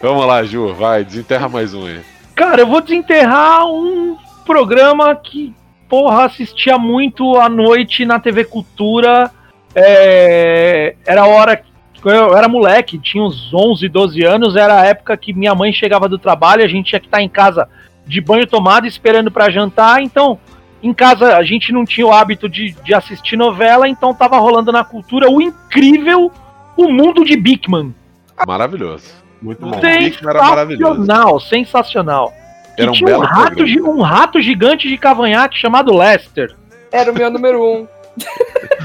Vamos 0.01 0.27
lá, 0.27 0.45
Ju, 0.45 0.73
vai, 0.75 1.05
desenterra 1.05 1.49
mais 1.49 1.75
um 1.75 1.85
aí. 1.87 2.01
Cara, 2.35 2.61
eu 2.63 2.67
vou 2.69 2.81
desenterrar 2.81 3.67
um 3.67 4.17
programa 4.47 5.15
que, 5.17 5.53
porra, 5.89 6.25
assistia 6.25 6.79
muito 6.79 7.37
à 7.37 7.49
noite 7.49 8.05
na 8.05 8.21
TV 8.21 8.45
Cultura. 8.45 9.31
É, 9.75 10.95
era 11.07 11.23
a 11.23 11.27
hora. 11.27 11.63
Eu 12.05 12.37
era 12.37 12.49
moleque, 12.49 12.99
tinha 12.99 13.25
uns 13.25 13.53
11, 13.53 13.89
12 13.89 14.25
anos. 14.25 14.57
Era 14.57 14.81
a 14.81 14.85
época 14.85 15.17
que 15.17 15.33
minha 15.33 15.55
mãe 15.55 15.73
chegava 15.73 16.09
do 16.09 16.19
trabalho, 16.19 16.65
a 16.65 16.69
gente 16.69 16.91
tinha 16.91 17.01
que 17.01 17.07
estar 17.07 17.23
em 17.23 17.29
casa 17.29 17.69
de 18.07 18.21
banho 18.21 18.47
tomado, 18.47 18.87
esperando 18.87 19.31
pra 19.31 19.51
jantar. 19.51 20.01
Então, 20.01 20.39
em 20.83 20.93
casa 20.95 21.37
a 21.37 21.43
gente 21.43 21.73
não 21.73 21.85
tinha 21.85 22.07
o 22.07 22.13
hábito 22.13 22.49
de, 22.49 22.71
de 22.85 22.95
assistir 22.95 23.37
novela, 23.37 23.89
então 23.89 24.15
tava 24.15 24.39
rolando 24.39 24.71
na 24.71 24.85
cultura 24.85 25.29
o 25.31 25.41
incrível 25.41 26.31
O 26.77 26.89
Mundo 26.89 27.25
de 27.25 27.37
Bigman. 27.37 27.95
Maravilhoso. 28.47 29.13
Muito 29.43 29.61
bom. 29.61 29.81
Sensacional, 29.81 31.41
sensacional. 31.41 32.33
Era 32.79 32.91
um 32.91 32.95
tinha 32.95 33.19
um 33.19 33.21
rato, 33.23 33.63
um 33.65 34.01
rato 34.01 34.41
gigante 34.41 34.89
de 34.89 34.97
cavanhaque 34.97 35.59
chamado 35.59 35.95
Lester. 35.95 36.55
Era 36.93 37.11
o 37.11 37.15
meu 37.15 37.31
número 37.31 37.63
um. 37.63 37.87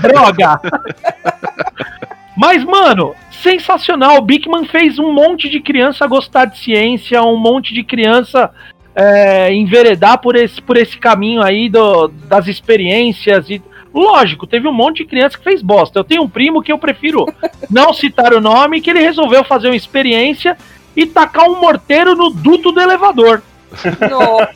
Droga! 0.02 0.60
Mas, 2.36 2.64
mano, 2.64 3.14
sensacional. 3.44 4.18
O 4.18 4.22
Bigman 4.22 4.66
fez 4.66 4.98
um 4.98 5.14
monte 5.14 5.48
de 5.50 5.60
criança 5.60 6.08
gostar 6.08 6.46
de 6.46 6.58
ciência, 6.58 7.22
um 7.22 7.38
monte 7.38 7.74
de 7.74 7.84
criança 7.84 8.50
é, 8.96 9.54
enveredar 9.54 10.18
por 10.20 10.36
esse, 10.36 10.62
por 10.62 10.78
esse 10.78 10.98
caminho 10.98 11.42
aí 11.42 11.70
do- 11.70 12.08
das 12.08 12.48
experiências. 12.48 13.50
e 13.50 13.62
Lógico, 13.94 14.48
teve 14.48 14.68
um 14.68 14.74
monte 14.74 14.98
de 14.98 15.06
criança 15.06 15.38
que 15.38 15.44
fez 15.44 15.62
bosta. 15.62 16.00
Eu 16.00 16.04
tenho 16.04 16.24
um 16.24 16.30
primo 16.30 16.64
que 16.64 16.72
eu 16.72 16.80
prefiro 16.80 17.26
não 17.70 17.94
citar 17.94 18.34
o 18.34 18.42
nome, 18.42 18.82
que 18.82 18.90
ele 18.90 19.02
resolveu 19.02 19.44
fazer 19.44 19.68
uma 19.68 19.76
experiência 19.76 20.58
e 20.96 21.06
tacar 21.06 21.48
um 21.48 21.60
morteiro 21.62 22.16
no 22.16 22.32
duto 22.32 22.72
do 22.72 22.82
elevador. 22.82 23.44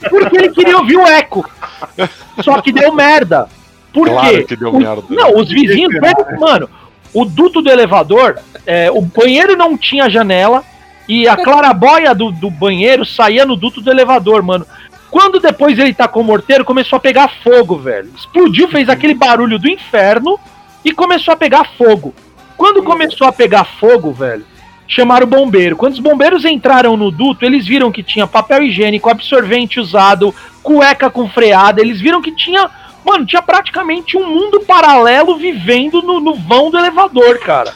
Porque 0.10 0.38
ele 0.38 0.50
queria 0.50 0.78
ouvir 0.78 0.98
o 0.98 1.06
eco. 1.08 1.50
Só 2.44 2.62
que 2.62 2.72
deu 2.72 2.94
merda. 2.94 3.48
Por 3.94 4.08
Claro 4.10 4.30
quê? 4.30 4.44
que 4.44 4.56
deu 4.56 4.70
Os- 4.74 4.80
merda. 4.84 5.04
Não, 5.10 5.36
os 5.38 5.50
vizinhos. 5.50 5.94
Mano, 6.40 6.70
o 7.14 7.26
duto 7.26 7.62
do 7.62 7.70
elevador, 7.72 8.38
é, 8.66 8.92
o 8.92 9.02
banheiro 9.02 9.56
não 9.56 9.78
tinha 9.78 10.10
janela, 10.10 10.64
E 11.10 11.26
a 11.26 11.38
clarabóia 11.38 12.14
do, 12.14 12.34
do 12.34 12.52
banheiro 12.52 13.06
saía 13.06 13.46
no 13.46 13.56
duto 13.56 13.80
do 13.80 13.90
elevador, 13.90 14.44
mano. 14.44 14.68
Quando 15.10 15.40
depois 15.40 15.80
ele 15.80 15.94
tacou 15.94 16.22
o 16.22 16.26
morteiro, 16.26 16.66
começou 16.66 16.98
a 16.98 17.00
pegar 17.00 17.30
fogo, 17.42 17.78
velho. 17.78 18.12
Explodiu, 18.14 18.68
fez 18.68 18.90
aquele 18.90 19.14
barulho 19.14 19.58
do 19.58 19.70
inferno 19.70 20.38
e 20.84 20.92
começou 20.92 21.34
a 21.34 21.38
pegar 21.38 21.64
fogo. 21.78 22.14
Quando 22.58 22.84
começou 22.84 23.26
a 23.26 23.32
pegar 23.32 23.64
fogo, 23.64 24.12
velho, 24.12 24.46
chamaram 24.88 25.26
o 25.26 25.30
bombeiro. 25.30 25.76
Quando 25.76 25.94
os 25.94 26.00
bombeiros 26.00 26.46
entraram 26.46 26.96
no 26.96 27.12
duto, 27.12 27.46
eles 27.46 27.68
viram 27.68 27.92
que 27.92 28.02
tinha 28.02 28.26
papel 28.26 28.64
higiênico, 28.64 29.10
absorvente 29.10 29.80
usado, 29.80 30.34
cueca 30.64 31.10
com 31.10 31.30
freada. 31.30 31.82
Eles 31.82 32.00
viram 32.00 32.22
que 32.22 32.32
tinha. 32.32 32.70
Mano, 33.06 33.26
tinha 33.26 33.42
praticamente 33.42 34.18
um 34.18 34.28
mundo 34.28 34.62
paralelo 34.62 35.38
vivendo 35.38 36.02
no, 36.02 36.20
no 36.20 36.36
vão 36.36 36.70
do 36.70 36.78
elevador, 36.78 37.40
cara. 37.40 37.74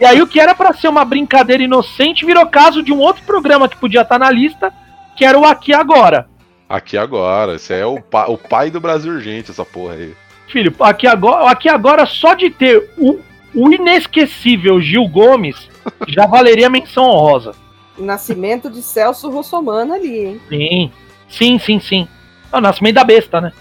E 0.00 0.04
aí 0.04 0.20
o 0.20 0.26
que 0.26 0.38
era 0.38 0.54
pra 0.54 0.72
ser 0.74 0.88
uma 0.88 1.04
brincadeira 1.04 1.62
inocente 1.62 2.26
virou 2.26 2.46
caso 2.46 2.82
de 2.82 2.92
um 2.92 2.98
outro 2.98 3.22
programa 3.24 3.68
que 3.68 3.76
podia 3.76 4.02
estar 4.02 4.18
na 4.18 4.30
lista, 4.30 4.72
que 5.16 5.24
era 5.24 5.38
o 5.38 5.44
Aqui 5.44 5.72
Agora. 5.72 6.28
Aqui 6.68 6.96
agora. 6.96 7.56
Esse 7.56 7.74
é 7.74 7.84
o, 7.84 8.00
pa- 8.00 8.26
o 8.26 8.38
pai 8.38 8.70
do 8.70 8.80
Brasil 8.80 9.12
Urgente, 9.12 9.50
essa 9.50 9.64
porra 9.64 9.94
aí. 9.94 10.14
Filho, 10.46 10.74
aqui 10.80 11.06
agora, 11.06 11.50
aqui 11.50 11.68
agora 11.68 12.04
só 12.06 12.34
de 12.34 12.50
ter 12.50 12.90
o, 12.98 13.18
o 13.54 13.72
inesquecível 13.72 14.80
Gil 14.80 15.08
Gomes 15.08 15.69
já 16.08 16.26
valeria 16.26 16.70
menção 16.70 17.04
honrosa. 17.04 17.54
Nascimento 17.98 18.70
de 18.70 18.82
Celso 18.82 19.30
Russomano 19.30 19.94
ali, 19.94 20.18
hein? 20.18 20.40
Sim, 20.48 20.92
sim, 21.28 21.58
sim, 21.58 21.80
sim. 21.80 22.08
É 22.52 22.56
o 22.56 22.60
nascimento 22.60 22.94
da 22.94 23.04
besta, 23.04 23.40
né? 23.40 23.52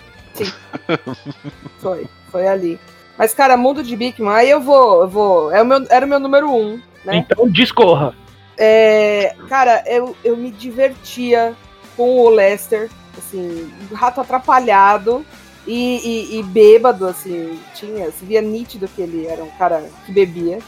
Foi, 1.80 2.08
foi 2.32 2.48
ali. 2.48 2.80
Mas, 3.18 3.34
cara, 3.34 3.58
Mundo 3.58 3.84
de 3.84 3.96
Bigman, 3.96 4.32
aí 4.34 4.50
eu 4.50 4.62
vou, 4.62 5.02
eu 5.02 5.10
vou. 5.10 5.52
É 5.52 5.62
o 5.62 5.66
meu, 5.66 5.86
era 5.90 6.06
o 6.06 6.10
meu 6.10 6.20
número 6.20 6.50
um, 6.50 6.80
né? 7.04 7.18
Então 7.18 7.50
discorra. 7.50 8.16
É, 8.58 9.36
cara, 9.48 9.84
eu, 9.86 10.16
eu 10.24 10.38
me 10.38 10.52
divertia 10.52 11.54
com 11.96 12.18
o 12.22 12.30
Lester, 12.30 12.90
assim, 13.18 13.72
rato 13.94 14.22
atrapalhado 14.22 15.26
e, 15.68 16.30
e, 16.34 16.40
e 16.40 16.44
bêbado, 16.44 17.06
assim, 17.06 17.60
tinha, 17.76 18.12
se 18.12 18.26
via 18.26 18.42
nítido 18.42 18.88
que 18.88 19.02
ele 19.02 19.28
era 19.28 19.44
um 19.44 19.50
cara 19.52 19.90
que 20.06 20.12
bebia, 20.12 20.60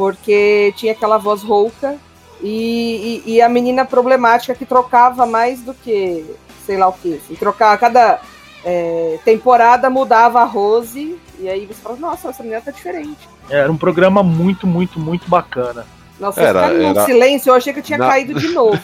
porque 0.00 0.72
tinha 0.78 0.92
aquela 0.92 1.18
voz 1.18 1.42
rouca 1.42 1.94
e, 2.42 3.20
e, 3.26 3.32
e 3.34 3.42
a 3.42 3.50
menina 3.50 3.84
problemática 3.84 4.54
que 4.54 4.64
trocava 4.64 5.26
mais 5.26 5.60
do 5.60 5.74
que, 5.74 6.24
sei 6.64 6.78
lá 6.78 6.88
o 6.88 6.92
que, 6.94 7.20
assim, 7.22 7.34
trocava, 7.34 7.76
cada 7.76 8.18
é, 8.64 9.18
temporada 9.26 9.90
mudava 9.90 10.40
a 10.40 10.44
Rose, 10.44 11.18
e 11.38 11.46
aí 11.50 11.66
você 11.66 11.82
fala, 11.82 11.96
nossa, 11.96 12.30
essa 12.30 12.42
menina 12.42 12.62
tá 12.62 12.70
diferente. 12.70 13.28
Era 13.50 13.70
um 13.70 13.76
programa 13.76 14.22
muito, 14.22 14.66
muito, 14.66 14.98
muito 14.98 15.28
bacana. 15.28 15.84
Nossa, 16.18 16.40
Era- 16.40 16.70
num 16.70 16.92
era- 16.92 17.04
silêncio, 17.04 17.50
eu 17.50 17.54
achei 17.54 17.70
que 17.74 17.80
eu 17.80 17.84
tinha 17.84 17.98
Na- 17.98 18.08
caído 18.08 18.40
de 18.40 18.48
novo. 18.48 18.80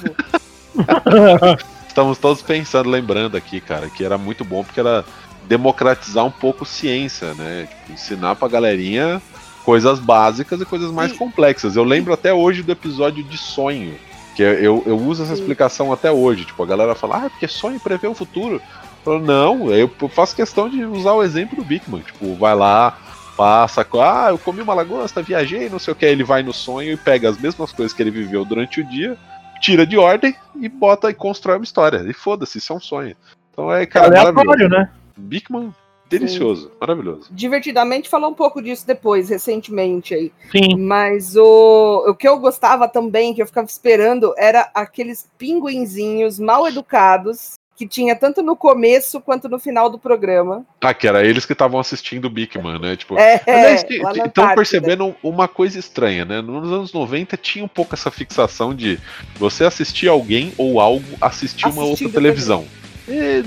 Estamos 1.89 2.19
todos 2.19 2.43
pensando, 2.43 2.91
lembrando 2.91 3.39
aqui, 3.39 3.59
cara, 3.59 3.89
que 3.89 4.05
era 4.05 4.19
muito 4.19 4.45
bom 4.45 4.63
porque 4.63 4.81
era 4.81 5.03
democratizar 5.49 6.27
um 6.27 6.31
pouco 6.31 6.67
ciência, 6.67 7.33
né? 7.33 7.69
Tipo, 7.71 7.93
ensinar 7.95 8.37
pra 8.37 8.49
galerinha 8.49 9.23
coisas 9.67 9.99
básicas 9.99 10.61
e 10.61 10.65
coisas 10.65 10.93
mais 10.93 11.11
E- 11.11 11.17
complexas. 11.17 11.75
Eu 11.75 11.83
lembro 11.83 12.13
até 12.13 12.33
hoje 12.33 12.63
do 12.63 12.71
episódio 12.71 13.25
de 13.25 13.37
sonho, 13.37 13.97
que 14.37 14.41
eu, 14.41 14.85
eu 14.87 14.97
uso 14.97 15.25
essa 15.25 15.35
Sim. 15.35 15.41
explicação 15.41 15.93
até 15.93 16.11
hoje. 16.11 16.45
Tipo, 16.45 16.63
a 16.63 16.67
galera 16.67 16.95
fala, 16.95 17.27
ah, 17.27 17.31
porque 17.31 17.49
sonho 17.49 17.81
prevê 17.81 18.07
o 18.07 18.15
futuro. 18.15 18.55
Eu 18.55 18.63
falo, 19.05 19.19
não, 19.19 19.73
eu 19.73 19.91
faço 20.09 20.37
questão 20.37 20.69
de 20.69 20.85
usar 20.85 21.15
o 21.15 21.23
exemplo 21.23 21.57
do 21.57 21.65
Bigman. 21.65 22.01
Tipo, 22.03 22.37
vai 22.37 22.55
lá, 22.55 22.97
passa, 23.37 23.85
ah, 24.01 24.29
eu 24.31 24.39
comi 24.39 24.63
uma 24.63 24.73
lagosta, 24.73 25.21
viajei, 25.21 25.69
não 25.69 25.81
sei 25.81 25.93
o 25.93 25.97
que. 25.97 26.07
Ele 26.07 26.23
vai 26.23 26.45
no 26.45 26.53
sonho 26.53 26.93
e 26.93 26.97
pega 26.97 27.29
as 27.29 27.37
mesmas 27.37 27.73
coisas 27.73 27.93
que 27.93 28.01
ele 28.01 28.13
viveu 28.13 28.45
durante 28.45 28.81
o 28.81 28.85
dia, 28.85 29.19
tira 29.61 29.85
de 29.85 29.99
ordem 29.99 30.33
e 30.61 30.69
bota 30.69 31.11
e 31.11 31.15
constrói 31.15 31.57
uma 31.57 31.65
história. 31.65 32.05
E 32.09 32.13
foda-se, 32.13 32.59
isso 32.59 32.73
é 32.73 32.77
um 32.77 32.81
sonho. 32.81 33.17
Então 33.53 33.73
é, 33.73 33.85
cara, 33.85 34.11
maravilhoso. 34.11 34.39
Aleatório, 34.39 34.69
né? 34.69 34.91
Bigman, 35.17 35.75
delicioso, 36.09 36.71
maravilhoso. 36.81 37.29
Divertidamente 37.31 38.09
falou 38.09 38.31
um 38.31 38.35
pouco 38.35 38.63
disso 38.63 38.87
depois, 38.87 39.29
recentemente 39.29 40.15
aí. 40.15 40.33
Sim. 40.51 40.77
Mas 40.77 41.37
o, 41.37 42.07
o 42.09 42.15
que 42.15 42.29
eu 42.29 42.39
gostava 42.39 42.89
também, 42.89 43.35
que 43.35 43.43
eu 43.43 43.47
ficava 43.47 43.67
esperando, 43.67 44.35
era 44.37 44.71
aqueles 44.75 45.29
pinguinzinhos 45.39 46.39
mal 46.39 46.67
educados 46.67 47.55
que 47.77 47.87
tinha 47.87 48.17
tanto 48.17 48.43
no 48.43 48.57
começo 48.57 49.21
quanto 49.21 49.51
no 49.51 49.59
final 49.59 49.91
do 49.91 49.99
programa. 49.99 50.65
Ah, 50.81 50.95
que 50.95 51.07
era 51.07 51.25
eles 51.25 51.45
que 51.45 51.53
estavam 51.53 51.79
assistindo 51.79 52.25
o 52.25 52.31
Bigman, 52.31 52.79
né? 52.79 52.97
Tipo, 52.97 53.19
É, 53.19 53.43
Aliás, 53.47 53.83
na 53.83 53.89
estão 53.89 54.09
Antártida. 54.25 54.55
percebendo 54.55 55.15
uma 55.23 55.47
coisa 55.47 55.79
estranha, 55.79 56.25
né? 56.25 56.41
Nos 56.41 56.73
anos 56.73 56.93
90 56.93 57.37
tinha 57.37 57.63
um 57.63 57.69
pouco 57.69 57.95
essa 57.95 58.11
fixação 58.11 58.75
de 58.75 58.99
você 59.37 59.65
assistir 59.65 60.09
alguém 60.09 60.55
ou 60.57 60.81
algo 60.81 61.05
assistir 61.21 61.67
uma 61.67 61.83
outra 61.83 61.93
Assistindo 61.93 62.13
televisão. 62.15 62.65
É, 63.09 63.43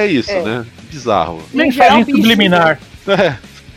é 0.00 0.06
isso, 0.06 0.30
É. 0.30 0.42
né? 0.42 0.66
Bizarro. 0.90 1.42
Em 1.54 1.70
geral, 1.70 1.98
Mensagem 1.98 2.04
bicho, 2.04 2.16
subliminar. 2.18 2.80
É, 3.06 3.36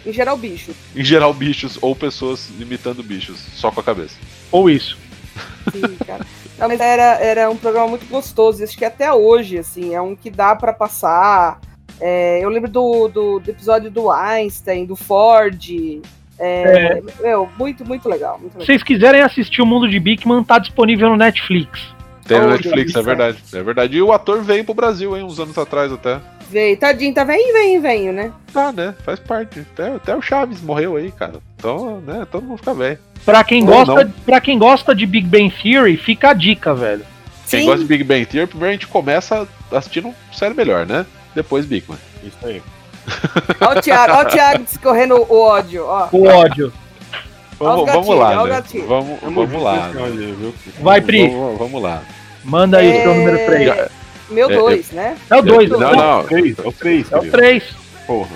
Em 0.09 0.11
geral, 0.13 0.36
bicho. 0.38 0.72
em 0.95 1.03
geral, 1.03 1.34
bichos 1.34 1.78
ou 1.82 1.95
pessoas 1.95 2.49
imitando 2.59 3.03
bichos, 3.03 3.39
só 3.53 3.69
com 3.72 3.80
a 3.80 3.84
cabeça. 3.84 4.15
Ou 4.51 4.69
isso. 4.69 4.97
Sim, 5.72 5.95
cara. 6.05 6.26
Não, 6.57 6.67
mas 6.67 6.80
era, 6.80 7.03
era 7.19 7.49
um 7.49 7.55
programa 7.55 7.88
muito 7.88 8.05
gostoso. 8.07 8.63
Acho 8.63 8.78
que 8.78 8.86
até 8.86 9.11
hoje, 9.13 9.57
assim, 9.57 9.93
é 9.95 10.01
um 10.01 10.15
que 10.15 10.30
dá 10.30 10.55
pra 10.55 10.74
passar. 10.74 11.59
É, 11.99 12.39
eu 12.43 12.49
lembro 12.49 12.69
do, 12.69 13.07
do, 13.07 13.39
do 13.39 13.49
episódio 13.51 13.89
do 13.91 14.09
Einstein, 14.11 14.86
do 14.86 14.95
Ford. 14.95 15.59
É, 16.39 17.01
meu, 17.22 17.47
muito, 17.57 17.86
muito 17.86 18.09
legal. 18.09 18.39
Muito 18.39 18.53
Se 18.53 18.57
legal. 18.57 18.65
vocês 18.65 18.84
quiserem 18.84 19.22
assistir 19.22 19.61
o 19.61 19.65
mundo 19.65 19.88
de 19.88 19.99
Bigman, 19.99 20.43
tá 20.43 20.57
disponível 20.57 21.09
no 21.09 21.15
Netflix. 21.17 21.80
Tem 22.32 22.39
no 22.41 22.47
Oh, 22.47 22.51
Netflix, 22.51 22.95
é 22.95 23.01
verdade. 23.01 23.38
É 23.53 23.61
verdade. 23.63 23.97
E 23.97 24.01
o 24.01 24.11
ator 24.13 24.41
veio 24.41 24.63
pro 24.63 24.73
Brasil, 24.73 25.15
hein, 25.17 25.23
uns 25.23 25.39
anos 25.39 25.57
atrás 25.57 25.91
até. 25.91 26.19
Veio, 26.49 26.77
tadinho, 26.77 27.13
tá 27.13 27.23
vem, 27.23 27.51
vem, 27.53 27.79
vem, 27.79 28.11
né? 28.11 28.32
Tá, 28.53 28.71
né? 28.71 28.93
Faz 29.05 29.19
parte. 29.19 29.59
Até, 29.73 29.95
até 29.95 30.15
o 30.15 30.21
Chaves 30.21 30.61
morreu 30.61 30.95
aí, 30.97 31.11
cara. 31.11 31.36
Então, 31.55 32.01
né, 32.01 32.27
todo 32.29 32.43
mundo 32.43 32.57
fica 32.57 32.73
velho. 32.73 32.99
Pra 33.25 33.43
quem, 33.43 33.61
Ou 33.63 33.67
gosta, 33.69 34.03
não. 34.03 34.11
pra 34.25 34.41
quem 34.41 34.57
gosta 34.57 34.93
de 34.95 35.05
Big 35.05 35.27
Bang 35.27 35.49
Theory, 35.61 35.95
fica 35.95 36.32
a 36.32 36.34
dica, 36.34 36.73
velho. 36.73 37.05
Quem 37.49 37.61
Sim. 37.61 37.65
gosta 37.65 37.82
de 37.82 37.86
Big 37.86 38.03
Bang 38.03 38.25
Theory, 38.25 38.47
primeiro 38.47 38.69
a 38.69 38.73
gente 38.73 38.88
começa 38.88 39.47
assistindo 39.71 40.13
série 40.34 40.53
melhor, 40.53 40.86
né? 40.86 41.05
Depois 41.36 41.65
Bigman. 41.65 41.97
Isso 42.23 42.38
aí. 42.43 42.61
Ó 43.61 43.77
o 43.77 43.82
Thiago, 43.82 44.13
ó 44.13 44.21
o 44.21 44.25
Thiago 44.25 44.63
discorrendo 44.63 45.15
o 45.29 45.39
ódio, 45.39 45.86
ó. 45.86 46.07
O 46.11 46.27
ódio. 46.27 46.71
Vamos, 47.57 47.82
os 47.82 47.91
vamos 47.91 48.07
gatilhos, 48.07 48.19
lá, 48.19 48.43
o 48.43 48.47
né? 48.47 48.63
Vamos, 48.88 49.19
vamos 49.21 49.63
lá. 49.63 49.88
né? 49.89 50.03
Ali, 50.03 50.32
viu? 50.34 50.53
Vai, 50.82 50.99
Pri. 50.99 51.27
Vamos, 51.29 51.59
vamos 51.59 51.82
lá. 51.82 52.01
Manda 52.44 52.78
aí 52.80 52.89
o 53.00 53.02
seu 53.04 53.14
número 53.16 53.38
3. 53.46 53.68
É, 53.70 53.89
Meu 54.30 54.50
É, 54.50 54.56
dois, 54.56 54.92
né? 54.92 55.18
É 55.30 55.36
o 55.36 55.42
2, 55.42 55.70
Não, 55.70 55.80
não, 55.80 55.92
não. 55.94 56.20
É 56.20 56.22
o 56.22 56.24
3, 56.24 56.60
é 56.60 56.68
o 56.68 56.72
3, 56.72 57.12
É 57.12 57.16
o 57.16 57.20
querido. 57.20 57.38
3. 57.38 57.64
Porra. 58.08 58.30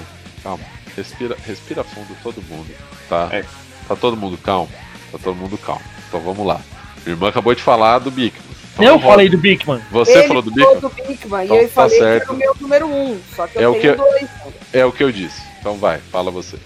Calma. 0.43 0.63
Respira, 0.95 1.35
respira 1.45 1.83
fundo 1.83 2.15
todo 2.23 2.41
mundo, 2.49 2.67
tá? 3.09 3.29
É. 3.31 3.43
Tá 3.87 3.95
todo 3.95 4.15
mundo 4.17 4.37
calmo? 4.37 4.69
Tá 5.11 5.17
todo 5.23 5.35
mundo 5.35 5.57
calmo. 5.57 5.81
Então 6.07 6.19
vamos 6.19 6.45
lá. 6.45 6.59
Minha 7.05 7.15
irmã 7.15 7.29
acabou 7.29 7.53
de 7.55 7.61
falar 7.61 7.99
do 7.99 8.09
Bigman. 8.11 8.41
Então 8.73 8.85
Eu 8.85 8.99
falei 8.99 9.29
do 9.29 9.37
Bigman. 9.37 9.81
Você 9.91 10.17
Ele 10.19 10.27
falou 10.27 10.41
do 10.41 10.51
falou 10.51 10.75
Bigman? 10.75 10.81
do 10.81 10.95
Bigman, 11.07 11.45
Então 11.45 11.57
e 11.57 11.61
eu 11.61 11.67
tá 11.67 11.73
falei 11.73 11.97
que 11.97 12.03
certo. 12.03 12.23
era 12.23 12.33
o 12.33 12.37
meu 12.37 12.55
número 12.59 12.87
um, 12.87 13.19
só 13.35 13.47
que 13.47 13.57
É 13.57 13.65
eu 13.65 13.71
o 13.71 13.79
tenho 13.79 13.93
que- 13.95 14.01
dois. 14.01 14.29
É 14.73 14.85
o 14.85 14.91
que 14.91 15.03
eu 15.03 15.11
disse. 15.11 15.41
Então 15.59 15.75
vai, 15.77 15.97
fala 16.11 16.29
você. 16.31 16.57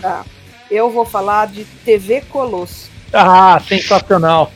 Eu 0.71 0.89
vou 0.89 1.05
falar 1.05 1.47
de 1.47 1.63
TV 1.85 2.21
Colosso. 2.29 2.89
Ah, 3.13 3.59
sensacional. 3.67 4.51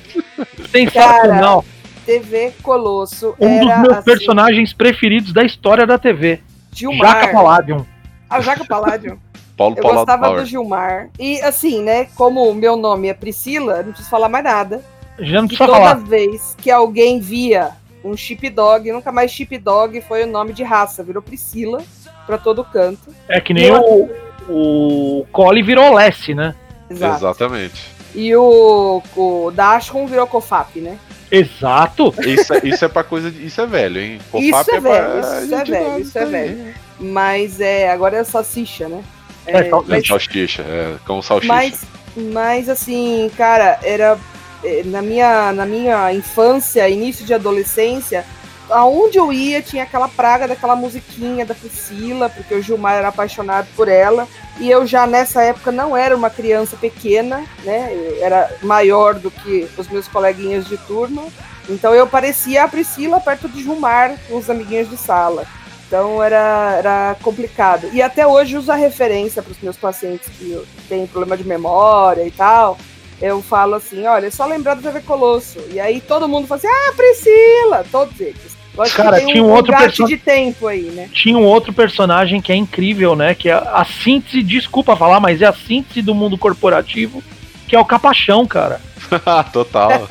Sensacional. 0.72 1.66
TV 2.06 2.54
Colosso 2.62 3.36
um 3.40 3.60
dos 3.60 3.78
meus 3.80 3.94
assim, 3.98 4.04
personagens 4.04 4.74
preferidos 4.74 5.34
da 5.34 5.44
história 5.44 5.86
da 5.86 5.98
TV. 5.98 6.42
Gilmar. 6.72 7.22
Jaca 7.22 7.34
Palladium. 7.34 7.86
A 8.30 8.42
Jaca 8.42 8.66
Paládio. 8.66 9.20
Paulo 9.56 9.76
Eu 9.78 9.84
Paulo 9.84 9.98
gostava 10.00 10.26
Power. 10.28 10.42
do 10.42 10.46
Gilmar. 10.48 11.10
E 11.20 11.40
assim, 11.42 11.84
né, 11.84 12.06
como 12.16 12.50
o 12.50 12.56
meu 12.56 12.76
nome 12.76 13.08
é 13.08 13.14
Priscila, 13.14 13.78
não 13.84 13.90
preciso 13.90 14.10
falar 14.10 14.28
mais 14.28 14.44
nada. 14.44 14.84
Já 15.20 15.42
não 15.42 15.48
precisa 15.48 15.68
toda 15.68 15.80
falar. 15.80 15.94
vez 15.96 16.56
que 16.60 16.72
alguém 16.72 17.20
via 17.20 17.72
um 18.04 18.18
chip 18.18 18.50
dog, 18.50 18.92
nunca 18.92 19.12
mais 19.12 19.32
chip 19.32 19.56
dog 19.60 20.02
foi 20.02 20.24
o 20.24 20.28
nome 20.28 20.54
de 20.54 20.64
raça, 20.64 21.04
virou 21.04 21.22
Priscila 21.22 21.84
pra 22.26 22.38
todo 22.38 22.64
canto. 22.64 23.14
É 23.30 23.40
que 23.40 23.54
nem 23.54 23.72
o, 23.72 24.10
o 24.50 25.26
Cole 25.32 25.62
virou 25.62 25.94
Lessie, 25.94 26.34
né? 26.34 26.56
Exato. 26.90 27.18
Exatamente. 27.18 27.94
E 28.16 28.36
o, 28.36 29.02
o 29.16 29.52
Dashron 29.52 30.06
virou 30.08 30.28
Cofap, 30.28 30.80
né? 30.80 30.98
Exato. 31.38 32.14
Isso 32.26 32.54
é, 32.54 32.62
isso 32.64 32.86
é 32.86 32.88
pra 32.88 33.04
coisa 33.04 33.32
de. 33.32 33.46
Isso 33.46 33.60
é 33.60 33.66
velho, 33.66 34.00
hein? 34.00 34.20
Isso 34.36 34.56
é 34.56 34.64
pra- 34.64 34.80
velho, 34.80 35.20
isso 35.46 35.56
é 35.56 35.64
velho, 35.66 36.00
isso 36.00 36.20
é 36.20 36.26
velho. 36.26 36.74
Mas 37.00 37.60
é, 37.60 37.90
agora 37.92 38.18
é 38.18 38.24
salsicha, 38.24 38.88
né? 38.88 39.04
É, 39.48 39.70
sal- 39.70 39.84
mas, 39.88 40.08
Salsicha, 40.08 40.62
é, 40.62 40.96
com 41.06 41.22
salsicha. 41.22 41.52
mas, 41.52 41.82
mas 42.16 42.70
assim, 42.70 43.30
cara, 43.36 43.78
era 43.84 44.18
é, 44.64 44.84
na 44.86 45.02
minha, 45.02 45.52
na 45.52 45.66
minha 45.66 46.14
infância, 46.14 46.88
início 46.88 47.26
de 47.26 47.34
adolescência, 47.34 48.24
aonde 48.70 49.18
eu 49.18 49.32
ia 49.32 49.62
tinha 49.62 49.84
aquela 49.84 50.08
praga 50.08 50.48
daquela 50.48 50.76
musiquinha 50.76 51.46
da 51.46 51.56
Priscila, 51.56 52.30
porque 52.30 52.54
o 52.54 52.62
Gilmar 52.62 52.96
era 52.96 53.10
apaixonado 53.10 53.68
por 53.76 53.88
ela. 53.88 54.28
E 54.60 54.70
eu 54.70 54.86
já 54.86 55.08
nessa 55.08 55.42
época 55.42 55.72
não 55.72 55.96
era 55.96 56.16
uma 56.16 56.30
criança 56.30 56.78
pequena, 56.78 57.44
né? 57.64 57.94
Eu 57.94 58.24
era 58.24 58.56
maior 58.62 59.16
do 59.16 59.32
que 59.32 59.68
os 59.78 59.88
meus 59.88 60.08
coleguinhas 60.08 60.66
de 60.66 60.78
turma. 60.78 61.24
Então 61.70 61.94
eu 61.94 62.06
parecia 62.06 62.64
a 62.64 62.68
Priscila 62.68 63.20
perto 63.20 63.48
de 63.48 63.64
Gilmar 63.64 64.18
com 64.28 64.38
os 64.38 64.50
amiguinhos 64.50 64.90
de 64.90 64.98
sala. 64.98 65.46
Então 65.88 66.24
era, 66.24 66.76
era 66.78 67.16
complicado. 67.22 67.88
E 67.94 68.02
até 68.02 68.26
hoje 68.26 68.58
uso 68.58 68.72
a 68.72 68.76
referência 68.76 69.42
para 69.44 69.52
os 69.52 69.62
meus 69.62 69.78
pacientes 69.78 70.28
que 70.38 70.60
têm 70.90 71.06
problema 71.06 71.38
de 71.38 71.44
memória 71.44 72.26
e 72.26 72.32
tal. 72.32 72.78
Eu 73.22 73.42
falo 73.42 73.76
assim: 73.76 74.06
olha, 74.06 74.28
é 74.28 74.32
só 74.32 74.46
lembrar 74.46 74.74
do 74.74 74.82
TV 74.82 75.02
Colosso. 75.02 75.60
E 75.70 75.80
aí 75.80 76.02
todo 76.02 76.28
mundo 76.28 76.48
fala 76.48 76.58
assim: 76.58 76.68
ah, 76.68 76.94
Priscila! 76.96 77.86
Todos 77.92 78.20
eles. 78.20 78.53
Cara, 78.96 79.24
tinha 79.24 79.44
um, 79.44 79.48
um 79.48 79.52
outro 79.52 79.72
personagem 79.72 80.18
de 80.18 80.24
tempo 80.24 80.68
aí, 80.68 80.84
né? 80.84 81.08
Tinha 81.14 81.38
um 81.38 81.46
outro 81.46 81.72
personagem 81.72 82.42
que 82.42 82.52
é 82.52 82.56
incrível, 82.56 83.16
né? 83.16 83.36
Que 83.36 83.50
é 83.50 83.54
a 83.54 83.86
síntese, 83.86 84.42
desculpa 84.42 84.96
falar, 84.96 85.20
mas 85.20 85.42
é 85.42 85.46
a 85.46 85.54
síntese 85.54 86.02
do 86.02 86.16
mundo 86.16 86.38
corporativo, 86.38 87.24
que 87.68 87.76
é 87.76 87.80
o 87.80 87.86
Capachão, 87.86 88.48
cara. 88.48 88.82
Total. 89.54 90.08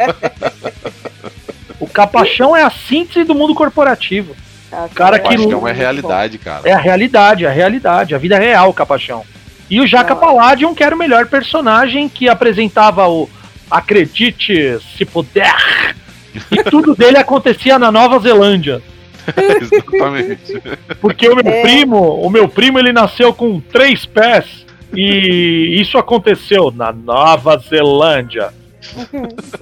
o 1.81 1.89
Capachão 1.89 2.57
é 2.57 2.63
a 2.63 2.71
síntese 2.71 3.25
do 3.25 3.35
mundo 3.35 3.55
corporativo. 3.55 4.37
Ah, 4.71 4.89
cara 4.95 5.19
que 5.19 5.37
não 5.37 5.67
é 5.67 5.73
realidade, 5.73 6.39
cara. 6.39 6.63
É 6.65 6.73
a 6.73 6.79
realidade, 6.79 7.45
a 7.45 7.51
realidade, 7.51 8.15
a 8.15 8.19
vida 8.19 8.39
real, 8.39 8.71
o 8.71 8.75
Capachão. 8.75 9.25
E 9.69 9.81
o 9.81 9.87
Jaca 9.87 10.13
ah. 10.13 10.17
Palladium, 10.17 10.75
que 10.75 10.85
era 10.85 10.95
o 10.95 10.99
melhor 10.99 11.27
personagem 11.27 12.09
que 12.09 12.29
apresentava 12.29 13.09
o 13.09 13.29
Acredite 13.71 14.79
se 14.97 15.05
puder. 15.05 15.55
E 16.51 16.63
tudo 16.65 16.95
dele 16.95 17.19
acontecia 17.19 17.79
na 17.79 17.93
Nova 17.93 18.19
Zelândia. 18.19 18.83
Exatamente. 19.61 20.61
Porque 21.01 21.29
o 21.29 21.37
meu 21.37 21.53
é. 21.53 21.63
primo, 21.63 22.21
o 22.21 22.31
meu 22.31 22.49
primo, 22.49 22.79
ele 22.79 22.93
nasceu 22.93 23.33
com 23.33 23.61
três 23.61 24.05
pés 24.05 24.67
e 24.95 25.79
isso 25.81 25.97
aconteceu 25.97 26.73
na 26.75 26.93
Nova 26.93 27.57
Zelândia. 27.59 28.51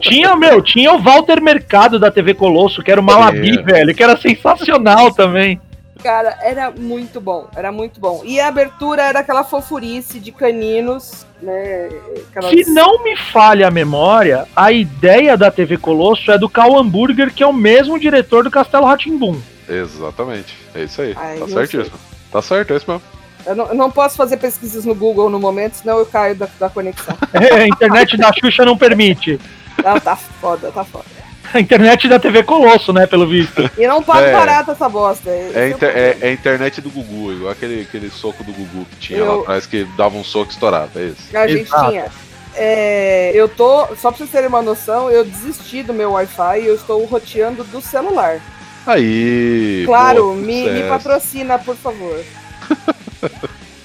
tinha, 0.01 0.35
meu, 0.35 0.63
tinha 0.63 0.93
o 0.93 0.99
Walter 0.99 1.43
Mercado 1.43 1.99
da 1.99 2.11
TV 2.11 2.35
Colosso, 2.35 2.83
que 2.83 2.91
era 2.91 3.01
o 3.01 3.05
Malabi, 3.05 3.59
é. 3.59 3.63
velho, 3.63 3.95
que 3.95 4.03
era 4.03 4.17
sensacional 4.17 5.13
também. 5.13 5.61
Cara, 6.03 6.39
era 6.41 6.71
muito 6.71 7.21
bom, 7.21 7.49
era 7.55 7.71
muito 7.71 8.01
bom. 8.01 8.23
E 8.25 8.41
a 8.41 8.49
abertura 8.49 9.03
era 9.03 9.21
aquela 9.21 9.45
fofurice 9.45 10.19
de 10.19 10.33
caninos, 10.33 11.27
né? 11.43 11.89
Aquelas... 12.31 12.51
Se 12.51 12.71
não 12.71 13.03
me 13.03 13.17
falha 13.17 13.69
a 13.69 13.71
memória, 13.71 14.47
a 14.57 14.73
ideia 14.73 15.37
da 15.37 15.51
TV 15.51 15.77
Colosso 15.77 16.31
é 16.31 16.39
do 16.39 16.49
Cal 16.49 16.79
Hamburger, 16.79 17.33
que 17.33 17.43
é 17.43 17.47
o 17.47 17.53
mesmo 17.53 17.99
diretor 17.99 18.45
do 18.45 18.51
Castelo 18.51 18.87
Ratimbum. 18.87 19.41
Exatamente, 19.69 20.57
é 20.75 20.85
isso 20.85 21.03
aí. 21.03 21.15
Ai, 21.17 21.39
tá 21.39 21.49
certíssimo. 21.49 21.97
Tá 22.33 22.43
certo, 22.43 22.73
é 22.73 22.77
isso 22.77 22.91
mesmo. 22.91 23.03
Eu 23.47 23.57
não, 23.57 23.67
eu 23.69 23.75
não, 23.75 23.91
posso 23.91 24.17
fazer 24.17 24.37
pesquisas 24.37 24.85
no 24.85 24.95
Google 24.95 25.31
no 25.31 25.41
momento, 25.41 25.75
senão 25.75 25.99
eu 25.99 26.07
caio 26.07 26.35
da, 26.35 26.49
da 26.59 26.69
conexão. 26.69 27.17
É, 27.33 27.63
a 27.63 27.67
internet 27.67 28.17
da 28.17 28.31
Xuxa 28.33 28.65
não 28.65 28.77
permite. 28.77 29.41
Não, 29.83 29.99
tá 29.99 30.15
foda, 30.15 30.71
tá 30.71 30.85
foda. 30.85 31.20
A 31.55 31.61
internet 31.61 32.09
da 32.09 32.19
TV 32.19 32.43
Colosso, 32.43 32.93
né, 32.93 33.07
pelo 33.07 33.27
visto. 33.27 33.69
E 33.77 33.87
não 33.87 34.03
paga 34.03 34.27
é, 34.27 34.33
barato 34.33 34.71
essa 34.71 34.89
bosta. 34.89 35.29
É, 35.31 35.71
inter, 35.71 35.89
é, 35.97 36.17
é, 36.21 36.29
a 36.29 36.33
internet 36.33 36.81
do 36.81 36.91
Gugu, 36.91 37.33
igual 37.33 37.51
aquele, 37.51 37.83
aquele 37.83 38.11
soco 38.11 38.45
do 38.45 38.53
Gugu 38.53 38.87
que 38.91 38.97
tinha 38.97 39.19
eu... 39.19 39.37
lá 39.37 39.43
atrás, 39.43 39.67
que 39.67 39.85
dava 39.97 40.17
um 40.17 40.25
soco 40.25 40.51
estourado, 40.51 40.91
é 40.97 41.07
isso. 41.07 41.37
A 41.37 41.47
gente 41.47 41.63
Exato. 41.63 41.91
tinha. 41.91 42.07
É, 42.55 43.33
eu 43.35 43.49
tô, 43.49 43.87
só 43.97 44.11
pra 44.11 44.19
vocês 44.19 44.31
terem 44.31 44.49
uma 44.49 44.63
noção, 44.63 45.11
eu 45.11 45.25
desisti 45.25 45.83
do 45.83 45.95
meu 45.95 46.13
Wi-Fi 46.13 46.61
e 46.61 46.67
eu 46.67 46.75
estou 46.75 47.05
roteando 47.05 47.65
do 47.65 47.81
celular. 47.81 48.41
Aí. 48.87 49.85
Claro, 49.87 50.25
boa, 50.25 50.37
me, 50.37 50.69
me 50.71 50.83
patrocina, 50.89 51.59
por 51.59 51.77
favor. 51.77 52.23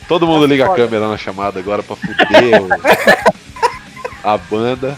Todo 0.07 0.27
mundo 0.27 0.45
liga 0.45 0.65
a 0.65 0.75
câmera 0.75 1.07
na 1.07 1.17
chamada 1.17 1.59
agora 1.59 1.81
pra 1.81 1.95
fuder 1.95 2.61
a 4.23 4.37
banda. 4.37 4.95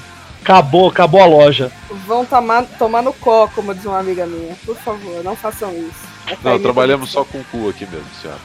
Acabou, 0.48 0.88
acabou 0.88 1.22
a 1.22 1.26
loja. 1.26 1.69
Vão 2.06 2.24
tomar, 2.24 2.64
tomar 2.80 3.02
no 3.02 3.11
có, 3.11 3.49
como 3.53 3.76
diz 3.76 3.84
uma 3.84 3.99
amiga 3.99 4.26
minha. 4.26 4.56
Por 4.65 4.78
favor, 4.78 5.22
não 5.22 5.36
façam 5.36 5.74
isso. 5.74 6.07
É 6.26 6.38
não, 6.41 6.57
trabalhamos 6.57 7.10
só 7.10 7.26
com 7.26 7.44
cu 7.52 7.68
aqui 7.68 7.86
mesmo, 7.86 8.07
senhora. 8.22 8.40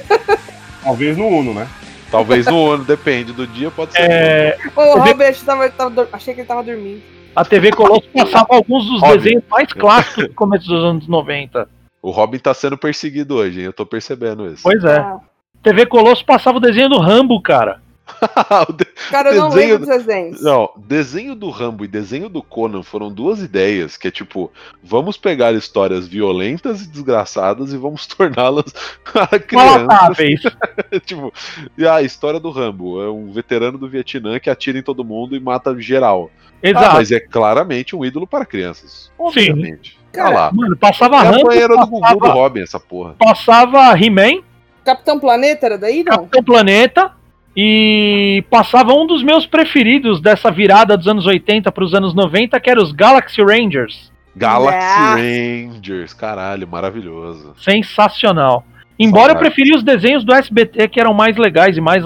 Talvez 0.82 1.18
no 1.18 1.26
Uno, 1.26 1.52
né? 1.52 1.68
Talvez 2.10 2.46
no 2.46 2.72
Uno, 2.72 2.84
depende 2.84 3.34
do 3.34 3.46
dia, 3.46 3.70
pode 3.70 3.92
ser. 3.92 4.10
É... 4.10 4.58
O 4.74 4.98
Robert 4.98 5.36
tava, 5.44 5.68
tava, 5.68 6.08
achei 6.10 6.32
que 6.32 6.40
ele 6.40 6.48
tava 6.48 6.62
dormindo. 6.62 7.02
A 7.36 7.44
TV 7.44 7.70
Colosso 7.70 8.08
passava 8.16 8.46
alguns 8.48 8.86
dos 8.86 9.02
Robin. 9.02 9.18
desenhos 9.18 9.44
mais 9.50 9.70
clássicos 9.74 10.28
do 10.28 10.34
começo 10.34 10.66
dos 10.66 10.82
anos 10.82 11.06
90. 11.06 11.68
O 12.00 12.10
Robin 12.10 12.38
tá 12.38 12.54
sendo 12.54 12.78
perseguido 12.78 13.34
hoje, 13.34 13.60
hein? 13.60 13.66
Eu 13.66 13.74
tô 13.74 13.84
percebendo 13.84 14.50
isso. 14.50 14.62
Pois 14.62 14.82
é. 14.84 14.96
Ah. 14.96 15.18
TV 15.62 15.84
Colosso 15.84 16.24
passava 16.24 16.56
o 16.56 16.60
desenho 16.60 16.88
do 16.88 16.98
Rambo, 16.98 17.42
cara. 17.42 17.82
cara, 19.10 19.30
eu 19.30 19.42
não 19.42 19.48
lembro 19.50 19.78
dos 19.78 19.88
desenhos. 19.88 20.42
Não, 20.42 20.70
desenho 20.76 21.34
do 21.34 21.50
Rambo 21.50 21.84
e 21.84 21.88
desenho 21.88 22.28
do 22.28 22.42
Conan 22.42 22.82
foram 22.82 23.12
duas 23.12 23.42
ideias, 23.42 23.96
que 23.96 24.08
é 24.08 24.10
tipo, 24.10 24.50
vamos 24.82 25.16
pegar 25.16 25.52
histórias 25.52 26.06
violentas 26.06 26.82
e 26.82 26.88
desgraçadas 26.88 27.72
e 27.72 27.76
vamos 27.76 28.06
torná-las 28.08 28.72
crianças. 29.46 30.52
tipo, 31.04 31.32
e 31.76 31.86
a 31.86 32.02
história 32.02 32.40
do 32.40 32.50
Rambo 32.50 33.02
é 33.02 33.10
um 33.10 33.32
veterano 33.32 33.78
do 33.78 33.88
Vietnã 33.88 34.38
que 34.38 34.50
atira 34.50 34.78
em 34.78 34.82
todo 34.82 35.04
mundo 35.04 35.36
e 35.36 35.40
mata 35.40 35.78
geral. 35.80 36.30
Exato. 36.62 36.86
Ah, 36.86 36.94
mas 36.94 37.10
é 37.10 37.20
claramente 37.20 37.96
um 37.96 38.04
ídolo 38.04 38.26
para 38.26 38.44
crianças. 38.44 39.10
Obviamente. 39.18 39.92
Sim. 39.92 40.00
Cara, 40.12 40.30
lá. 40.30 40.52
Mano, 40.52 40.76
passava 40.76 41.16
é 41.16 41.28
Rambo. 41.28 41.52
Era 41.52 41.76
do 41.76 41.86
Gugu 41.86 42.18
do 42.18 42.28
Robin, 42.28 42.60
essa 42.60 42.78
porra. 42.78 43.14
Passava 43.18 43.96
He-Man. 43.98 44.42
Capitão 44.84 45.20
Planeta 45.20 45.66
era 45.66 45.78
daí, 45.78 46.02
não? 46.02 46.16
Capitão 46.16 46.42
Planeta. 46.42 47.12
E 47.56 48.44
passava 48.48 48.92
um 48.92 49.06
dos 49.06 49.22
meus 49.22 49.44
preferidos 49.46 50.20
dessa 50.20 50.50
virada 50.50 50.96
dos 50.96 51.08
anos 51.08 51.26
80 51.26 51.70
para 51.72 51.84
os 51.84 51.94
anos 51.94 52.14
90, 52.14 52.58
que 52.60 52.70
era 52.70 52.80
os 52.80 52.92
Galaxy 52.92 53.42
Rangers. 53.42 54.10
Galaxy 54.36 55.20
é. 55.20 55.66
Rangers, 55.66 56.14
caralho, 56.14 56.66
maravilhoso. 56.68 57.54
Sensacional. 57.58 58.64
Embora 58.98 59.32
Saudade. 59.32 59.46
eu 59.46 59.50
preferia 59.50 59.76
os 59.76 59.82
desenhos 59.82 60.24
do 60.24 60.32
SBT 60.32 60.88
que 60.88 61.00
eram 61.00 61.12
mais 61.12 61.36
legais 61.36 61.76
e 61.76 61.80
mais, 61.80 62.04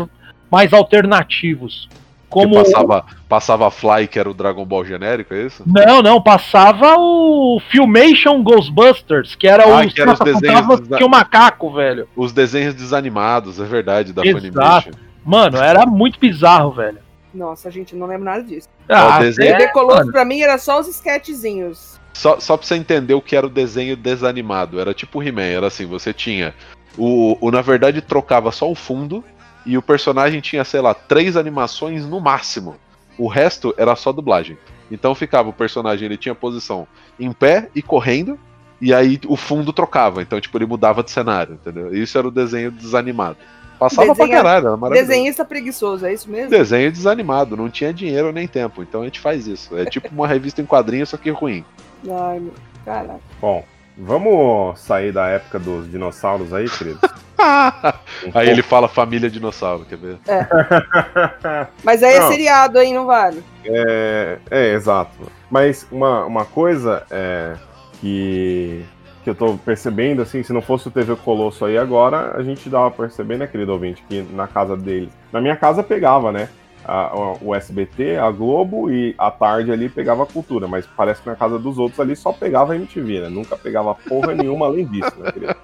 mais 0.51 0.73
alternativos. 0.73 1.89
Como 2.35 2.57
passava, 2.57 3.05
passava 3.29 3.71
Fly, 3.71 4.09
que 4.09 4.19
era 4.19 4.29
o 4.29 4.35
Dragon 4.35 4.65
Ball 4.65 4.85
genérico, 4.85 5.33
é 5.35 5.47
isso? 5.47 5.63
Não, 5.65 6.03
não, 6.03 6.21
passava 6.21 6.97
o 6.99 7.61
Filmation 7.71 8.43
Ghostbusters, 8.43 9.37
que 9.37 9.47
era 9.47 9.63
ah, 9.63 9.87
os, 9.87 9.93
que 9.93 10.01
era 10.01 10.13
os 10.13 10.19
desenhos 10.19 10.81
desa... 10.81 10.97
que 10.97 11.05
o 11.05 11.09
macaco, 11.09 11.73
velho. 11.73 12.09
Os 12.17 12.33
desenhos 12.33 12.75
desanimados, 12.75 13.61
é 13.61 13.65
verdade, 13.65 14.13
da 14.13 14.27
Exato. 14.27 14.41
Funimation. 14.41 14.91
Mano, 15.25 15.59
era 15.59 15.87
muito 15.87 16.19
bizarro, 16.19 16.73
velho. 16.73 16.99
Nossa, 17.33 17.71
gente, 17.71 17.97
não 17.97 18.07
lembro 18.07 18.25
nada 18.25 18.43
disso. 18.43 18.69
Ah, 18.89 19.19
o 19.19 19.21
desenho... 19.21 19.55
é, 19.55 19.67
Colosso 19.69 20.13
pra 20.13 20.25
mim 20.25 20.41
era 20.41 20.57
só 20.59 20.79
os 20.79 20.87
sketchzinhos. 20.87 21.99
Só, 22.13 22.39
só 22.39 22.57
pra 22.57 22.67
você 22.67 22.77
entender 22.77 23.15
o 23.15 23.21
que 23.21 23.35
era 23.35 23.47
o 23.47 23.51
desenho 23.51 23.97
desanimado. 23.97 24.79
Era 24.79 24.95
tipo 24.95 25.23
He-Man, 25.23 25.43
era 25.43 25.67
assim, 25.67 25.85
você 25.85 26.13
tinha. 26.13 26.55
O, 26.97 27.37
o, 27.41 27.51
na 27.51 27.61
verdade, 27.61 28.01
trocava 28.01 28.53
só 28.53 28.71
o 28.71 28.75
fundo 28.75 29.25
e 29.67 29.77
o 29.77 29.83
personagem 29.83 30.41
tinha, 30.41 30.65
sei 30.65 30.81
lá, 30.81 30.95
três 30.95 31.37
animações 31.37 32.07
no 32.07 32.21
máximo. 32.21 32.77
O 33.19 33.27
resto 33.27 33.75
era 33.77 33.97
só 33.97 34.13
dublagem. 34.13 34.57
Então 34.91 35.15
ficava 35.15 35.49
o 35.49 35.53
personagem, 35.53 36.07
ele 36.07 36.17
tinha 36.17 36.35
posição 36.35 36.87
em 37.19 37.33
pé 37.33 37.69
e 37.75 37.83
correndo, 37.83 38.39
e 38.81 38.93
aí 38.93 39.19
o 39.27 39.37
fundo 39.37 39.73
trocava. 39.73 40.23
Então, 40.23 40.41
tipo, 40.41 40.57
ele 40.57 40.67
mudava 40.67 41.03
de 41.03 41.11
cenário, 41.11 41.55
entendeu? 41.55 41.95
Isso 41.95 42.17
era 42.17 42.29
o 42.29 42.31
desenho 42.31 42.71
desanimado. 42.71 43.39
Passava 43.79 44.09
Desenha... 44.09 44.29
pra 44.29 44.37
caralho, 44.37 44.67
era 44.69 44.77
maravilhoso. 44.77 45.09
Desenhista 45.09 45.45
preguiçoso, 45.45 46.07
é 46.07 46.13
isso 46.13 46.31
mesmo? 46.31 46.51
Desenho 46.51 46.93
desanimado, 46.93 47.57
não 47.57 47.69
tinha 47.69 47.93
dinheiro 47.93 48.33
nem 48.33 48.47
tempo. 48.47 48.83
Então 48.83 49.03
a 49.03 49.05
gente 49.05 49.21
faz 49.21 49.47
isso. 49.47 49.77
É 49.77 49.85
tipo 49.85 50.09
uma 50.13 50.27
revista 50.29 50.61
em 50.61 50.67
quadrinhos, 50.67 51.09
só 51.09 51.17
que 51.17 51.31
ruim. 51.31 51.65
Ai, 52.09 52.41
meu. 52.41 52.53
Caraca. 52.85 53.21
Bom, 53.41 53.65
vamos 53.97 54.79
sair 54.79 55.13
da 55.13 55.27
época 55.29 55.59
dos 55.59 55.91
dinossauros 55.91 56.53
aí, 56.53 56.69
querido? 56.69 57.01
Um 57.05 58.31
aí 58.39 58.49
ele 58.49 58.63
fala 58.63 58.89
família 58.89 59.31
dinossauro, 59.31 59.85
quer 59.85 59.97
ver? 59.97 60.19
É. 60.29 61.67
Mas 61.83 62.03
aí 62.03 62.15
é 62.15 62.21
não, 62.21 62.27
é 62.27 62.31
seriado, 62.31 62.79
hein? 62.81 62.95
Não 62.95 63.07
vale. 63.07 63.43
É, 63.65 64.39
é 64.51 64.73
exato. 64.75 65.31
Mas 65.51 65.87
uma, 65.91 66.25
uma 66.25 66.45
coisa 66.45 67.05
é 67.11 67.55
que, 68.01 68.85
que 69.25 69.31
eu 69.31 69.35
tô 69.35 69.57
percebendo, 69.57 70.21
assim, 70.21 70.43
se 70.43 70.53
não 70.53 70.61
fosse 70.61 70.87
o 70.87 70.91
TV 70.91 71.17
Colosso 71.17 71.65
aí 71.65 71.79
agora, 71.79 72.37
a 72.37 72.43
gente 72.43 72.69
dava 72.69 72.91
pra 72.91 73.07
perceber, 73.07 73.39
né, 73.39 73.47
querido 73.47 73.73
ouvinte, 73.73 74.05
que 74.07 74.21
na 74.21 74.47
casa 74.47 74.77
deles. 74.77 75.09
Na 75.33 75.41
minha 75.41 75.57
casa 75.57 75.83
pegava, 75.83 76.31
né? 76.31 76.51
A, 76.85 77.35
o 77.41 77.55
SBT, 77.55 78.19
a 78.19 78.31
Globo 78.31 78.91
e 78.91 79.15
a 79.17 79.31
tarde 79.31 79.73
ali 79.73 79.89
pegava 79.89 80.25
a 80.25 80.27
cultura, 80.27 80.69
mas 80.69 80.87
parece 80.87 81.23
que 81.23 81.31
na 81.31 81.35
casa 81.35 81.59
dos 81.59 81.79
outros 81.79 81.99
ali 81.99 82.15
só 82.15 82.31
pegava 82.31 82.75
a 82.75 82.77
MTV, 82.77 83.21
né? 83.21 83.29
Nunca 83.31 83.57
pegava 83.57 83.95
porra 83.95 84.35
nenhuma 84.35 84.67
além 84.67 84.85
disso, 84.85 85.19
né, 85.19 85.33
querido? 85.33 85.57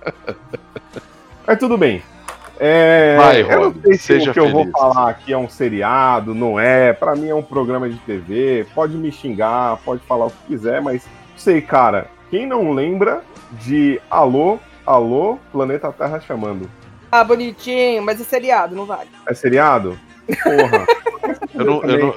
Mas 1.46 1.58
tudo 1.58 1.76
bem. 1.76 2.02
É, 2.58 3.16
Vai, 3.18 3.42
eu 3.42 3.74
não 3.74 3.98
sei 3.98 4.20
se 4.20 4.30
o 4.30 4.32
que 4.32 4.32
feliz. 4.32 4.36
eu 4.36 4.50
vou 4.50 4.70
falar 4.70 5.10
aqui 5.10 5.34
é 5.34 5.36
um 5.36 5.48
seriado, 5.48 6.34
não 6.34 6.58
é. 6.58 6.94
Para 6.94 7.14
mim 7.14 7.28
é 7.28 7.34
um 7.34 7.42
programa 7.42 7.90
de 7.90 7.98
TV. 7.98 8.66
Pode 8.74 8.96
me 8.96 9.12
xingar, 9.12 9.76
pode 9.84 10.00
falar 10.04 10.26
o 10.26 10.30
que 10.30 10.46
quiser, 10.48 10.80
mas 10.80 11.06
sei, 11.36 11.60
cara. 11.60 12.08
Quem 12.30 12.46
não 12.46 12.70
lembra 12.72 13.22
de 13.52 14.00
Alô, 14.08 14.58
Alô, 14.86 15.38
Planeta 15.52 15.92
Terra 15.92 16.20
chamando? 16.20 16.70
Ah, 17.10 17.24
bonitinho, 17.24 18.02
mas 18.02 18.20
é 18.20 18.24
seriado, 18.24 18.74
não 18.76 18.86
vale. 18.86 19.10
É 19.26 19.34
seriado? 19.34 19.98
Porra. 20.42 20.86
eu 21.52 21.64
não, 21.64 21.82
eu 21.82 21.98
não, 21.98 22.14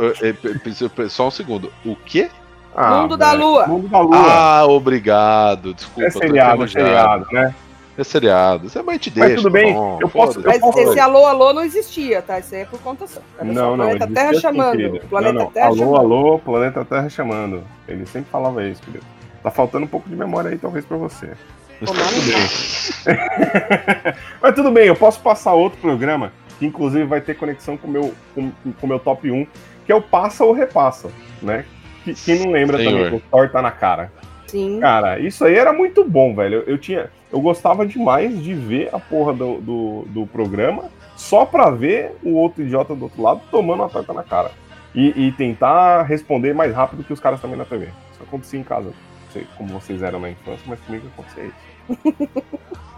eu, 1.02 1.10
só 1.10 1.28
um 1.28 1.32
segundo. 1.32 1.74
O 1.84 1.96
quê? 1.96 2.30
Ah, 2.76 3.02
Mundo 3.02 3.18
da 3.18 3.34
Lua. 3.34 3.68
Mundo 3.68 3.88
da 3.88 4.00
Lua. 4.00 4.16
Ah, 4.16 4.66
obrigado. 4.68 5.74
Desculpa. 5.74 6.08
é 6.08 6.12
seriado, 6.12 6.64
é 6.64 6.68
seriado, 6.68 7.28
né? 7.32 7.56
É 7.98 8.04
seriado. 8.04 8.70
Você 8.70 8.82
vai 8.82 8.98
te 8.98 9.12
Mas 9.16 9.28
deixa. 9.30 9.36
tudo 9.44 9.54
tá 9.54 9.60
bem, 9.60 9.74
bom, 9.74 10.00
eu 10.02 10.10
posso- 10.10 10.40
eu 10.40 10.46
Mas 10.46 10.60
posso- 10.60 10.80
esse 10.80 11.00
alô, 11.00 11.26
alô 11.26 11.54
não 11.54 11.64
existia, 11.64 12.22
tá? 12.24 12.40
Isso 12.40 12.56
aí 12.56 12.62
é 12.62 12.66
por 12.66 12.80
conta 12.82 13.06
só 13.06 13.20
Não, 13.42 13.78
não, 13.78 13.86
Planeta 13.86 14.08
Terra 14.08 14.34
sim, 14.34 14.40
chamando. 14.40 15.00
Planeta 15.10 15.34
não, 15.34 15.42
não. 15.44 15.52
Terra 15.52 15.68
alô, 15.68 15.78
chamando. 15.78 15.98
alô, 15.98 16.40
Planeta 16.40 16.86
Terra 16.86 17.10
chamando. 17.10 17.64
Ele 17.88 18.06
sempre 18.08 18.32
falava 18.32 18.64
isso, 18.64 18.82
querido. 18.82 19.06
Tá 19.44 19.52
faltando 19.52 19.86
um 19.86 19.90
pouco 19.90 20.10
de 20.10 20.16
memória 20.16 20.50
aí, 20.50 20.58
talvez, 20.58 20.86
pra 20.86 20.96
você. 20.96 21.34
Mas 21.82 21.92
Tomara 21.92 22.08
tudo 22.08 22.26
bem. 22.26 24.16
Mas 24.42 24.56
tudo 24.56 24.72
bem, 24.72 24.88
eu 24.88 24.96
posso 24.96 25.20
passar 25.20 25.54
outro 25.54 25.80
programa, 25.80 26.32
que 26.58 26.66
inclusive 26.66 27.04
vai 27.04 27.20
ter 27.20 27.36
conexão 27.36 27.76
com 27.76 27.88
meu, 27.88 28.06
o 28.06 28.16
com, 28.34 28.52
com 28.80 28.88
meu 28.88 29.00
top 29.00 29.30
1, 29.30 29.46
que 29.86 29.92
é 29.92 29.96
o 29.96 30.02
Passa 30.02 30.46
ou 30.46 30.54
Repassa, 30.54 31.10
né? 31.42 31.66
Que, 32.06 32.14
quem 32.14 32.40
não 32.40 32.52
lembra 32.52 32.78
Senhor. 32.78 32.92
também 32.92 33.18
o 33.18 33.20
Thor 33.20 33.50
tá 33.50 33.62
na 33.62 33.72
cara. 33.72 34.12
Sim. 34.48 34.80
Cara, 34.80 35.20
isso 35.20 35.44
aí 35.44 35.56
era 35.56 35.74
muito 35.74 36.08
bom, 36.08 36.36
velho. 36.36 36.56
Eu, 36.56 36.64
eu 36.74 36.78
tinha. 36.78 37.10
Eu 37.32 37.42
gostava 37.42 37.86
demais 37.86 38.42
de 38.42 38.54
ver 38.54 38.90
a 38.94 39.00
porra 39.00 39.34
do, 39.34 39.60
do, 39.60 40.06
do 40.08 40.28
programa 40.28 40.84
só 41.16 41.46
pra 41.46 41.70
ver 41.72 42.16
o 42.24 42.36
outro 42.36 42.62
idiota 42.62 42.96
do 42.96 43.06
outro 43.06 43.22
lado 43.22 43.42
tomando 43.50 43.82
uma 43.82 43.90
torta 43.90 44.14
na 44.14 44.24
cara. 44.24 44.52
E, 44.94 45.28
e 45.28 45.32
tentar 45.32 46.04
responder 46.04 46.54
mais 46.54 46.74
rápido 46.74 47.04
que 47.04 47.12
os 47.12 47.20
caras 47.20 47.42
também 47.42 47.58
na 47.58 47.66
TV. 47.66 47.86
Isso 48.12 48.22
acontecia 48.22 48.60
em 48.60 48.64
casa. 48.64 48.94
Não 49.34 49.42
sei 49.42 49.48
como 49.58 49.80
vocês 49.80 50.04
eram 50.04 50.20
na 50.20 50.30
infância, 50.30 50.62
mas 50.68 50.80
comigo 50.82 51.08
acontecia 51.14 51.46
isso. 51.46 51.98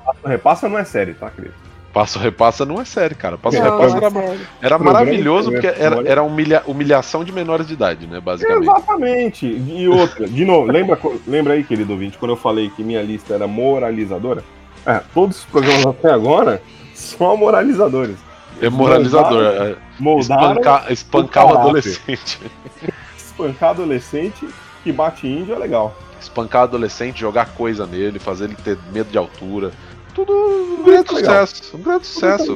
Passa- 0.06 0.28
Repassa 0.28 0.70
não 0.70 0.78
é 0.78 0.84
série, 0.84 1.14
tá, 1.14 1.30
querido? 1.30 1.53
Passo 1.94 2.20
repassa 2.20 2.66
não 2.66 2.82
é 2.82 2.84
sério, 2.84 3.16
cara. 3.16 3.38
Passo 3.38 3.57
Não, 3.57 3.64
repassa 3.64 4.12
não, 4.12 4.22
era, 4.22 4.34
é 4.34 4.38
era 4.62 4.78
Programa 4.78 4.84
maravilhoso 4.94 5.49
porque 5.49 5.66
era, 5.68 6.06
era 6.06 6.22
humilha- 6.24 6.62
humilhação 6.68 7.24
de 7.24 7.32
menores 7.32 7.68
de 7.68 7.74
idade, 7.74 8.06
né? 8.06 8.20
Basicamente. 8.20 8.64
Exatamente. 8.64 9.45
E 9.48 9.88
outra, 9.88 10.28
de 10.28 10.44
novo, 10.44 10.70
lembra, 10.70 10.99
lembra 11.26 11.53
aí, 11.53 11.64
querido 11.64 11.94
ouvinte, 11.94 12.18
quando 12.18 12.32
eu 12.32 12.38
falei 12.38 12.70
que 12.70 12.84
minha 12.84 13.02
lista 13.02 13.34
era 13.34 13.48
moralizadora? 13.48 14.44
É, 14.86 14.99
todos 15.14 15.38
os 15.40 15.45
programas 15.45 15.86
até 15.88 16.12
agora 16.12 16.62
são 16.94 17.38
moralizadores. 17.38 18.18
É 18.62 18.70
moralizador. 18.70 19.44
é, 19.44 19.76
Moldaram 19.98 20.52
Espancar, 20.52 20.91
espancar 20.91 21.45
o 21.45 21.57
adolescente. 21.57 22.40
espancar 23.18 23.70
adolescente 23.70 24.45
que 24.84 24.91
bate 24.91 25.28
índio 25.28 25.56
é 25.56 25.57
legal. 25.57 25.95
Espancar 26.26 26.64
adolescente, 26.64 27.19
jogar 27.19 27.53
coisa 27.53 27.85
nele, 27.85 28.19
fazer 28.19 28.45
ele 28.45 28.56
ter 28.56 28.77
medo 28.91 29.10
de 29.10 29.18
altura. 29.18 29.72
Tudo 30.14 30.31
um 30.34 30.84
grande 30.84 31.10
sucesso. 31.10 31.76
Um 31.76 31.81
grande 31.81 32.07
sucesso. 32.07 32.56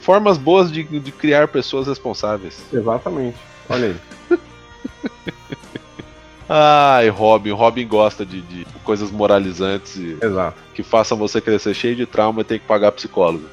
formas 0.00 0.38
boas 0.38 0.70
de, 0.72 0.82
de 0.84 1.12
criar 1.12 1.48
pessoas 1.48 1.86
responsáveis. 1.86 2.58
Exatamente. 2.72 3.36
Olha 3.68 3.88
aí. 3.88 4.38
Ai, 6.48 7.08
Robin. 7.10 7.50
Robin 7.50 7.86
gosta 7.86 8.24
de, 8.24 8.40
de 8.40 8.66
coisas 8.82 9.10
moralizantes 9.10 9.96
e 9.96 10.16
Exato. 10.22 10.56
que 10.74 10.82
façam 10.82 11.16
você 11.18 11.40
crescer 11.42 11.74
cheio 11.74 11.94
de 11.94 12.06
trauma 12.06 12.40
e 12.40 12.44
ter 12.44 12.58
que 12.58 12.66
pagar 12.66 12.92
psicólogo. 12.92 13.44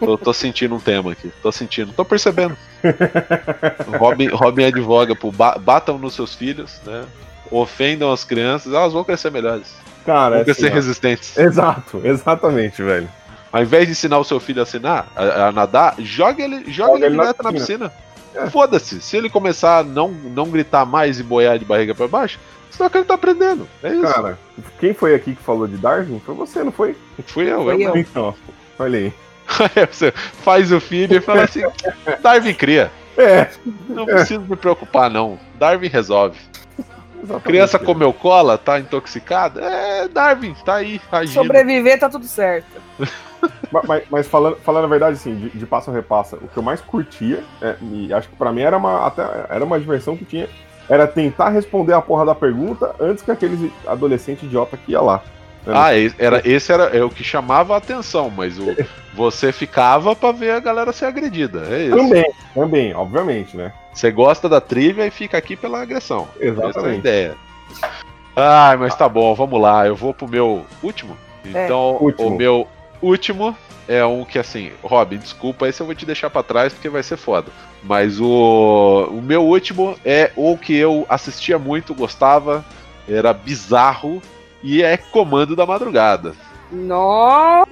Tô, 0.00 0.16
tô 0.16 0.32
sentindo 0.32 0.74
um 0.74 0.80
tema 0.80 1.12
aqui. 1.12 1.30
Tô 1.42 1.52
sentindo. 1.52 1.92
Tô 1.92 2.04
percebendo. 2.04 2.56
Robin, 3.98 4.28
Robin 4.28 4.64
advoga 4.64 5.14
por 5.14 5.32
ba- 5.32 5.58
batam 5.58 5.98
nos 5.98 6.14
seus 6.14 6.34
filhos, 6.34 6.80
né? 6.86 7.04
Ofendam 7.50 8.12
as 8.12 8.24
crianças, 8.24 8.72
elas 8.72 8.92
vão 8.92 9.04
crescer 9.04 9.30
melhores. 9.30 9.66
Cara, 10.04 10.30
Vão 10.36 10.40
é 10.40 10.44
crescer 10.44 10.66
assim, 10.66 10.74
resistentes. 10.74 11.36
Exato, 11.36 12.00
exatamente, 12.04 12.82
velho. 12.82 13.08
Ao 13.52 13.62
invés 13.62 13.86
de 13.86 13.92
ensinar 13.92 14.18
o 14.18 14.24
seu 14.24 14.38
filho 14.38 14.60
a, 14.60 14.62
assinar, 14.62 15.06
a, 15.16 15.46
a 15.48 15.52
nadar, 15.52 15.94
joga 15.98 16.42
ele, 16.42 16.70
joga 16.70 16.92
Joga 16.92 16.96
ele 16.96 17.06
ele 17.06 17.16
na 17.16 17.22
direto 17.24 17.42
na 17.42 17.52
piscina. 17.52 17.88
piscina. 17.88 18.44
É. 18.46 18.50
Foda-se. 18.50 19.00
Se 19.00 19.16
ele 19.16 19.30
começar 19.30 19.78
a 19.78 19.82
não, 19.82 20.10
não 20.10 20.50
gritar 20.50 20.84
mais 20.84 21.18
e 21.18 21.22
boiar 21.22 21.58
de 21.58 21.64
barriga 21.64 21.94
pra 21.94 22.06
baixo, 22.06 22.38
senão 22.70 22.90
que 22.90 22.98
ele 22.98 23.04
tá 23.06 23.14
aprendendo. 23.14 23.66
É 23.82 23.88
isso. 23.90 24.02
Cara, 24.02 24.38
quem 24.78 24.92
foi 24.92 25.14
aqui 25.14 25.34
que 25.34 25.42
falou 25.42 25.66
de 25.66 25.76
Darwin? 25.78 26.20
Foi 26.24 26.34
você, 26.34 26.62
não 26.62 26.72
foi? 26.72 26.94
Fui 27.26 27.50
eu, 27.50 27.64
Foi 27.64 27.74
eu. 27.82 27.88
eu. 27.88 27.96
Então, 27.96 28.34
olha 28.78 28.98
aí. 28.98 29.12
Aí 29.76 29.86
você 29.90 30.12
faz 30.42 30.70
o 30.70 30.78
filho 30.78 31.16
e 31.16 31.20
fala 31.22 31.44
assim: 31.44 31.62
Darwin 32.22 32.52
cria. 32.54 32.90
É, 33.16 33.48
Não 33.88 34.04
preciso 34.06 34.42
me 34.42 34.54
preocupar, 34.56 35.10
não. 35.10 35.38
Darwin 35.58 35.88
resolve. 35.88 36.38
Exatamente. 37.22 37.44
Criança 37.44 37.78
comeu 37.78 38.12
cola, 38.12 38.56
tá 38.58 38.78
intoxicada? 38.78 39.60
É, 39.62 40.08
Darwin, 40.08 40.54
tá 40.64 40.76
aí, 40.76 41.00
agindo. 41.10 41.34
Sobreviver 41.42 41.98
tá 41.98 42.08
tudo 42.08 42.24
certo. 42.26 42.66
Ma- 43.70 43.82
Mas, 43.86 44.02
mas 44.10 44.26
falando, 44.26 44.56
falando 44.56 44.84
a 44.84 44.88
verdade, 44.88 45.12
assim, 45.16 45.34
de, 45.36 45.50
de 45.50 45.66
passo 45.66 45.90
a 45.90 45.94
repassa, 45.94 46.36
o 46.36 46.48
que 46.48 46.56
eu 46.56 46.62
mais 46.62 46.80
curtia, 46.80 47.44
é, 47.62 47.76
e 47.82 48.12
acho 48.12 48.28
que 48.28 48.34
pra 48.36 48.50
mim 48.52 48.62
era 48.62 48.76
uma, 48.76 49.06
até, 49.06 49.22
era 49.48 49.64
uma 49.64 49.78
diversão 49.78 50.16
que 50.16 50.24
tinha, 50.24 50.48
era 50.88 51.06
tentar 51.06 51.50
responder 51.50 51.92
a 51.92 52.00
porra 52.00 52.24
da 52.26 52.34
pergunta 52.34 52.94
antes 52.98 53.22
que 53.22 53.30
aquele 53.30 53.72
adolescente 53.86 54.44
idiota 54.46 54.76
que 54.76 54.92
ia 54.92 55.00
lá. 55.00 55.22
Ah, 55.66 55.94
e- 55.96 56.12
era, 56.18 56.40
esse 56.48 56.72
era 56.72 56.84
é 56.96 57.04
o 57.04 57.10
que 57.10 57.22
chamava 57.22 57.74
a 57.74 57.78
atenção, 57.78 58.28
mas 58.30 58.58
o, 58.58 58.74
você 59.14 59.52
ficava 59.52 60.16
pra 60.16 60.32
ver 60.32 60.52
a 60.52 60.60
galera 60.60 60.92
ser 60.92 61.04
agredida. 61.04 61.62
É 61.70 61.84
isso. 61.84 61.96
Também, 61.96 62.32
também, 62.54 62.94
obviamente, 62.94 63.56
né? 63.56 63.72
Você 63.98 64.12
gosta 64.12 64.48
da 64.48 64.60
trivia 64.60 65.04
e 65.08 65.10
fica 65.10 65.36
aqui 65.36 65.56
pela 65.56 65.82
agressão. 65.82 66.28
Essa 66.36 66.44
é 66.44 66.48
a 66.48 66.52
Exatamente. 66.68 66.98
ideia. 67.00 67.36
Ai, 68.36 68.76
mas 68.76 68.94
tá 68.94 69.08
bom, 69.08 69.34
vamos 69.34 69.60
lá. 69.60 69.88
Eu 69.88 69.96
vou 69.96 70.14
pro 70.14 70.28
meu 70.28 70.64
último. 70.80 71.16
É, 71.52 71.64
Então, 71.64 71.96
último. 72.00 72.28
o 72.28 72.36
meu 72.36 72.68
último 73.02 73.56
é 73.88 74.04
um 74.06 74.24
que 74.24 74.38
assim, 74.38 74.70
Robin, 74.84 75.16
desculpa, 75.16 75.66
esse 75.66 75.80
eu 75.80 75.86
vou 75.86 75.96
te 75.96 76.06
deixar 76.06 76.30
pra 76.30 76.44
trás 76.44 76.72
porque 76.72 76.88
vai 76.88 77.02
ser 77.02 77.16
foda. 77.16 77.50
Mas 77.82 78.20
o, 78.20 79.08
o 79.10 79.20
meu 79.20 79.42
último 79.42 79.96
é 80.04 80.30
o 80.36 80.56
que 80.56 80.76
eu 80.76 81.04
assistia 81.08 81.58
muito, 81.58 81.92
gostava, 81.92 82.64
era 83.08 83.32
bizarro 83.32 84.22
e 84.62 84.80
é 84.80 84.96
Comando 84.96 85.56
da 85.56 85.66
Madrugada. 85.66 86.34
Nossa, 86.70 87.66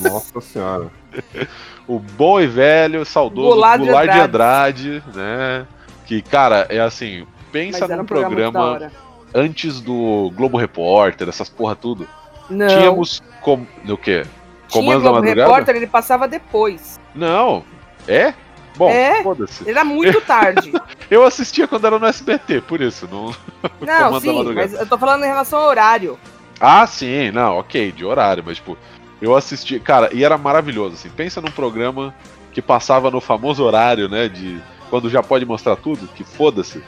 Nossa 0.00 0.40
senhora. 0.40 0.90
O 1.90 1.98
bom 1.98 2.40
e 2.40 2.46
velho, 2.46 3.04
saudoso 3.04 3.48
Goulart 3.48 3.80
Goulart, 3.80 4.06
de 4.08 4.14
de 4.14 4.20
Andrade, 4.20 5.02
né? 5.12 5.66
Que, 6.06 6.22
cara, 6.22 6.66
é 6.68 6.78
assim, 6.78 7.26
pensa 7.50 7.88
num 7.88 8.02
um 8.02 8.04
programa, 8.04 8.50
programa 8.52 8.92
antes 9.34 9.80
do 9.80 10.30
Globo 10.36 10.56
Repórter, 10.56 11.28
essas 11.28 11.48
porra 11.48 11.74
tudo. 11.74 12.06
Não. 12.48 12.68
Tínhamos 12.68 13.20
com... 13.40 13.66
o 13.88 13.96
quê? 13.96 14.24
Comando 14.70 15.02
da 15.02 15.10
Globo 15.10 15.14
Madrugada? 15.16 15.48
Repórter, 15.48 15.76
ele 15.76 15.86
passava 15.88 16.28
depois. 16.28 17.00
Não. 17.12 17.64
É? 18.06 18.34
Bom, 18.76 18.88
É? 18.88 19.22
foda-se. 19.24 19.68
Era 19.68 19.84
muito 19.84 20.20
tarde. 20.22 20.72
Eu 21.10 21.24
assistia 21.24 21.66
quando 21.66 21.86
era 21.86 21.98
no 21.98 22.06
SBT, 22.06 22.60
por 22.60 22.80
isso. 22.80 23.08
Não... 23.10 23.34
Não, 23.80 24.18
sim, 24.22 24.52
mas 24.54 24.74
eu 24.74 24.86
tô 24.86 24.96
falando 24.96 25.24
em 25.24 25.28
relação 25.28 25.58
ao 25.58 25.68
horário. 25.68 26.16
Ah, 26.60 26.86
sim, 26.86 27.30
não, 27.30 27.58
ok, 27.58 27.90
de 27.90 28.04
horário, 28.04 28.44
mas 28.46 28.58
tipo, 28.58 28.76
eu 29.20 29.36
assisti, 29.36 29.78
cara, 29.78 30.10
e 30.12 30.24
era 30.24 30.38
maravilhoso, 30.38 30.94
assim, 30.94 31.10
pensa 31.10 31.40
num 31.40 31.50
programa 31.50 32.14
que 32.52 32.62
passava 32.62 33.10
no 33.10 33.20
famoso 33.20 33.62
horário, 33.62 34.08
né, 34.08 34.28
de 34.28 34.60
quando 34.88 35.08
já 35.08 35.22
pode 35.22 35.44
mostrar 35.46 35.76
tudo, 35.76 36.08
que 36.08 36.24
foda-se. 36.24 36.82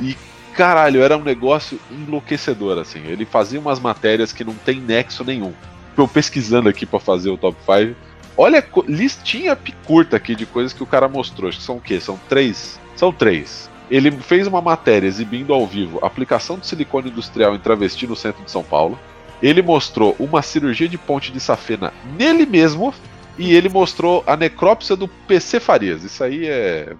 E 0.00 0.16
caralho, 0.54 1.02
era 1.02 1.16
um 1.16 1.22
negócio 1.22 1.78
enlouquecedor, 1.90 2.78
assim. 2.78 3.00
Ele 3.06 3.24
fazia 3.24 3.60
umas 3.60 3.78
matérias 3.78 4.32
que 4.32 4.42
não 4.44 4.54
tem 4.54 4.80
nexo 4.80 5.24
nenhum. 5.24 5.52
Eu 5.96 6.08
pesquisando 6.08 6.68
aqui 6.68 6.84
pra 6.84 6.98
fazer 6.98 7.30
o 7.30 7.36
top 7.36 7.56
5, 7.64 7.96
olha, 8.36 8.64
listinha 8.86 9.56
curta 9.84 10.16
aqui 10.16 10.34
de 10.34 10.46
coisas 10.46 10.72
que 10.72 10.82
o 10.82 10.86
cara 10.86 11.08
mostrou. 11.08 11.48
Acho 11.48 11.58
que 11.58 11.64
são 11.64 11.76
o 11.76 11.80
quê? 11.80 12.00
São 12.00 12.18
três? 12.28 12.80
São 12.94 13.12
três. 13.12 13.68
Ele 13.90 14.10
fez 14.10 14.46
uma 14.46 14.60
matéria 14.60 15.06
exibindo 15.06 15.52
ao 15.52 15.66
vivo 15.66 15.98
aplicação 16.04 16.58
de 16.58 16.66
silicone 16.66 17.10
industrial 17.10 17.54
em 17.54 17.58
travesti 17.58 18.06
no 18.06 18.14
centro 18.14 18.44
de 18.44 18.50
São 18.50 18.62
Paulo. 18.62 18.98
Ele 19.42 19.62
mostrou 19.62 20.16
uma 20.18 20.42
cirurgia 20.42 20.88
de 20.88 20.98
ponte 20.98 21.32
de 21.32 21.40
safena 21.40 21.92
nele 22.18 22.46
mesmo. 22.46 22.92
E 23.38 23.54
ele 23.54 23.68
mostrou 23.68 24.24
a 24.26 24.36
necrópsia 24.36 24.96
do 24.96 25.06
PC 25.06 25.60
Farias. 25.60 26.02
Isso 26.02 26.24
aí 26.24 26.46
é 26.46 26.92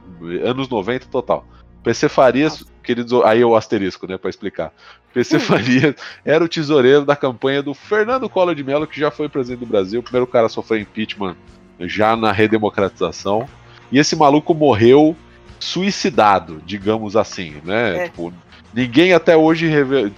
anos 0.44 0.68
90 0.68 1.06
total. 1.06 1.44
PC 1.82 2.08
Farias, 2.08 2.64
queridos, 2.80 3.12
aí 3.24 3.42
é 3.42 3.44
o 3.44 3.56
asterisco, 3.56 4.06
né, 4.06 4.16
pra 4.16 4.30
explicar. 4.30 4.72
PC 5.12 5.40
Farias 5.40 5.96
era 6.24 6.44
o 6.44 6.48
tesoureiro 6.48 7.04
da 7.04 7.16
campanha 7.16 7.60
do 7.60 7.74
Fernando 7.74 8.28
Collor 8.28 8.54
de 8.54 8.62
Mello, 8.62 8.86
que 8.86 9.00
já 9.00 9.10
foi 9.10 9.28
presidente 9.28 9.60
do 9.60 9.66
Brasil, 9.66 9.98
o 9.98 10.02
primeiro 10.02 10.26
cara 10.28 10.46
a 10.46 10.48
sofrer 10.48 10.80
impeachment 10.80 11.36
já 11.80 12.14
na 12.14 12.30
redemocratização. 12.30 13.48
E 13.90 13.98
esse 13.98 14.14
maluco 14.14 14.54
morreu 14.54 15.16
suicidado, 15.58 16.62
digamos 16.64 17.16
assim, 17.16 17.56
né? 17.64 18.04
É. 18.04 18.04
Tipo, 18.04 18.32
ninguém 18.72 19.12
até 19.12 19.36
hoje 19.36 19.68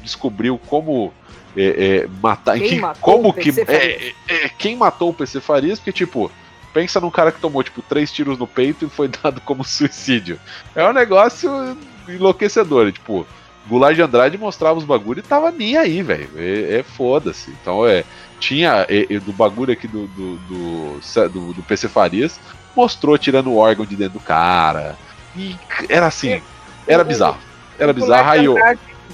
descobriu 0.02 0.60
como 0.66 1.14
é, 1.56 1.62
é, 2.05 2.09
matar. 2.22 2.59
Quem 2.59 2.68
que- 2.68 2.81
matou 2.81 3.02
como 3.02 3.28
o 3.28 3.32
que 3.32 3.52
PC 3.52 3.72
é, 3.72 4.14
é, 4.28 4.48
quem 4.51 4.77
matou 4.77 5.10
o 5.10 5.14
PC 5.14 5.40
Farias? 5.40 5.78
Porque 5.78 5.93
tipo 5.93 6.31
pensa 6.72 7.01
num 7.01 7.10
cara 7.10 7.32
que 7.32 7.40
tomou 7.40 7.62
tipo 7.62 7.82
três 7.82 8.12
tiros 8.12 8.39
no 8.39 8.47
peito 8.47 8.85
e 8.85 8.89
foi 8.89 9.09
dado 9.22 9.40
como 9.40 9.64
suicídio. 9.64 10.39
É 10.74 10.86
um 10.86 10.93
negócio 10.93 11.77
enlouquecedor, 12.09 12.93
tipo. 12.93 13.27
Goulart 13.68 13.94
de 13.94 14.02
Andrade 14.02 14.39
mostrava 14.39 14.78
os 14.78 14.85
bagulho 14.85 15.20
e 15.20 15.22
tava 15.22 15.52
nem 15.52 15.77
aí, 15.77 16.02
velho. 16.02 16.31
É, 16.35 16.78
é 16.78 16.82
foda-se. 16.82 17.51
Então 17.51 17.86
é. 17.86 18.05
Tinha 18.40 18.86
é, 18.89 19.06
é, 19.14 19.20
do 19.20 19.35
bagulho 19.35 19.70
aqui 19.70 19.86
do 19.86 20.06
do, 20.09 20.36
do, 20.39 21.01
do, 21.28 21.52
do 21.52 21.62
PC 21.62 21.89
Farias, 21.89 22.40
mostrou 22.74 23.18
tirando 23.18 23.48
o 23.48 23.59
órgão 23.59 23.85
de 23.85 23.94
dentro 23.94 24.18
do 24.18 24.24
cara. 24.24 24.97
E 25.36 25.55
era 25.89 26.06
assim, 26.06 26.40
era 26.86 27.05
bizarro. 27.05 27.39
Era 27.78 27.93
bizarro. 27.93 28.31
Aí 28.31 28.44
eu, 28.47 28.56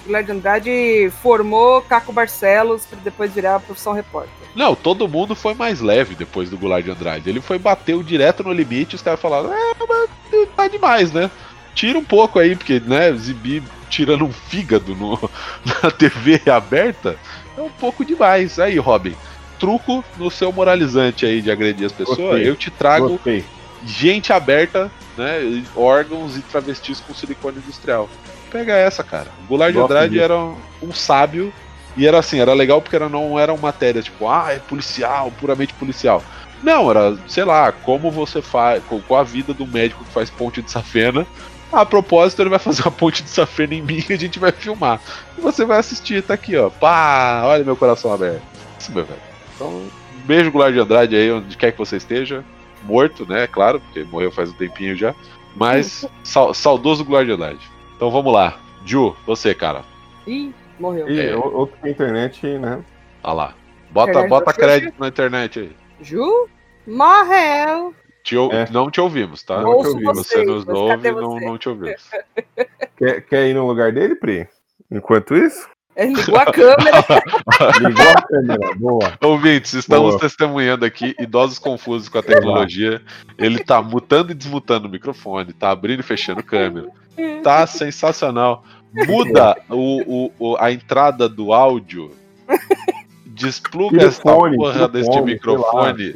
Guilherme 0.05 0.32
Andrade 0.32 1.10
formou 1.23 1.82
Caco 1.82 2.12
Barcelos 2.12 2.85
para 2.86 2.98
depois 3.01 3.32
virar 3.32 3.60
profissão 3.60 3.93
repórter. 3.93 4.32
Não, 4.55 4.74
todo 4.74 5.09
mundo 5.09 5.35
foi 5.35 5.55
mais 5.55 5.81
leve 5.81 6.14
depois 6.14 6.48
do 6.51 6.56
Goulart 6.59 6.85
de 6.85 6.90
Andrade. 6.90 7.28
Ele 7.28 7.40
foi 7.40 7.59
bateu 7.59 8.02
direto 8.02 8.43
no 8.43 8.52
limite, 8.52 8.94
os 8.94 9.02
caras 9.02 9.20
falaram, 9.20 9.52
é, 9.52 9.73
mas 9.89 10.48
tá 10.56 10.68
demais, 10.68 11.12
né? 11.12 11.31
Tira 11.74 11.98
um 11.98 12.05
pouco 12.05 12.39
aí, 12.39 12.56
porque, 12.56 12.81
né, 12.81 13.10
exibir 13.10 13.62
tirando 13.90 14.24
um 14.24 14.32
fígado 14.32 14.94
no, 14.94 15.18
na 15.82 15.90
TV 15.90 16.40
aberta 16.51 17.16
é 17.56 17.60
um 17.60 17.70
pouco 17.70 18.05
demais. 18.05 18.59
Aí, 18.59 18.78
Robin, 18.78 19.14
truco 19.59 20.05
no 20.16 20.31
seu 20.31 20.52
moralizante 20.52 21.24
aí 21.27 21.40
de 21.40 21.51
agredir 21.51 21.86
as 21.86 21.93
pessoas, 21.93 22.18
Gostei. 22.18 22.48
eu 22.48 22.56
te 22.56 22.70
trago 22.70 23.10
Gostei. 23.10 23.44
gente 23.85 24.32
aberta, 24.32 24.90
né? 25.16 25.62
Órgãos 25.74 26.36
e 26.36 26.43
travestis 26.43 27.01
com 27.01 27.14
silicone 27.14 27.59
industrial. 27.59 28.09
Pega 28.58 28.74
essa, 28.74 29.02
cara. 29.04 29.26
O 29.44 29.46
Goulart 29.48 29.72
de 29.72 29.78
Andrade 29.78 30.10
disso. 30.10 30.22
era 30.24 30.36
um, 30.36 30.56
um 30.82 30.92
sábio 30.92 31.52
e 31.96 32.06
era 32.06 32.18
assim, 32.18 32.40
era 32.40 32.52
legal 32.52 32.80
porque 32.80 32.96
era, 32.96 33.08
não 33.08 33.38
eram 33.38 33.56
matérias 33.56 34.04
tipo, 34.04 34.28
ah, 34.28 34.48
é 34.52 34.58
policial, 34.58 35.32
puramente 35.40 35.72
policial. 35.74 36.22
Não, 36.62 36.90
era, 36.90 37.16
sei 37.28 37.44
lá, 37.44 37.70
como 37.70 38.10
você 38.10 38.40
faz, 38.40 38.82
com, 38.84 39.00
com 39.00 39.14
a 39.16 39.22
vida 39.22 39.52
do 39.52 39.66
médico 39.66 40.04
que 40.04 40.10
faz 40.12 40.30
ponte 40.30 40.62
de 40.62 40.70
safena. 40.70 41.26
A 41.72 41.84
propósito, 41.84 42.40
ele 42.42 42.48
vai 42.50 42.58
fazer 42.58 42.82
uma 42.82 42.90
ponte 42.90 43.22
de 43.22 43.28
safena 43.28 43.74
em 43.74 43.82
mim 43.82 44.02
e 44.08 44.12
a 44.12 44.16
gente 44.16 44.38
vai 44.38 44.52
filmar. 44.52 45.00
E 45.36 45.40
você 45.40 45.64
vai 45.64 45.78
assistir, 45.78 46.22
tá 46.22 46.34
aqui, 46.34 46.56
ó. 46.56 46.70
Pá, 46.70 47.42
olha 47.44 47.64
meu 47.64 47.76
coração 47.76 48.12
aberto. 48.12 48.42
Isso, 48.78 48.92
meu 48.92 49.04
velho. 49.04 49.20
Então, 49.54 49.68
um 49.68 49.90
beijo, 50.24 50.50
Goulart 50.50 50.72
de 50.72 50.80
Andrade 50.80 51.16
aí, 51.16 51.30
onde 51.30 51.56
quer 51.56 51.72
que 51.72 51.78
você 51.78 51.96
esteja. 51.96 52.44
Morto, 52.84 53.26
né? 53.26 53.46
Claro, 53.46 53.80
porque 53.80 54.04
morreu 54.04 54.30
faz 54.30 54.50
um 54.50 54.54
tempinho 54.54 54.96
já. 54.96 55.14
Mas 55.54 56.04
sau- 56.22 56.54
saudoso 56.54 57.04
Goulart 57.04 57.26
de 57.26 57.32
Andrade. 57.32 57.70
Então 57.97 58.10
vamos 58.10 58.32
lá. 58.32 58.59
Ju, 58.85 59.16
você, 59.27 59.55
cara. 59.55 59.82
Ih, 60.27 60.55
morreu. 60.78 61.09
E 61.09 61.18
É. 61.20 61.35
outro 61.35 61.89
internet, 61.89 62.47
né? 62.59 62.85
Olha 63.23 63.32
lá. 63.32 63.55
Bota, 63.90 64.10
Internet 64.10 64.28
bota 64.28 64.52
crédito 64.52 64.94
na 65.01 65.09
internet 65.09 65.59
aí. 65.60 65.77
Ju? 66.01 66.48
Morreu. 66.86 67.94
Te 68.23 68.36
É. 68.36 68.68
Não 68.70 68.90
te 68.90 69.01
ouvimos, 69.01 69.43
tá? 69.43 69.60
Não 69.62 69.81
te 69.81 69.86
ouvimos. 69.89 70.18
Você 70.18 70.35
vocês, 70.44 70.47
nos 70.47 70.68
ouve 70.68 71.09
e 71.09 71.12
não, 71.12 71.31
você? 71.32 71.44
não 71.47 71.59
te 71.59 71.68
ouvimos. 71.68 72.10
Quer, 72.98 73.20
quer 73.23 73.48
ir 73.48 73.55
no 73.55 73.66
lugar 73.66 73.93
dele, 73.93 74.14
Pri? 74.14 74.48
Enquanto 74.90 75.35
isso, 75.35 75.68
Ele 75.97 76.12
ligou 76.14 76.36
a 76.39 76.44
câmera. 76.52 77.05
ligou 77.81 78.09
a 78.10 78.23
câmera. 78.23 78.74
Boa. 78.77 79.12
Ouvintes, 79.23 79.73
estamos 79.73 80.10
Boa. 80.10 80.20
testemunhando 80.20 80.85
aqui 80.85 81.14
idosos 81.18 81.59
confusos 81.59 82.09
com 82.09 82.18
a 82.18 82.23
tecnologia. 82.23 83.01
Ele 83.39 83.59
tá 83.64 83.81
mutando 83.82 84.31
e 84.32 84.35
desmutando 84.35 84.86
o 84.89 84.90
microfone, 84.90 85.52
tá 85.55 85.70
abrindo 85.70 86.01
e 86.01 86.02
fechando 86.02 86.43
câmera. 86.43 86.89
Tá 87.43 87.66
sensacional. 87.66 88.62
Muda 88.93 89.56
o, 89.70 90.27
o- 90.27 90.32
o- 90.39 90.56
a 90.59 90.70
entrada 90.70 91.28
do 91.28 91.52
áudio. 91.52 92.10
Despluga 93.24 94.05
essa 94.05 94.23
porra 94.23 94.51
fone, 95.05 95.23
microfone. 95.23 96.14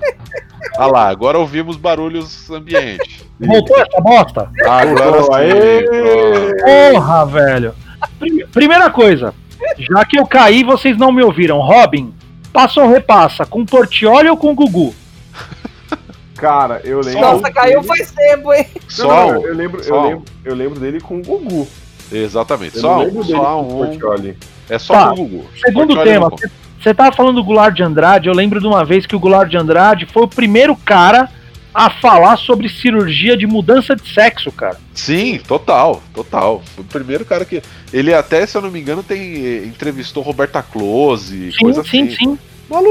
Ah 0.78 0.86
lá, 0.86 1.08
agora 1.08 1.38
ouvimos 1.38 1.76
barulhos 1.76 2.50
ambiente. 2.50 3.24
Voltou 3.40 3.78
essa 3.78 4.00
bosta? 4.00 4.50
Agora 4.66 5.22
sim, 5.22 5.28
aê! 5.32 6.92
Porra, 6.92 7.26
velho. 7.26 7.74
Prime- 8.18 8.46
Primeira 8.48 8.90
coisa, 8.90 9.32
já 9.78 10.04
que 10.04 10.18
eu 10.18 10.26
caí, 10.26 10.62
vocês 10.64 10.96
não 10.98 11.10
me 11.12 11.22
ouviram. 11.22 11.60
Robin, 11.60 12.12
passa 12.52 12.82
ou 12.82 12.90
repassa? 12.90 13.46
Com 13.46 13.64
Portioli 13.64 14.28
ou 14.28 14.36
com 14.36 14.54
Gugu? 14.54 14.94
Cara, 16.36 16.80
eu 16.84 17.00
lembro. 17.00 17.20
Nossa, 17.20 17.50
caiu 17.50 17.82
faz 17.82 18.10
tempo, 18.10 18.52
hein? 18.52 18.66
Só 18.88 19.06
não, 19.32 19.42
eu 19.46 19.54
lembro, 19.54 19.82
Só 19.82 19.94
eu 19.94 20.02
lembro, 20.10 20.24
eu 20.44 20.54
lembro 20.54 20.80
dele 20.80 21.00
com 21.00 21.18
o 21.18 21.22
Gugu. 21.22 21.66
Exatamente, 22.12 22.74
Eu 22.76 22.82
só 22.82 22.98
um, 23.00 23.24
só 23.24 23.38
com 23.38 23.62
o 23.62 23.82
um. 23.82 23.86
Portioli. 23.86 24.38
É 24.68 24.78
só 24.78 24.92
Tá. 24.94 25.12
o 25.12 25.16
Gugu. 25.16 25.46
Segundo 25.64 25.94
Portioli 25.94 26.10
tema. 26.10 26.30
Você 26.80 26.94
tava 26.94 27.14
falando 27.14 27.36
do 27.36 27.44
Goulart 27.44 27.74
de 27.74 27.82
Andrade, 27.82 28.28
eu 28.28 28.34
lembro 28.34 28.60
de 28.60 28.66
uma 28.66 28.84
vez 28.84 29.06
que 29.06 29.16
o 29.16 29.18
Goulart 29.18 29.48
de 29.50 29.56
Andrade 29.56 30.06
foi 30.06 30.22
o 30.22 30.28
primeiro 30.28 30.76
cara 30.76 31.28
a 31.74 31.90
falar 31.90 32.36
sobre 32.38 32.68
cirurgia 32.70 33.36
de 33.36 33.46
mudança 33.46 33.94
de 33.94 34.08
sexo, 34.12 34.50
cara. 34.50 34.78
Sim, 34.94 35.38
total, 35.46 36.02
total. 36.14 36.62
Foi 36.74 36.82
o 36.82 36.86
primeiro 36.86 37.24
cara 37.24 37.44
que. 37.44 37.62
Ele 37.92 38.14
até, 38.14 38.46
se 38.46 38.56
eu 38.56 38.62
não 38.62 38.70
me 38.70 38.80
engano, 38.80 39.02
tem. 39.02 39.64
entrevistou 39.66 40.22
Roberta 40.22 40.62
Close, 40.62 41.52
Sim, 41.52 41.58
coisa 41.58 41.84
sim, 41.84 42.04
assim. 42.04 42.16
sim. 42.16 42.38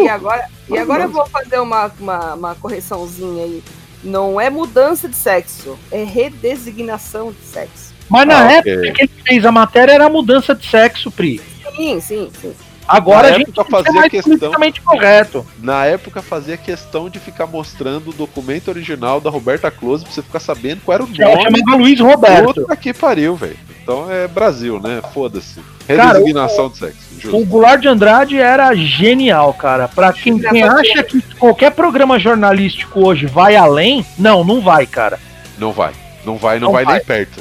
E 0.03 0.07
agora, 0.07 0.45
e 0.69 0.77
agora 0.77 1.03
eu 1.03 1.09
vou 1.09 1.25
fazer 1.25 1.59
uma, 1.59 1.91
uma, 1.99 2.33
uma 2.35 2.55
correçãozinha 2.55 3.43
aí. 3.43 3.63
Não 4.03 4.39
é 4.39 4.49
mudança 4.51 5.09
de 5.09 5.15
sexo, 5.15 5.77
é 5.91 6.03
redesignação 6.03 7.31
de 7.31 7.43
sexo. 7.45 7.93
Mas 8.07 8.27
na 8.27 8.39
Ah, 8.45 8.51
época 8.53 8.77
ok. 8.77 8.91
que 8.91 9.01
ele 9.01 9.11
fez 9.25 9.45
a 9.45 9.51
matéria 9.51 9.93
era 9.93 10.07
mudança 10.07 10.53
de 10.53 10.65
sexo, 10.65 11.09
Pri. 11.11 11.41
Sim, 11.75 11.99
sim, 11.99 12.29
sim. 12.39 12.53
Agora 12.87 13.29
Na 13.29 13.35
a 13.35 13.39
gente 13.39 13.51
fazia 13.69 13.91
mais 13.93 14.11
questão- 14.11 14.51
correto. 14.83 15.45
Na 15.59 15.85
época 15.85 16.21
fazia 16.21 16.55
questão 16.57 17.09
de 17.09 17.19
ficar 17.19 17.47
mostrando 17.47 18.09
o 18.09 18.13
documento 18.13 18.67
original 18.67 19.19
da 19.19 19.29
Roberta 19.29 19.71
Close 19.71 20.03
pra 20.03 20.13
você 20.13 20.21
ficar 20.21 20.39
sabendo 20.39 20.81
qual 20.85 20.95
era 20.95 21.03
o 21.03 21.09
Ela 21.17 21.35
nome. 21.43 21.57
chamava 21.59 21.77
Luiz 21.81 21.99
Roberto. 21.99 22.53
Puta 22.53 22.75
que 22.75 22.93
pariu, 22.93 23.35
velho. 23.35 23.57
Então 23.81 24.11
é 24.11 24.27
Brasil, 24.27 24.79
né? 24.81 25.01
Foda-se. 25.13 25.59
Cara, 25.87 26.13
Redesignação 26.13 26.69
de 26.69 26.77
sexo. 26.77 26.99
Justo. 27.19 27.37
O 27.37 27.45
Goulart 27.45 27.79
de 27.81 27.87
Andrade 27.87 28.37
era 28.37 28.73
genial, 28.75 29.53
cara. 29.53 29.87
Pra 29.87 30.11
quem, 30.11 30.37
quem 30.39 30.63
acha 30.63 31.03
que 31.03 31.21
qualquer 31.39 31.71
programa 31.71 32.17
jornalístico 32.19 33.07
hoje 33.07 33.25
vai 33.27 33.55
além, 33.55 34.05
não, 34.17 34.43
não 34.43 34.61
vai, 34.61 34.85
cara. 34.87 35.19
Não 35.57 35.71
vai. 35.71 35.91
Não 36.25 36.37
vai, 36.37 36.59
não, 36.59 36.67
Não 36.67 36.73
vai, 36.73 36.83
vai. 36.85 36.95
nem 36.97 37.05
perto. 37.05 37.39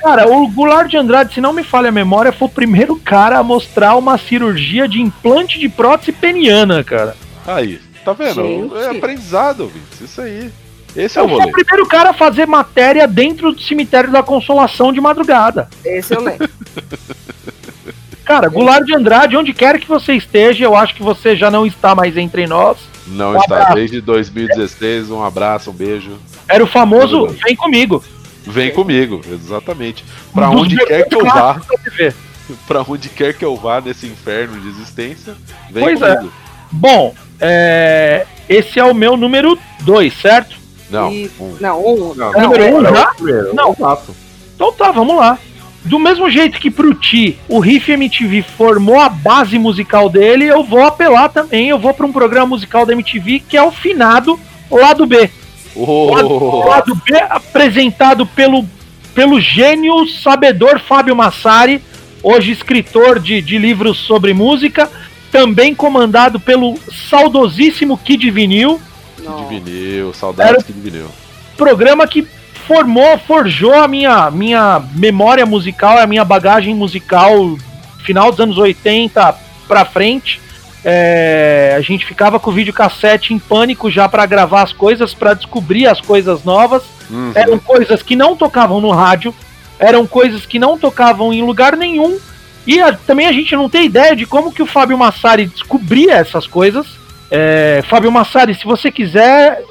Cara, 0.00 0.28
o 0.28 0.48
Goulart 0.48 0.88
de 0.88 0.96
Andrade, 0.96 1.34
se 1.34 1.40
não 1.40 1.52
me 1.52 1.62
falha 1.64 1.88
a 1.88 1.92
memória, 1.92 2.32
foi 2.32 2.46
o 2.48 2.50
primeiro 2.50 2.96
cara 2.96 3.38
a 3.38 3.42
mostrar 3.42 3.96
uma 3.96 4.16
cirurgia 4.18 4.88
de 4.88 5.00
implante 5.00 5.58
de 5.58 5.68
prótese 5.68 6.12
peniana, 6.12 6.82
cara. 6.84 7.16
Aí, 7.46 7.80
tá 8.04 8.12
vendo? 8.12 8.70
Gente. 8.70 8.76
É 8.84 8.96
aprendizado, 8.96 9.60
ouvintes. 9.62 10.00
Isso 10.00 10.20
aí. 10.20 10.50
Esse 10.96 11.18
é 11.18 11.22
Eu 11.22 11.26
o 11.26 11.28
fui 11.28 11.38
rolê. 11.38 11.50
o 11.50 11.52
primeiro 11.52 11.86
cara 11.86 12.10
a 12.10 12.14
fazer 12.14 12.46
matéria 12.46 13.06
dentro 13.06 13.52
do 13.52 13.60
cemitério 13.60 14.10
da 14.10 14.22
Consolação 14.22 14.92
de 14.92 15.00
madrugada. 15.00 15.68
Esse 15.84 16.14
eu 16.14 16.22
lembro. 16.22 16.48
Cara, 18.24 18.48
Goulart 18.48 18.84
de 18.84 18.94
Andrade, 18.94 19.36
onde 19.38 19.54
quer 19.54 19.78
que 19.80 19.88
você 19.88 20.12
esteja, 20.14 20.62
eu 20.64 20.76
acho 20.76 20.94
que 20.94 21.02
você 21.02 21.34
já 21.34 21.50
não 21.50 21.64
está 21.64 21.94
mais 21.94 22.14
entre 22.16 22.46
nós. 22.46 22.76
Não 23.06 23.32
Um 23.32 23.38
está. 23.38 23.54
abraço. 23.56 23.74
Desde 23.74 24.00
2016, 24.02 25.10
um 25.10 25.24
abraço, 25.24 25.70
um 25.70 25.72
beijo. 25.72 26.18
Era 26.46 26.62
o 26.62 26.66
famoso. 26.66 27.26
Vem 27.46 27.56
comigo. 27.56 28.04
Vem 28.50 28.72
comigo, 28.72 29.20
exatamente. 29.30 30.04
Pra 30.32 30.48
dos 30.48 30.62
onde 30.62 30.76
quer 30.76 31.06
que 31.08 31.14
eu 31.14 31.24
vá, 31.24 31.60
pra 32.66 32.82
onde 32.86 33.08
quer 33.08 33.34
que 33.34 33.44
eu 33.44 33.56
vá 33.56 33.80
nesse 33.80 34.06
inferno 34.06 34.58
de 34.60 34.68
existência, 34.68 35.34
vem 35.70 35.84
Pois 35.84 36.02
é. 36.02 36.16
comigo. 36.16 36.32
Bom, 36.70 37.14
é, 37.40 38.26
esse 38.48 38.78
é 38.78 38.84
o 38.84 38.94
meu 38.94 39.16
número 39.16 39.58
2, 39.80 40.12
certo? 40.20 40.56
Não, 40.90 41.12
E- 41.12 41.30
um. 41.38 41.56
Não, 41.60 41.80
um. 41.86 42.14
Não, 42.14 42.34
É 42.34 42.38
o 42.38 42.42
número 42.42 42.64
1 42.64 42.78
um, 42.78 42.82
já? 42.94 43.06
primeiro, 43.14 43.54
Não. 43.54 43.72
Exato. 43.72 44.14
Então 44.54 44.72
tá, 44.72 44.90
vamos 44.90 45.16
lá. 45.16 45.38
Do 45.84 45.98
mesmo 45.98 46.28
jeito 46.28 46.58
que 46.58 46.70
pro 46.70 46.92
Ti, 46.94 47.38
o 47.48 47.60
Riff 47.60 47.90
MTV 47.92 48.42
formou 48.56 48.98
a 48.98 49.08
base 49.08 49.58
musical 49.58 50.10
dele, 50.10 50.44
eu 50.46 50.62
vou 50.64 50.82
apelar 50.84 51.28
também, 51.28 51.68
eu 51.68 51.78
vou 51.78 51.94
pra 51.94 52.04
um 52.04 52.12
programa 52.12 52.46
musical 52.48 52.84
da 52.84 52.92
MTV 52.92 53.40
que 53.48 53.56
é 53.56 53.62
o 53.62 53.70
finado 53.70 54.38
Lado 54.70 55.06
B. 55.06 55.30
Oh, 55.80 56.64
Lado 56.68 56.94
B 56.94 57.16
apresentado 57.30 58.26
pelo, 58.26 58.66
pelo 59.14 59.40
gênio 59.40 60.06
sabedor 60.08 60.80
Fábio 60.80 61.14
Massari, 61.14 61.80
hoje 62.22 62.50
escritor 62.50 63.20
de, 63.20 63.40
de 63.40 63.58
livros 63.58 63.98
sobre 63.98 64.34
música, 64.34 64.90
também 65.30 65.74
comandado 65.74 66.40
pelo 66.40 66.76
saudosíssimo 67.08 67.96
Kid 67.96 68.30
Vinil, 68.30 68.80
de 69.18 69.60
vinil, 69.60 70.14
saudades 70.14 70.64
de 70.66 70.72
vinil. 70.72 71.06
programa 71.56 72.06
que 72.06 72.26
formou, 72.66 73.18
forjou 73.18 73.74
a 73.74 73.86
minha, 73.86 74.30
minha 74.30 74.82
memória 74.94 75.46
musical, 75.46 75.98
a 75.98 76.06
minha 76.06 76.24
bagagem 76.24 76.74
musical 76.74 77.56
final 78.04 78.30
dos 78.30 78.40
anos 78.40 78.58
80 78.58 79.34
pra 79.66 79.84
frente. 79.84 80.40
É, 80.84 81.74
a 81.76 81.80
gente 81.80 82.06
ficava 82.06 82.38
com 82.38 82.50
o 82.50 82.54
videocassete 82.54 83.34
em 83.34 83.38
pânico 83.38 83.90
já 83.90 84.08
pra 84.08 84.24
gravar 84.26 84.62
as 84.62 84.72
coisas, 84.72 85.12
pra 85.12 85.34
descobrir 85.34 85.86
as 85.86 86.00
coisas 86.00 86.44
novas. 86.44 86.82
Uhum. 87.10 87.32
Eram 87.34 87.58
coisas 87.58 88.02
que 88.02 88.14
não 88.14 88.36
tocavam 88.36 88.80
no 88.80 88.90
rádio, 88.90 89.34
eram 89.78 90.06
coisas 90.06 90.46
que 90.46 90.58
não 90.58 90.78
tocavam 90.78 91.32
em 91.32 91.42
lugar 91.42 91.76
nenhum. 91.76 92.18
E 92.66 92.80
a- 92.80 92.92
também 92.92 93.26
a 93.26 93.32
gente 93.32 93.54
não 93.56 93.68
tem 93.68 93.86
ideia 93.86 94.14
de 94.14 94.26
como 94.26 94.52
que 94.52 94.62
o 94.62 94.66
Fábio 94.66 94.96
Massari 94.98 95.46
descobria 95.46 96.14
essas 96.14 96.46
coisas. 96.46 96.86
É, 97.30 97.82
Fábio 97.88 98.12
Massari, 98.12 98.54
se 98.54 98.64
você 98.64 98.90
quiser, 98.90 99.62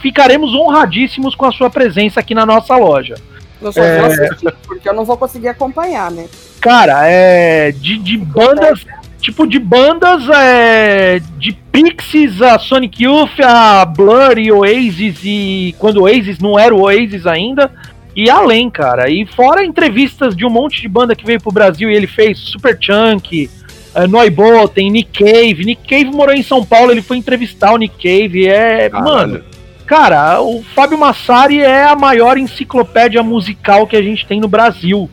ficaremos 0.00 0.54
honradíssimos 0.54 1.34
com 1.34 1.46
a 1.46 1.52
sua 1.52 1.70
presença 1.70 2.20
aqui 2.20 2.34
na 2.34 2.44
nossa 2.46 2.76
loja. 2.76 3.14
Eu 3.60 3.72
só 3.72 3.80
vou 3.80 4.06
assistir, 4.06 4.54
porque 4.66 4.88
eu 4.88 4.94
não 4.94 5.04
vou 5.04 5.16
conseguir 5.16 5.48
acompanhar, 5.48 6.10
né? 6.10 6.26
Cara, 6.60 7.00
é 7.08 7.72
de, 7.72 7.98
de 7.98 8.16
bandas, 8.16 8.84
tipo 9.20 9.46
de 9.46 9.58
bandas 9.58 10.28
é, 10.28 11.20
de 11.38 11.52
Pixies, 11.72 12.40
a 12.40 12.58
Sonic 12.58 13.04
Youth, 13.04 13.40
a 13.42 13.84
Blur 13.84 14.38
e 14.38 14.50
Oasis 14.50 15.18
e 15.24 15.74
quando 15.78 15.98
o 15.98 16.02
Oasis 16.02 16.38
não 16.38 16.58
era 16.58 16.74
o 16.74 16.82
Oasis 16.82 17.26
ainda, 17.26 17.70
e 18.14 18.28
além, 18.28 18.68
cara. 18.68 19.08
E 19.08 19.26
fora 19.26 19.64
entrevistas 19.64 20.34
de 20.34 20.44
um 20.44 20.50
monte 20.50 20.80
de 20.80 20.88
banda 20.88 21.14
que 21.14 21.24
veio 21.24 21.40
pro 21.40 21.52
Brasil 21.52 21.90
e 21.90 21.94
ele 21.94 22.06
fez 22.06 22.38
Super 22.38 22.76
Chunk, 22.80 23.48
uh, 23.94 24.08
Noiboten, 24.08 24.90
Nick 24.90 25.24
Cave. 25.24 25.64
Nick 25.64 25.86
Cave 25.86 26.10
morou 26.16 26.34
em 26.34 26.42
São 26.42 26.64
Paulo, 26.64 26.90
ele 26.90 27.02
foi 27.02 27.16
entrevistar 27.16 27.72
o 27.72 27.76
Nick 27.76 27.94
Cave. 27.96 28.48
É, 28.48 28.90
Caralho. 28.90 29.04
mano, 29.04 29.44
cara, 29.86 30.40
o 30.40 30.64
Fábio 30.74 30.98
Massari 30.98 31.60
é 31.60 31.84
a 31.84 31.94
maior 31.94 32.38
enciclopédia 32.38 33.22
musical 33.22 33.86
que 33.86 33.96
a 33.96 34.02
gente 34.02 34.26
tem 34.26 34.40
no 34.40 34.48
Brasil. 34.48 35.08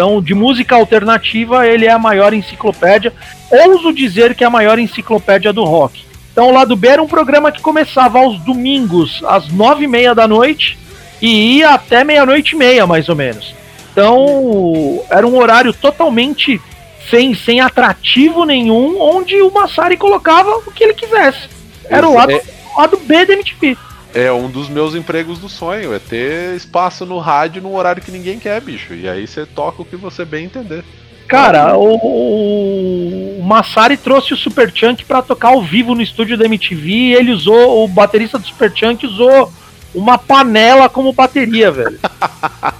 Então, 0.00 0.22
de 0.22 0.32
música 0.32 0.76
alternativa, 0.76 1.66
ele 1.66 1.84
é 1.84 1.90
a 1.90 1.98
maior 1.98 2.32
enciclopédia. 2.32 3.12
Ouso 3.50 3.92
dizer 3.92 4.34
que 4.34 4.42
é 4.42 4.46
a 4.46 4.50
maior 4.50 4.78
enciclopédia 4.78 5.52
do 5.52 5.62
rock. 5.62 6.06
Então, 6.32 6.48
o 6.48 6.52
Lado 6.54 6.74
B 6.74 6.88
era 6.88 7.02
um 7.02 7.06
programa 7.06 7.52
que 7.52 7.60
começava 7.60 8.18
aos 8.18 8.40
domingos, 8.40 9.22
às 9.26 9.48
nove 9.48 9.84
e 9.84 9.86
meia 9.86 10.14
da 10.14 10.26
noite, 10.26 10.78
e 11.20 11.58
ia 11.58 11.74
até 11.74 12.02
meia-noite 12.02 12.54
e 12.54 12.58
meia, 12.58 12.86
mais 12.86 13.10
ou 13.10 13.14
menos. 13.14 13.54
Então, 13.92 15.04
era 15.10 15.26
um 15.26 15.36
horário 15.36 15.74
totalmente 15.74 16.58
sem, 17.10 17.34
sem 17.34 17.60
atrativo 17.60 18.46
nenhum, 18.46 18.98
onde 18.98 19.42
o 19.42 19.52
Massari 19.52 19.98
colocava 19.98 20.62
o 20.66 20.72
que 20.72 20.82
ele 20.82 20.94
quisesse. 20.94 21.46
Era 21.90 22.08
o 22.08 22.14
lado, 22.14 22.32
É, 22.32 22.42
lado 22.74 22.96
B 22.96 23.26
da 23.26 23.34
MTV. 23.34 23.76
É 24.14 24.32
um 24.32 24.48
dos 24.48 24.68
meus 24.68 24.94
empregos 24.94 25.38
do 25.38 25.48
sonho, 25.48 25.94
é 25.94 25.98
ter 25.98 26.56
espaço 26.56 27.06
no 27.06 27.18
rádio 27.18 27.62
num 27.62 27.74
horário 27.74 28.02
que 28.02 28.10
ninguém 28.10 28.38
quer, 28.38 28.60
bicho. 28.60 28.94
E 28.94 29.08
aí 29.08 29.26
você 29.26 29.46
toca 29.46 29.82
o 29.82 29.84
que 29.84 29.96
você 29.96 30.24
bem 30.24 30.46
entender. 30.46 30.84
Cara, 31.28 31.76
o, 31.76 33.38
o, 33.38 33.42
Massari 33.42 33.96
trouxe 33.96 34.34
o 34.34 34.36
Super 34.36 34.72
Chunk 34.74 35.04
pra 35.04 35.22
tocar 35.22 35.50
ao 35.50 35.62
vivo 35.62 35.94
no 35.94 36.02
estúdio 36.02 36.36
da 36.36 36.44
MTV 36.44 36.90
e 36.90 37.14
ele 37.14 37.30
usou, 37.30 37.84
o 37.84 37.88
baterista 37.88 38.36
do 38.36 38.46
Super 38.46 38.72
Chunk 38.74 39.06
usou 39.06 39.52
uma 39.94 40.18
panela 40.18 40.88
como 40.88 41.12
bateria, 41.12 41.70
velho. 41.70 42.00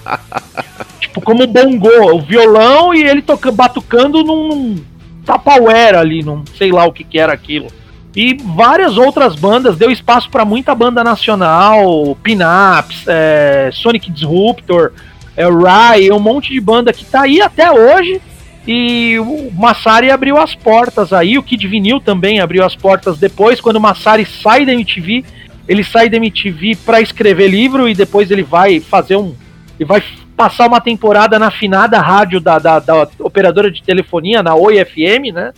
tipo, 0.98 1.20
como 1.20 1.46
bongô, 1.46 2.16
o 2.16 2.20
violão 2.20 2.92
e 2.92 3.04
ele 3.04 3.22
toca, 3.22 3.52
batucando 3.52 4.24
num, 4.24 4.82
Tupperware 5.24 5.96
ali, 5.96 6.22
num 6.22 6.44
sei 6.58 6.72
lá 6.72 6.84
o 6.86 6.92
que 6.92 7.04
que 7.04 7.18
era 7.18 7.32
aquilo. 7.32 7.68
E 8.14 8.34
várias 8.34 8.96
outras 8.96 9.36
bandas, 9.36 9.76
deu 9.76 9.90
espaço 9.90 10.28
pra 10.30 10.44
muita 10.44 10.74
banda 10.74 11.04
nacional, 11.04 12.16
Pinaps, 12.22 13.04
é, 13.06 13.70
Sonic 13.72 14.10
Disruptor, 14.10 14.92
é, 15.36 15.48
Rai, 15.48 16.10
um 16.10 16.18
monte 16.18 16.52
de 16.52 16.60
banda 16.60 16.92
que 16.92 17.04
tá 17.04 17.22
aí 17.22 17.40
até 17.40 17.70
hoje. 17.70 18.20
E 18.66 19.18
o 19.18 19.50
Massari 19.52 20.10
abriu 20.10 20.36
as 20.36 20.54
portas 20.54 21.12
aí, 21.12 21.38
o 21.38 21.42
Kid 21.42 21.66
Vinil 21.66 22.00
também 22.00 22.40
abriu 22.40 22.64
as 22.64 22.76
portas 22.76 23.18
depois, 23.18 23.60
quando 23.60 23.76
o 23.76 23.80
Massari 23.80 24.26
sai 24.26 24.66
da 24.66 24.72
MTV, 24.72 25.24
ele 25.66 25.84
sai 25.84 26.10
da 26.10 26.16
MTV 26.16 26.76
pra 26.84 27.00
escrever 27.00 27.48
livro 27.48 27.88
e 27.88 27.94
depois 27.94 28.30
ele 28.30 28.42
vai 28.42 28.80
fazer 28.80 29.16
um. 29.16 29.34
Ele 29.78 29.86
vai 29.86 30.02
passar 30.36 30.66
uma 30.66 30.80
temporada 30.80 31.38
na 31.38 31.46
afinada 31.46 32.00
rádio 32.00 32.40
da, 32.40 32.58
da, 32.58 32.78
da 32.78 33.08
operadora 33.20 33.70
de 33.70 33.82
telefonia, 33.82 34.42
na 34.42 34.54
Oi 34.54 34.84
FM, 34.84 35.32
né? 35.32 35.52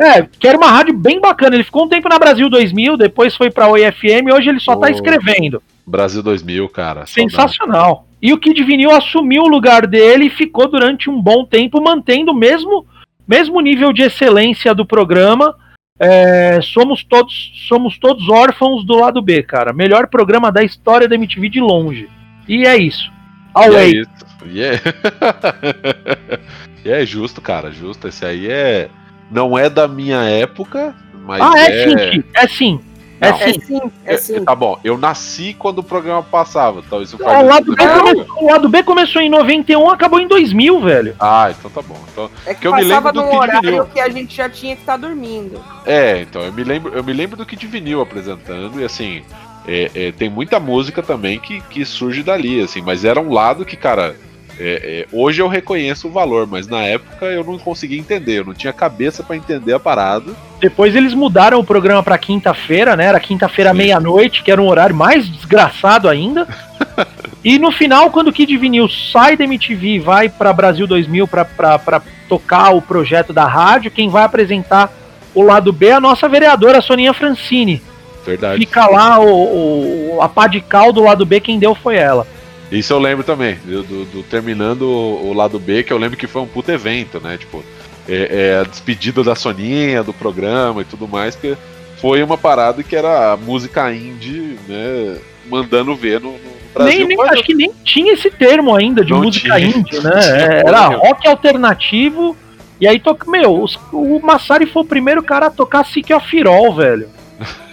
É, 0.00 0.26
que 0.38 0.46
era 0.46 0.56
uma 0.58 0.70
rádio 0.70 0.94
bem 0.94 1.20
bacana. 1.20 1.56
Ele 1.56 1.64
ficou 1.64 1.84
um 1.84 1.88
tempo 1.88 2.08
na 2.08 2.18
Brasil 2.18 2.48
2000, 2.48 2.96
depois 2.96 3.36
foi 3.36 3.50
pra 3.50 3.68
Oi 3.68 3.90
FM, 3.92 4.32
hoje 4.32 4.48
ele 4.48 4.60
só 4.60 4.76
tá 4.76 4.86
Oh, 4.86 4.90
escrevendo. 4.90 5.62
Brasil 5.86 6.22
2000, 6.22 6.68
cara. 6.68 7.06
saudade. 7.06 7.12
Sensacional. 7.12 8.06
E 8.20 8.32
o 8.32 8.38
Kid 8.38 8.62
Vinil 8.64 8.90
assumiu 8.90 9.42
o 9.42 9.48
lugar 9.48 9.86
dele 9.86 10.26
e 10.26 10.30
ficou 10.30 10.68
durante 10.68 11.10
um 11.10 11.20
bom 11.20 11.44
tempo 11.44 11.82
mantendo 11.82 12.32
o 12.32 12.34
mesmo, 12.34 12.86
mesmo 13.26 13.60
nível 13.60 13.92
de 13.92 14.02
excelência 14.02 14.74
do 14.74 14.86
programa. 14.86 15.54
É, 15.98 16.60
somos 16.62 17.02
todos 17.04 17.52
somos 17.68 17.98
todos 17.98 18.28
órfãos 18.28 18.84
do 18.84 18.96
lado 18.96 19.22
B, 19.22 19.42
cara. 19.42 19.72
Melhor 19.72 20.08
programa 20.08 20.50
da 20.52 20.62
história 20.62 21.08
da 21.08 21.14
MTV 21.14 21.48
de 21.48 21.60
longe. 21.60 22.08
E 22.48 22.66
é 22.66 22.76
isso. 22.76 23.10
E 23.56 23.74
é 23.74 23.88
isso. 23.88 24.10
E 24.46 24.62
é... 24.62 24.80
e 26.86 26.90
é 26.90 27.04
justo, 27.04 27.40
cara, 27.40 27.70
justo. 27.72 28.06
Esse 28.08 28.24
aí 28.24 28.48
é. 28.48 28.88
Não 29.30 29.58
é 29.58 29.68
da 29.68 29.88
minha 29.88 30.22
época, 30.22 30.94
mas 31.24 31.40
ah, 31.42 31.52
é, 31.58 31.82
é. 31.82 32.12
sim, 32.12 32.24
é 32.32 32.48
sim. 32.48 32.80
É 33.20 33.30
Não. 33.30 33.38
É 33.38 33.52
sim. 33.52 33.60
sim, 33.60 33.80
é 34.04 34.16
sim. 34.18 34.44
Tá 34.44 34.54
bom, 34.54 34.78
eu 34.84 34.96
nasci 34.96 35.56
quando 35.58 35.78
o 35.78 35.82
programa 35.82 36.22
passava, 36.22 36.80
então 36.86 37.02
isso 37.02 37.16
O 37.16 37.18
faz 37.18 37.44
lado, 37.48 37.74
B 37.74 37.86
começou, 37.86 38.26
o 38.36 38.46
lado 38.46 38.68
B 38.68 38.82
começou 38.82 39.22
em 39.22 39.30
91, 39.30 39.90
acabou 39.90 40.20
em 40.20 40.28
2000, 40.28 40.80
velho. 40.80 41.16
Ah, 41.18 41.48
então 41.50 41.70
tá 41.70 41.82
bom. 41.82 41.98
Então, 42.12 42.30
É 42.44 42.54
que, 42.54 42.60
que 42.60 42.66
eu 42.68 42.74
me 42.74 42.84
lembro 42.84 43.12
do 43.12 43.22
num 43.22 43.30
Kid 43.30 43.36
horário 43.38 43.62
Vinil. 43.62 43.86
que 43.86 44.00
a 44.00 44.08
gente 44.10 44.36
já 44.36 44.48
tinha 44.48 44.76
que 44.76 44.82
estar 44.82 44.96
dormindo. 44.98 45.60
é, 45.84 46.20
então 46.20 46.42
eu 46.42 46.52
me 46.52 46.62
lembro, 46.62 46.92
eu 46.94 47.02
me 47.02 47.12
lembro 47.12 47.36
do 47.36 47.46
Kid 47.46 47.66
Vinil 47.66 48.00
apresentando 48.02 48.80
e 48.80 48.84
assim, 48.84 49.24
é, 49.66 49.90
é, 49.94 50.12
tem 50.12 50.28
muita 50.28 50.60
música 50.60 51.02
também 51.02 51.40
que, 51.40 51.60
que 51.62 51.84
surge 51.84 52.22
dali, 52.22 52.60
assim, 52.60 52.82
mas 52.82 53.04
era 53.04 53.20
um 53.20 53.32
lado 53.32 53.64
que, 53.64 53.76
cara, 53.76 54.14
é, 54.58 55.04
é, 55.04 55.06
hoje 55.12 55.40
eu 55.42 55.48
reconheço 55.48 56.08
o 56.08 56.10
valor, 56.10 56.46
mas 56.46 56.66
na 56.66 56.82
época 56.82 57.26
eu 57.26 57.44
não 57.44 57.58
conseguia 57.58 57.98
entender, 57.98 58.40
eu 58.40 58.44
não 58.44 58.54
tinha 58.54 58.72
cabeça 58.72 59.22
pra 59.22 59.36
entender 59.36 59.72
a 59.74 59.80
parada. 59.80 60.32
Depois 60.60 60.96
eles 60.96 61.12
mudaram 61.12 61.58
o 61.60 61.64
programa 61.64 62.02
pra 62.02 62.16
quinta-feira, 62.16 62.96
né? 62.96 63.04
Era 63.06 63.20
quinta-feira 63.20 63.74
meia-noite, 63.74 64.42
que 64.42 64.50
era 64.50 64.60
um 64.62 64.68
horário 64.68 64.96
mais 64.96 65.28
desgraçado 65.28 66.08
ainda. 66.08 66.48
e 67.44 67.58
no 67.58 67.70
final, 67.70 68.10
quando 68.10 68.28
o 68.28 68.32
Kid 68.32 68.56
Vinil 68.56 68.88
sai 68.88 69.36
da 69.36 69.44
MTV 69.44 69.86
e 69.88 69.98
vai 69.98 70.28
pra 70.28 70.52
Brasil 70.52 70.86
2000 70.86 71.28
pra, 71.28 71.44
pra, 71.44 71.78
pra 71.78 72.02
tocar 72.28 72.70
o 72.74 72.80
projeto 72.80 73.32
da 73.32 73.44
rádio, 73.44 73.90
quem 73.90 74.08
vai 74.08 74.24
apresentar 74.24 74.90
o 75.34 75.42
lado 75.42 75.70
B 75.72 75.88
é 75.88 75.92
a 75.92 76.00
nossa 76.00 76.28
vereadora 76.28 76.80
Soninha 76.80 77.12
Francini. 77.12 77.82
Verdade. 78.24 78.58
Fica 78.58 78.86
lá 78.88 79.20
o, 79.20 80.16
o- 80.16 80.22
a 80.22 80.28
pá 80.28 80.46
de 80.46 80.60
cal 80.60 80.92
do 80.92 81.02
lado 81.02 81.26
B, 81.26 81.38
quem 81.40 81.58
deu 81.58 81.74
foi 81.74 81.96
ela. 81.96 82.26
Isso 82.70 82.92
eu 82.92 82.98
lembro 82.98 83.22
também, 83.24 83.56
do, 83.64 83.82
do- 83.84 84.04
do 84.06 84.22
terminando 84.24 84.82
o, 84.82 85.28
o 85.28 85.32
lado 85.32 85.58
B, 85.58 85.82
que 85.84 85.92
eu 85.92 85.98
lembro 85.98 86.16
que 86.16 86.26
foi 86.26 86.42
um 86.42 86.46
puto 86.46 86.70
evento, 86.72 87.20
né? 87.20 87.36
Tipo, 87.38 87.62
é, 88.08 88.54
é 88.56 88.60
a 88.60 88.64
despedida 88.64 89.22
da 89.22 89.34
Soninha, 89.36 90.02
do 90.02 90.12
programa 90.12 90.82
e 90.82 90.84
tudo 90.84 91.06
mais, 91.06 91.36
que 91.36 91.56
foi 92.00 92.22
uma 92.22 92.36
parada 92.36 92.82
que 92.82 92.94
era 92.96 93.32
a 93.32 93.36
música 93.36 93.92
indie, 93.92 94.58
né? 94.68 95.16
Mandando 95.48 95.94
ver 95.94 96.20
no, 96.20 96.32
no 96.32 96.38
Brasil. 96.74 97.06
Nem, 97.06 97.16
nem- 97.16 97.28
acho 97.30 97.44
que 97.44 97.54
nem 97.54 97.70
tinha 97.84 98.12
esse 98.14 98.30
termo 98.30 98.74
ainda 98.74 99.04
de 99.04 99.12
Não 99.12 99.22
música 99.22 99.54
tinha. 99.56 99.68
indie, 99.68 100.00
né? 100.00 100.10
Tinha 100.20 100.46
É, 100.56 100.62
Era 100.66 100.86
rock 100.88 101.26
alternativo. 101.28 102.36
E 102.80 102.86
aí, 102.86 102.98
toca, 102.98 103.30
meu, 103.30 103.62
os- 103.62 103.78
o 103.92 104.20
Massari 104.20 104.66
foi 104.66 104.82
o 104.82 104.86
primeiro 104.86 105.22
cara 105.22 105.46
a 105.46 105.50
tocar 105.50 105.84
Sick 105.86 106.12
of 106.12 106.42
All, 106.48 106.74
velho. 106.74 107.08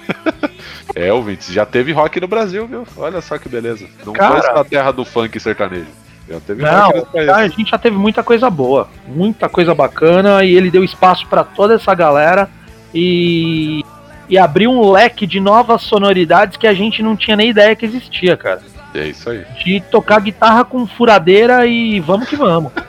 É, 0.95 1.11
ouvintes, 1.11 1.51
já 1.51 1.65
teve 1.65 1.91
rock 1.91 2.19
no 2.19 2.27
Brasil, 2.27 2.67
viu? 2.67 2.85
Olha 2.97 3.19
só 3.19 3.37
que 3.37 3.49
beleza. 3.49 3.87
Não 4.05 4.13
Cara. 4.13 4.53
foi 4.53 4.63
terra 4.65 4.91
do 4.91 5.03
funk 5.03 5.39
sertanejo. 5.39 5.87
Já 6.29 6.39
teve 6.39 6.61
Não, 6.61 7.33
a 7.35 7.47
gente 7.47 7.71
já 7.71 7.77
teve 7.77 7.97
muita 7.97 8.23
coisa 8.23 8.49
boa, 8.49 8.87
muita 9.07 9.49
coisa 9.49 9.75
bacana, 9.75 10.43
e 10.43 10.55
ele 10.55 10.71
deu 10.71 10.83
espaço 10.83 11.27
pra 11.27 11.43
toda 11.43 11.75
essa 11.75 11.93
galera 11.93 12.49
e, 12.93 13.83
e 14.29 14.37
abriu 14.37 14.71
um 14.71 14.91
leque 14.91 15.27
de 15.27 15.39
novas 15.39 15.81
sonoridades 15.81 16.55
que 16.57 16.67
a 16.67 16.73
gente 16.73 17.01
não 17.03 17.17
tinha 17.17 17.35
nem 17.35 17.49
ideia 17.49 17.75
que 17.75 17.85
existia, 17.85 18.37
cara. 18.37 18.61
É 18.93 19.07
isso 19.07 19.29
aí. 19.29 19.43
De 19.63 19.81
tocar 19.81 20.21
guitarra 20.21 20.63
com 20.63 20.85
furadeira 20.85 21.65
e 21.65 21.99
vamos 21.99 22.29
que 22.29 22.35
vamos. 22.35 22.71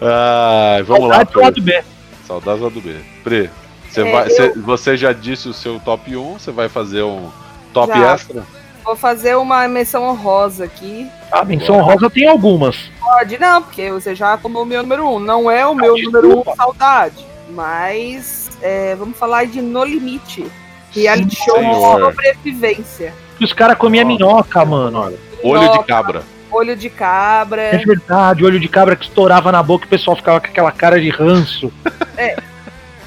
Ai, 0.00 0.82
vamos 0.84 1.08
lá, 1.08 1.16
Saudade 1.16 1.32
do 1.32 1.40
lado 1.40 1.60
B. 1.60 1.82
Saudades 2.24 2.72
do 2.72 2.80
B. 2.80 2.94
Pre, 3.24 3.50
você, 3.90 4.00
É, 4.02 4.12
vai, 4.12 4.22
eu- 4.24 4.28
você, 4.28 4.48
você 4.60 4.96
já 4.96 5.12
disse 5.12 5.48
o 5.48 5.52
seu 5.54 5.78
top 5.80 6.16
1, 6.16 6.38
você 6.38 6.50
vai 6.50 6.68
fazer 6.68 7.02
um 7.02 7.30
top 7.72 7.92
Já. 7.92 8.12
extra? 8.14 8.42
Vou 8.84 8.96
fazer 8.96 9.36
uma 9.36 9.68
menção 9.68 10.04
honrosa 10.04 10.64
aqui. 10.64 11.06
A 11.30 11.44
menção 11.44 11.80
rosa 11.82 12.08
tem 12.08 12.26
algumas. 12.26 12.90
Pode 13.00 13.38
não, 13.38 13.62
porque 13.62 13.90
você 13.90 14.14
já 14.14 14.36
tomou 14.38 14.62
o 14.62 14.66
meu 14.66 14.82
número 14.82 15.06
um. 15.06 15.18
Não 15.18 15.50
é 15.50 15.66
o 15.66 15.74
meu 15.74 15.94
desculpa. 15.94 16.22
número 16.22 16.40
um 16.50 16.54
saudade. 16.56 17.26
Mas 17.50 18.50
é, 18.62 18.94
vamos 18.94 19.18
falar 19.18 19.46
de 19.46 19.60
No 19.60 19.84
Limite. 19.84 20.46
Reality 20.92 21.36
Sim, 21.36 21.44
show 21.44 21.58
de 21.58 21.74
sobrevivência. 22.14 23.12
Que 23.36 23.44
os 23.44 23.52
caras 23.52 23.76
comiam 23.76 24.06
minhoca, 24.06 24.64
mano. 24.64 25.12
Olho 25.42 25.72
de 25.72 25.84
cabra. 25.84 26.22
Olho 26.50 26.74
de 26.74 26.86
É 26.86 26.90
cabra. 26.90 27.70
verdade, 27.86 28.42
olho 28.44 28.58
de 28.58 28.68
cabra 28.68 28.96
que 28.96 29.04
estourava 29.04 29.52
na 29.52 29.62
boca 29.62 29.84
e 29.84 29.86
o 29.86 29.90
pessoal 29.90 30.16
ficava 30.16 30.40
com 30.40 30.46
aquela 30.46 30.72
cara 30.72 30.98
de 30.98 31.10
ranço. 31.10 31.70
É, 32.16 32.36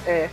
é. 0.06 0.30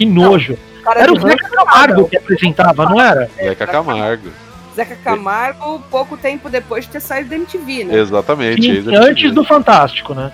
Que 0.00 0.06
nojo. 0.06 0.56
Cara 0.82 1.00
Era 1.02 1.12
o 1.12 1.20
Zeca 1.20 1.46
Camargo 1.50 2.08
que 2.08 2.16
apresentava, 2.16 2.86
não 2.86 2.98
era? 2.98 3.30
Zeca 3.36 3.66
Camargo. 3.66 4.30
Zeca 4.74 4.96
Camargo, 4.96 5.78
pouco 5.90 6.16
tempo 6.16 6.48
depois 6.48 6.86
de 6.86 6.92
ter 6.92 7.00
saído 7.00 7.28
da 7.28 7.36
MTV, 7.36 7.84
né? 7.84 7.98
Exatamente. 7.98 8.62
Sim, 8.62 8.78
MTV. 8.78 8.96
antes 8.96 9.34
do 9.34 9.44
Fantástico, 9.44 10.14
né? 10.14 10.32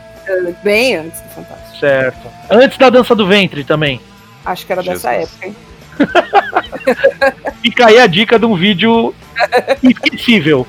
Bem 0.63 0.95
antes 0.95 1.21
do 1.21 1.29
Fantástico. 1.31 1.81
Certo. 1.81 2.29
Antes 2.49 2.79
da 2.79 2.91
dança 2.91 3.13
do 3.17 3.27
ventre 3.27 3.65
também. 3.65 4.01
Acho 4.45 4.65
que 4.65 4.73
era 4.73 4.85
dessa 4.85 5.13
Jesus. 5.13 5.33
época, 5.33 5.47
hein? 5.49 5.57
Fica 7.61 7.87
aí 7.89 7.99
a 7.99 8.07
dica 8.07 8.39
de 8.39 8.47
um 8.47 8.55
vídeo 8.55 9.13
esquecível. 9.83 10.65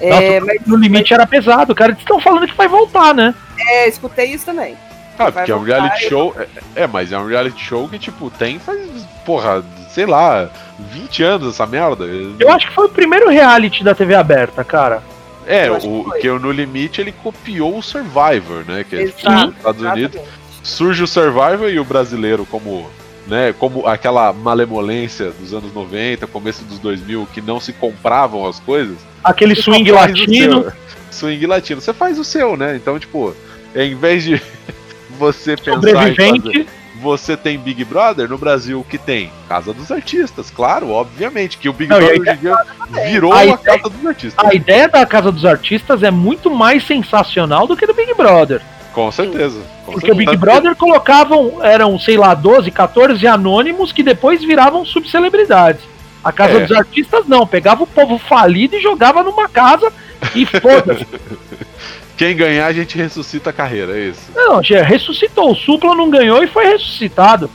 É, 0.00 0.40
mas 0.40 0.66
No 0.66 0.74
limite 0.74 1.14
era 1.14 1.24
pesado, 1.24 1.72
cara. 1.72 1.92
Eles 1.92 2.00
estão 2.00 2.18
falando 2.18 2.48
que 2.48 2.56
vai 2.56 2.66
voltar, 2.66 3.14
né? 3.14 3.32
é, 3.56 3.88
escutei 3.88 4.32
isso 4.32 4.44
também. 4.44 4.76
Ah, 5.18 5.30
porque 5.30 5.52
é 5.52 5.56
um 5.56 5.62
reality 5.62 6.08
show. 6.08 6.34
É, 6.74 6.82
é, 6.82 6.86
mas 6.86 7.12
é 7.12 7.18
um 7.18 7.26
reality 7.26 7.62
show 7.62 7.88
que, 7.88 7.98
tipo, 7.98 8.30
tem 8.30 8.58
faz, 8.58 8.80
porra, 9.24 9.64
sei 9.90 10.06
lá, 10.06 10.50
20 10.78 11.22
anos 11.22 11.54
essa 11.54 11.66
merda. 11.66 12.04
Eu 12.38 12.50
acho 12.50 12.68
que 12.68 12.74
foi 12.74 12.86
o 12.86 12.90
primeiro 12.90 13.28
reality 13.28 13.84
da 13.84 13.94
TV 13.94 14.14
aberta, 14.14 14.64
cara. 14.64 15.02
É, 15.46 15.68
Eu 15.68 15.76
o 15.76 16.10
que 16.12 16.28
o 16.28 16.38
No 16.38 16.50
Limite 16.50 17.00
ele 17.00 17.12
copiou 17.12 17.78
o 17.78 17.82
Survivor, 17.82 18.64
né? 18.66 18.84
Que 18.88 18.96
é 18.96 19.06
tipo, 19.06 19.30
nos 19.30 19.54
Estados 19.56 19.82
Unidos. 19.82 20.14
exatamente. 20.14 20.44
Surge 20.62 21.02
o 21.02 21.06
Survivor 21.06 21.68
e 21.68 21.78
o 21.78 21.84
brasileiro 21.84 22.46
como, 22.46 22.88
né, 23.26 23.54
como 23.58 23.86
aquela 23.86 24.32
malemolência 24.32 25.30
dos 25.32 25.52
anos 25.52 25.74
90, 25.74 26.26
começo 26.26 26.64
dos 26.64 26.78
2000, 26.78 27.28
que 27.34 27.42
não 27.42 27.60
se 27.60 27.74
compravam 27.74 28.46
as 28.46 28.58
coisas. 28.60 28.96
Aquele 29.22 29.54
swing 29.54 29.92
latino. 29.92 30.62
seu. 30.62 30.72
Swing 31.10 31.46
latino. 31.46 31.80
Você 31.82 31.92
faz 31.92 32.18
o 32.18 32.24
seu, 32.24 32.56
né? 32.56 32.76
Então, 32.76 32.98
tipo, 32.98 33.36
em 33.74 33.94
vez 33.94 34.24
de 34.24 34.40
você 35.18 35.56
pensar 35.56 36.08
em 36.10 36.14
fazer, 36.14 36.66
você 37.00 37.36
tem 37.36 37.58
Big 37.58 37.84
Brother 37.84 38.28
no 38.28 38.38
Brasil 38.38 38.80
o 38.80 38.84
que 38.84 38.96
tem 38.98 39.30
Casa 39.48 39.72
dos 39.72 39.90
Artistas, 39.90 40.50
claro, 40.50 40.90
obviamente 40.90 41.58
que 41.58 41.68
o 41.68 41.72
Big 41.72 41.90
Não, 41.90 41.98
Brother 41.98 42.20
hoje 42.20 42.36
dia 42.36 42.56
virou 43.04 43.32
Aí 43.32 43.50
a 43.50 43.56
Casa 43.58 43.88
dos 43.90 44.06
Artistas. 44.06 44.44
A 44.46 44.54
ideia 44.54 44.88
da 44.88 45.04
Casa 45.04 45.30
dos 45.32 45.44
Artistas 45.44 46.02
é 46.02 46.10
muito 46.10 46.50
mais 46.50 46.86
sensacional 46.86 47.66
do 47.66 47.76
que 47.76 47.86
do 47.86 47.94
Big 47.94 48.14
Brother. 48.14 48.62
Com 48.92 49.10
certeza. 49.10 49.60
com 49.84 49.92
Porque 49.92 50.10
o 50.12 50.14
Big 50.14 50.30
certeza. 50.30 50.52
Brother 50.52 50.76
colocavam, 50.76 51.58
eram, 51.64 51.98
sei 51.98 52.16
lá, 52.16 52.32
12, 52.32 52.70
14 52.70 53.26
anônimos 53.26 53.90
que 53.92 54.02
depois 54.04 54.42
viravam 54.44 54.84
subcelebridades. 54.84 55.82
A 56.22 56.30
Casa 56.32 56.54
É. 56.58 56.60
dos 56.66 56.76
Artistas 56.76 57.26
não, 57.26 57.44
pegava 57.46 57.82
o 57.82 57.86
povo 57.88 58.18
falido 58.18 58.76
e 58.76 58.80
jogava 58.80 59.22
numa 59.22 59.48
casa 59.48 59.92
e 60.34 60.46
foda-se. 60.46 61.06
Quem 62.16 62.36
ganhar, 62.36 62.66
a 62.66 62.72
gente 62.72 62.96
ressuscita 62.96 63.50
a 63.50 63.52
carreira, 63.52 63.96
é 63.98 64.08
isso. 64.10 64.20
Não, 64.34 64.62
já 64.62 64.82
ressuscitou. 64.82 65.50
O 65.50 65.54
Supla 65.56 65.94
não 65.96 66.08
ganhou 66.10 66.42
e 66.42 66.46
foi 66.46 66.64
ressuscitado. 66.66 67.50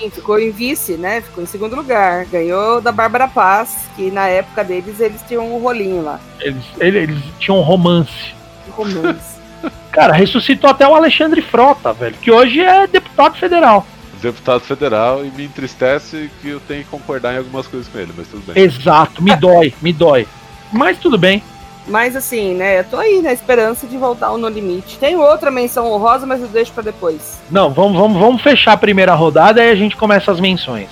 Sim, 0.00 0.10
ficou 0.10 0.38
em 0.38 0.50
vice, 0.50 0.92
né? 0.94 1.20
Ficou 1.20 1.42
em 1.44 1.46
segundo 1.46 1.76
lugar. 1.76 2.24
Ganhou 2.26 2.80
da 2.80 2.90
Bárbara 2.90 3.28
Paz, 3.28 3.88
que 3.94 4.10
na 4.10 4.26
época 4.28 4.64
deles 4.64 4.98
eles 5.00 5.20
tinham 5.28 5.54
um 5.54 5.60
rolinho 5.60 6.02
lá. 6.02 6.18
Eles, 6.40 6.62
ele- 6.80 6.98
eles 6.98 7.18
tinham 7.38 7.58
um 7.58 7.62
romance. 7.62 8.34
Um 8.68 8.72
romance. 8.72 9.36
Cara, 9.92 10.12
ressuscitou 10.12 10.70
até 10.70 10.86
o 10.86 10.94
Alexandre 10.94 11.40
Frota, 11.40 11.92
velho, 11.92 12.16
que 12.20 12.30
hoje 12.30 12.60
é 12.60 12.86
deputado 12.86 13.36
federal. 13.36 13.86
Deputado 14.20 14.60
federal 14.60 15.24
e 15.24 15.30
me 15.30 15.44
entristece 15.44 16.30
que 16.42 16.48
eu 16.48 16.60
tenho 16.60 16.82
que 16.82 16.90
concordar 16.90 17.34
em 17.34 17.38
algumas 17.38 17.66
coisas 17.66 17.86
com 17.88 17.98
ele, 17.98 18.12
mas 18.16 18.26
tudo 18.28 18.42
bem. 18.52 18.62
Exato, 18.62 19.22
me 19.22 19.34
dói, 19.36 19.72
me 19.80 19.92
dói. 19.92 20.26
Mas 20.72 20.98
tudo 20.98 21.16
bem. 21.16 21.42
Mas 21.86 22.16
assim, 22.16 22.54
né? 22.54 22.80
Eu 22.80 22.84
tô 22.84 22.96
aí 22.96 23.22
na 23.22 23.32
esperança 23.32 23.86
de 23.86 23.96
voltar 23.96 24.26
ao 24.28 24.38
No 24.38 24.48
Limite. 24.48 24.98
Tem 24.98 25.16
outra 25.16 25.50
menção 25.50 25.90
honrosa, 25.90 26.26
mas 26.26 26.40
eu 26.42 26.48
deixo 26.48 26.72
pra 26.72 26.82
depois. 26.82 27.38
Não, 27.50 27.70
vamos, 27.70 27.96
vamos, 27.98 28.18
vamos 28.18 28.42
fechar 28.42 28.72
a 28.72 28.76
primeira 28.76 29.14
rodada 29.14 29.64
e 29.64 29.70
a 29.70 29.74
gente 29.76 29.96
começa 29.96 30.32
as 30.32 30.40
menções. 30.40 30.88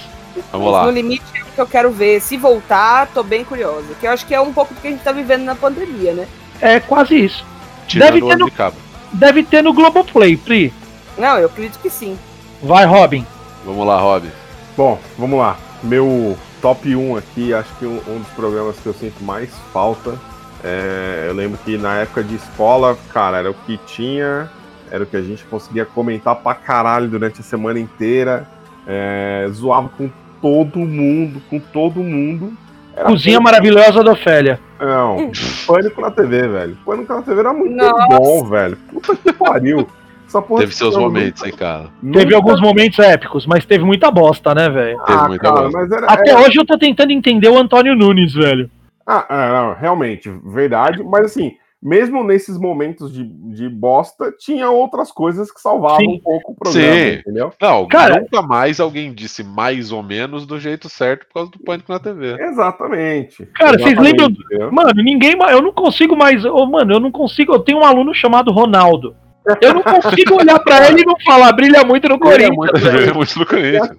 Vamos 0.53 0.73
lá. 0.73 0.85
No 0.85 0.91
Limite 0.91 1.23
é 1.37 1.43
o 1.43 1.47
que 1.47 1.61
eu 1.61 1.67
quero 1.67 1.91
ver. 1.91 2.21
Se 2.21 2.37
voltar, 2.37 3.09
tô 3.13 3.23
bem 3.25 3.45
curiosa. 3.45 3.87
Que 4.01 4.07
eu 4.07 4.13
acho 4.13 4.25
que 4.25 4.35
é 4.35 4.41
um 4.41 4.53
pouco 4.53 4.73
do 4.73 4.81
que 4.81 4.87
a 4.87 4.91
gente 4.91 5.03
tá 5.03 5.11
vivendo 5.13 5.43
na 5.45 5.55
pandemia, 5.57 6.13
né? 6.15 6.29
É 6.61 6.79
quase 6.79 7.17
isso. 7.25 7.45
Tirando 7.89 8.13
deve 8.13 8.25
o 8.25 8.29
ter 8.29 8.37
no- 8.39 8.51
de. 8.51 8.77
Deve 9.13 9.43
ter 9.43 9.63
no 9.63 9.73
Globoplay, 9.73 10.37
Pri. 10.37 10.73
Não, 11.19 11.39
eu 11.39 11.47
acredito 11.47 11.79
que 11.81 11.91
sim. 11.91 12.17
Vai, 12.63 12.85
Robin. 12.85 13.27
Vamos 13.65 13.87
lá, 13.87 13.99
Rob. 14.01 14.29
Bom, 14.77 14.99
vamos 15.19 15.39
lá. 15.39 15.57
Meu 15.83 16.37
top 16.61 16.95
1 16.97 17.17
aqui, 17.17 17.53
acho 17.55 17.69
que 17.79 17.87
um, 17.87 18.01
um 18.09 18.19
dos 18.19 18.29
programas 18.35 18.77
que 18.79 18.87
eu 18.87 18.95
sinto 18.95 19.23
mais 19.23 19.51
falta. 19.73 20.19
É, 20.65 21.27
eu 21.29 21.35
lembro 21.35 21.59
que 21.65 21.77
na 21.77 21.97
época 21.99 22.23
de 22.23 22.35
escola, 22.37 22.97
cara, 23.13 23.39
era 23.39 23.51
o 23.51 23.55
que 23.55 23.77
tinha, 23.87 24.49
era 24.91 25.05
o 25.05 25.07
que 25.07 25.17
a 25.17 25.23
gente 25.23 25.45
conseguia 25.45 25.85
comentar 25.85 26.35
pra 26.37 26.55
caralho 26.55 27.09
durante 27.09 27.41
a 27.41 27.45
semana 27.45 27.79
inteira. 27.79 28.47
é, 28.87 29.47
zoava 29.51 29.89
com 29.89 30.11
todo 30.43 30.79
mundo, 30.79 31.41
com 31.49 31.59
todo 31.59 32.01
mundo. 32.01 32.53
Era 32.95 33.07
Cozinha 33.09 33.41
pânico- 33.41 33.43
maravilhosa 33.45 34.05
da 34.05 34.13
Ofélia. 34.13 34.61
Não, 34.79 35.31
pânico 35.67 36.01
na 36.03 36.11
TV, 36.11 36.47
velho. 36.49 36.77
Pânico 36.85 37.13
na 37.15 37.23
TV 37.23 37.41
era 37.41 37.53
muito 37.55 37.75
Nossa. 37.75 38.07
bom, 38.19 38.45
velho. 38.45 38.77
Puta 38.93 39.17
que 39.17 39.33
pariu. 39.33 39.89
Essa 40.29 40.43
porra 40.43 40.61
Teve 40.61 40.75
seus 40.75 40.95
eu 40.95 41.01
momentos, 41.01 41.41
nunca- 41.43 41.49
hein, 41.49 41.55
cara. 41.59 41.85
Teve 42.13 42.25
nunca- 42.25 42.37
alguns 42.37 42.61
momentos 42.61 42.99
épicos, 42.99 43.47
mas 43.47 43.65
teve 43.65 43.85
muita 43.85 44.11
bosta, 44.11 44.55
né, 44.55 44.69
velho? 44.69 44.99
Teve 45.05 45.19
Ah, 45.19 45.29
muita 45.29 45.43
cara, 45.49 45.63
bosta. 45.63 45.79
mas 45.79 45.91
era, 45.91 46.07
Até 46.09 46.31
era- 46.31 46.41
hoje 46.41 46.59
eu 46.61 46.67
tô 46.67 46.77
tentando 46.79 47.11
entender 47.11 47.49
o 47.49 47.59
Antônio 47.59 47.95
Nunes, 47.97 48.35
velho. 48.35 48.71
Ah, 49.07 49.27
ah, 49.29 49.53
não, 49.63 49.75
realmente, 49.75 50.31
verdade. 50.45 51.03
Mas 51.03 51.27
assim, 51.27 51.53
mesmo 51.83 52.25
nesses 52.25 52.57
momentos 52.59 53.13
de, 53.13 53.23
de 53.25 53.69
bosta, 53.69 54.33
tinha 54.39 54.71
outras 54.71 55.13
coisas 55.13 55.51
que 55.53 55.61
salvavam 55.61 55.99
Sim. 56.01 56.15
um 56.17 56.19
pouco 56.21 56.53
o 56.53 56.55
programa, 56.55 56.95
Sim. 56.95 57.13
entendeu? 57.19 57.53
Não, 57.61 57.87
Cara- 57.87 58.21
nunca 58.21 58.41
mais 58.41 58.81
alguém 58.81 59.13
disse 59.13 59.45
mais 59.45 59.93
ou 59.93 60.03
menos 60.03 60.47
do 60.47 60.59
jeito 60.59 60.89
certo 60.89 61.27
por 61.27 61.35
causa 61.35 61.51
do 61.51 61.59
pânico 61.59 61.93
na 61.93 61.99
TV. 61.99 62.43
Exatamente. 62.43 63.45
Cara, 63.55 63.73
vocês 63.79 63.93
Exatamente, 63.93 64.11
lembram- 64.21 64.31
entendeu? 64.31 64.73
Mano, 64.73 65.03
ninguém. 65.03 65.35
Eu 65.51 65.61
não 65.61 65.73
consigo 65.73 66.17
mais. 66.17 66.43
ô, 66.45 66.65
mano, 66.67 66.95
eu 66.95 67.01
não 67.01 67.11
consigo. 67.11 67.53
Eu 67.53 67.59
tenho 67.61 67.79
um 67.81 67.85
aluno 67.85 68.15
chamado 68.15 68.51
Ronaldo. 68.51 69.15
Eu 69.61 69.75
não 69.75 69.83
consigo 69.83 70.37
olhar 70.41 70.59
pra 70.61 70.89
ele 70.89 71.03
e 71.03 71.05
não 71.05 71.17
falar, 71.21 71.53
brilha 71.53 71.85
muito 71.85 72.09
no 72.09 72.19
Brilha 72.19 72.51
Corinthians. 72.51 72.57
muito. 72.57 72.79
Veio 72.79 73.15
muito 73.15 73.39
no 73.39 73.47
Corinthians. 73.47 73.91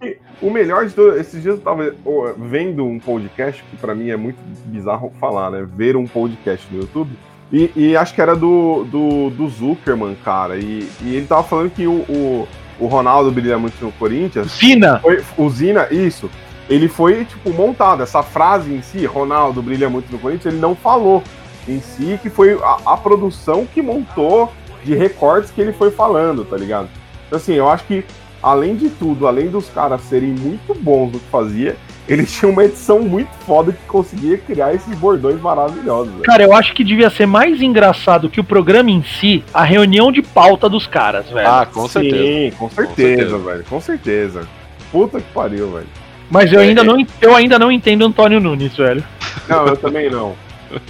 o 0.41 0.49
melhor 0.49 0.87
de 0.87 0.93
tudo, 0.93 1.17
esses 1.17 1.41
dias 1.41 1.55
eu 1.55 1.61
tava 1.61 1.93
vendo 2.37 2.85
um 2.85 2.99
podcast, 2.99 3.63
que 3.69 3.77
pra 3.77 3.93
mim 3.93 4.09
é 4.09 4.17
muito 4.17 4.37
bizarro 4.65 5.13
falar, 5.19 5.51
né? 5.51 5.67
Ver 5.75 5.95
um 5.95 6.07
podcast 6.07 6.67
no 6.71 6.81
YouTube. 6.81 7.11
E, 7.51 7.71
e 7.75 7.95
acho 7.95 8.13
que 8.13 8.21
era 8.21 8.35
do, 8.35 8.85
do, 8.85 9.29
do 9.29 9.47
Zuckerman, 9.47 10.17
cara. 10.25 10.57
E, 10.57 10.89
e 11.01 11.15
ele 11.15 11.27
tava 11.27 11.43
falando 11.43 11.69
que 11.69 11.85
o, 11.85 12.01
o, 12.09 12.47
o 12.79 12.87
Ronaldo 12.87 13.31
brilha 13.31 13.57
muito 13.57 13.83
no 13.83 13.91
Corinthians. 13.91 14.57
Fina. 14.57 14.99
Foi, 14.99 15.23
usina, 15.37 15.87
isso. 15.91 16.29
Ele 16.67 16.87
foi, 16.87 17.23
tipo, 17.25 17.51
montado. 17.51 18.01
Essa 18.01 18.23
frase 18.23 18.73
em 18.73 18.81
si, 18.81 19.05
Ronaldo 19.05 19.61
brilha 19.61 19.89
muito 19.89 20.11
no 20.11 20.17
Corinthians, 20.17 20.53
ele 20.53 20.61
não 20.61 20.75
falou 20.75 21.23
em 21.67 21.79
si, 21.79 22.19
que 22.21 22.29
foi 22.29 22.59
a, 22.61 22.93
a 22.93 22.97
produção 22.97 23.65
que 23.71 23.81
montou 23.81 24.51
de 24.85 24.95
recortes 24.95 25.51
que 25.51 25.59
ele 25.59 25.73
foi 25.73 25.89
falando, 25.89 26.45
tá 26.45 26.55
ligado? 26.55 26.87
Então, 27.25 27.37
assim, 27.37 27.53
eu 27.53 27.67
acho 27.67 27.83
que, 27.85 28.05
além 28.41 28.75
de 28.75 28.89
tudo, 28.89 29.27
além 29.27 29.47
dos 29.47 29.67
caras 29.69 30.01
serem 30.01 30.29
muito 30.29 30.75
bons 30.75 31.11
no 31.11 31.19
que 31.19 31.27
fazia, 31.31 31.75
eles 32.07 32.31
tinham 32.37 32.51
uma 32.51 32.63
edição 32.63 32.99
muito 32.99 33.29
foda 33.45 33.71
que 33.73 33.83
conseguia 33.87 34.37
criar 34.37 34.75
esses 34.75 34.95
bordões 34.97 35.41
maravilhosos. 35.41 36.11
velho. 36.11 36.23
Cara, 36.23 36.43
eu 36.43 36.53
acho 36.53 36.73
que 36.75 36.83
devia 36.83 37.09
ser 37.09 37.25
mais 37.25 37.61
engraçado 37.61 38.29
que 38.29 38.39
o 38.39 38.43
programa 38.43 38.91
em 38.91 39.03
si, 39.03 39.43
a 39.51 39.63
reunião 39.63 40.11
de 40.11 40.21
pauta 40.21 40.69
dos 40.69 40.85
caras, 40.85 41.27
velho. 41.29 41.47
Ah, 41.47 41.65
com 41.65 41.87
certeza. 41.87 42.23
Sim, 42.23 42.51
com 42.57 42.69
certeza, 42.69 43.17
certeza. 43.17 43.37
velho. 43.39 43.65
Com 43.67 43.81
certeza. 43.81 44.47
Puta 44.91 45.19
que 45.19 45.33
pariu, 45.33 45.71
velho. 45.71 45.87
Mas 46.29 46.53
eu 46.53 46.59
é, 46.59 46.63
ainda, 46.63 46.81
é. 46.81 46.83
não, 46.83 47.07
eu 47.21 47.35
ainda 47.35 47.57
não 47.57 47.71
entendo 47.71 48.05
Antônio 48.05 48.39
Nunes, 48.39 48.75
velho. 48.75 49.03
Não, 49.47 49.65
eu 49.67 49.77
também 49.77 50.09
não. 50.09 50.35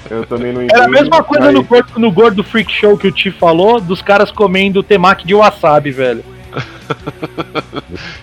Eu 0.10 0.26
também 0.26 0.52
não 0.54 0.64
entendo. 0.64 0.78
Era 0.78 0.86
a 0.86 0.90
mesma 0.90 1.24
coisa 1.24 1.52
no 1.52 1.64
gordo, 1.64 2.00
no 2.00 2.12
gordo 2.12 2.44
Freak 2.44 2.72
Show 2.72 2.98
que 2.98 3.08
o 3.08 3.12
Ti 3.12 3.32
falou, 3.32 3.80
dos 3.80 4.02
caras 4.02 4.32
comendo 4.32 4.82
temaki 4.84 5.26
de 5.26 5.34
wasabi, 5.34 5.92
velho. 5.92 6.24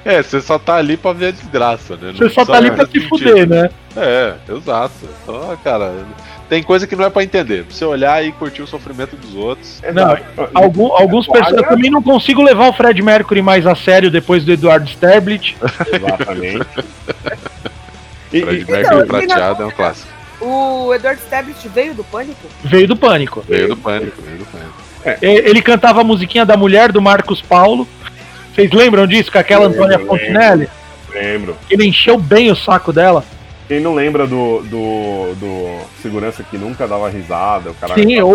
É, 0.05 0.23
você 0.23 0.41
só 0.41 0.59
tá 0.59 0.77
ali 0.77 0.97
pra 0.97 1.13
ver 1.13 1.27
a 1.27 1.31
desgraça, 1.33 1.97
né? 1.97 2.13
Você 2.17 2.29
só 2.31 2.45
tá 2.45 2.57
ali 2.57 2.71
pra 2.71 2.85
se 2.87 2.93
precisa 2.93 3.09
sentir. 3.17 3.29
fuder, 3.31 3.49
né? 3.49 3.71
É, 3.97 4.35
exato. 4.51 4.95
Então, 5.23 5.59
cara, 5.63 5.93
tem 6.49 6.63
coisa 6.63 6.87
que 6.87 6.95
não 6.97 7.05
é 7.05 7.11
pra 7.11 7.23
entender. 7.23 7.65
Pra 7.65 7.75
você 7.75 7.85
olhar 7.85 8.25
e 8.25 8.33
curtir 8.33 8.63
o 8.63 8.67
sofrimento 8.67 9.17
dos 9.17 9.35
outros. 9.35 9.83
Não, 9.93 10.17
Algum, 10.55 10.93
alguns 10.93 11.29
Olha- 11.29 11.41
pessoas. 11.41 11.63
Eu 11.63 11.69
também 11.69 11.91
não 11.91 12.03
consigo 12.03 12.43
levar 12.43 12.69
o 12.69 12.73
Fred 12.73 13.03
Mercury 13.03 13.43
mais 13.43 13.67
a 13.67 13.75
sério 13.75 14.11
depois 14.11 14.45
do 14.45 14.53
Eduardo 14.53 14.89
Sterblit. 14.89 15.57
Exatamente. 15.93 16.65
Fred 18.31 18.63
e- 18.63 18.65
Mercury 18.71 18.95
e 18.95 18.99
na 19.01 19.05
prateado 19.07 19.63
é 19.63 19.67
um 19.67 19.71
clássico. 19.71 20.09
O 20.43 20.93
Edward 20.95 21.21
Stablitt 21.23 21.69
veio 21.69 21.95
do 21.95 22.03
Pânico? 22.05 22.47
Veio 22.65 22.89
do 22.89 22.97
pânico. 22.97 23.45
Veio 23.49 23.69
do 23.69 23.77
pânico, 23.77 24.21
veio 24.23 24.39
do 24.39 24.45
pânico. 24.47 24.73
E- 25.23 25.49
Ele 25.49 25.63
cantava 25.63 26.01
a 26.01 26.05
musiquinha 26.05 26.45
da 26.45 26.57
mulher 26.57 26.91
do 26.91 27.01
Marcos 27.01 27.41
Paulo. 27.41 27.87
Vocês 28.55 28.71
lembram 28.73 29.07
disso? 29.07 29.31
Com 29.33 29.39
aquela 29.39 29.67
Lembro, 29.67 29.79
Antônia 29.85 29.99
lembro. 29.99 30.13
Fontinelli? 30.19 30.69
Lembro. 31.15 31.57
Ele 31.71 31.87
encheu 31.87 32.19
bem 32.19 32.51
o 32.51 32.57
saco 32.57 32.93
dela. 32.93 33.25
Quem 33.69 33.81
não 33.81 33.95
lembra 33.95 34.27
do, 34.27 34.61
do, 34.63 35.35
do 35.37 35.79
segurança 36.03 36.43
que 36.43 36.59
nunca 36.59 36.87
dava 36.87 37.09
risada, 37.09 37.71
o 37.71 37.75
cara. 37.75 37.95
Sim, 37.95 38.21
o. 38.21 38.35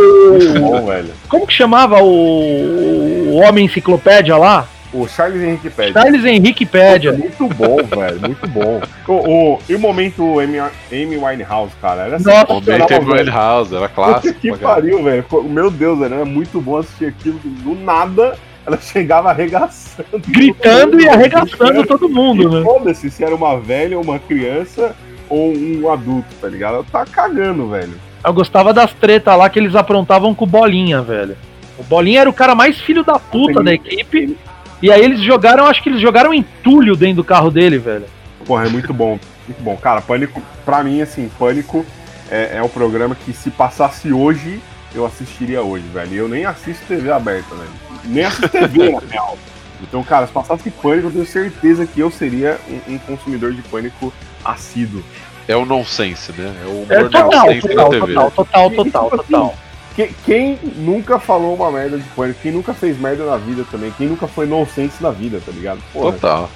bom, 0.59 0.85
velho. 0.85 1.11
Como 1.29 1.45
que 1.45 1.53
chamava 1.53 2.01
o, 2.01 2.07
o 2.07 3.35
Homem 3.35 3.65
Enciclopédia 3.65 4.35
lá? 4.37 4.67
O 4.93 5.05
Charles 5.07 5.41
Henrique 5.43 5.69
Pede. 5.69 5.93
Charles 5.93 6.23
Henrique 6.25 6.65
Pédia. 6.65 7.11
Muito 7.11 7.47
bom, 7.49 7.77
velho. 7.83 8.21
Muito 8.21 8.47
bom. 8.47 8.81
O, 9.07 9.13
o- 9.55 9.59
e 9.67 9.75
o 9.75 9.79
momento 9.79 10.39
Amy, 10.39 10.59
Amy 10.59 11.17
Winehouse, 11.17 11.73
cara? 11.81 12.03
Era 12.03 12.11
Nossa, 12.19 12.23
sensacional, 12.47 12.87
teve 12.87 13.05
o 13.05 13.13
velho. 13.15 13.31
House, 13.31 13.71
era 13.73 13.89
Puta 13.89 13.93
clássico. 13.93 14.39
que 14.39 14.57
pariu, 14.57 15.03
velho. 15.03 15.25
Meu 15.43 15.69
Deus, 15.69 15.99
velho. 15.99 16.15
Era 16.15 16.25
muito 16.25 16.61
bom 16.61 16.77
assistir 16.77 17.05
aquilo. 17.07 17.37
Do 17.43 17.75
nada, 17.75 18.37
ela 18.65 18.77
chegava 18.81 19.29
arregaçando. 19.29 20.21
Gritando 20.27 21.01
e 21.01 21.07
arregaçando 21.09 21.85
todo 21.85 22.07
mundo, 22.07 22.43
E 22.43 22.55
né? 22.55 22.63
foda-se 22.63 23.11
se 23.11 23.23
era 23.23 23.35
uma 23.35 23.59
velha, 23.59 23.99
uma 23.99 24.17
criança 24.19 24.95
ou 25.29 25.51
um 25.53 25.91
adulto, 25.91 26.33
tá 26.39 26.47
ligado? 26.47 26.75
Ela 26.75 26.85
tá 26.89 27.05
cagando, 27.05 27.67
velho. 27.67 27.93
Eu 28.23 28.33
gostava 28.33 28.73
das 28.73 28.93
tretas 28.93 29.37
lá 29.37 29.49
que 29.49 29.59
eles 29.59 29.75
aprontavam 29.75 30.33
com 30.33 30.45
o 30.45 30.47
Bolinha, 30.47 31.01
velho. 31.01 31.35
O 31.77 31.83
Bolinha 31.83 32.21
era 32.21 32.29
o 32.29 32.33
cara 32.33 32.55
mais 32.55 32.79
filho 32.79 33.03
da 33.03 33.19
puta 33.19 33.61
da 33.61 33.73
equipe. 33.73 34.35
E 34.81 34.91
aí 34.91 35.03
eles 35.03 35.19
jogaram, 35.21 35.65
acho 35.65 35.81
que 35.81 35.89
eles 35.89 36.01
jogaram 36.01 36.33
entulho 36.33 36.95
dentro 36.95 37.17
do 37.17 37.23
carro 37.23 37.49
dele, 37.49 37.77
velho. 37.77 38.05
Porra, 38.45 38.67
é 38.67 38.69
muito 38.69 38.93
bom. 38.93 39.19
Muito 39.47 39.61
bom. 39.63 39.75
Cara, 39.77 40.01
Pânico, 40.01 40.41
pra 40.65 40.83
mim, 40.83 41.01
assim, 41.01 41.29
Pânico 41.39 41.85
é, 42.29 42.57
é 42.57 42.63
um 42.63 42.69
programa 42.69 43.15
que 43.15 43.33
se 43.33 43.49
passasse 43.49 44.11
hoje, 44.11 44.59
eu 44.93 45.05
assistiria 45.05 45.61
hoje, 45.61 45.85
velho. 45.93 46.13
E 46.13 46.17
eu 46.17 46.27
nem 46.27 46.45
assisto 46.45 46.85
TV 46.85 47.11
aberta, 47.11 47.55
velho. 47.55 47.69
Nem 48.05 48.25
assisto 48.25 48.49
TV, 48.49 48.91
na 48.91 48.99
real. 49.09 49.37
Então, 49.81 50.03
cara, 50.03 50.27
se 50.27 50.33
passasse 50.33 50.69
Pânico, 50.69 51.07
eu 51.07 51.11
tenho 51.11 51.25
certeza 51.25 51.85
que 51.85 51.99
eu 51.99 52.11
seria 52.11 52.57
um, 52.69 52.93
um 52.93 52.97
consumidor 52.99 53.53
de 53.53 53.61
Pânico 53.63 54.13
assíduo. 54.43 55.03
É 55.47 55.55
o 55.55 55.65
nonsense, 55.65 56.31
né? 56.33 56.53
É 56.61 56.65
o 56.65 56.85
É 56.89 56.99
humor 56.99 57.09
total, 57.09 57.45
nonsense 57.45 57.67
total, 57.67 57.89
da 57.89 57.99
TV. 57.99 58.13
total, 58.13 58.31
total, 58.31 58.71
total, 58.71 59.09
total. 59.09 59.55
Que- 59.97 60.13
Quem 60.25 60.59
nunca 60.75 61.19
falou 61.19 61.55
uma 61.55 61.71
merda 61.71 61.97
de 61.97 62.03
Pânico? 62.09 62.39
Quem 62.41 62.51
nunca 62.51 62.73
fez 62.73 62.97
merda 62.99 63.25
na 63.25 63.35
vida 63.35 63.65
também? 63.69 63.91
Quem 63.97 64.07
nunca 64.07 64.27
foi 64.27 64.45
nonsense 64.45 65.01
na 65.01 65.09
vida, 65.09 65.41
tá 65.45 65.51
ligado? 65.51 65.79
Porra, 65.91 66.11
Total. 66.13 66.49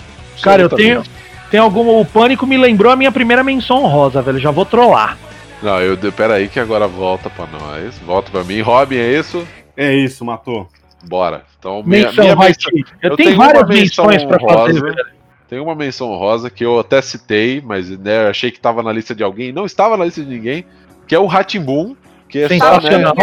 Cara, 0.44 0.62
eu 0.62 0.70
tenho, 0.70 1.04
tenho 1.50 1.64
alguma. 1.64 1.92
O 1.92 2.06
Pânico 2.06 2.46
me 2.48 2.56
lembrou 2.58 2.94
a 2.94 2.96
minha 2.96 3.12
primeira 3.12 3.44
menção 3.44 3.84
honrosa, 3.84 4.22
velho. 4.22 4.40
Já 4.40 4.52
vou 4.52 4.64
trollar. 4.66 5.18
Não, 5.62 5.82
eu. 5.82 5.98
Pera 6.14 6.36
aí 6.36 6.48
que 6.48 6.60
agora 6.60 6.88
volta 6.88 7.30
pra 7.32 7.48
nós. 7.48 7.98
Volta 8.06 8.32
pra 8.32 8.44
mim. 8.44 8.62
Robin, 8.62 8.96
é 8.98 9.20
isso? 9.20 9.46
É 9.76 9.94
isso, 9.94 10.24
matou. 10.24 10.70
Bora. 11.04 11.44
Então, 11.60 11.82
minha, 11.84 12.06
Menção, 12.08 12.24
minha 12.24 12.36
menção-. 12.36 12.72
Eu, 13.02 13.10
eu 13.10 13.16
tenho 13.18 13.30
tenho 13.30 13.38
várias 13.38 13.64
uma 13.64 13.68
menção 13.70 14.06
menções 14.06 14.24
pra 14.24 14.40
fazer, 14.40 14.54
honrosa. 14.80 14.82
velho. 14.82 15.06
Tem 15.50 15.60
uma 15.60 15.76
menção 15.76 16.08
rosa 16.16 16.50
que 16.50 16.64
eu 16.64 16.80
até 16.80 17.02
citei, 17.02 17.60
mas 17.60 17.90
né, 17.90 18.30
achei 18.30 18.52
que 18.52 18.60
tava 18.60 18.82
na 18.84 18.92
lista 18.94 19.14
de 19.16 19.24
alguém. 19.24 19.52
Não 19.52 19.66
estava 19.66 19.98
na 19.98 20.06
lista 20.06 20.22
de 20.24 20.30
ninguém, 20.30 20.64
que 21.08 21.14
é 21.16 21.20
o 21.20 21.26
Ratimbum, 21.26 21.96
que 22.32 22.40
é 22.40 22.48
Sensacional. 22.48 23.14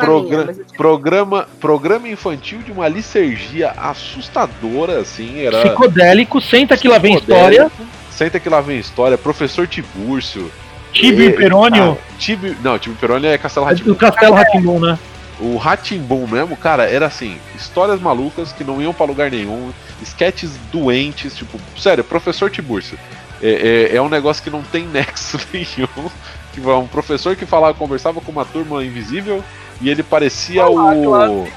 Progra- 0.00 0.44
minha, 0.44 0.56
programa, 0.76 1.48
programa 1.60 2.08
infantil 2.08 2.58
de 2.58 2.70
uma 2.70 2.86
licergia 2.86 3.70
assustadora, 3.70 5.00
assim, 5.00 5.40
era 5.40 5.62
Psicodélico, 5.62 6.40
senta 6.40 6.76
que 6.76 6.86
lá 6.86 6.98
vem 6.98 7.16
história. 7.16 7.70
Senta 8.10 8.38
que 8.38 8.48
lá 8.48 8.60
vem 8.60 8.78
história, 8.78 9.18
professor 9.18 9.66
Tibúrcio. 9.66 10.50
Tibio 10.92 11.28
e 11.28 11.32
Perônio. 11.32 11.98
Ah, 12.00 12.14
Tibio, 12.18 12.56
não, 12.62 12.78
Tibio 12.78 12.96
Peroni 13.00 13.26
é 13.26 13.36
Castelo 13.36 13.66
Ratimbum. 13.66 13.94
Castelo 13.94 14.34
Ratimbun, 14.34 14.78
né? 14.78 14.98
O 15.40 15.56
Ratimbum 15.56 16.28
mesmo, 16.28 16.56
cara, 16.56 16.84
era 16.88 17.06
assim, 17.06 17.36
histórias 17.56 18.00
malucas 18.00 18.52
que 18.52 18.62
não 18.62 18.80
iam 18.80 18.94
pra 18.94 19.04
lugar 19.04 19.28
nenhum, 19.28 19.72
sketches 20.00 20.52
doentes, 20.72 21.34
tipo, 21.36 21.58
sério, 21.76 22.04
professor 22.04 22.48
Tibúrcio. 22.48 22.96
É, 23.42 23.90
é, 23.92 23.96
é 23.96 24.00
um 24.02 24.08
negócio 24.08 24.42
que 24.44 24.50
não 24.50 24.62
tem 24.62 24.86
nexo 24.86 25.40
nenhum. 25.52 26.08
Tipo, 26.54 26.70
é 26.70 26.76
um 26.76 26.86
professor 26.86 27.34
que 27.34 27.44
falava, 27.44 27.74
conversava 27.74 28.20
com 28.20 28.30
uma 28.30 28.44
turma 28.44 28.84
invisível 28.84 29.42
e 29.80 29.90
ele 29.90 30.04
parecia 30.04 30.64
Olá, 30.64 30.94
o. 30.94 31.04
claro. 31.04 31.48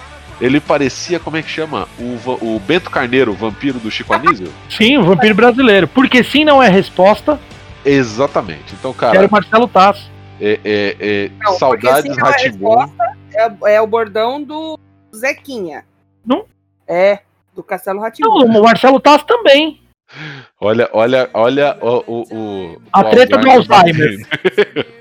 Ele 0.42 0.60
parecia, 0.60 1.20
como 1.20 1.38
é 1.38 1.42
que 1.42 1.50
chama? 1.50 1.88
O, 2.00 2.56
o 2.56 2.60
Bento 2.60 2.92
Carneiro, 2.92 3.32
o 3.32 3.36
vampiro 3.36 3.80
do 3.80 3.90
Chico 3.90 4.14
Anísio? 4.14 4.52
Sim, 4.70 4.98
o 4.98 5.04
vampiro 5.04 5.34
brasileiro. 5.34 5.88
Porque 5.88 6.24
sim 6.24 6.46
não 6.46 6.62
é 6.62 6.70
resposta. 6.70 7.40
Exatamente. 7.84 8.74
Então, 8.74 8.94
Quero 8.94 9.14
cara, 9.14 9.28
o 9.28 9.32
Marcelo 9.32 9.68
Tass. 9.68 10.10
é, 10.40 10.60
é, 10.64 10.96
é, 11.00 11.32
Não, 11.40 11.54
saudades 11.54 12.16
não 12.16 12.28
é 12.28 12.90
é, 13.34 13.76
é 13.76 13.82
o 13.82 13.88
bordão 13.88 14.42
do 14.44 14.80
Zequinha. 15.16 15.86
Não? 16.26 16.46
É, 16.88 17.20
do 17.56 17.64
Castelo 17.64 17.98
Não, 17.98 18.04
Ratimbu. 18.04 18.30
o 18.30 18.64
Marcelo 18.64 19.00
Tass 19.00 19.24
também. 19.24 19.82
Olha, 20.60 20.90
olha, 20.94 21.30
olha 21.34 21.78
o. 21.82 22.04
o, 22.08 22.22
o 22.32 22.82
A 22.92 23.02
o 23.02 23.10
treta 23.10 23.38
do 23.38 23.50
Alzheimer. 23.50 24.26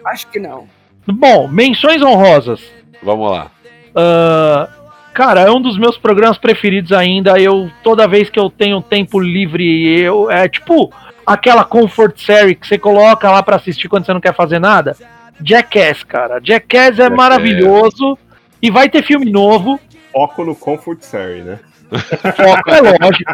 Acho 0.05 0.27
que 0.29 0.39
não. 0.39 0.69
Bom, 1.07 1.49
menções 1.49 2.03
honrosas. 2.03 2.61
Vamos 3.03 3.31
lá. 3.31 3.51
Ah, 3.95 4.69
cara, 5.15 5.43
é 5.43 5.51
um 5.51 5.61
dos 5.61 5.79
meus 5.79 5.97
programas 5.97 6.39
preferidos 6.39 6.93
ainda. 6.93 7.41
Eu 7.41 7.71
toda 7.83 8.09
vez 8.09 8.29
que 8.29 8.39
eu 8.39 8.51
tenho 8.51 8.83
tempo 8.83 9.21
livre, 9.21 9.89
eu 9.99 10.31
é 10.31 10.49
tipo 10.49 10.93
aquela 11.25 11.65
comfort 11.65 12.19
série 12.19 12.55
que 12.55 12.67
você 12.67 12.79
coloca 12.79 13.31
lá 13.31 13.43
pra 13.43 13.57
assistir 13.57 13.89
quando 13.89 14.05
você 14.05 14.13
não 14.13 14.21
quer 14.21 14.35
fazer 14.35 14.59
nada. 14.59 14.97
Jackass, 15.43 16.03
cara. 16.03 16.41
Jackass 16.43 16.93
é 16.99 17.03
Jackass. 17.05 17.17
maravilhoso 17.17 18.19
e 18.61 18.71
vai 18.71 18.89
ter 18.89 19.03
filme 19.03 19.31
novo. 19.31 19.79
Foco 20.13 20.45
no 20.45 20.55
Comfort 20.57 21.03
Série, 21.03 21.43
né? 21.43 21.59
Foco 21.91 22.71
é 22.71 22.81
lógico. 22.81 23.33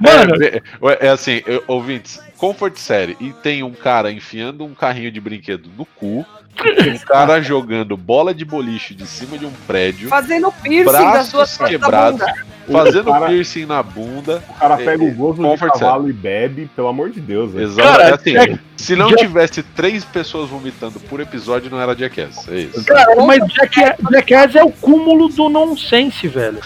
Mano, 0.00 0.42
é, 0.42 0.56
é, 1.02 1.06
é 1.06 1.08
assim, 1.08 1.42
eu- 1.46 1.62
ouvintes, 1.66 2.20
Comfort 2.36 2.76
Série 2.76 3.16
e 3.20 3.32
tem 3.32 3.62
um 3.62 3.72
cara 3.72 4.10
enfiando 4.12 4.64
um 4.64 4.74
carrinho 4.74 5.10
de 5.10 5.20
brinquedo 5.20 5.70
no 5.76 5.86
cu, 5.86 6.26
um 6.58 6.98
cara 7.06 7.40
jogando 7.40 7.96
bola 7.96 8.34
de 8.34 8.44
boliche 8.44 8.94
de 8.94 9.06
cima 9.06 9.38
de 9.38 9.46
um 9.46 9.52
prédio, 9.66 10.08
Fazendo 10.08 10.52
piercing 10.62 10.84
das 10.92 11.30
braços 11.32 11.58
da 11.58 11.68
quebrados, 11.68 12.20
bunda. 12.20 12.34
fazendo 12.70 13.10
cara- 13.10 13.26
piercing 13.26 13.66
na 13.66 13.82
bunda. 13.82 14.42
O 14.48 14.54
cara 14.54 14.76
pega 14.76 15.04
é, 15.04 15.08
o 15.08 15.14
gozo 15.14 15.42
de 15.42 15.56
cavalo 15.58 16.08
e 16.08 16.12
bebe, 16.12 16.70
pelo 16.74 16.88
amor 16.88 17.10
de 17.10 17.20
Deus. 17.20 17.54
Exato. 17.54 17.88
Cara, 17.88 18.04
é 18.04 18.14
assim, 18.14 18.58
se 18.76 18.96
não 18.96 19.14
tivesse 19.14 19.62
três 19.62 20.04
pessoas 20.04 20.48
vomitando 20.48 20.98
por 21.00 21.20
episódio, 21.20 21.70
não 21.70 21.80
era 21.80 21.94
Jackass. 21.94 22.48
É 22.48 22.60
isso. 22.60 22.84
cara, 22.84 23.24
mas 23.24 23.40
Jackass, 23.52 23.96
Jackass 24.10 24.54
é 24.56 24.64
o 24.64 24.70
cúmulo 24.70 25.28
do 25.28 25.48
nonsense, 25.48 26.26
velho. 26.28 26.60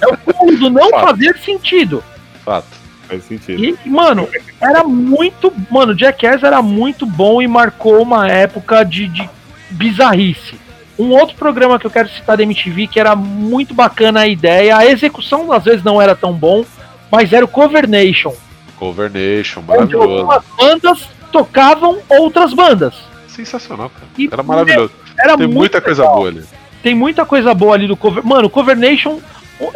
É 0.00 0.06
o 0.06 0.16
cúmulo 0.16 0.58
do 0.58 0.70
não 0.70 0.90
Fato. 0.90 1.06
fazer 1.08 1.36
sentido. 1.38 2.02
Fato. 2.44 2.84
Faz 3.08 3.24
sentido. 3.24 3.62
E, 3.62 3.76
mano, 3.88 4.28
era 4.60 4.82
muito. 4.84 5.52
Mano, 5.70 5.96
Jackass 5.96 6.42
era 6.42 6.62
muito 6.62 7.04
bom 7.04 7.42
e 7.42 7.46
marcou 7.46 8.00
uma 8.02 8.28
época 8.28 8.84
de, 8.84 9.08
de 9.08 9.28
bizarrice. 9.70 10.63
Um 10.98 11.10
outro 11.10 11.34
programa 11.36 11.78
que 11.78 11.86
eu 11.86 11.90
quero 11.90 12.08
citar 12.08 12.36
da 12.36 12.42
MTV 12.42 12.86
que 12.86 13.00
era 13.00 13.16
muito 13.16 13.74
bacana 13.74 14.20
a 14.20 14.28
ideia, 14.28 14.76
a 14.76 14.86
execução 14.86 15.52
às 15.52 15.64
vezes 15.64 15.82
não 15.82 16.00
era 16.00 16.14
tão 16.14 16.32
bom, 16.32 16.64
mas 17.10 17.32
era 17.32 17.44
o 17.44 17.48
Cover 17.48 17.88
Nation, 17.88 18.32
Cover 18.78 19.10
Nation, 19.10 19.60
onde 19.60 19.68
maravilhoso. 19.68 20.08
algumas 20.20 20.44
bandas 20.56 21.08
tocavam 21.32 21.98
outras 22.08 22.52
bandas. 22.54 22.94
Sensacional, 23.28 23.90
cara. 23.90 24.06
E, 24.16 24.28
Era 24.30 24.42
maravilhoso. 24.42 24.92
Era 25.18 25.36
Tem 25.36 25.46
muita 25.48 25.80
coisa 25.80 26.02
legal. 26.02 26.16
boa 26.16 26.28
ali. 26.28 26.44
Tem 26.82 26.94
muita 26.94 27.24
coisa 27.24 27.54
boa 27.54 27.74
ali 27.74 27.88
do 27.88 27.96
Cover. 27.96 28.24
Mano, 28.24 28.48
Cover 28.48 28.76
Nation, 28.76 29.18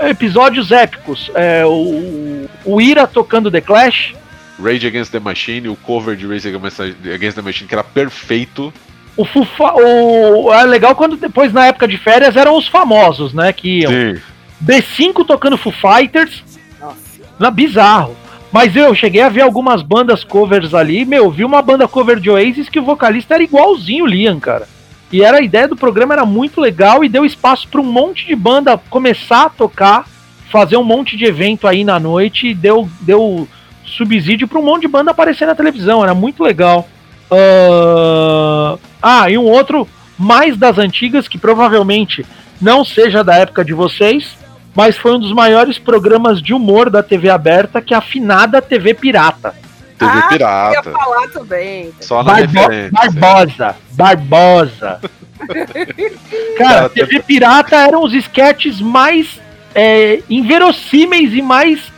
episódios 0.00 0.70
épicos. 0.70 1.30
É, 1.34 1.64
o, 1.66 2.48
o 2.64 2.80
Ira 2.80 3.06
tocando 3.06 3.50
The 3.50 3.60
Clash. 3.60 4.14
Rage 4.62 4.86
Against 4.86 5.12
the 5.12 5.20
Machine, 5.20 5.68
o 5.68 5.76
cover 5.76 6.16
de 6.16 6.26
Rage 6.26 6.48
Against 6.48 7.36
the 7.36 7.42
Machine, 7.42 7.68
que 7.68 7.74
era 7.74 7.84
perfeito. 7.84 8.72
O 9.18 9.24
Fufa, 9.24 9.74
o, 9.74 10.52
é 10.54 10.62
legal 10.64 10.94
quando 10.94 11.16
depois, 11.16 11.52
na 11.52 11.66
época 11.66 11.88
de 11.88 11.98
férias, 11.98 12.36
eram 12.36 12.56
os 12.56 12.68
famosos, 12.68 13.34
né? 13.34 13.52
Que 13.52 13.80
iam. 13.80 13.90
Sim. 13.90 14.20
B5 14.64 15.26
tocando 15.26 15.58
Foo 15.58 15.72
Fighters, 15.72 16.44
Nossa. 16.80 16.96
na 17.36 17.50
bizarro. 17.50 18.16
Mas 18.52 18.76
eu 18.76 18.94
cheguei 18.94 19.20
a 19.20 19.28
ver 19.28 19.42
algumas 19.42 19.82
bandas 19.82 20.22
covers 20.22 20.72
ali. 20.72 21.04
Meu, 21.04 21.30
vi 21.30 21.44
uma 21.44 21.60
banda 21.60 21.86
cover 21.88 22.20
de 22.20 22.30
Oasis 22.30 22.68
que 22.68 22.78
o 22.78 22.84
vocalista 22.84 23.34
era 23.34 23.42
igualzinho 23.42 24.04
o 24.04 24.06
Liam, 24.06 24.38
cara. 24.38 24.68
E 25.12 25.22
era 25.22 25.38
a 25.38 25.42
ideia 25.42 25.66
do 25.66 25.76
programa 25.76 26.14
era 26.14 26.24
muito 26.24 26.60
legal 26.60 27.02
e 27.02 27.08
deu 27.08 27.24
espaço 27.24 27.66
para 27.68 27.80
um 27.80 27.84
monte 27.84 28.26
de 28.26 28.36
banda 28.36 28.78
começar 28.88 29.46
a 29.46 29.50
tocar, 29.50 30.06
fazer 30.48 30.76
um 30.76 30.84
monte 30.84 31.16
de 31.16 31.24
evento 31.24 31.66
aí 31.66 31.82
na 31.82 31.98
noite 31.98 32.48
e 32.48 32.54
deu, 32.54 32.88
deu 33.00 33.48
subsídio 33.84 34.46
para 34.46 34.58
um 34.58 34.64
monte 34.64 34.82
de 34.82 34.88
banda 34.88 35.10
aparecer 35.10 35.46
na 35.46 35.54
televisão. 35.54 36.04
Era 36.04 36.14
muito 36.14 36.42
legal. 36.42 36.88
Ah, 37.30 38.76
Ah, 39.02 39.30
e 39.30 39.38
um 39.38 39.44
outro 39.44 39.88
mais 40.18 40.56
das 40.56 40.78
antigas 40.78 41.28
que 41.28 41.38
provavelmente 41.38 42.26
não 42.60 42.84
seja 42.84 43.22
da 43.22 43.36
época 43.36 43.64
de 43.64 43.72
vocês, 43.72 44.36
mas 44.74 44.96
foi 44.96 45.14
um 45.14 45.20
dos 45.20 45.32
maiores 45.32 45.78
programas 45.78 46.42
de 46.42 46.52
humor 46.52 46.90
da 46.90 47.02
TV 47.02 47.28
aberta, 47.30 47.80
que 47.80 47.94
é 47.94 47.96
a 47.96 48.00
afinada 48.00 48.60
TV 48.60 48.94
Pirata. 48.94 49.54
TV 49.96 50.10
Ah, 50.10 50.16
Eu 50.16 50.20
ia 50.22 50.28
Pirata. 50.28 50.90
falar 50.92 51.28
também. 51.28 51.92
Só 52.00 52.22
na 52.22 52.32
Barbo 52.34 52.52
referência. 52.60 52.90
Barbosa, 52.92 53.76
Barbosa. 53.92 55.00
Cara, 56.58 56.70
Cara, 56.70 56.88
TV 56.88 57.20
Pirata 57.22 57.76
eram 57.76 58.02
os 58.02 58.12
sketches 58.12 58.80
mais 58.80 59.40
é, 59.74 60.20
inverossímeis 60.28 61.32
e 61.32 61.40
mais 61.40 61.92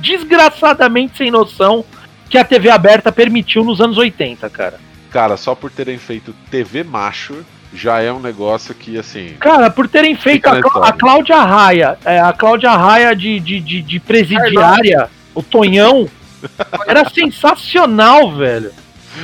desgraçadamente 0.00 1.16
sem 1.18 1.30
noção 1.30 1.84
que 2.28 2.38
a 2.38 2.44
TV 2.44 2.70
aberta 2.70 3.10
permitiu 3.12 3.64
nos 3.64 3.80
anos 3.80 3.98
80, 3.98 4.48
cara. 4.50 4.78
Cara, 5.10 5.36
só 5.36 5.54
por 5.54 5.70
terem 5.70 5.98
feito 5.98 6.34
TV 6.50 6.82
macho, 6.84 7.44
já 7.72 8.00
é 8.00 8.12
um 8.12 8.20
negócio 8.20 8.74
que, 8.74 8.98
assim. 8.98 9.34
Cara, 9.38 9.70
por 9.70 9.88
terem 9.88 10.14
feito 10.14 10.46
a, 10.46 10.58
a 10.88 10.92
Cláudia 10.92 11.40
Raia, 11.42 11.98
é, 12.04 12.20
a 12.20 12.32
Cláudia 12.32 12.70
Raia 12.70 13.14
de, 13.14 13.38
de, 13.40 13.60
de, 13.60 13.82
de 13.82 14.00
presidiária, 14.00 15.08
o 15.34 15.42
Tonhão, 15.42 16.08
era 16.86 17.08
sensacional, 17.08 18.32
velho. 18.36 18.72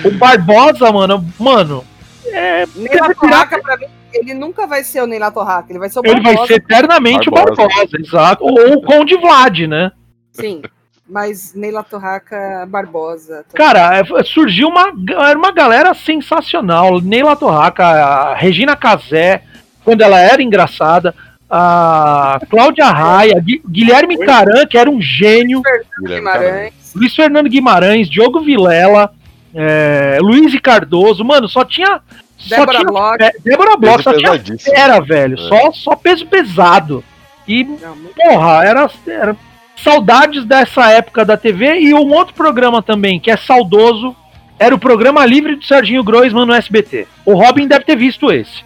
O 0.05 0.11
Barbosa, 0.13 0.91
mano, 0.91 1.25
mano, 1.39 1.85
é, 2.27 2.67
Neila 2.75 3.15
Torraca, 3.15 3.61
pra 3.61 3.77
mim, 3.77 3.87
ele 4.13 4.35
nunca 4.35 4.67
vai 4.67 4.85
ser 4.85 5.03
o 5.03 5.07
Neila 5.07 5.31
Torraca, 5.31 5.71
ele 5.71 5.79
vai 5.79 5.91
ser 5.91 6.01
o 6.01 6.03
ele 6.05 6.15
vai 6.21 6.35
Barbosa. 6.35 6.47
ser 6.47 6.55
eternamente 6.55 7.31
Barbosa. 7.31 7.53
o 7.53 7.69
Barbosa, 7.69 7.97
exato. 7.99 8.45
Ou 8.45 8.75
o 8.75 8.83
Conde 8.83 9.17
Vlad, 9.17 9.61
né? 9.67 9.93
Sim, 10.33 10.63
mas 11.09 11.55
Neila 11.55 11.83
Torraca 11.83 12.67
Barbosa. 12.69 13.45
Cara, 13.55 13.99
é, 13.99 14.23
surgiu 14.25 14.69
uma, 14.69 14.93
era 15.29 15.39
uma 15.39 15.53
galera 15.53 15.93
sensacional. 15.95 17.01
Neila 17.01 17.37
Torraca, 17.37 17.85
a 17.85 18.35
Regina 18.35 18.77
Casé, 18.77 19.43
quando 19.85 20.01
ela 20.03 20.19
era 20.21 20.43
engraçada, 20.43 21.15
a 21.51 22.41
Cláudia 22.49 22.87
Raia, 22.87 23.39
Gui- 23.41 23.63
Guilherme 23.69 24.19
Caran, 24.25 24.65
que 24.67 24.79
era 24.79 24.89
um 24.91 25.01
gênio, 25.03 25.61
Caranha. 25.63 25.85
Guimarães. 26.03 26.93
Luiz 26.95 27.15
Fernando 27.15 27.49
Guimarães, 27.49 28.09
Diogo 28.09 28.41
Vilela, 28.41 29.13
é, 29.55 30.19
Luiz 30.21 30.55
e 30.55 30.59
Cardoso, 30.61 31.25
mano, 31.25 31.49
só 31.49 31.65
tinha. 31.65 32.01
Só 32.39 32.57
Débora 32.57 32.79
tinha 32.79 32.85
Bloch. 32.91 33.17
é, 33.23 33.33
Débora 33.45 33.77
Bloch, 33.77 34.03
só 34.03 34.13
tinha 34.15 34.59
fera, 34.59 35.01
velho. 35.01 35.35
É. 35.39 35.49
Só, 35.49 35.73
só 35.73 35.95
peso 35.97 36.27
pesado. 36.27 37.05
E, 37.47 37.65
Não, 37.65 37.97
porra, 38.17 38.65
era, 38.65 38.91
era 39.07 39.37
saudades 39.77 40.45
dessa 40.45 40.91
época 40.91 41.25
da 41.25 41.37
TV 41.37 41.81
e 41.81 41.95
um 41.95 42.13
outro 42.13 42.35
programa 42.35 42.83
também, 42.83 43.19
que 43.19 43.31
é 43.31 43.37
saudoso, 43.37 44.15
era 44.59 44.75
o 44.75 44.79
programa 44.79 45.27
livre 45.27 45.57
do 45.57 45.65
Serginho 45.65 46.05
Groisman 46.05 46.47
no 46.47 46.55
SBT. 46.55 47.07
O 47.25 47.35
Robin 47.35 47.67
deve 47.67 47.85
ter 47.85 47.97
visto 47.97 48.31
esse. 48.31 48.65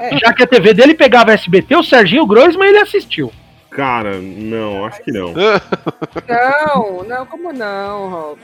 É. 0.00 0.16
Já 0.20 0.32
que 0.32 0.42
a 0.42 0.46
TV 0.46 0.72
dele 0.72 0.94
pegava 0.94 1.32
SBT, 1.32 1.76
o 1.76 1.82
Serginho 1.82 2.26
Groisman 2.26 2.68
ele 2.68 2.78
assistiu. 2.78 3.32
Cara, 3.72 4.18
não, 4.20 4.84
acho 4.84 5.02
que 5.02 5.10
não. 5.10 5.32
Não, 6.28 7.02
não, 7.04 7.26
como 7.26 7.52
não, 7.52 8.08
Rob? 8.08 8.38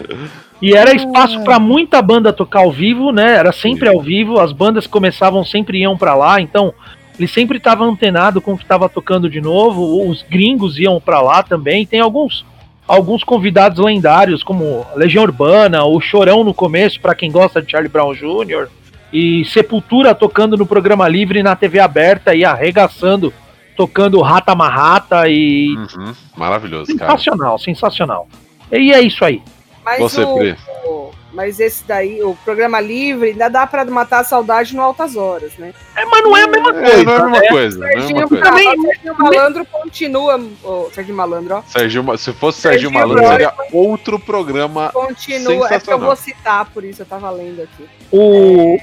E 0.61 0.75
era 0.75 0.95
espaço 0.95 1.43
pra 1.45 1.59
muita 1.59 2.01
banda 2.01 2.33
tocar 2.33 2.61
ao 2.61 2.73
vivo, 2.73 3.13
né? 3.13 3.37
Era 3.37 3.53
sempre 3.53 3.89
ao 3.89 4.01
vivo, 4.01 4.41
as 4.41 4.53
bandas 4.53 4.87
que 4.87 4.93
começavam 4.93 5.45
sempre 5.45 5.81
iam 5.81 5.99
pra 5.99 6.15
lá, 6.15 6.41
então 6.41 6.73
ele 7.19 7.27
sempre 7.29 7.59
estava 7.59 7.85
antenado 7.85 8.41
com 8.41 8.53
o 8.53 8.57
que 8.57 8.63
estava 8.65 8.89
tocando 8.89 9.29
de 9.29 9.41
novo. 9.41 10.09
Os 10.09 10.23
gringos 10.23 10.79
iam 10.79 11.01
pra 11.01 11.21
lá 11.21 11.43
também. 11.43 11.85
Tem 11.87 12.01
alguns 12.01 12.45
alguns 12.87 13.23
convidados 13.23 13.85
lendários 13.85 14.43
como 14.43 14.87
Legião 14.97 15.23
Urbana, 15.25 15.85
o 15.85 16.01
Chorão 16.01 16.43
no 16.43 16.55
começo 16.55 16.99
pra 17.01 17.15
quem 17.15 17.31
gosta 17.31 17.61
de 17.61 17.71
Charlie 17.71 17.91
Brown 17.91 18.15
Jr. 18.15 18.69
e 19.13 19.45
Sepultura 19.45 20.15
tocando 20.15 20.57
no 20.57 20.65
programa 20.65 21.07
livre 21.07 21.43
na 21.43 21.55
TV 21.55 21.79
aberta 21.81 22.35
e 22.35 22.47
arregaçando 22.47 23.31
tocando 23.77 24.21
Rata 24.23 24.55
Marrata 24.55 25.29
e 25.29 25.69
Uhum, 25.77 26.13
Maravilhoso, 26.37 26.97
cara. 26.97 27.11
sensacional, 27.13 27.59
sensacional. 27.59 28.29
E 28.73 28.91
é 28.93 29.01
isso 29.03 29.25
aí. 29.25 29.43
Mas, 29.89 30.01
Você, 30.01 30.23
o, 30.23 30.35
Pri. 30.37 30.57
o- 30.85 31.11
mas 31.33 31.61
esse 31.61 31.85
daí, 31.85 32.23
o 32.23 32.35
programa 32.45 32.81
livre, 32.81 33.31
ainda 33.31 33.49
dá 33.49 33.67
pra 33.67 33.85
matar 33.85 34.21
a 34.21 34.25
saudade 34.25 34.75
no 34.75 34.83
Altas 34.83 35.15
Horas, 35.17 35.53
né? 35.59 35.73
É, 35.97 36.05
mas 36.07 36.23
não 36.23 36.37
é 36.37 36.43
a 36.43 36.47
mesma 36.49 36.71
É, 36.71 36.73
coisa. 36.91 37.05
não 37.05 37.13
é 37.13 37.17
a 37.17 37.25
mesma 37.25 37.41
né? 37.41 37.49
coisa. 37.49 37.79
Não 37.79 37.87
é 37.87 37.91
a 37.93 37.95
mesma 37.97 38.07
Serginho, 38.09 38.29
coisa. 38.29 38.45
Também- 38.45 38.69
ah, 38.69 38.75
Serginho 38.83 39.15
Malandro 39.19 39.67
continua. 39.67 40.37
O 40.65 40.91
Serginho 40.93 41.17
Malandro, 41.17 41.55
ó. 41.57 41.63
Serginho 41.67 42.19
se 42.19 42.33
fosse 42.33 42.61
Serginho 42.61 42.91
Serginho 42.91 43.09
Malandro, 43.09 43.29
seria 43.31 43.53
outro 43.73 44.19
programa. 44.19 44.91
Continua. 44.93 45.69
É 45.73 45.79
que 45.81 45.93
eu 45.93 45.99
vou 45.99 46.17
citar, 46.17 46.67
por 46.67 46.83
isso 46.85 47.03
eu 47.03 47.07
tava 47.07 47.31
lendo 47.31 47.63
aqui. 47.63 47.89
O, 48.11 48.77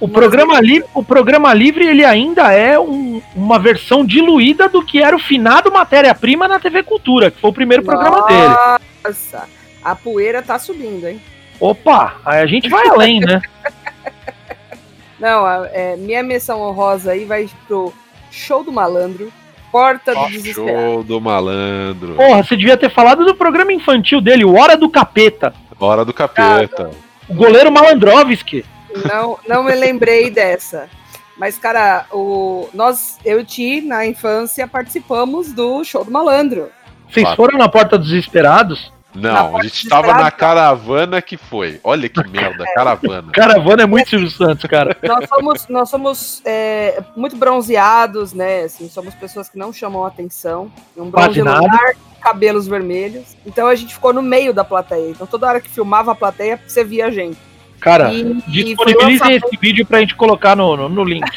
o, 0.00 0.06
Mas 0.06 0.10
programa 0.12 0.60
livre, 0.60 0.88
o 0.94 1.02
programa 1.02 1.54
livre 1.54 1.86
ele 1.86 2.04
ainda 2.04 2.52
é 2.52 2.78
um- 2.78 3.20
uma 3.34 3.58
versão 3.58 4.04
diluída 4.04 4.68
do 4.68 4.84
que 4.84 5.02
era 5.02 5.16
o 5.16 5.18
finado 5.18 5.72
Matéria-Prima 5.72 6.46
na 6.46 6.60
TV 6.60 6.82
Cultura, 6.82 7.30
que 7.30 7.40
foi 7.40 7.50
o 7.50 7.54
primeiro 7.54 7.82
programa 7.82 8.26
dele. 8.26 8.54
Nossa, 9.04 9.48
a 9.90 9.96
poeira 9.96 10.42
tá 10.42 10.58
subindo, 10.58 11.06
hein? 11.08 11.20
Opa, 11.60 12.16
aí 12.24 12.40
a 12.40 12.46
gente 12.46 12.68
vai 12.68 12.86
além, 12.88 13.20
né? 13.20 13.40
Não, 15.18 15.44
a- 15.44 15.68
é, 15.72 15.96
minha 15.96 16.22
menção 16.22 16.60
honrosa 16.60 17.12
aí 17.12 17.24
vai 17.24 17.48
pro 17.66 17.92
Show 18.30 18.62
do 18.62 18.70
Malandro, 18.70 19.32
Porta 19.72 20.14
do 20.14 20.26
Desesperado. 20.28 20.78
Show 20.80 21.02
do 21.04 21.20
malandro. 21.20 22.14
Porra, 22.14 22.42
você 22.42 22.56
devia 22.56 22.76
ter 22.76 22.90
falado 22.90 23.24
do 23.24 23.34
programa 23.34 23.72
infantil 23.72 24.20
dele, 24.20 24.44
o 24.44 24.54
Hora 24.58 24.76
do 24.76 24.88
Capeta. 24.88 25.52
Hora 25.80 26.04
do 26.04 26.12
capeta. 26.12 26.90
O 27.28 27.34
goleiro 27.34 27.70
Malandrovski. 27.70 28.64
Não, 29.04 29.38
não 29.46 29.62
me 29.62 29.72
lembrei 29.74 30.28
dessa. 30.30 30.88
Mas, 31.36 31.56
cara, 31.56 32.06
o, 32.10 32.68
nós, 32.74 33.18
eu 33.24 33.38
e 33.40 33.44
Ti, 33.44 33.80
na 33.80 34.04
infância, 34.06 34.66
participamos 34.66 35.52
do 35.52 35.84
Show 35.84 36.04
do 36.04 36.10
Malandro. 36.10 36.68
Vocês 37.08 37.28
foram 37.34 37.56
na 37.58 37.68
Porta 37.68 37.96
dos 37.96 38.08
Desesperados? 38.08 38.92
Não, 39.14 39.52
Na 39.52 39.58
a 39.58 39.62
gente 39.62 39.88
tava 39.88 40.12
na 40.14 40.30
caravana 40.30 41.20
que 41.22 41.36
foi. 41.36 41.80
Olha 41.82 42.08
que 42.08 42.22
merda, 42.28 42.64
caravana. 42.74 43.32
Caravana 43.32 43.82
é 43.82 43.86
muito 43.86 44.10
Silvio 44.10 44.30
Santos, 44.30 44.68
cara. 44.68 44.96
Nós 45.02 45.26
somos, 45.28 45.68
nós 45.68 45.88
somos 45.88 46.42
é, 46.44 47.02
muito 47.16 47.34
bronzeados, 47.36 48.32
né? 48.32 48.62
Assim, 48.64 48.88
somos 48.88 49.14
pessoas 49.14 49.48
que 49.48 49.58
não 49.58 49.72
chamam 49.72 50.04
atenção. 50.04 50.70
Um 50.96 51.10
bronze 51.10 51.40
lunar, 51.40 51.94
cabelos 52.20 52.68
vermelhos. 52.68 53.34
Então 53.46 53.66
a 53.66 53.74
gente 53.74 53.94
ficou 53.94 54.12
no 54.12 54.22
meio 54.22 54.52
da 54.52 54.62
plateia. 54.64 55.10
Então 55.10 55.26
toda 55.26 55.46
hora 55.48 55.60
que 55.60 55.68
filmava 55.70 56.12
a 56.12 56.14
plateia, 56.14 56.60
você 56.66 56.84
via 56.84 57.06
a 57.06 57.10
gente. 57.10 57.38
Cara, 57.80 58.12
E- 58.12 58.42
e 58.48 58.64
disponibilizem 58.64 59.12
lançamento- 59.14 59.46
esse 59.46 59.56
vídeo 59.56 59.86
pra 59.86 60.00
gente 60.00 60.14
colocar 60.16 60.54
no, 60.56 60.76
no, 60.76 60.88
no 60.88 61.04
link. 61.04 61.24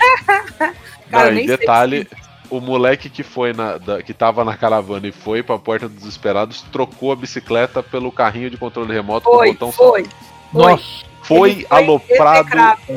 Cara, 1.12 1.26
Não, 1.26 1.32
e 1.34 1.36
nem 1.36 1.48
sei 1.48 1.58
detalhe, 1.58 2.08
o 2.52 2.60
moleque 2.60 3.10
que 3.10 3.24
foi 3.24 3.54
na, 3.54 3.78
da- 3.78 4.04
que 4.04 4.14
tava 4.14 4.44
na 4.46 4.56
caravana 4.56 5.08
e 5.08 5.12
foi 5.12 5.42
pra 5.42 5.58
porta 5.58 5.88
dos 5.88 5.98
desesperados 6.00 6.62
trocou 6.72 7.12
a 7.12 7.16
bicicleta 7.16 7.82
pelo 7.82 8.12
carrinho 8.12 8.50
de 8.50 8.58
controle 8.58 8.94
remoto 8.94 9.26
com 9.30 9.36
o 9.36 9.40
Foi, 9.40 9.52
botão 9.54 9.72
só. 9.72 9.88
foi. 9.92 10.04
Foi. 10.52 10.72
Nossa, 10.72 10.84
Foi 11.24 11.50
Ele 11.52 11.66
foi 11.68 11.78
aloprado 11.78 12.50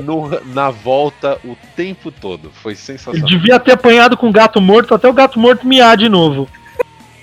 no- 0.03 0.29
na 0.53 0.71
volta 0.71 1.39
o 1.45 1.57
tempo 1.77 2.11
todo. 2.11 2.51
Foi 2.51 2.73
ele 2.73 2.79
sensacional. 2.81 3.29
devia 3.29 3.61
ter 3.61 3.73
apanhado 3.73 4.17
com 4.17 4.29
o 4.29 4.33
gato 4.33 4.61
morto 4.61 4.95
até 4.95 5.09
o 5.09 5.13
gato 5.13 5.39
morto 5.39 5.67
miar 5.67 5.97
de 5.97 6.09
novo. 6.09 6.49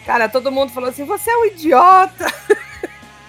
Cara, 0.06 0.30
todo 0.30 0.52
mundo 0.52 0.72
falou 0.72 0.90
assim: 0.90 1.04
você 1.04 1.30
é 1.32 1.38
um 1.38 1.46
idiota. 1.46 2.32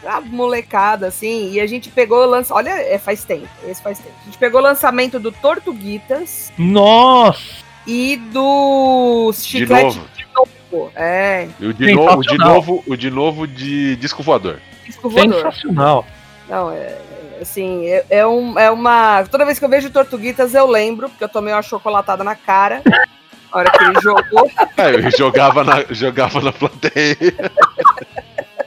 A 0.05 0.21
molecada, 0.21 1.07
assim, 1.07 1.53
e 1.53 1.61
a 1.61 1.67
gente 1.67 1.89
pegou 1.89 2.19
o 2.25 2.27
lançamento. 2.27 2.59
Olha, 2.67 2.71
é, 2.81 2.99
faz 2.99 3.23
tempo, 3.25 3.47
esse 3.67 3.81
faz 3.81 3.99
tempo. 4.01 4.15
A 4.21 4.25
gente 4.25 4.37
pegou 4.37 4.61
o 4.61 4.65
lançamento 4.65 5.21
do 5.21 5.31
Tortuguitas 5.31 6.53
Nossa! 6.59 7.62
E 7.87 8.17
do 8.33 9.31
De 9.33 9.39
Chiclete 9.39 9.97
novo. 9.97 10.09
de 10.17 10.27
novo. 10.35 10.93
É, 10.97 11.49
E 11.61 11.67
o 11.67 11.75
de, 11.75 11.95
novo, 11.95 12.23
de 12.23 12.39
novo, 12.39 12.85
o 12.87 12.97
de 12.97 13.11
novo 13.11 13.47
de 13.47 13.97
disco 13.97 14.23
voador. 14.23 14.59
disco 14.87 15.09
voador. 15.11 15.35
Sensacional. 15.35 16.07
Não, 16.49 16.71
é. 16.71 16.99
Assim, 17.41 17.87
é, 17.87 18.05
é 18.09 18.27
um, 18.27 18.59
é 18.59 18.71
uma. 18.71 19.25
Toda 19.25 19.45
vez 19.45 19.59
que 19.59 19.65
eu 19.65 19.69
vejo 19.69 19.91
Tortuguitas, 19.91 20.55
eu 20.55 20.67
lembro, 20.67 21.09
porque 21.09 21.25
eu 21.25 21.29
tomei 21.29 21.53
uma 21.53 21.63
chocolatada 21.63 22.23
na 22.23 22.35
cara. 22.37 22.83
Na 22.87 23.59
hora 23.59 23.71
que 23.71 23.85
ele 23.85 24.01
jogou. 24.01 24.51
É, 24.77 24.95
eu 24.95 25.11
jogava 25.11 25.63
na, 25.63 25.85
jogava 25.91 26.41
na 26.41 26.53
plateia. 26.53 27.17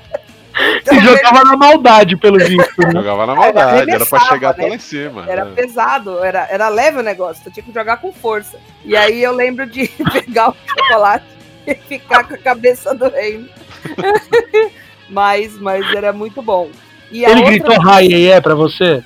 E 0.91 0.99
jogava 0.99 1.43
na 1.43 1.57
maldade, 1.57 2.17
pelo 2.17 2.37
visto. 2.43 2.81
Né? 2.81 2.91
Jogava 2.91 3.25
na 3.25 3.35
maldade, 3.35 3.91
era 3.91 4.05
pra 4.05 4.17
arremessava, 4.17 4.25
chegar 4.25 4.49
até 4.51 4.63
né? 4.63 4.69
lá 4.69 4.75
em 4.75 4.79
cima. 4.79 5.25
Era 5.27 5.41
é. 5.41 5.45
pesado, 5.51 6.23
era, 6.23 6.47
era 6.49 6.67
leve 6.69 6.99
o 6.99 7.03
negócio, 7.03 7.43
tu 7.43 7.51
tinha 7.51 7.63
que 7.63 7.73
jogar 7.73 7.97
com 7.97 8.11
força. 8.11 8.57
E 8.83 8.95
aí 8.95 9.21
eu 9.23 9.31
lembro 9.33 9.65
de 9.65 9.87
pegar 10.11 10.49
o 10.51 10.55
chocolate 10.67 11.25
e 11.67 11.75
ficar 11.75 12.23
com 12.23 12.35
a 12.35 12.37
cabeça 12.37 12.93
do 12.93 13.09
reino. 13.09 13.47
mas, 15.09 15.59
mas 15.59 15.85
era 15.93 16.11
muito 16.13 16.41
bom. 16.41 16.69
E 17.11 17.23
Ele 17.23 17.41
outra- 17.41 17.45
gritou 17.51 17.75
hi, 18.01 18.31
é 18.31 18.41
pra 18.41 18.55
você? 18.55 19.03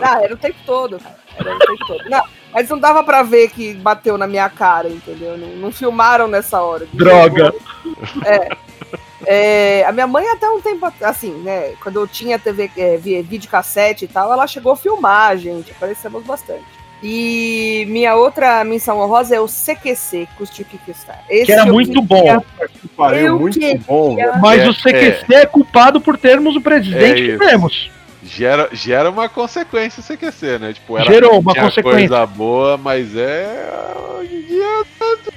Ah, 0.00 0.22
era 0.22 0.34
o 0.34 0.38
tempo 0.38 0.56
todo, 0.64 0.98
cara. 0.98 1.16
Era 1.38 1.54
o 1.54 1.58
tempo 1.58 1.86
todo. 1.86 2.08
Não, 2.08 2.22
mas 2.52 2.68
não 2.70 2.78
dava 2.78 3.02
pra 3.04 3.22
ver 3.22 3.50
que 3.50 3.74
bateu 3.74 4.16
na 4.16 4.26
minha 4.26 4.48
cara, 4.48 4.88
entendeu? 4.88 5.36
Não, 5.36 5.48
não 5.48 5.72
filmaram 5.72 6.26
nessa 6.26 6.62
hora. 6.62 6.86
Droga. 6.94 7.52
É, 8.24 8.48
a 9.88 9.92
minha 9.92 10.06
mãe 10.06 10.26
até 10.28 10.48
um 10.48 10.60
tempo 10.60 10.86
assim, 11.00 11.32
né? 11.42 11.72
Quando 11.82 11.98
eu 12.00 12.06
tinha 12.06 12.38
TV, 12.38 12.70
é, 12.76 12.96
vi- 12.96 13.22
videocassete 13.22 14.04
e 14.04 14.08
tal, 14.08 14.32
ela 14.32 14.46
chegou 14.46 14.72
a 14.72 14.76
filmar, 14.76 15.30
a 15.30 15.36
gente. 15.36 15.72
Aparecemos 15.72 16.22
bastante. 16.24 16.64
E 17.02 17.84
minha 17.88 18.14
outra 18.14 18.64
menção 18.64 18.98
honrosa 18.98 19.36
é 19.36 19.40
o 19.40 19.46
CQC, 19.46 20.26
Custe 20.38 20.62
o 20.62 20.64
que 20.64 20.78
custar. 20.78 21.22
Esse 21.28 21.46
Que 21.46 21.52
era 21.52 21.66
muito 21.66 22.00
queria- 22.06 22.36
bom. 22.38 22.44
Que 22.80 22.88
pariu, 22.88 23.26
Eu 23.26 23.38
muito 23.38 23.58
queria- 23.58 23.80
bom. 23.86 24.16
Mas 24.40 24.62
É, 24.62 24.68
o 24.68 24.72
CQC 24.74 25.34
é. 25.34 25.46
culpado 25.46 26.00
por 26.00 26.16
termos 26.16 26.56
o 26.56 26.60
presidente 26.60 27.30
É 27.32 27.36
que 27.38 27.44
temos. 27.46 27.90
Gera, 28.22 28.68
gera 28.72 29.08
uma 29.10 29.28
consequência 29.28 30.02
se 30.02 30.14
aquecer, 30.14 30.58
né? 30.58 30.72
Tipo, 30.72 30.96
era, 30.98 31.04
Gerou 31.12 31.38
uma 31.38 31.54
consequência. 31.54 31.82
coisa 32.08 32.26
boa, 32.26 32.76
mas 32.76 33.14
é. 33.16 33.68
Hoje 34.18 34.34
em 34.34 34.42
dia. 34.42 34.84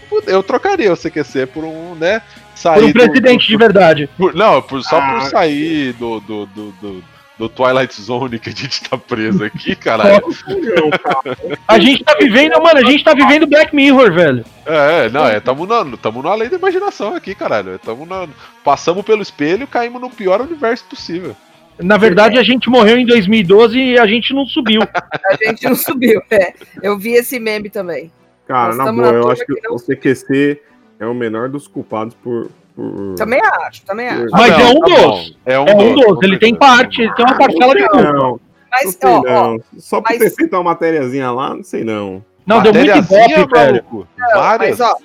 tudo- 0.10 0.30
Eu 0.30 0.42
trocaria 0.42 0.92
o 0.92 0.96
CQC 0.96 1.46
por 1.46 1.64
um, 1.64 1.94
né? 1.94 2.22
Sair 2.60 2.76
Por 2.76 2.84
um 2.84 2.88
do- 2.88 2.94
presidente 2.94 3.48
de 3.48 3.54
do- 3.54 3.60
verdade. 3.60 4.10
por- 4.18 4.34
não, 4.36 4.62
por- 4.62 4.84
só 4.84 5.00
por 5.00 5.16
Ah. 5.18 5.22
sair 5.22 5.94
do, 5.94 6.20
do, 6.20 6.46
do, 6.48 6.72
do, 6.74 7.04
do 7.38 7.48
Twilight 7.50 8.02
Zone 8.02 8.38
que 8.38 8.50
a 8.50 8.52
gente 8.52 8.84
tá 8.84 8.98
preso 8.98 9.46
aqui, 9.46 9.76
caralho. 9.76 10.22
Não, 10.48 10.90
cara. 11.00 11.38
A 11.68 11.80
gente 11.80 12.04
tá 12.04 12.16
vivendo, 12.20 12.62
mano, 12.62 12.80
a 12.80 12.84
gente 12.92 13.02
tá 13.04 13.14
vivendo 13.14 13.48
Black 13.48 13.74
Mirror, 13.74 14.12
velho. 14.14 14.46
É, 14.66 15.06
é, 15.06 15.10
não, 15.10 15.26
é, 15.26 15.40
tamo 15.40 15.66
na, 15.66 15.86
tamo 15.98 16.22
na 16.22 16.36
lei 16.36 16.50
da 16.50 16.58
imaginação 16.58 17.16
aqui, 17.16 17.34
caralho. 17.34 17.80
Tamo 17.80 18.06
na, 18.06 18.28
passamos 18.64 19.06
pelo 19.06 19.22
espelho 19.22 19.64
e 19.64 19.68
caímos 19.68 20.02
no 20.02 20.10
pior 20.10 20.42
universo 20.42 20.84
possível. 20.84 21.34
Na 21.82 21.96
verdade, 21.96 22.38
a 22.38 22.44
gente 22.44 22.70
morreu 22.70 22.98
em 22.98 23.06
2012 23.06 23.80
e 23.80 23.98
a 23.98 24.06
gente 24.06 24.34
não 24.34 24.46
subiu. 24.46 24.82
A 25.32 25.36
gente 25.48 25.64
não 25.64 25.76
subiu, 25.76 26.22
é. 26.30 26.52
Eu 26.84 27.00
vi 27.00 27.14
esse 27.14 27.40
meme 27.40 27.70
também. 27.70 28.12
Cara, 28.46 28.76
Nós 28.76 28.78
na 28.86 28.92
boa, 28.92 29.12
na 29.14 29.18
eu 29.18 29.32
acho 29.32 29.46
que 29.46 29.54
que 29.56 29.62
não- 29.66 29.76
o 29.76 29.80
CQC 29.80 30.60
é 31.00 31.06
o 31.06 31.14
menor 31.14 31.50
dos 31.50 31.68
culpados 31.68 32.14
por. 32.16 32.50
por... 32.76 33.16
Também 33.16 33.40
acho, 33.42 33.82
também 33.84 34.08
acho. 34.08 34.28
Mas 34.32 34.52
Ah, 34.52 34.62
é 34.62 34.66
um 34.68 34.80
tá 34.80 34.86
dos. 34.88 35.38
É 35.46 35.60
um 35.60 35.66
É 35.68 35.76
um 35.76 35.94
dos. 35.96 36.06
dos, 36.06 36.24
ele 36.24 36.38
tem 36.38 36.54
parte, 36.56 37.02
ele 37.02 37.14
tem 37.14 37.26
uma 37.26 37.38
parcela 37.38 37.74
de 37.76 37.82
Não, 37.82 37.88
culpa. 37.90 38.14
não, 38.14 38.40
Mas, 38.72 38.90
sei 38.96 39.10
ó, 39.10 39.22
não. 39.22 39.60
Só 39.78 40.02
por 40.02 40.10
mas- 40.12 40.20
ter 40.20 40.30
feito 40.36 40.54
uma 40.56 40.64
matériazinha 40.64 41.32
lá, 41.32 41.56
não 41.56 41.64
sei 41.64 41.84
não. 41.84 42.24
Não, 42.46 42.62
deu 42.62 42.74
muito 42.74 42.98
ibope, 42.98 43.46
velho. 43.54 43.86
Várias. 44.34 44.80
mas 44.80 44.90
ó, 44.90 44.96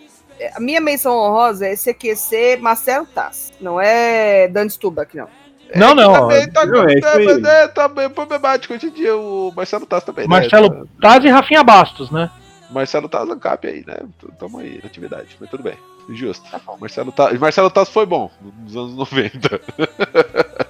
a 0.57 0.61
minha 0.61 0.81
menção 0.81 1.15
honrosa 1.17 1.67
é 1.67 1.77
CQC 1.77 2.59
Marcelo 2.61 3.07
Tass. 3.07 3.53
Não 3.61 3.81
é 3.81 4.49
Dan 4.49 4.69
Stubach, 4.69 5.15
não. 5.17 5.29
Não, 5.77 5.95
não. 5.95 6.13
Também 6.29 6.49
tá, 6.51 6.65
Não, 6.67 6.89
é 6.89 7.01
tá, 7.01 7.19
né, 7.19 7.69
tá 7.69 7.89
bem 7.89 8.09
problemático 8.09 8.75
hoje 8.75 8.87
em 8.87 8.91
dia. 8.91 9.17
O 9.17 9.53
Marcelo 9.57 9.85
Taz 9.87 10.05
também. 10.05 10.25
né? 10.27 10.31
Marcelo 10.31 10.89
Taz 11.01 11.25
e 11.25 11.29
Rafinha 11.29 11.65
Bastos, 11.65 12.11
né? 12.11 12.31
Marcelo 12.75 13.09
Taz 13.09 13.29
Ancap 13.31 13.67
aí, 13.67 13.85
né? 13.87 13.97
Tamo 14.39 14.59
aí 14.59 14.79
na 14.83 14.87
atividade, 14.89 15.37
mas 15.41 15.49
tudo 15.49 15.63
bem. 15.63 15.75
Justo. 16.11 16.45
Marcelo 16.79 17.11
Taz, 17.13 17.39
Marcelo 17.39 17.71
Taz 17.71 17.89
foi 17.89 18.05
bom 18.05 18.31
nos 18.63 18.77
anos 18.77 18.95
90. 18.97 19.61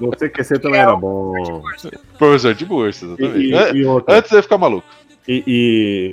No 0.01 0.11
CQC 0.11 0.59
também 0.61 0.81
era 0.81 0.95
bom. 0.95 1.63
Professor 2.19 2.55
de 2.55 2.65
bursa, 2.65 3.05
E, 3.07 3.09
exatamente. 3.25 3.77
e, 3.77 3.81
e 3.81 3.85
outra. 3.85 4.17
Antes 4.19 4.31
de 4.31 4.43
ficar 4.43 4.59
maluco. 4.59 4.87
E, 5.27 5.43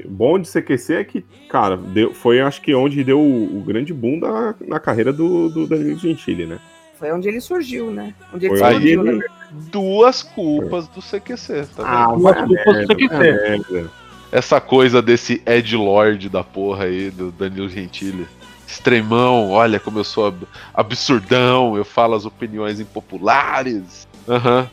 e 0.03 0.07
bom 0.07 0.39
de 0.39 0.47
CQC 0.49 0.93
é 0.95 1.03
que, 1.03 1.22
cara, 1.49 1.76
deu, 1.76 2.13
foi 2.13 2.39
acho 2.39 2.61
que 2.61 2.73
onde 2.73 3.03
deu 3.03 3.19
o, 3.19 3.57
o 3.57 3.61
grande 3.61 3.93
boom 3.93 4.19
da, 4.19 4.55
na 4.61 4.80
carreira 4.80 5.11
do, 5.11 5.49
do 5.49 5.68
Danilo 5.68 5.97
Gentili, 5.99 6.45
né? 6.45 6.59
Foi 6.97 7.11
onde 7.11 7.27
ele 7.27 7.41
surgiu, 7.41 7.91
né? 7.91 8.13
Onde 8.34 8.45
ele 8.45 8.57
Foi 8.57 8.65
aí 8.68 8.73
surgiu, 8.76 9.01
ele- 9.01 9.11
na 9.11 9.18
verdade. 9.18 9.41
Duas 9.69 10.23
culpas 10.23 10.88
do 10.88 11.01
CQC, 11.01 11.65
tá 11.76 12.07
vendo? 12.07 12.19
Duas 12.22 12.35
culpas 12.38 12.88
do 12.88 12.95
CQC. 12.95 13.13
a 13.13 13.19
merda. 13.19 13.89
Essa 14.31 14.61
coisa 14.61 15.01
desse 15.01 15.41
Ed 15.45 15.75
Lord 15.75 16.29
da 16.29 16.43
porra 16.43 16.85
aí, 16.85 17.09
do 17.09 17.31
Danilo 17.31 17.67
Gentili. 17.69 18.27
Extremão, 18.65 19.49
olha 19.51 19.79
como 19.79 19.99
eu 19.99 20.03
sou 20.05 20.27
ab- 20.27 20.47
absurdão, 20.73 21.75
eu 21.75 21.83
falo 21.83 22.15
as 22.15 22.25
opiniões 22.25 22.79
impopulares. 22.79 24.07
Aham, 24.27 24.69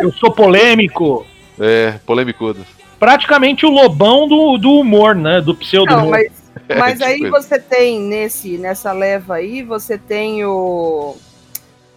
Eu 0.00 0.12
sou 0.12 0.32
polêmico. 0.32 1.24
é, 1.60 1.92
polêmicudo. 2.04 2.66
Praticamente 2.98 3.64
o 3.64 3.70
lobão 3.70 4.26
do, 4.26 4.56
do 4.58 4.72
humor, 4.80 5.14
né? 5.14 5.40
Do 5.40 5.54
pseudo 5.54 5.92
Não, 5.92 5.98
humor. 6.08 6.10
mas, 6.10 6.32
mas 6.76 6.92
tipo 6.94 7.04
aí 7.04 7.20
isso. 7.20 7.30
você 7.30 7.58
tem 7.60 8.00
nesse, 8.00 8.58
nessa 8.58 8.90
leva 8.92 9.34
aí, 9.36 9.62
você 9.62 9.96
tem 9.96 10.44
o. 10.44 11.14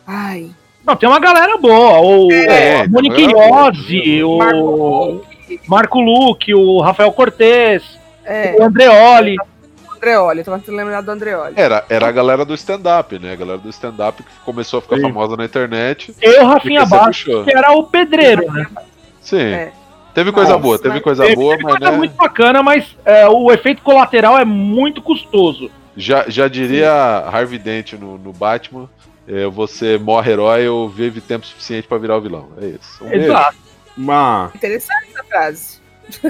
Ai. 0.05 0.51
Não, 0.85 0.95
tem 0.95 1.09
uma 1.09 1.19
galera 1.19 1.57
boa. 1.57 1.99
O 1.99 2.31
É, 2.31 2.85
Iozzi, 2.85 4.23
o 4.23 4.37
Marco 4.37 5.21
Marco 5.67 5.99
Luque, 5.99 6.53
o 6.53 6.79
Rafael 6.81 7.11
Cortez, 7.11 7.83
É, 8.25 8.55
o 8.59 8.63
Andreoli. 8.63 9.35
Andreoli, 9.95 10.43
tô 10.43 10.51
tentando 10.53 10.77
lembrar 10.77 11.01
do 11.01 11.11
Andreoli. 11.11 11.53
Era, 11.57 11.83
era 11.89 12.07
a 12.07 12.11
galera 12.11 12.45
do 12.45 12.53
stand-up, 12.53 13.17
né? 13.19 13.33
A 13.33 13.35
galera 13.35 13.57
do 13.57 13.69
stand-up 13.69 14.21
que 14.23 14.29
começou 14.45 14.79
a 14.79 14.81
ficar 14.81 14.95
Sim. 14.97 15.01
famosa 15.03 15.35
na 15.35 15.45
internet. 15.45 16.13
Eu, 16.21 16.45
Rafinha 16.45 16.87
puxou. 16.87 17.43
que 17.43 17.55
era 17.55 17.71
o 17.73 17.83
pedreiro, 17.83 18.49
né? 18.51 18.65
Sim. 19.21 19.41
É. 19.41 19.71
Teve 20.13 20.31
coisa 20.31 20.53
Mas- 20.53 20.61
boa, 20.61 20.79
teve 20.79 21.01
coisa 21.01 21.23
Teve- 21.23 21.35
boa, 21.35 21.51
teve 21.55 21.63
mas 21.63 21.77
coisa 21.77 21.91
né, 21.91 21.97
muito 21.97 22.15
bacana, 22.15 22.63
mas 22.63 22.95
é, 23.05 23.27
o 23.27 23.51
efeito 23.51 23.81
colateral 23.81 24.37
é 24.37 24.45
muito 24.45 25.01
custoso. 25.01 25.69
já, 25.95 26.25
já 26.27 26.47
diria 26.47 26.91
Harvey 26.91 27.59
Dent 27.59 27.93
no, 27.93 28.17
no 28.17 28.31
Batman. 28.33 28.89
é, 29.27 29.45
você 29.47 29.97
morre 29.97 30.31
herói 30.31 30.67
ou 30.67 30.89
vive 30.89 31.21
tempo 31.21 31.45
suficiente 31.45 31.87
pra 31.87 31.97
virar 31.99 32.17
o 32.17 32.21
vilão. 32.21 32.47
É 32.61 32.65
isso. 32.67 33.03
Um 33.03 33.09
beijo, 33.09 33.25
Exato. 33.25 33.57
Mas, 33.95 34.55
Interessante 34.55 35.07
essa 35.08 35.08
frase. 35.29 35.79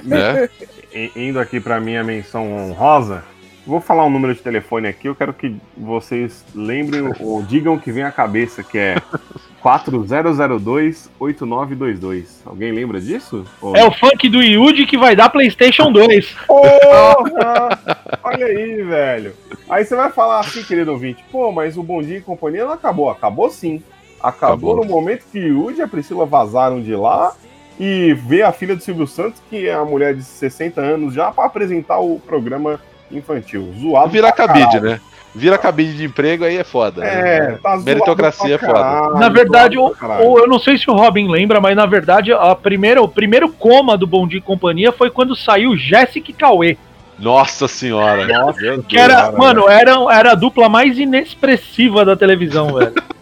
né? 0.04 0.50
indo 1.16 1.40
aqui 1.40 1.60
pra 1.60 1.80
minha 1.80 2.04
menção 2.04 2.52
honrosa, 2.52 3.24
vou 3.66 3.80
falar 3.80 4.06
um 4.06 4.10
número 4.10 4.34
de 4.34 4.42
telefone 4.42 4.88
aqui, 4.88 5.08
eu 5.08 5.16
quero 5.16 5.34
que 5.34 5.56
vocês 5.78 6.44
lembrem 6.54 7.12
ou 7.20 7.42
digam 7.44 7.76
o 7.76 7.80
que 7.80 7.92
vem 7.92 8.04
à 8.04 8.12
cabeça, 8.12 8.64
que 8.64 8.78
é 8.78 8.96
4002-8922. 9.64 12.26
Alguém 12.46 12.72
lembra 12.72 13.00
disso? 13.02 13.46
Ou 13.62 13.76
É 13.76 13.86
o 13.86 13.92
funk 13.92 14.30
do 14.30 14.42
Yuji 14.42 14.86
que 14.86 14.98
vai 14.98 15.16
dar 15.16 15.30
PlayStation 15.30 15.92
2. 15.92 16.36
Porra! 16.48 17.80
Olha 18.24 18.46
aí, 18.46 18.82
velho. 18.84 19.34
Aí 19.70 19.84
você 19.86 19.96
vai 19.96 20.10
falar 20.12 20.40
assim, 20.40 20.64
querido 20.64 20.92
ouvinte, 20.92 21.24
pô, 21.32 21.52
mas 21.52 21.78
o 21.78 21.84
Bom 21.84 22.02
Dia 22.02 22.18
e 22.18 22.22
Companhia 22.22 22.66
não 22.66 22.74
acabou. 22.74 23.10
Acabou 23.10 23.50
sim. 23.50 23.84
Acabou, 24.22 24.74
Acabou. 24.74 24.76
no 24.78 24.86
momento 24.86 25.26
que 25.32 25.40
o 25.40 25.68
Yudi 25.68 25.80
e 25.80 25.82
a 25.82 25.88
Priscila 25.88 26.26
vazaram 26.26 26.82
de 26.82 26.94
lá 26.96 27.34
e 27.80 28.14
vê 28.14 28.41
a 28.43 28.51
filha 28.51 28.76
do 28.76 28.84
Silvio 28.84 29.07
Santos, 29.07 29.41
que 29.49 29.68
é 29.68 29.73
a 29.73 29.85
mulher 29.85 30.14
de 30.14 30.23
60 30.23 30.81
anos, 30.81 31.14
já 31.14 31.31
pra 31.31 31.45
apresentar 31.45 31.99
o 31.99 32.19
programa 32.19 32.80
infantil. 33.11 33.73
Zoado 33.80 34.10
Vira 34.11 34.31
cabide, 34.31 34.80
né? 34.80 34.99
Vira 35.34 35.57
cabide 35.57 35.95
de 35.95 36.06
emprego, 36.06 36.43
aí 36.43 36.57
é 36.57 36.64
foda. 36.64 37.06
É, 37.06 37.39
né? 37.51 37.60
tá 37.61 37.69
zoado 37.72 37.85
Meritocracia 37.85 38.56
é 38.56 38.57
foda. 38.57 39.19
Na 39.19 39.30
verdade, 39.30 39.76
zoado 39.76 39.93
o, 39.93 39.95
pra 39.97 40.07
caralho. 40.07 40.30
o- 40.30 40.39
eu 40.39 40.47
não 40.47 40.60
sei 40.60 40.77
se 40.77 40.89
o 40.89 40.93
Robin 40.93 41.30
lembra, 41.30 41.61
mas 41.61 41.76
na 41.76 41.85
verdade 41.85 42.34
a 42.34 42.53
primeira, 42.56 43.01
o 43.01 43.07
primeiro 43.07 43.47
coma 43.49 43.95
do 43.97 44.07
Bom 44.07 44.27
Dia 44.27 44.39
e 44.39 44.41
Companhia 44.41 44.91
foi 44.91 45.10
quando 45.10 45.35
saiu 45.35 45.77
Jéssica 45.77 46.31
e 46.31 46.34
Cauê. 46.34 46.77
Nossa 47.18 47.68
senhora. 47.68 48.26
Nossa, 48.27 48.60
Que 48.88 48.97
era, 48.97 49.14
Cara, 49.15 49.38
mano, 49.38 49.69
era, 49.69 49.91
era 50.11 50.31
a 50.31 50.35
dupla 50.35 50.68
mais 50.69 50.97
inexpressiva 50.97 52.03
da 52.06 52.15
televisão, 52.15 52.73
velho. 52.73 52.93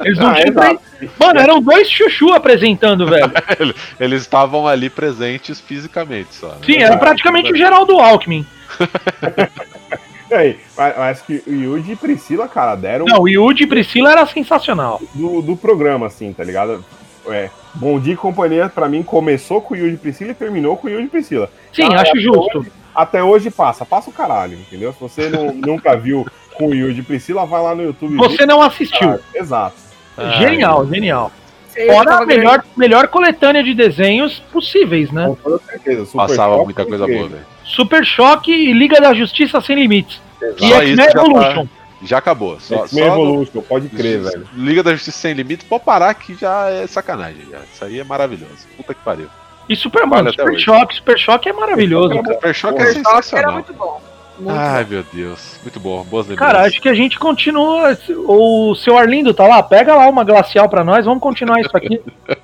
Eles 0.00 0.18
não 0.18 0.28
Ah, 0.30 0.34
tinham. 0.34 0.48
exato. 0.48 0.80
Mano, 1.18 1.40
eram 1.40 1.60
dois 1.62 1.88
chuchu 1.90 2.32
apresentando, 2.32 3.06
velho. 3.06 3.32
Eles 3.98 4.22
estavam 4.22 4.66
ali 4.66 4.88
presentes 4.90 5.60
fisicamente 5.60 6.34
só. 6.34 6.48
né? 6.48 6.56
Sim, 6.64 6.76
era 6.82 6.96
praticamente 6.96 7.52
o 7.52 7.56
Geraldo 7.56 7.98
Alckmin. 7.98 8.44
Aí, 10.32 10.58
mas, 10.76 10.96
mas 10.96 11.22
que 11.22 11.42
o 11.46 11.52
Yudi 11.52 11.92
e 11.92 11.96
Priscila, 11.96 12.46
cara, 12.46 12.76
deram 12.76 13.04
Não, 13.04 13.22
o 13.22 13.28
Yudi 13.28 13.64
e 13.64 13.66
Priscila 13.66 14.12
era 14.12 14.24
sensacional. 14.26 15.00
do, 15.12 15.42
do 15.42 15.56
programa, 15.56 16.06
assim, 16.06 16.32
tá 16.32 16.44
ligado? 16.44 16.84
É, 17.26 17.50
Bom 17.74 17.98
Dia 17.98 18.14
e 18.14 18.16
Companhia, 18.16 18.68
pra 18.68 18.88
mim, 18.88 19.02
começou 19.02 19.60
com 19.60 19.74
o 19.74 19.76
Yudi 19.76 19.94
e 19.94 19.98
Priscila 19.98 20.30
e 20.30 20.34
terminou 20.34 20.76
com 20.76 20.86
o 20.86 20.90
Yudi 20.90 21.06
e 21.06 21.10
Priscila. 21.10 21.50
Sim, 21.72 21.88
Ah, 21.92 22.00
acho 22.02 22.16
é, 22.16 22.20
justo. 22.20 22.64
Até 22.94 23.22
hoje 23.22 23.50
passa, 23.50 23.84
passa 23.84 24.08
o 24.10 24.12
caralho, 24.12 24.54
entendeu? 24.54 24.92
Se 24.92 25.00
você 25.00 25.28
não- 25.28 25.52
nunca 25.54 25.96
viu 25.96 26.24
com 26.60 26.68
o 26.68 26.74
e 26.74 27.02
Priscila, 27.02 27.44
vai 27.46 27.62
lá 27.62 27.74
no 27.74 27.82
YouTube. 27.82 28.14
e 28.14 28.16
Você 28.16 28.46
não 28.46 28.60
assistiu. 28.62 28.98
cara. 29.00 29.20
Exato. 29.34 29.76
Ah, 30.16 30.30
Genial, 30.38 30.86
genial. 30.86 31.32
Sei, 31.70 31.88
eu 31.88 31.94
Fora 31.94 32.16
a 32.16 32.26
melhor, 32.26 32.64
melhor 32.76 33.08
coletânea 33.08 33.62
de 33.62 33.72
desenhos 33.74 34.40
possíveis, 34.52 35.10
né? 35.12 35.26
Com 35.26 35.34
toda 35.36 35.58
certeza. 35.64 36.04
Super 36.04 36.16
Passava 36.26 36.52
Choque 36.54 36.64
muita 36.64 36.84
coisa 36.84 37.06
boa, 37.06 37.28
velho. 37.28 37.46
Super 37.64 38.04
Choque 38.04 38.52
e 38.52 38.72
Liga 38.72 39.00
da 39.00 39.14
Justiça 39.14 39.60
Sem 39.60 39.76
Limites. 39.76 40.20
E 40.58 40.64
X-Men 40.72 40.82
isso 40.82 40.96
já 40.96 41.12
tá- 41.12 41.20
Evolution. 41.20 41.66
Já 42.02 42.18
acabou. 42.18 42.58
Só, 42.58 42.84
X-Men 42.86 43.04
só 43.04 43.16
no- 43.16 43.22
Evolution, 43.22 43.62
pode 43.62 43.88
crer, 43.88 44.20
velho. 44.20 44.48
Liga 44.56 44.82
da 44.82 44.92
Justiça 44.92 45.18
Sem 45.18 45.32
Limites, 45.34 45.64
pode 45.66 45.84
parar 45.84 46.12
que 46.14 46.34
já 46.34 46.68
é 46.70 46.86
sacanagem. 46.86 47.42
Já. 47.50 47.58
Isso 47.72 47.84
aí 47.84 48.00
é 48.00 48.04
maravilhoso. 48.04 48.66
Puta 48.76 48.92
que 48.92 49.00
pariu. 49.04 49.28
E 49.68 49.76
Super, 49.76 50.04
mano, 50.06 50.30
até 50.30 50.42
Super 50.42 50.54
hoje. 50.54 50.64
Choque, 50.64 50.94
Super 50.96 51.18
Choque 51.18 51.48
é 51.48 51.52
maravilhoso. 51.52 52.14
Super 52.14 52.32
Choque 52.32 52.42
é 52.42 52.52
Choque 52.54 52.80
era 52.82 52.92
sensacional. 52.94 53.52
muito 53.52 53.72
bom. 53.72 54.02
Muito 54.40 54.58
Ai, 54.58 54.84
bom. 54.84 54.90
meu 54.90 55.04
Deus. 55.12 55.60
Muito 55.62 55.78
bom. 55.78 56.02
Boas 56.04 56.26
lembranças. 56.26 56.52
Cara, 56.52 56.66
acho 56.66 56.80
que 56.80 56.88
a 56.88 56.94
gente 56.94 57.18
continua. 57.18 57.96
O 58.26 58.74
seu 58.74 58.96
Arlindo 58.96 59.34
tá 59.34 59.46
lá? 59.46 59.62
Pega 59.62 59.94
lá 59.94 60.08
uma 60.08 60.24
glacial 60.24 60.68
pra 60.68 60.82
nós, 60.82 61.04
vamos 61.04 61.22
continuar 61.22 61.60
isso 61.60 61.76
aqui. 61.76 62.00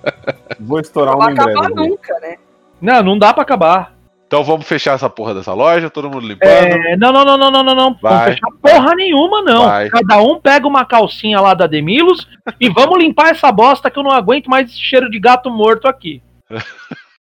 Vou 0.60 0.81
estourar 0.81 1.14
Não 1.14 1.20
uma 1.20 1.27
vai 1.27 1.32
em 1.32 1.36
breve. 1.36 1.59
acabar 1.59 1.74
nunca, 1.74 2.20
né? 2.20 2.36
Não, 2.81 3.02
não 3.02 3.18
dá 3.18 3.32
pra 3.32 3.43
acabar. 3.43 3.94
Então 4.27 4.43
vamos 4.43 4.66
fechar 4.66 4.94
essa 4.94 5.09
porra 5.09 5.32
dessa 5.35 5.55
loja, 5.55 5.89
todo 5.89 6.10
mundo 6.10 6.27
limpando. 6.27 6.48
É, 6.51 6.97
não, 6.97 7.12
não, 7.12 7.24
não, 7.24 7.39
não, 7.39 7.51
não, 7.51 7.62
não, 7.62 7.74
não. 7.74 7.90
Não 7.90 7.98
Vai. 8.02 8.32
fechar 8.32 8.48
porra 8.60 8.94
nenhuma, 8.97 9.40
não. 9.43 9.64
Vai. 9.66 9.89
Cada 9.89 10.20
um 10.20 10.40
pega 10.40 10.66
uma 10.66 10.85
calcinha 10.85 11.40
lá 11.40 11.55
da 11.55 11.66
Demilos 11.66 12.27
e 12.60 12.68
vamos 12.68 12.98
limpar 12.98 13.31
essa 13.31 13.51
bosta 13.52 13.90
que 13.90 13.98
eu 13.98 14.02
não 14.02 14.10
aguento 14.10 14.48
mais 14.48 14.68
esse 14.68 14.81
cheiro 14.81 15.09
de 15.09 15.18
gato 15.18 15.51
morto 15.51 15.89
aqui. 15.89 16.23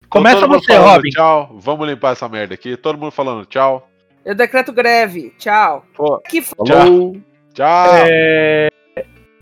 Então, 0.07 0.21
Começa 0.23 0.47
você, 0.47 0.73
falando 0.73 0.91
Robin. 0.93 1.09
Tchau. 1.09 1.55
Vamos 1.59 1.87
limpar 1.89 2.13
essa 2.13 2.29
merda 2.29 2.53
aqui. 2.53 2.77
Todo 2.77 2.97
mundo 2.97 3.11
falando 3.11 3.45
tchau. 3.45 3.85
Eu 4.25 4.33
decreto 4.33 4.73
greve. 4.73 5.33
Tchau. 5.37 5.85
Pô, 5.95 6.19
Que 6.27 6.39
f... 6.39 6.55
Falou. 6.57 7.15
Tchau. 7.53 7.95
É, 8.09 8.69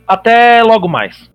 Até 0.05 0.61
logo 0.61 0.87
mais. 0.89 1.31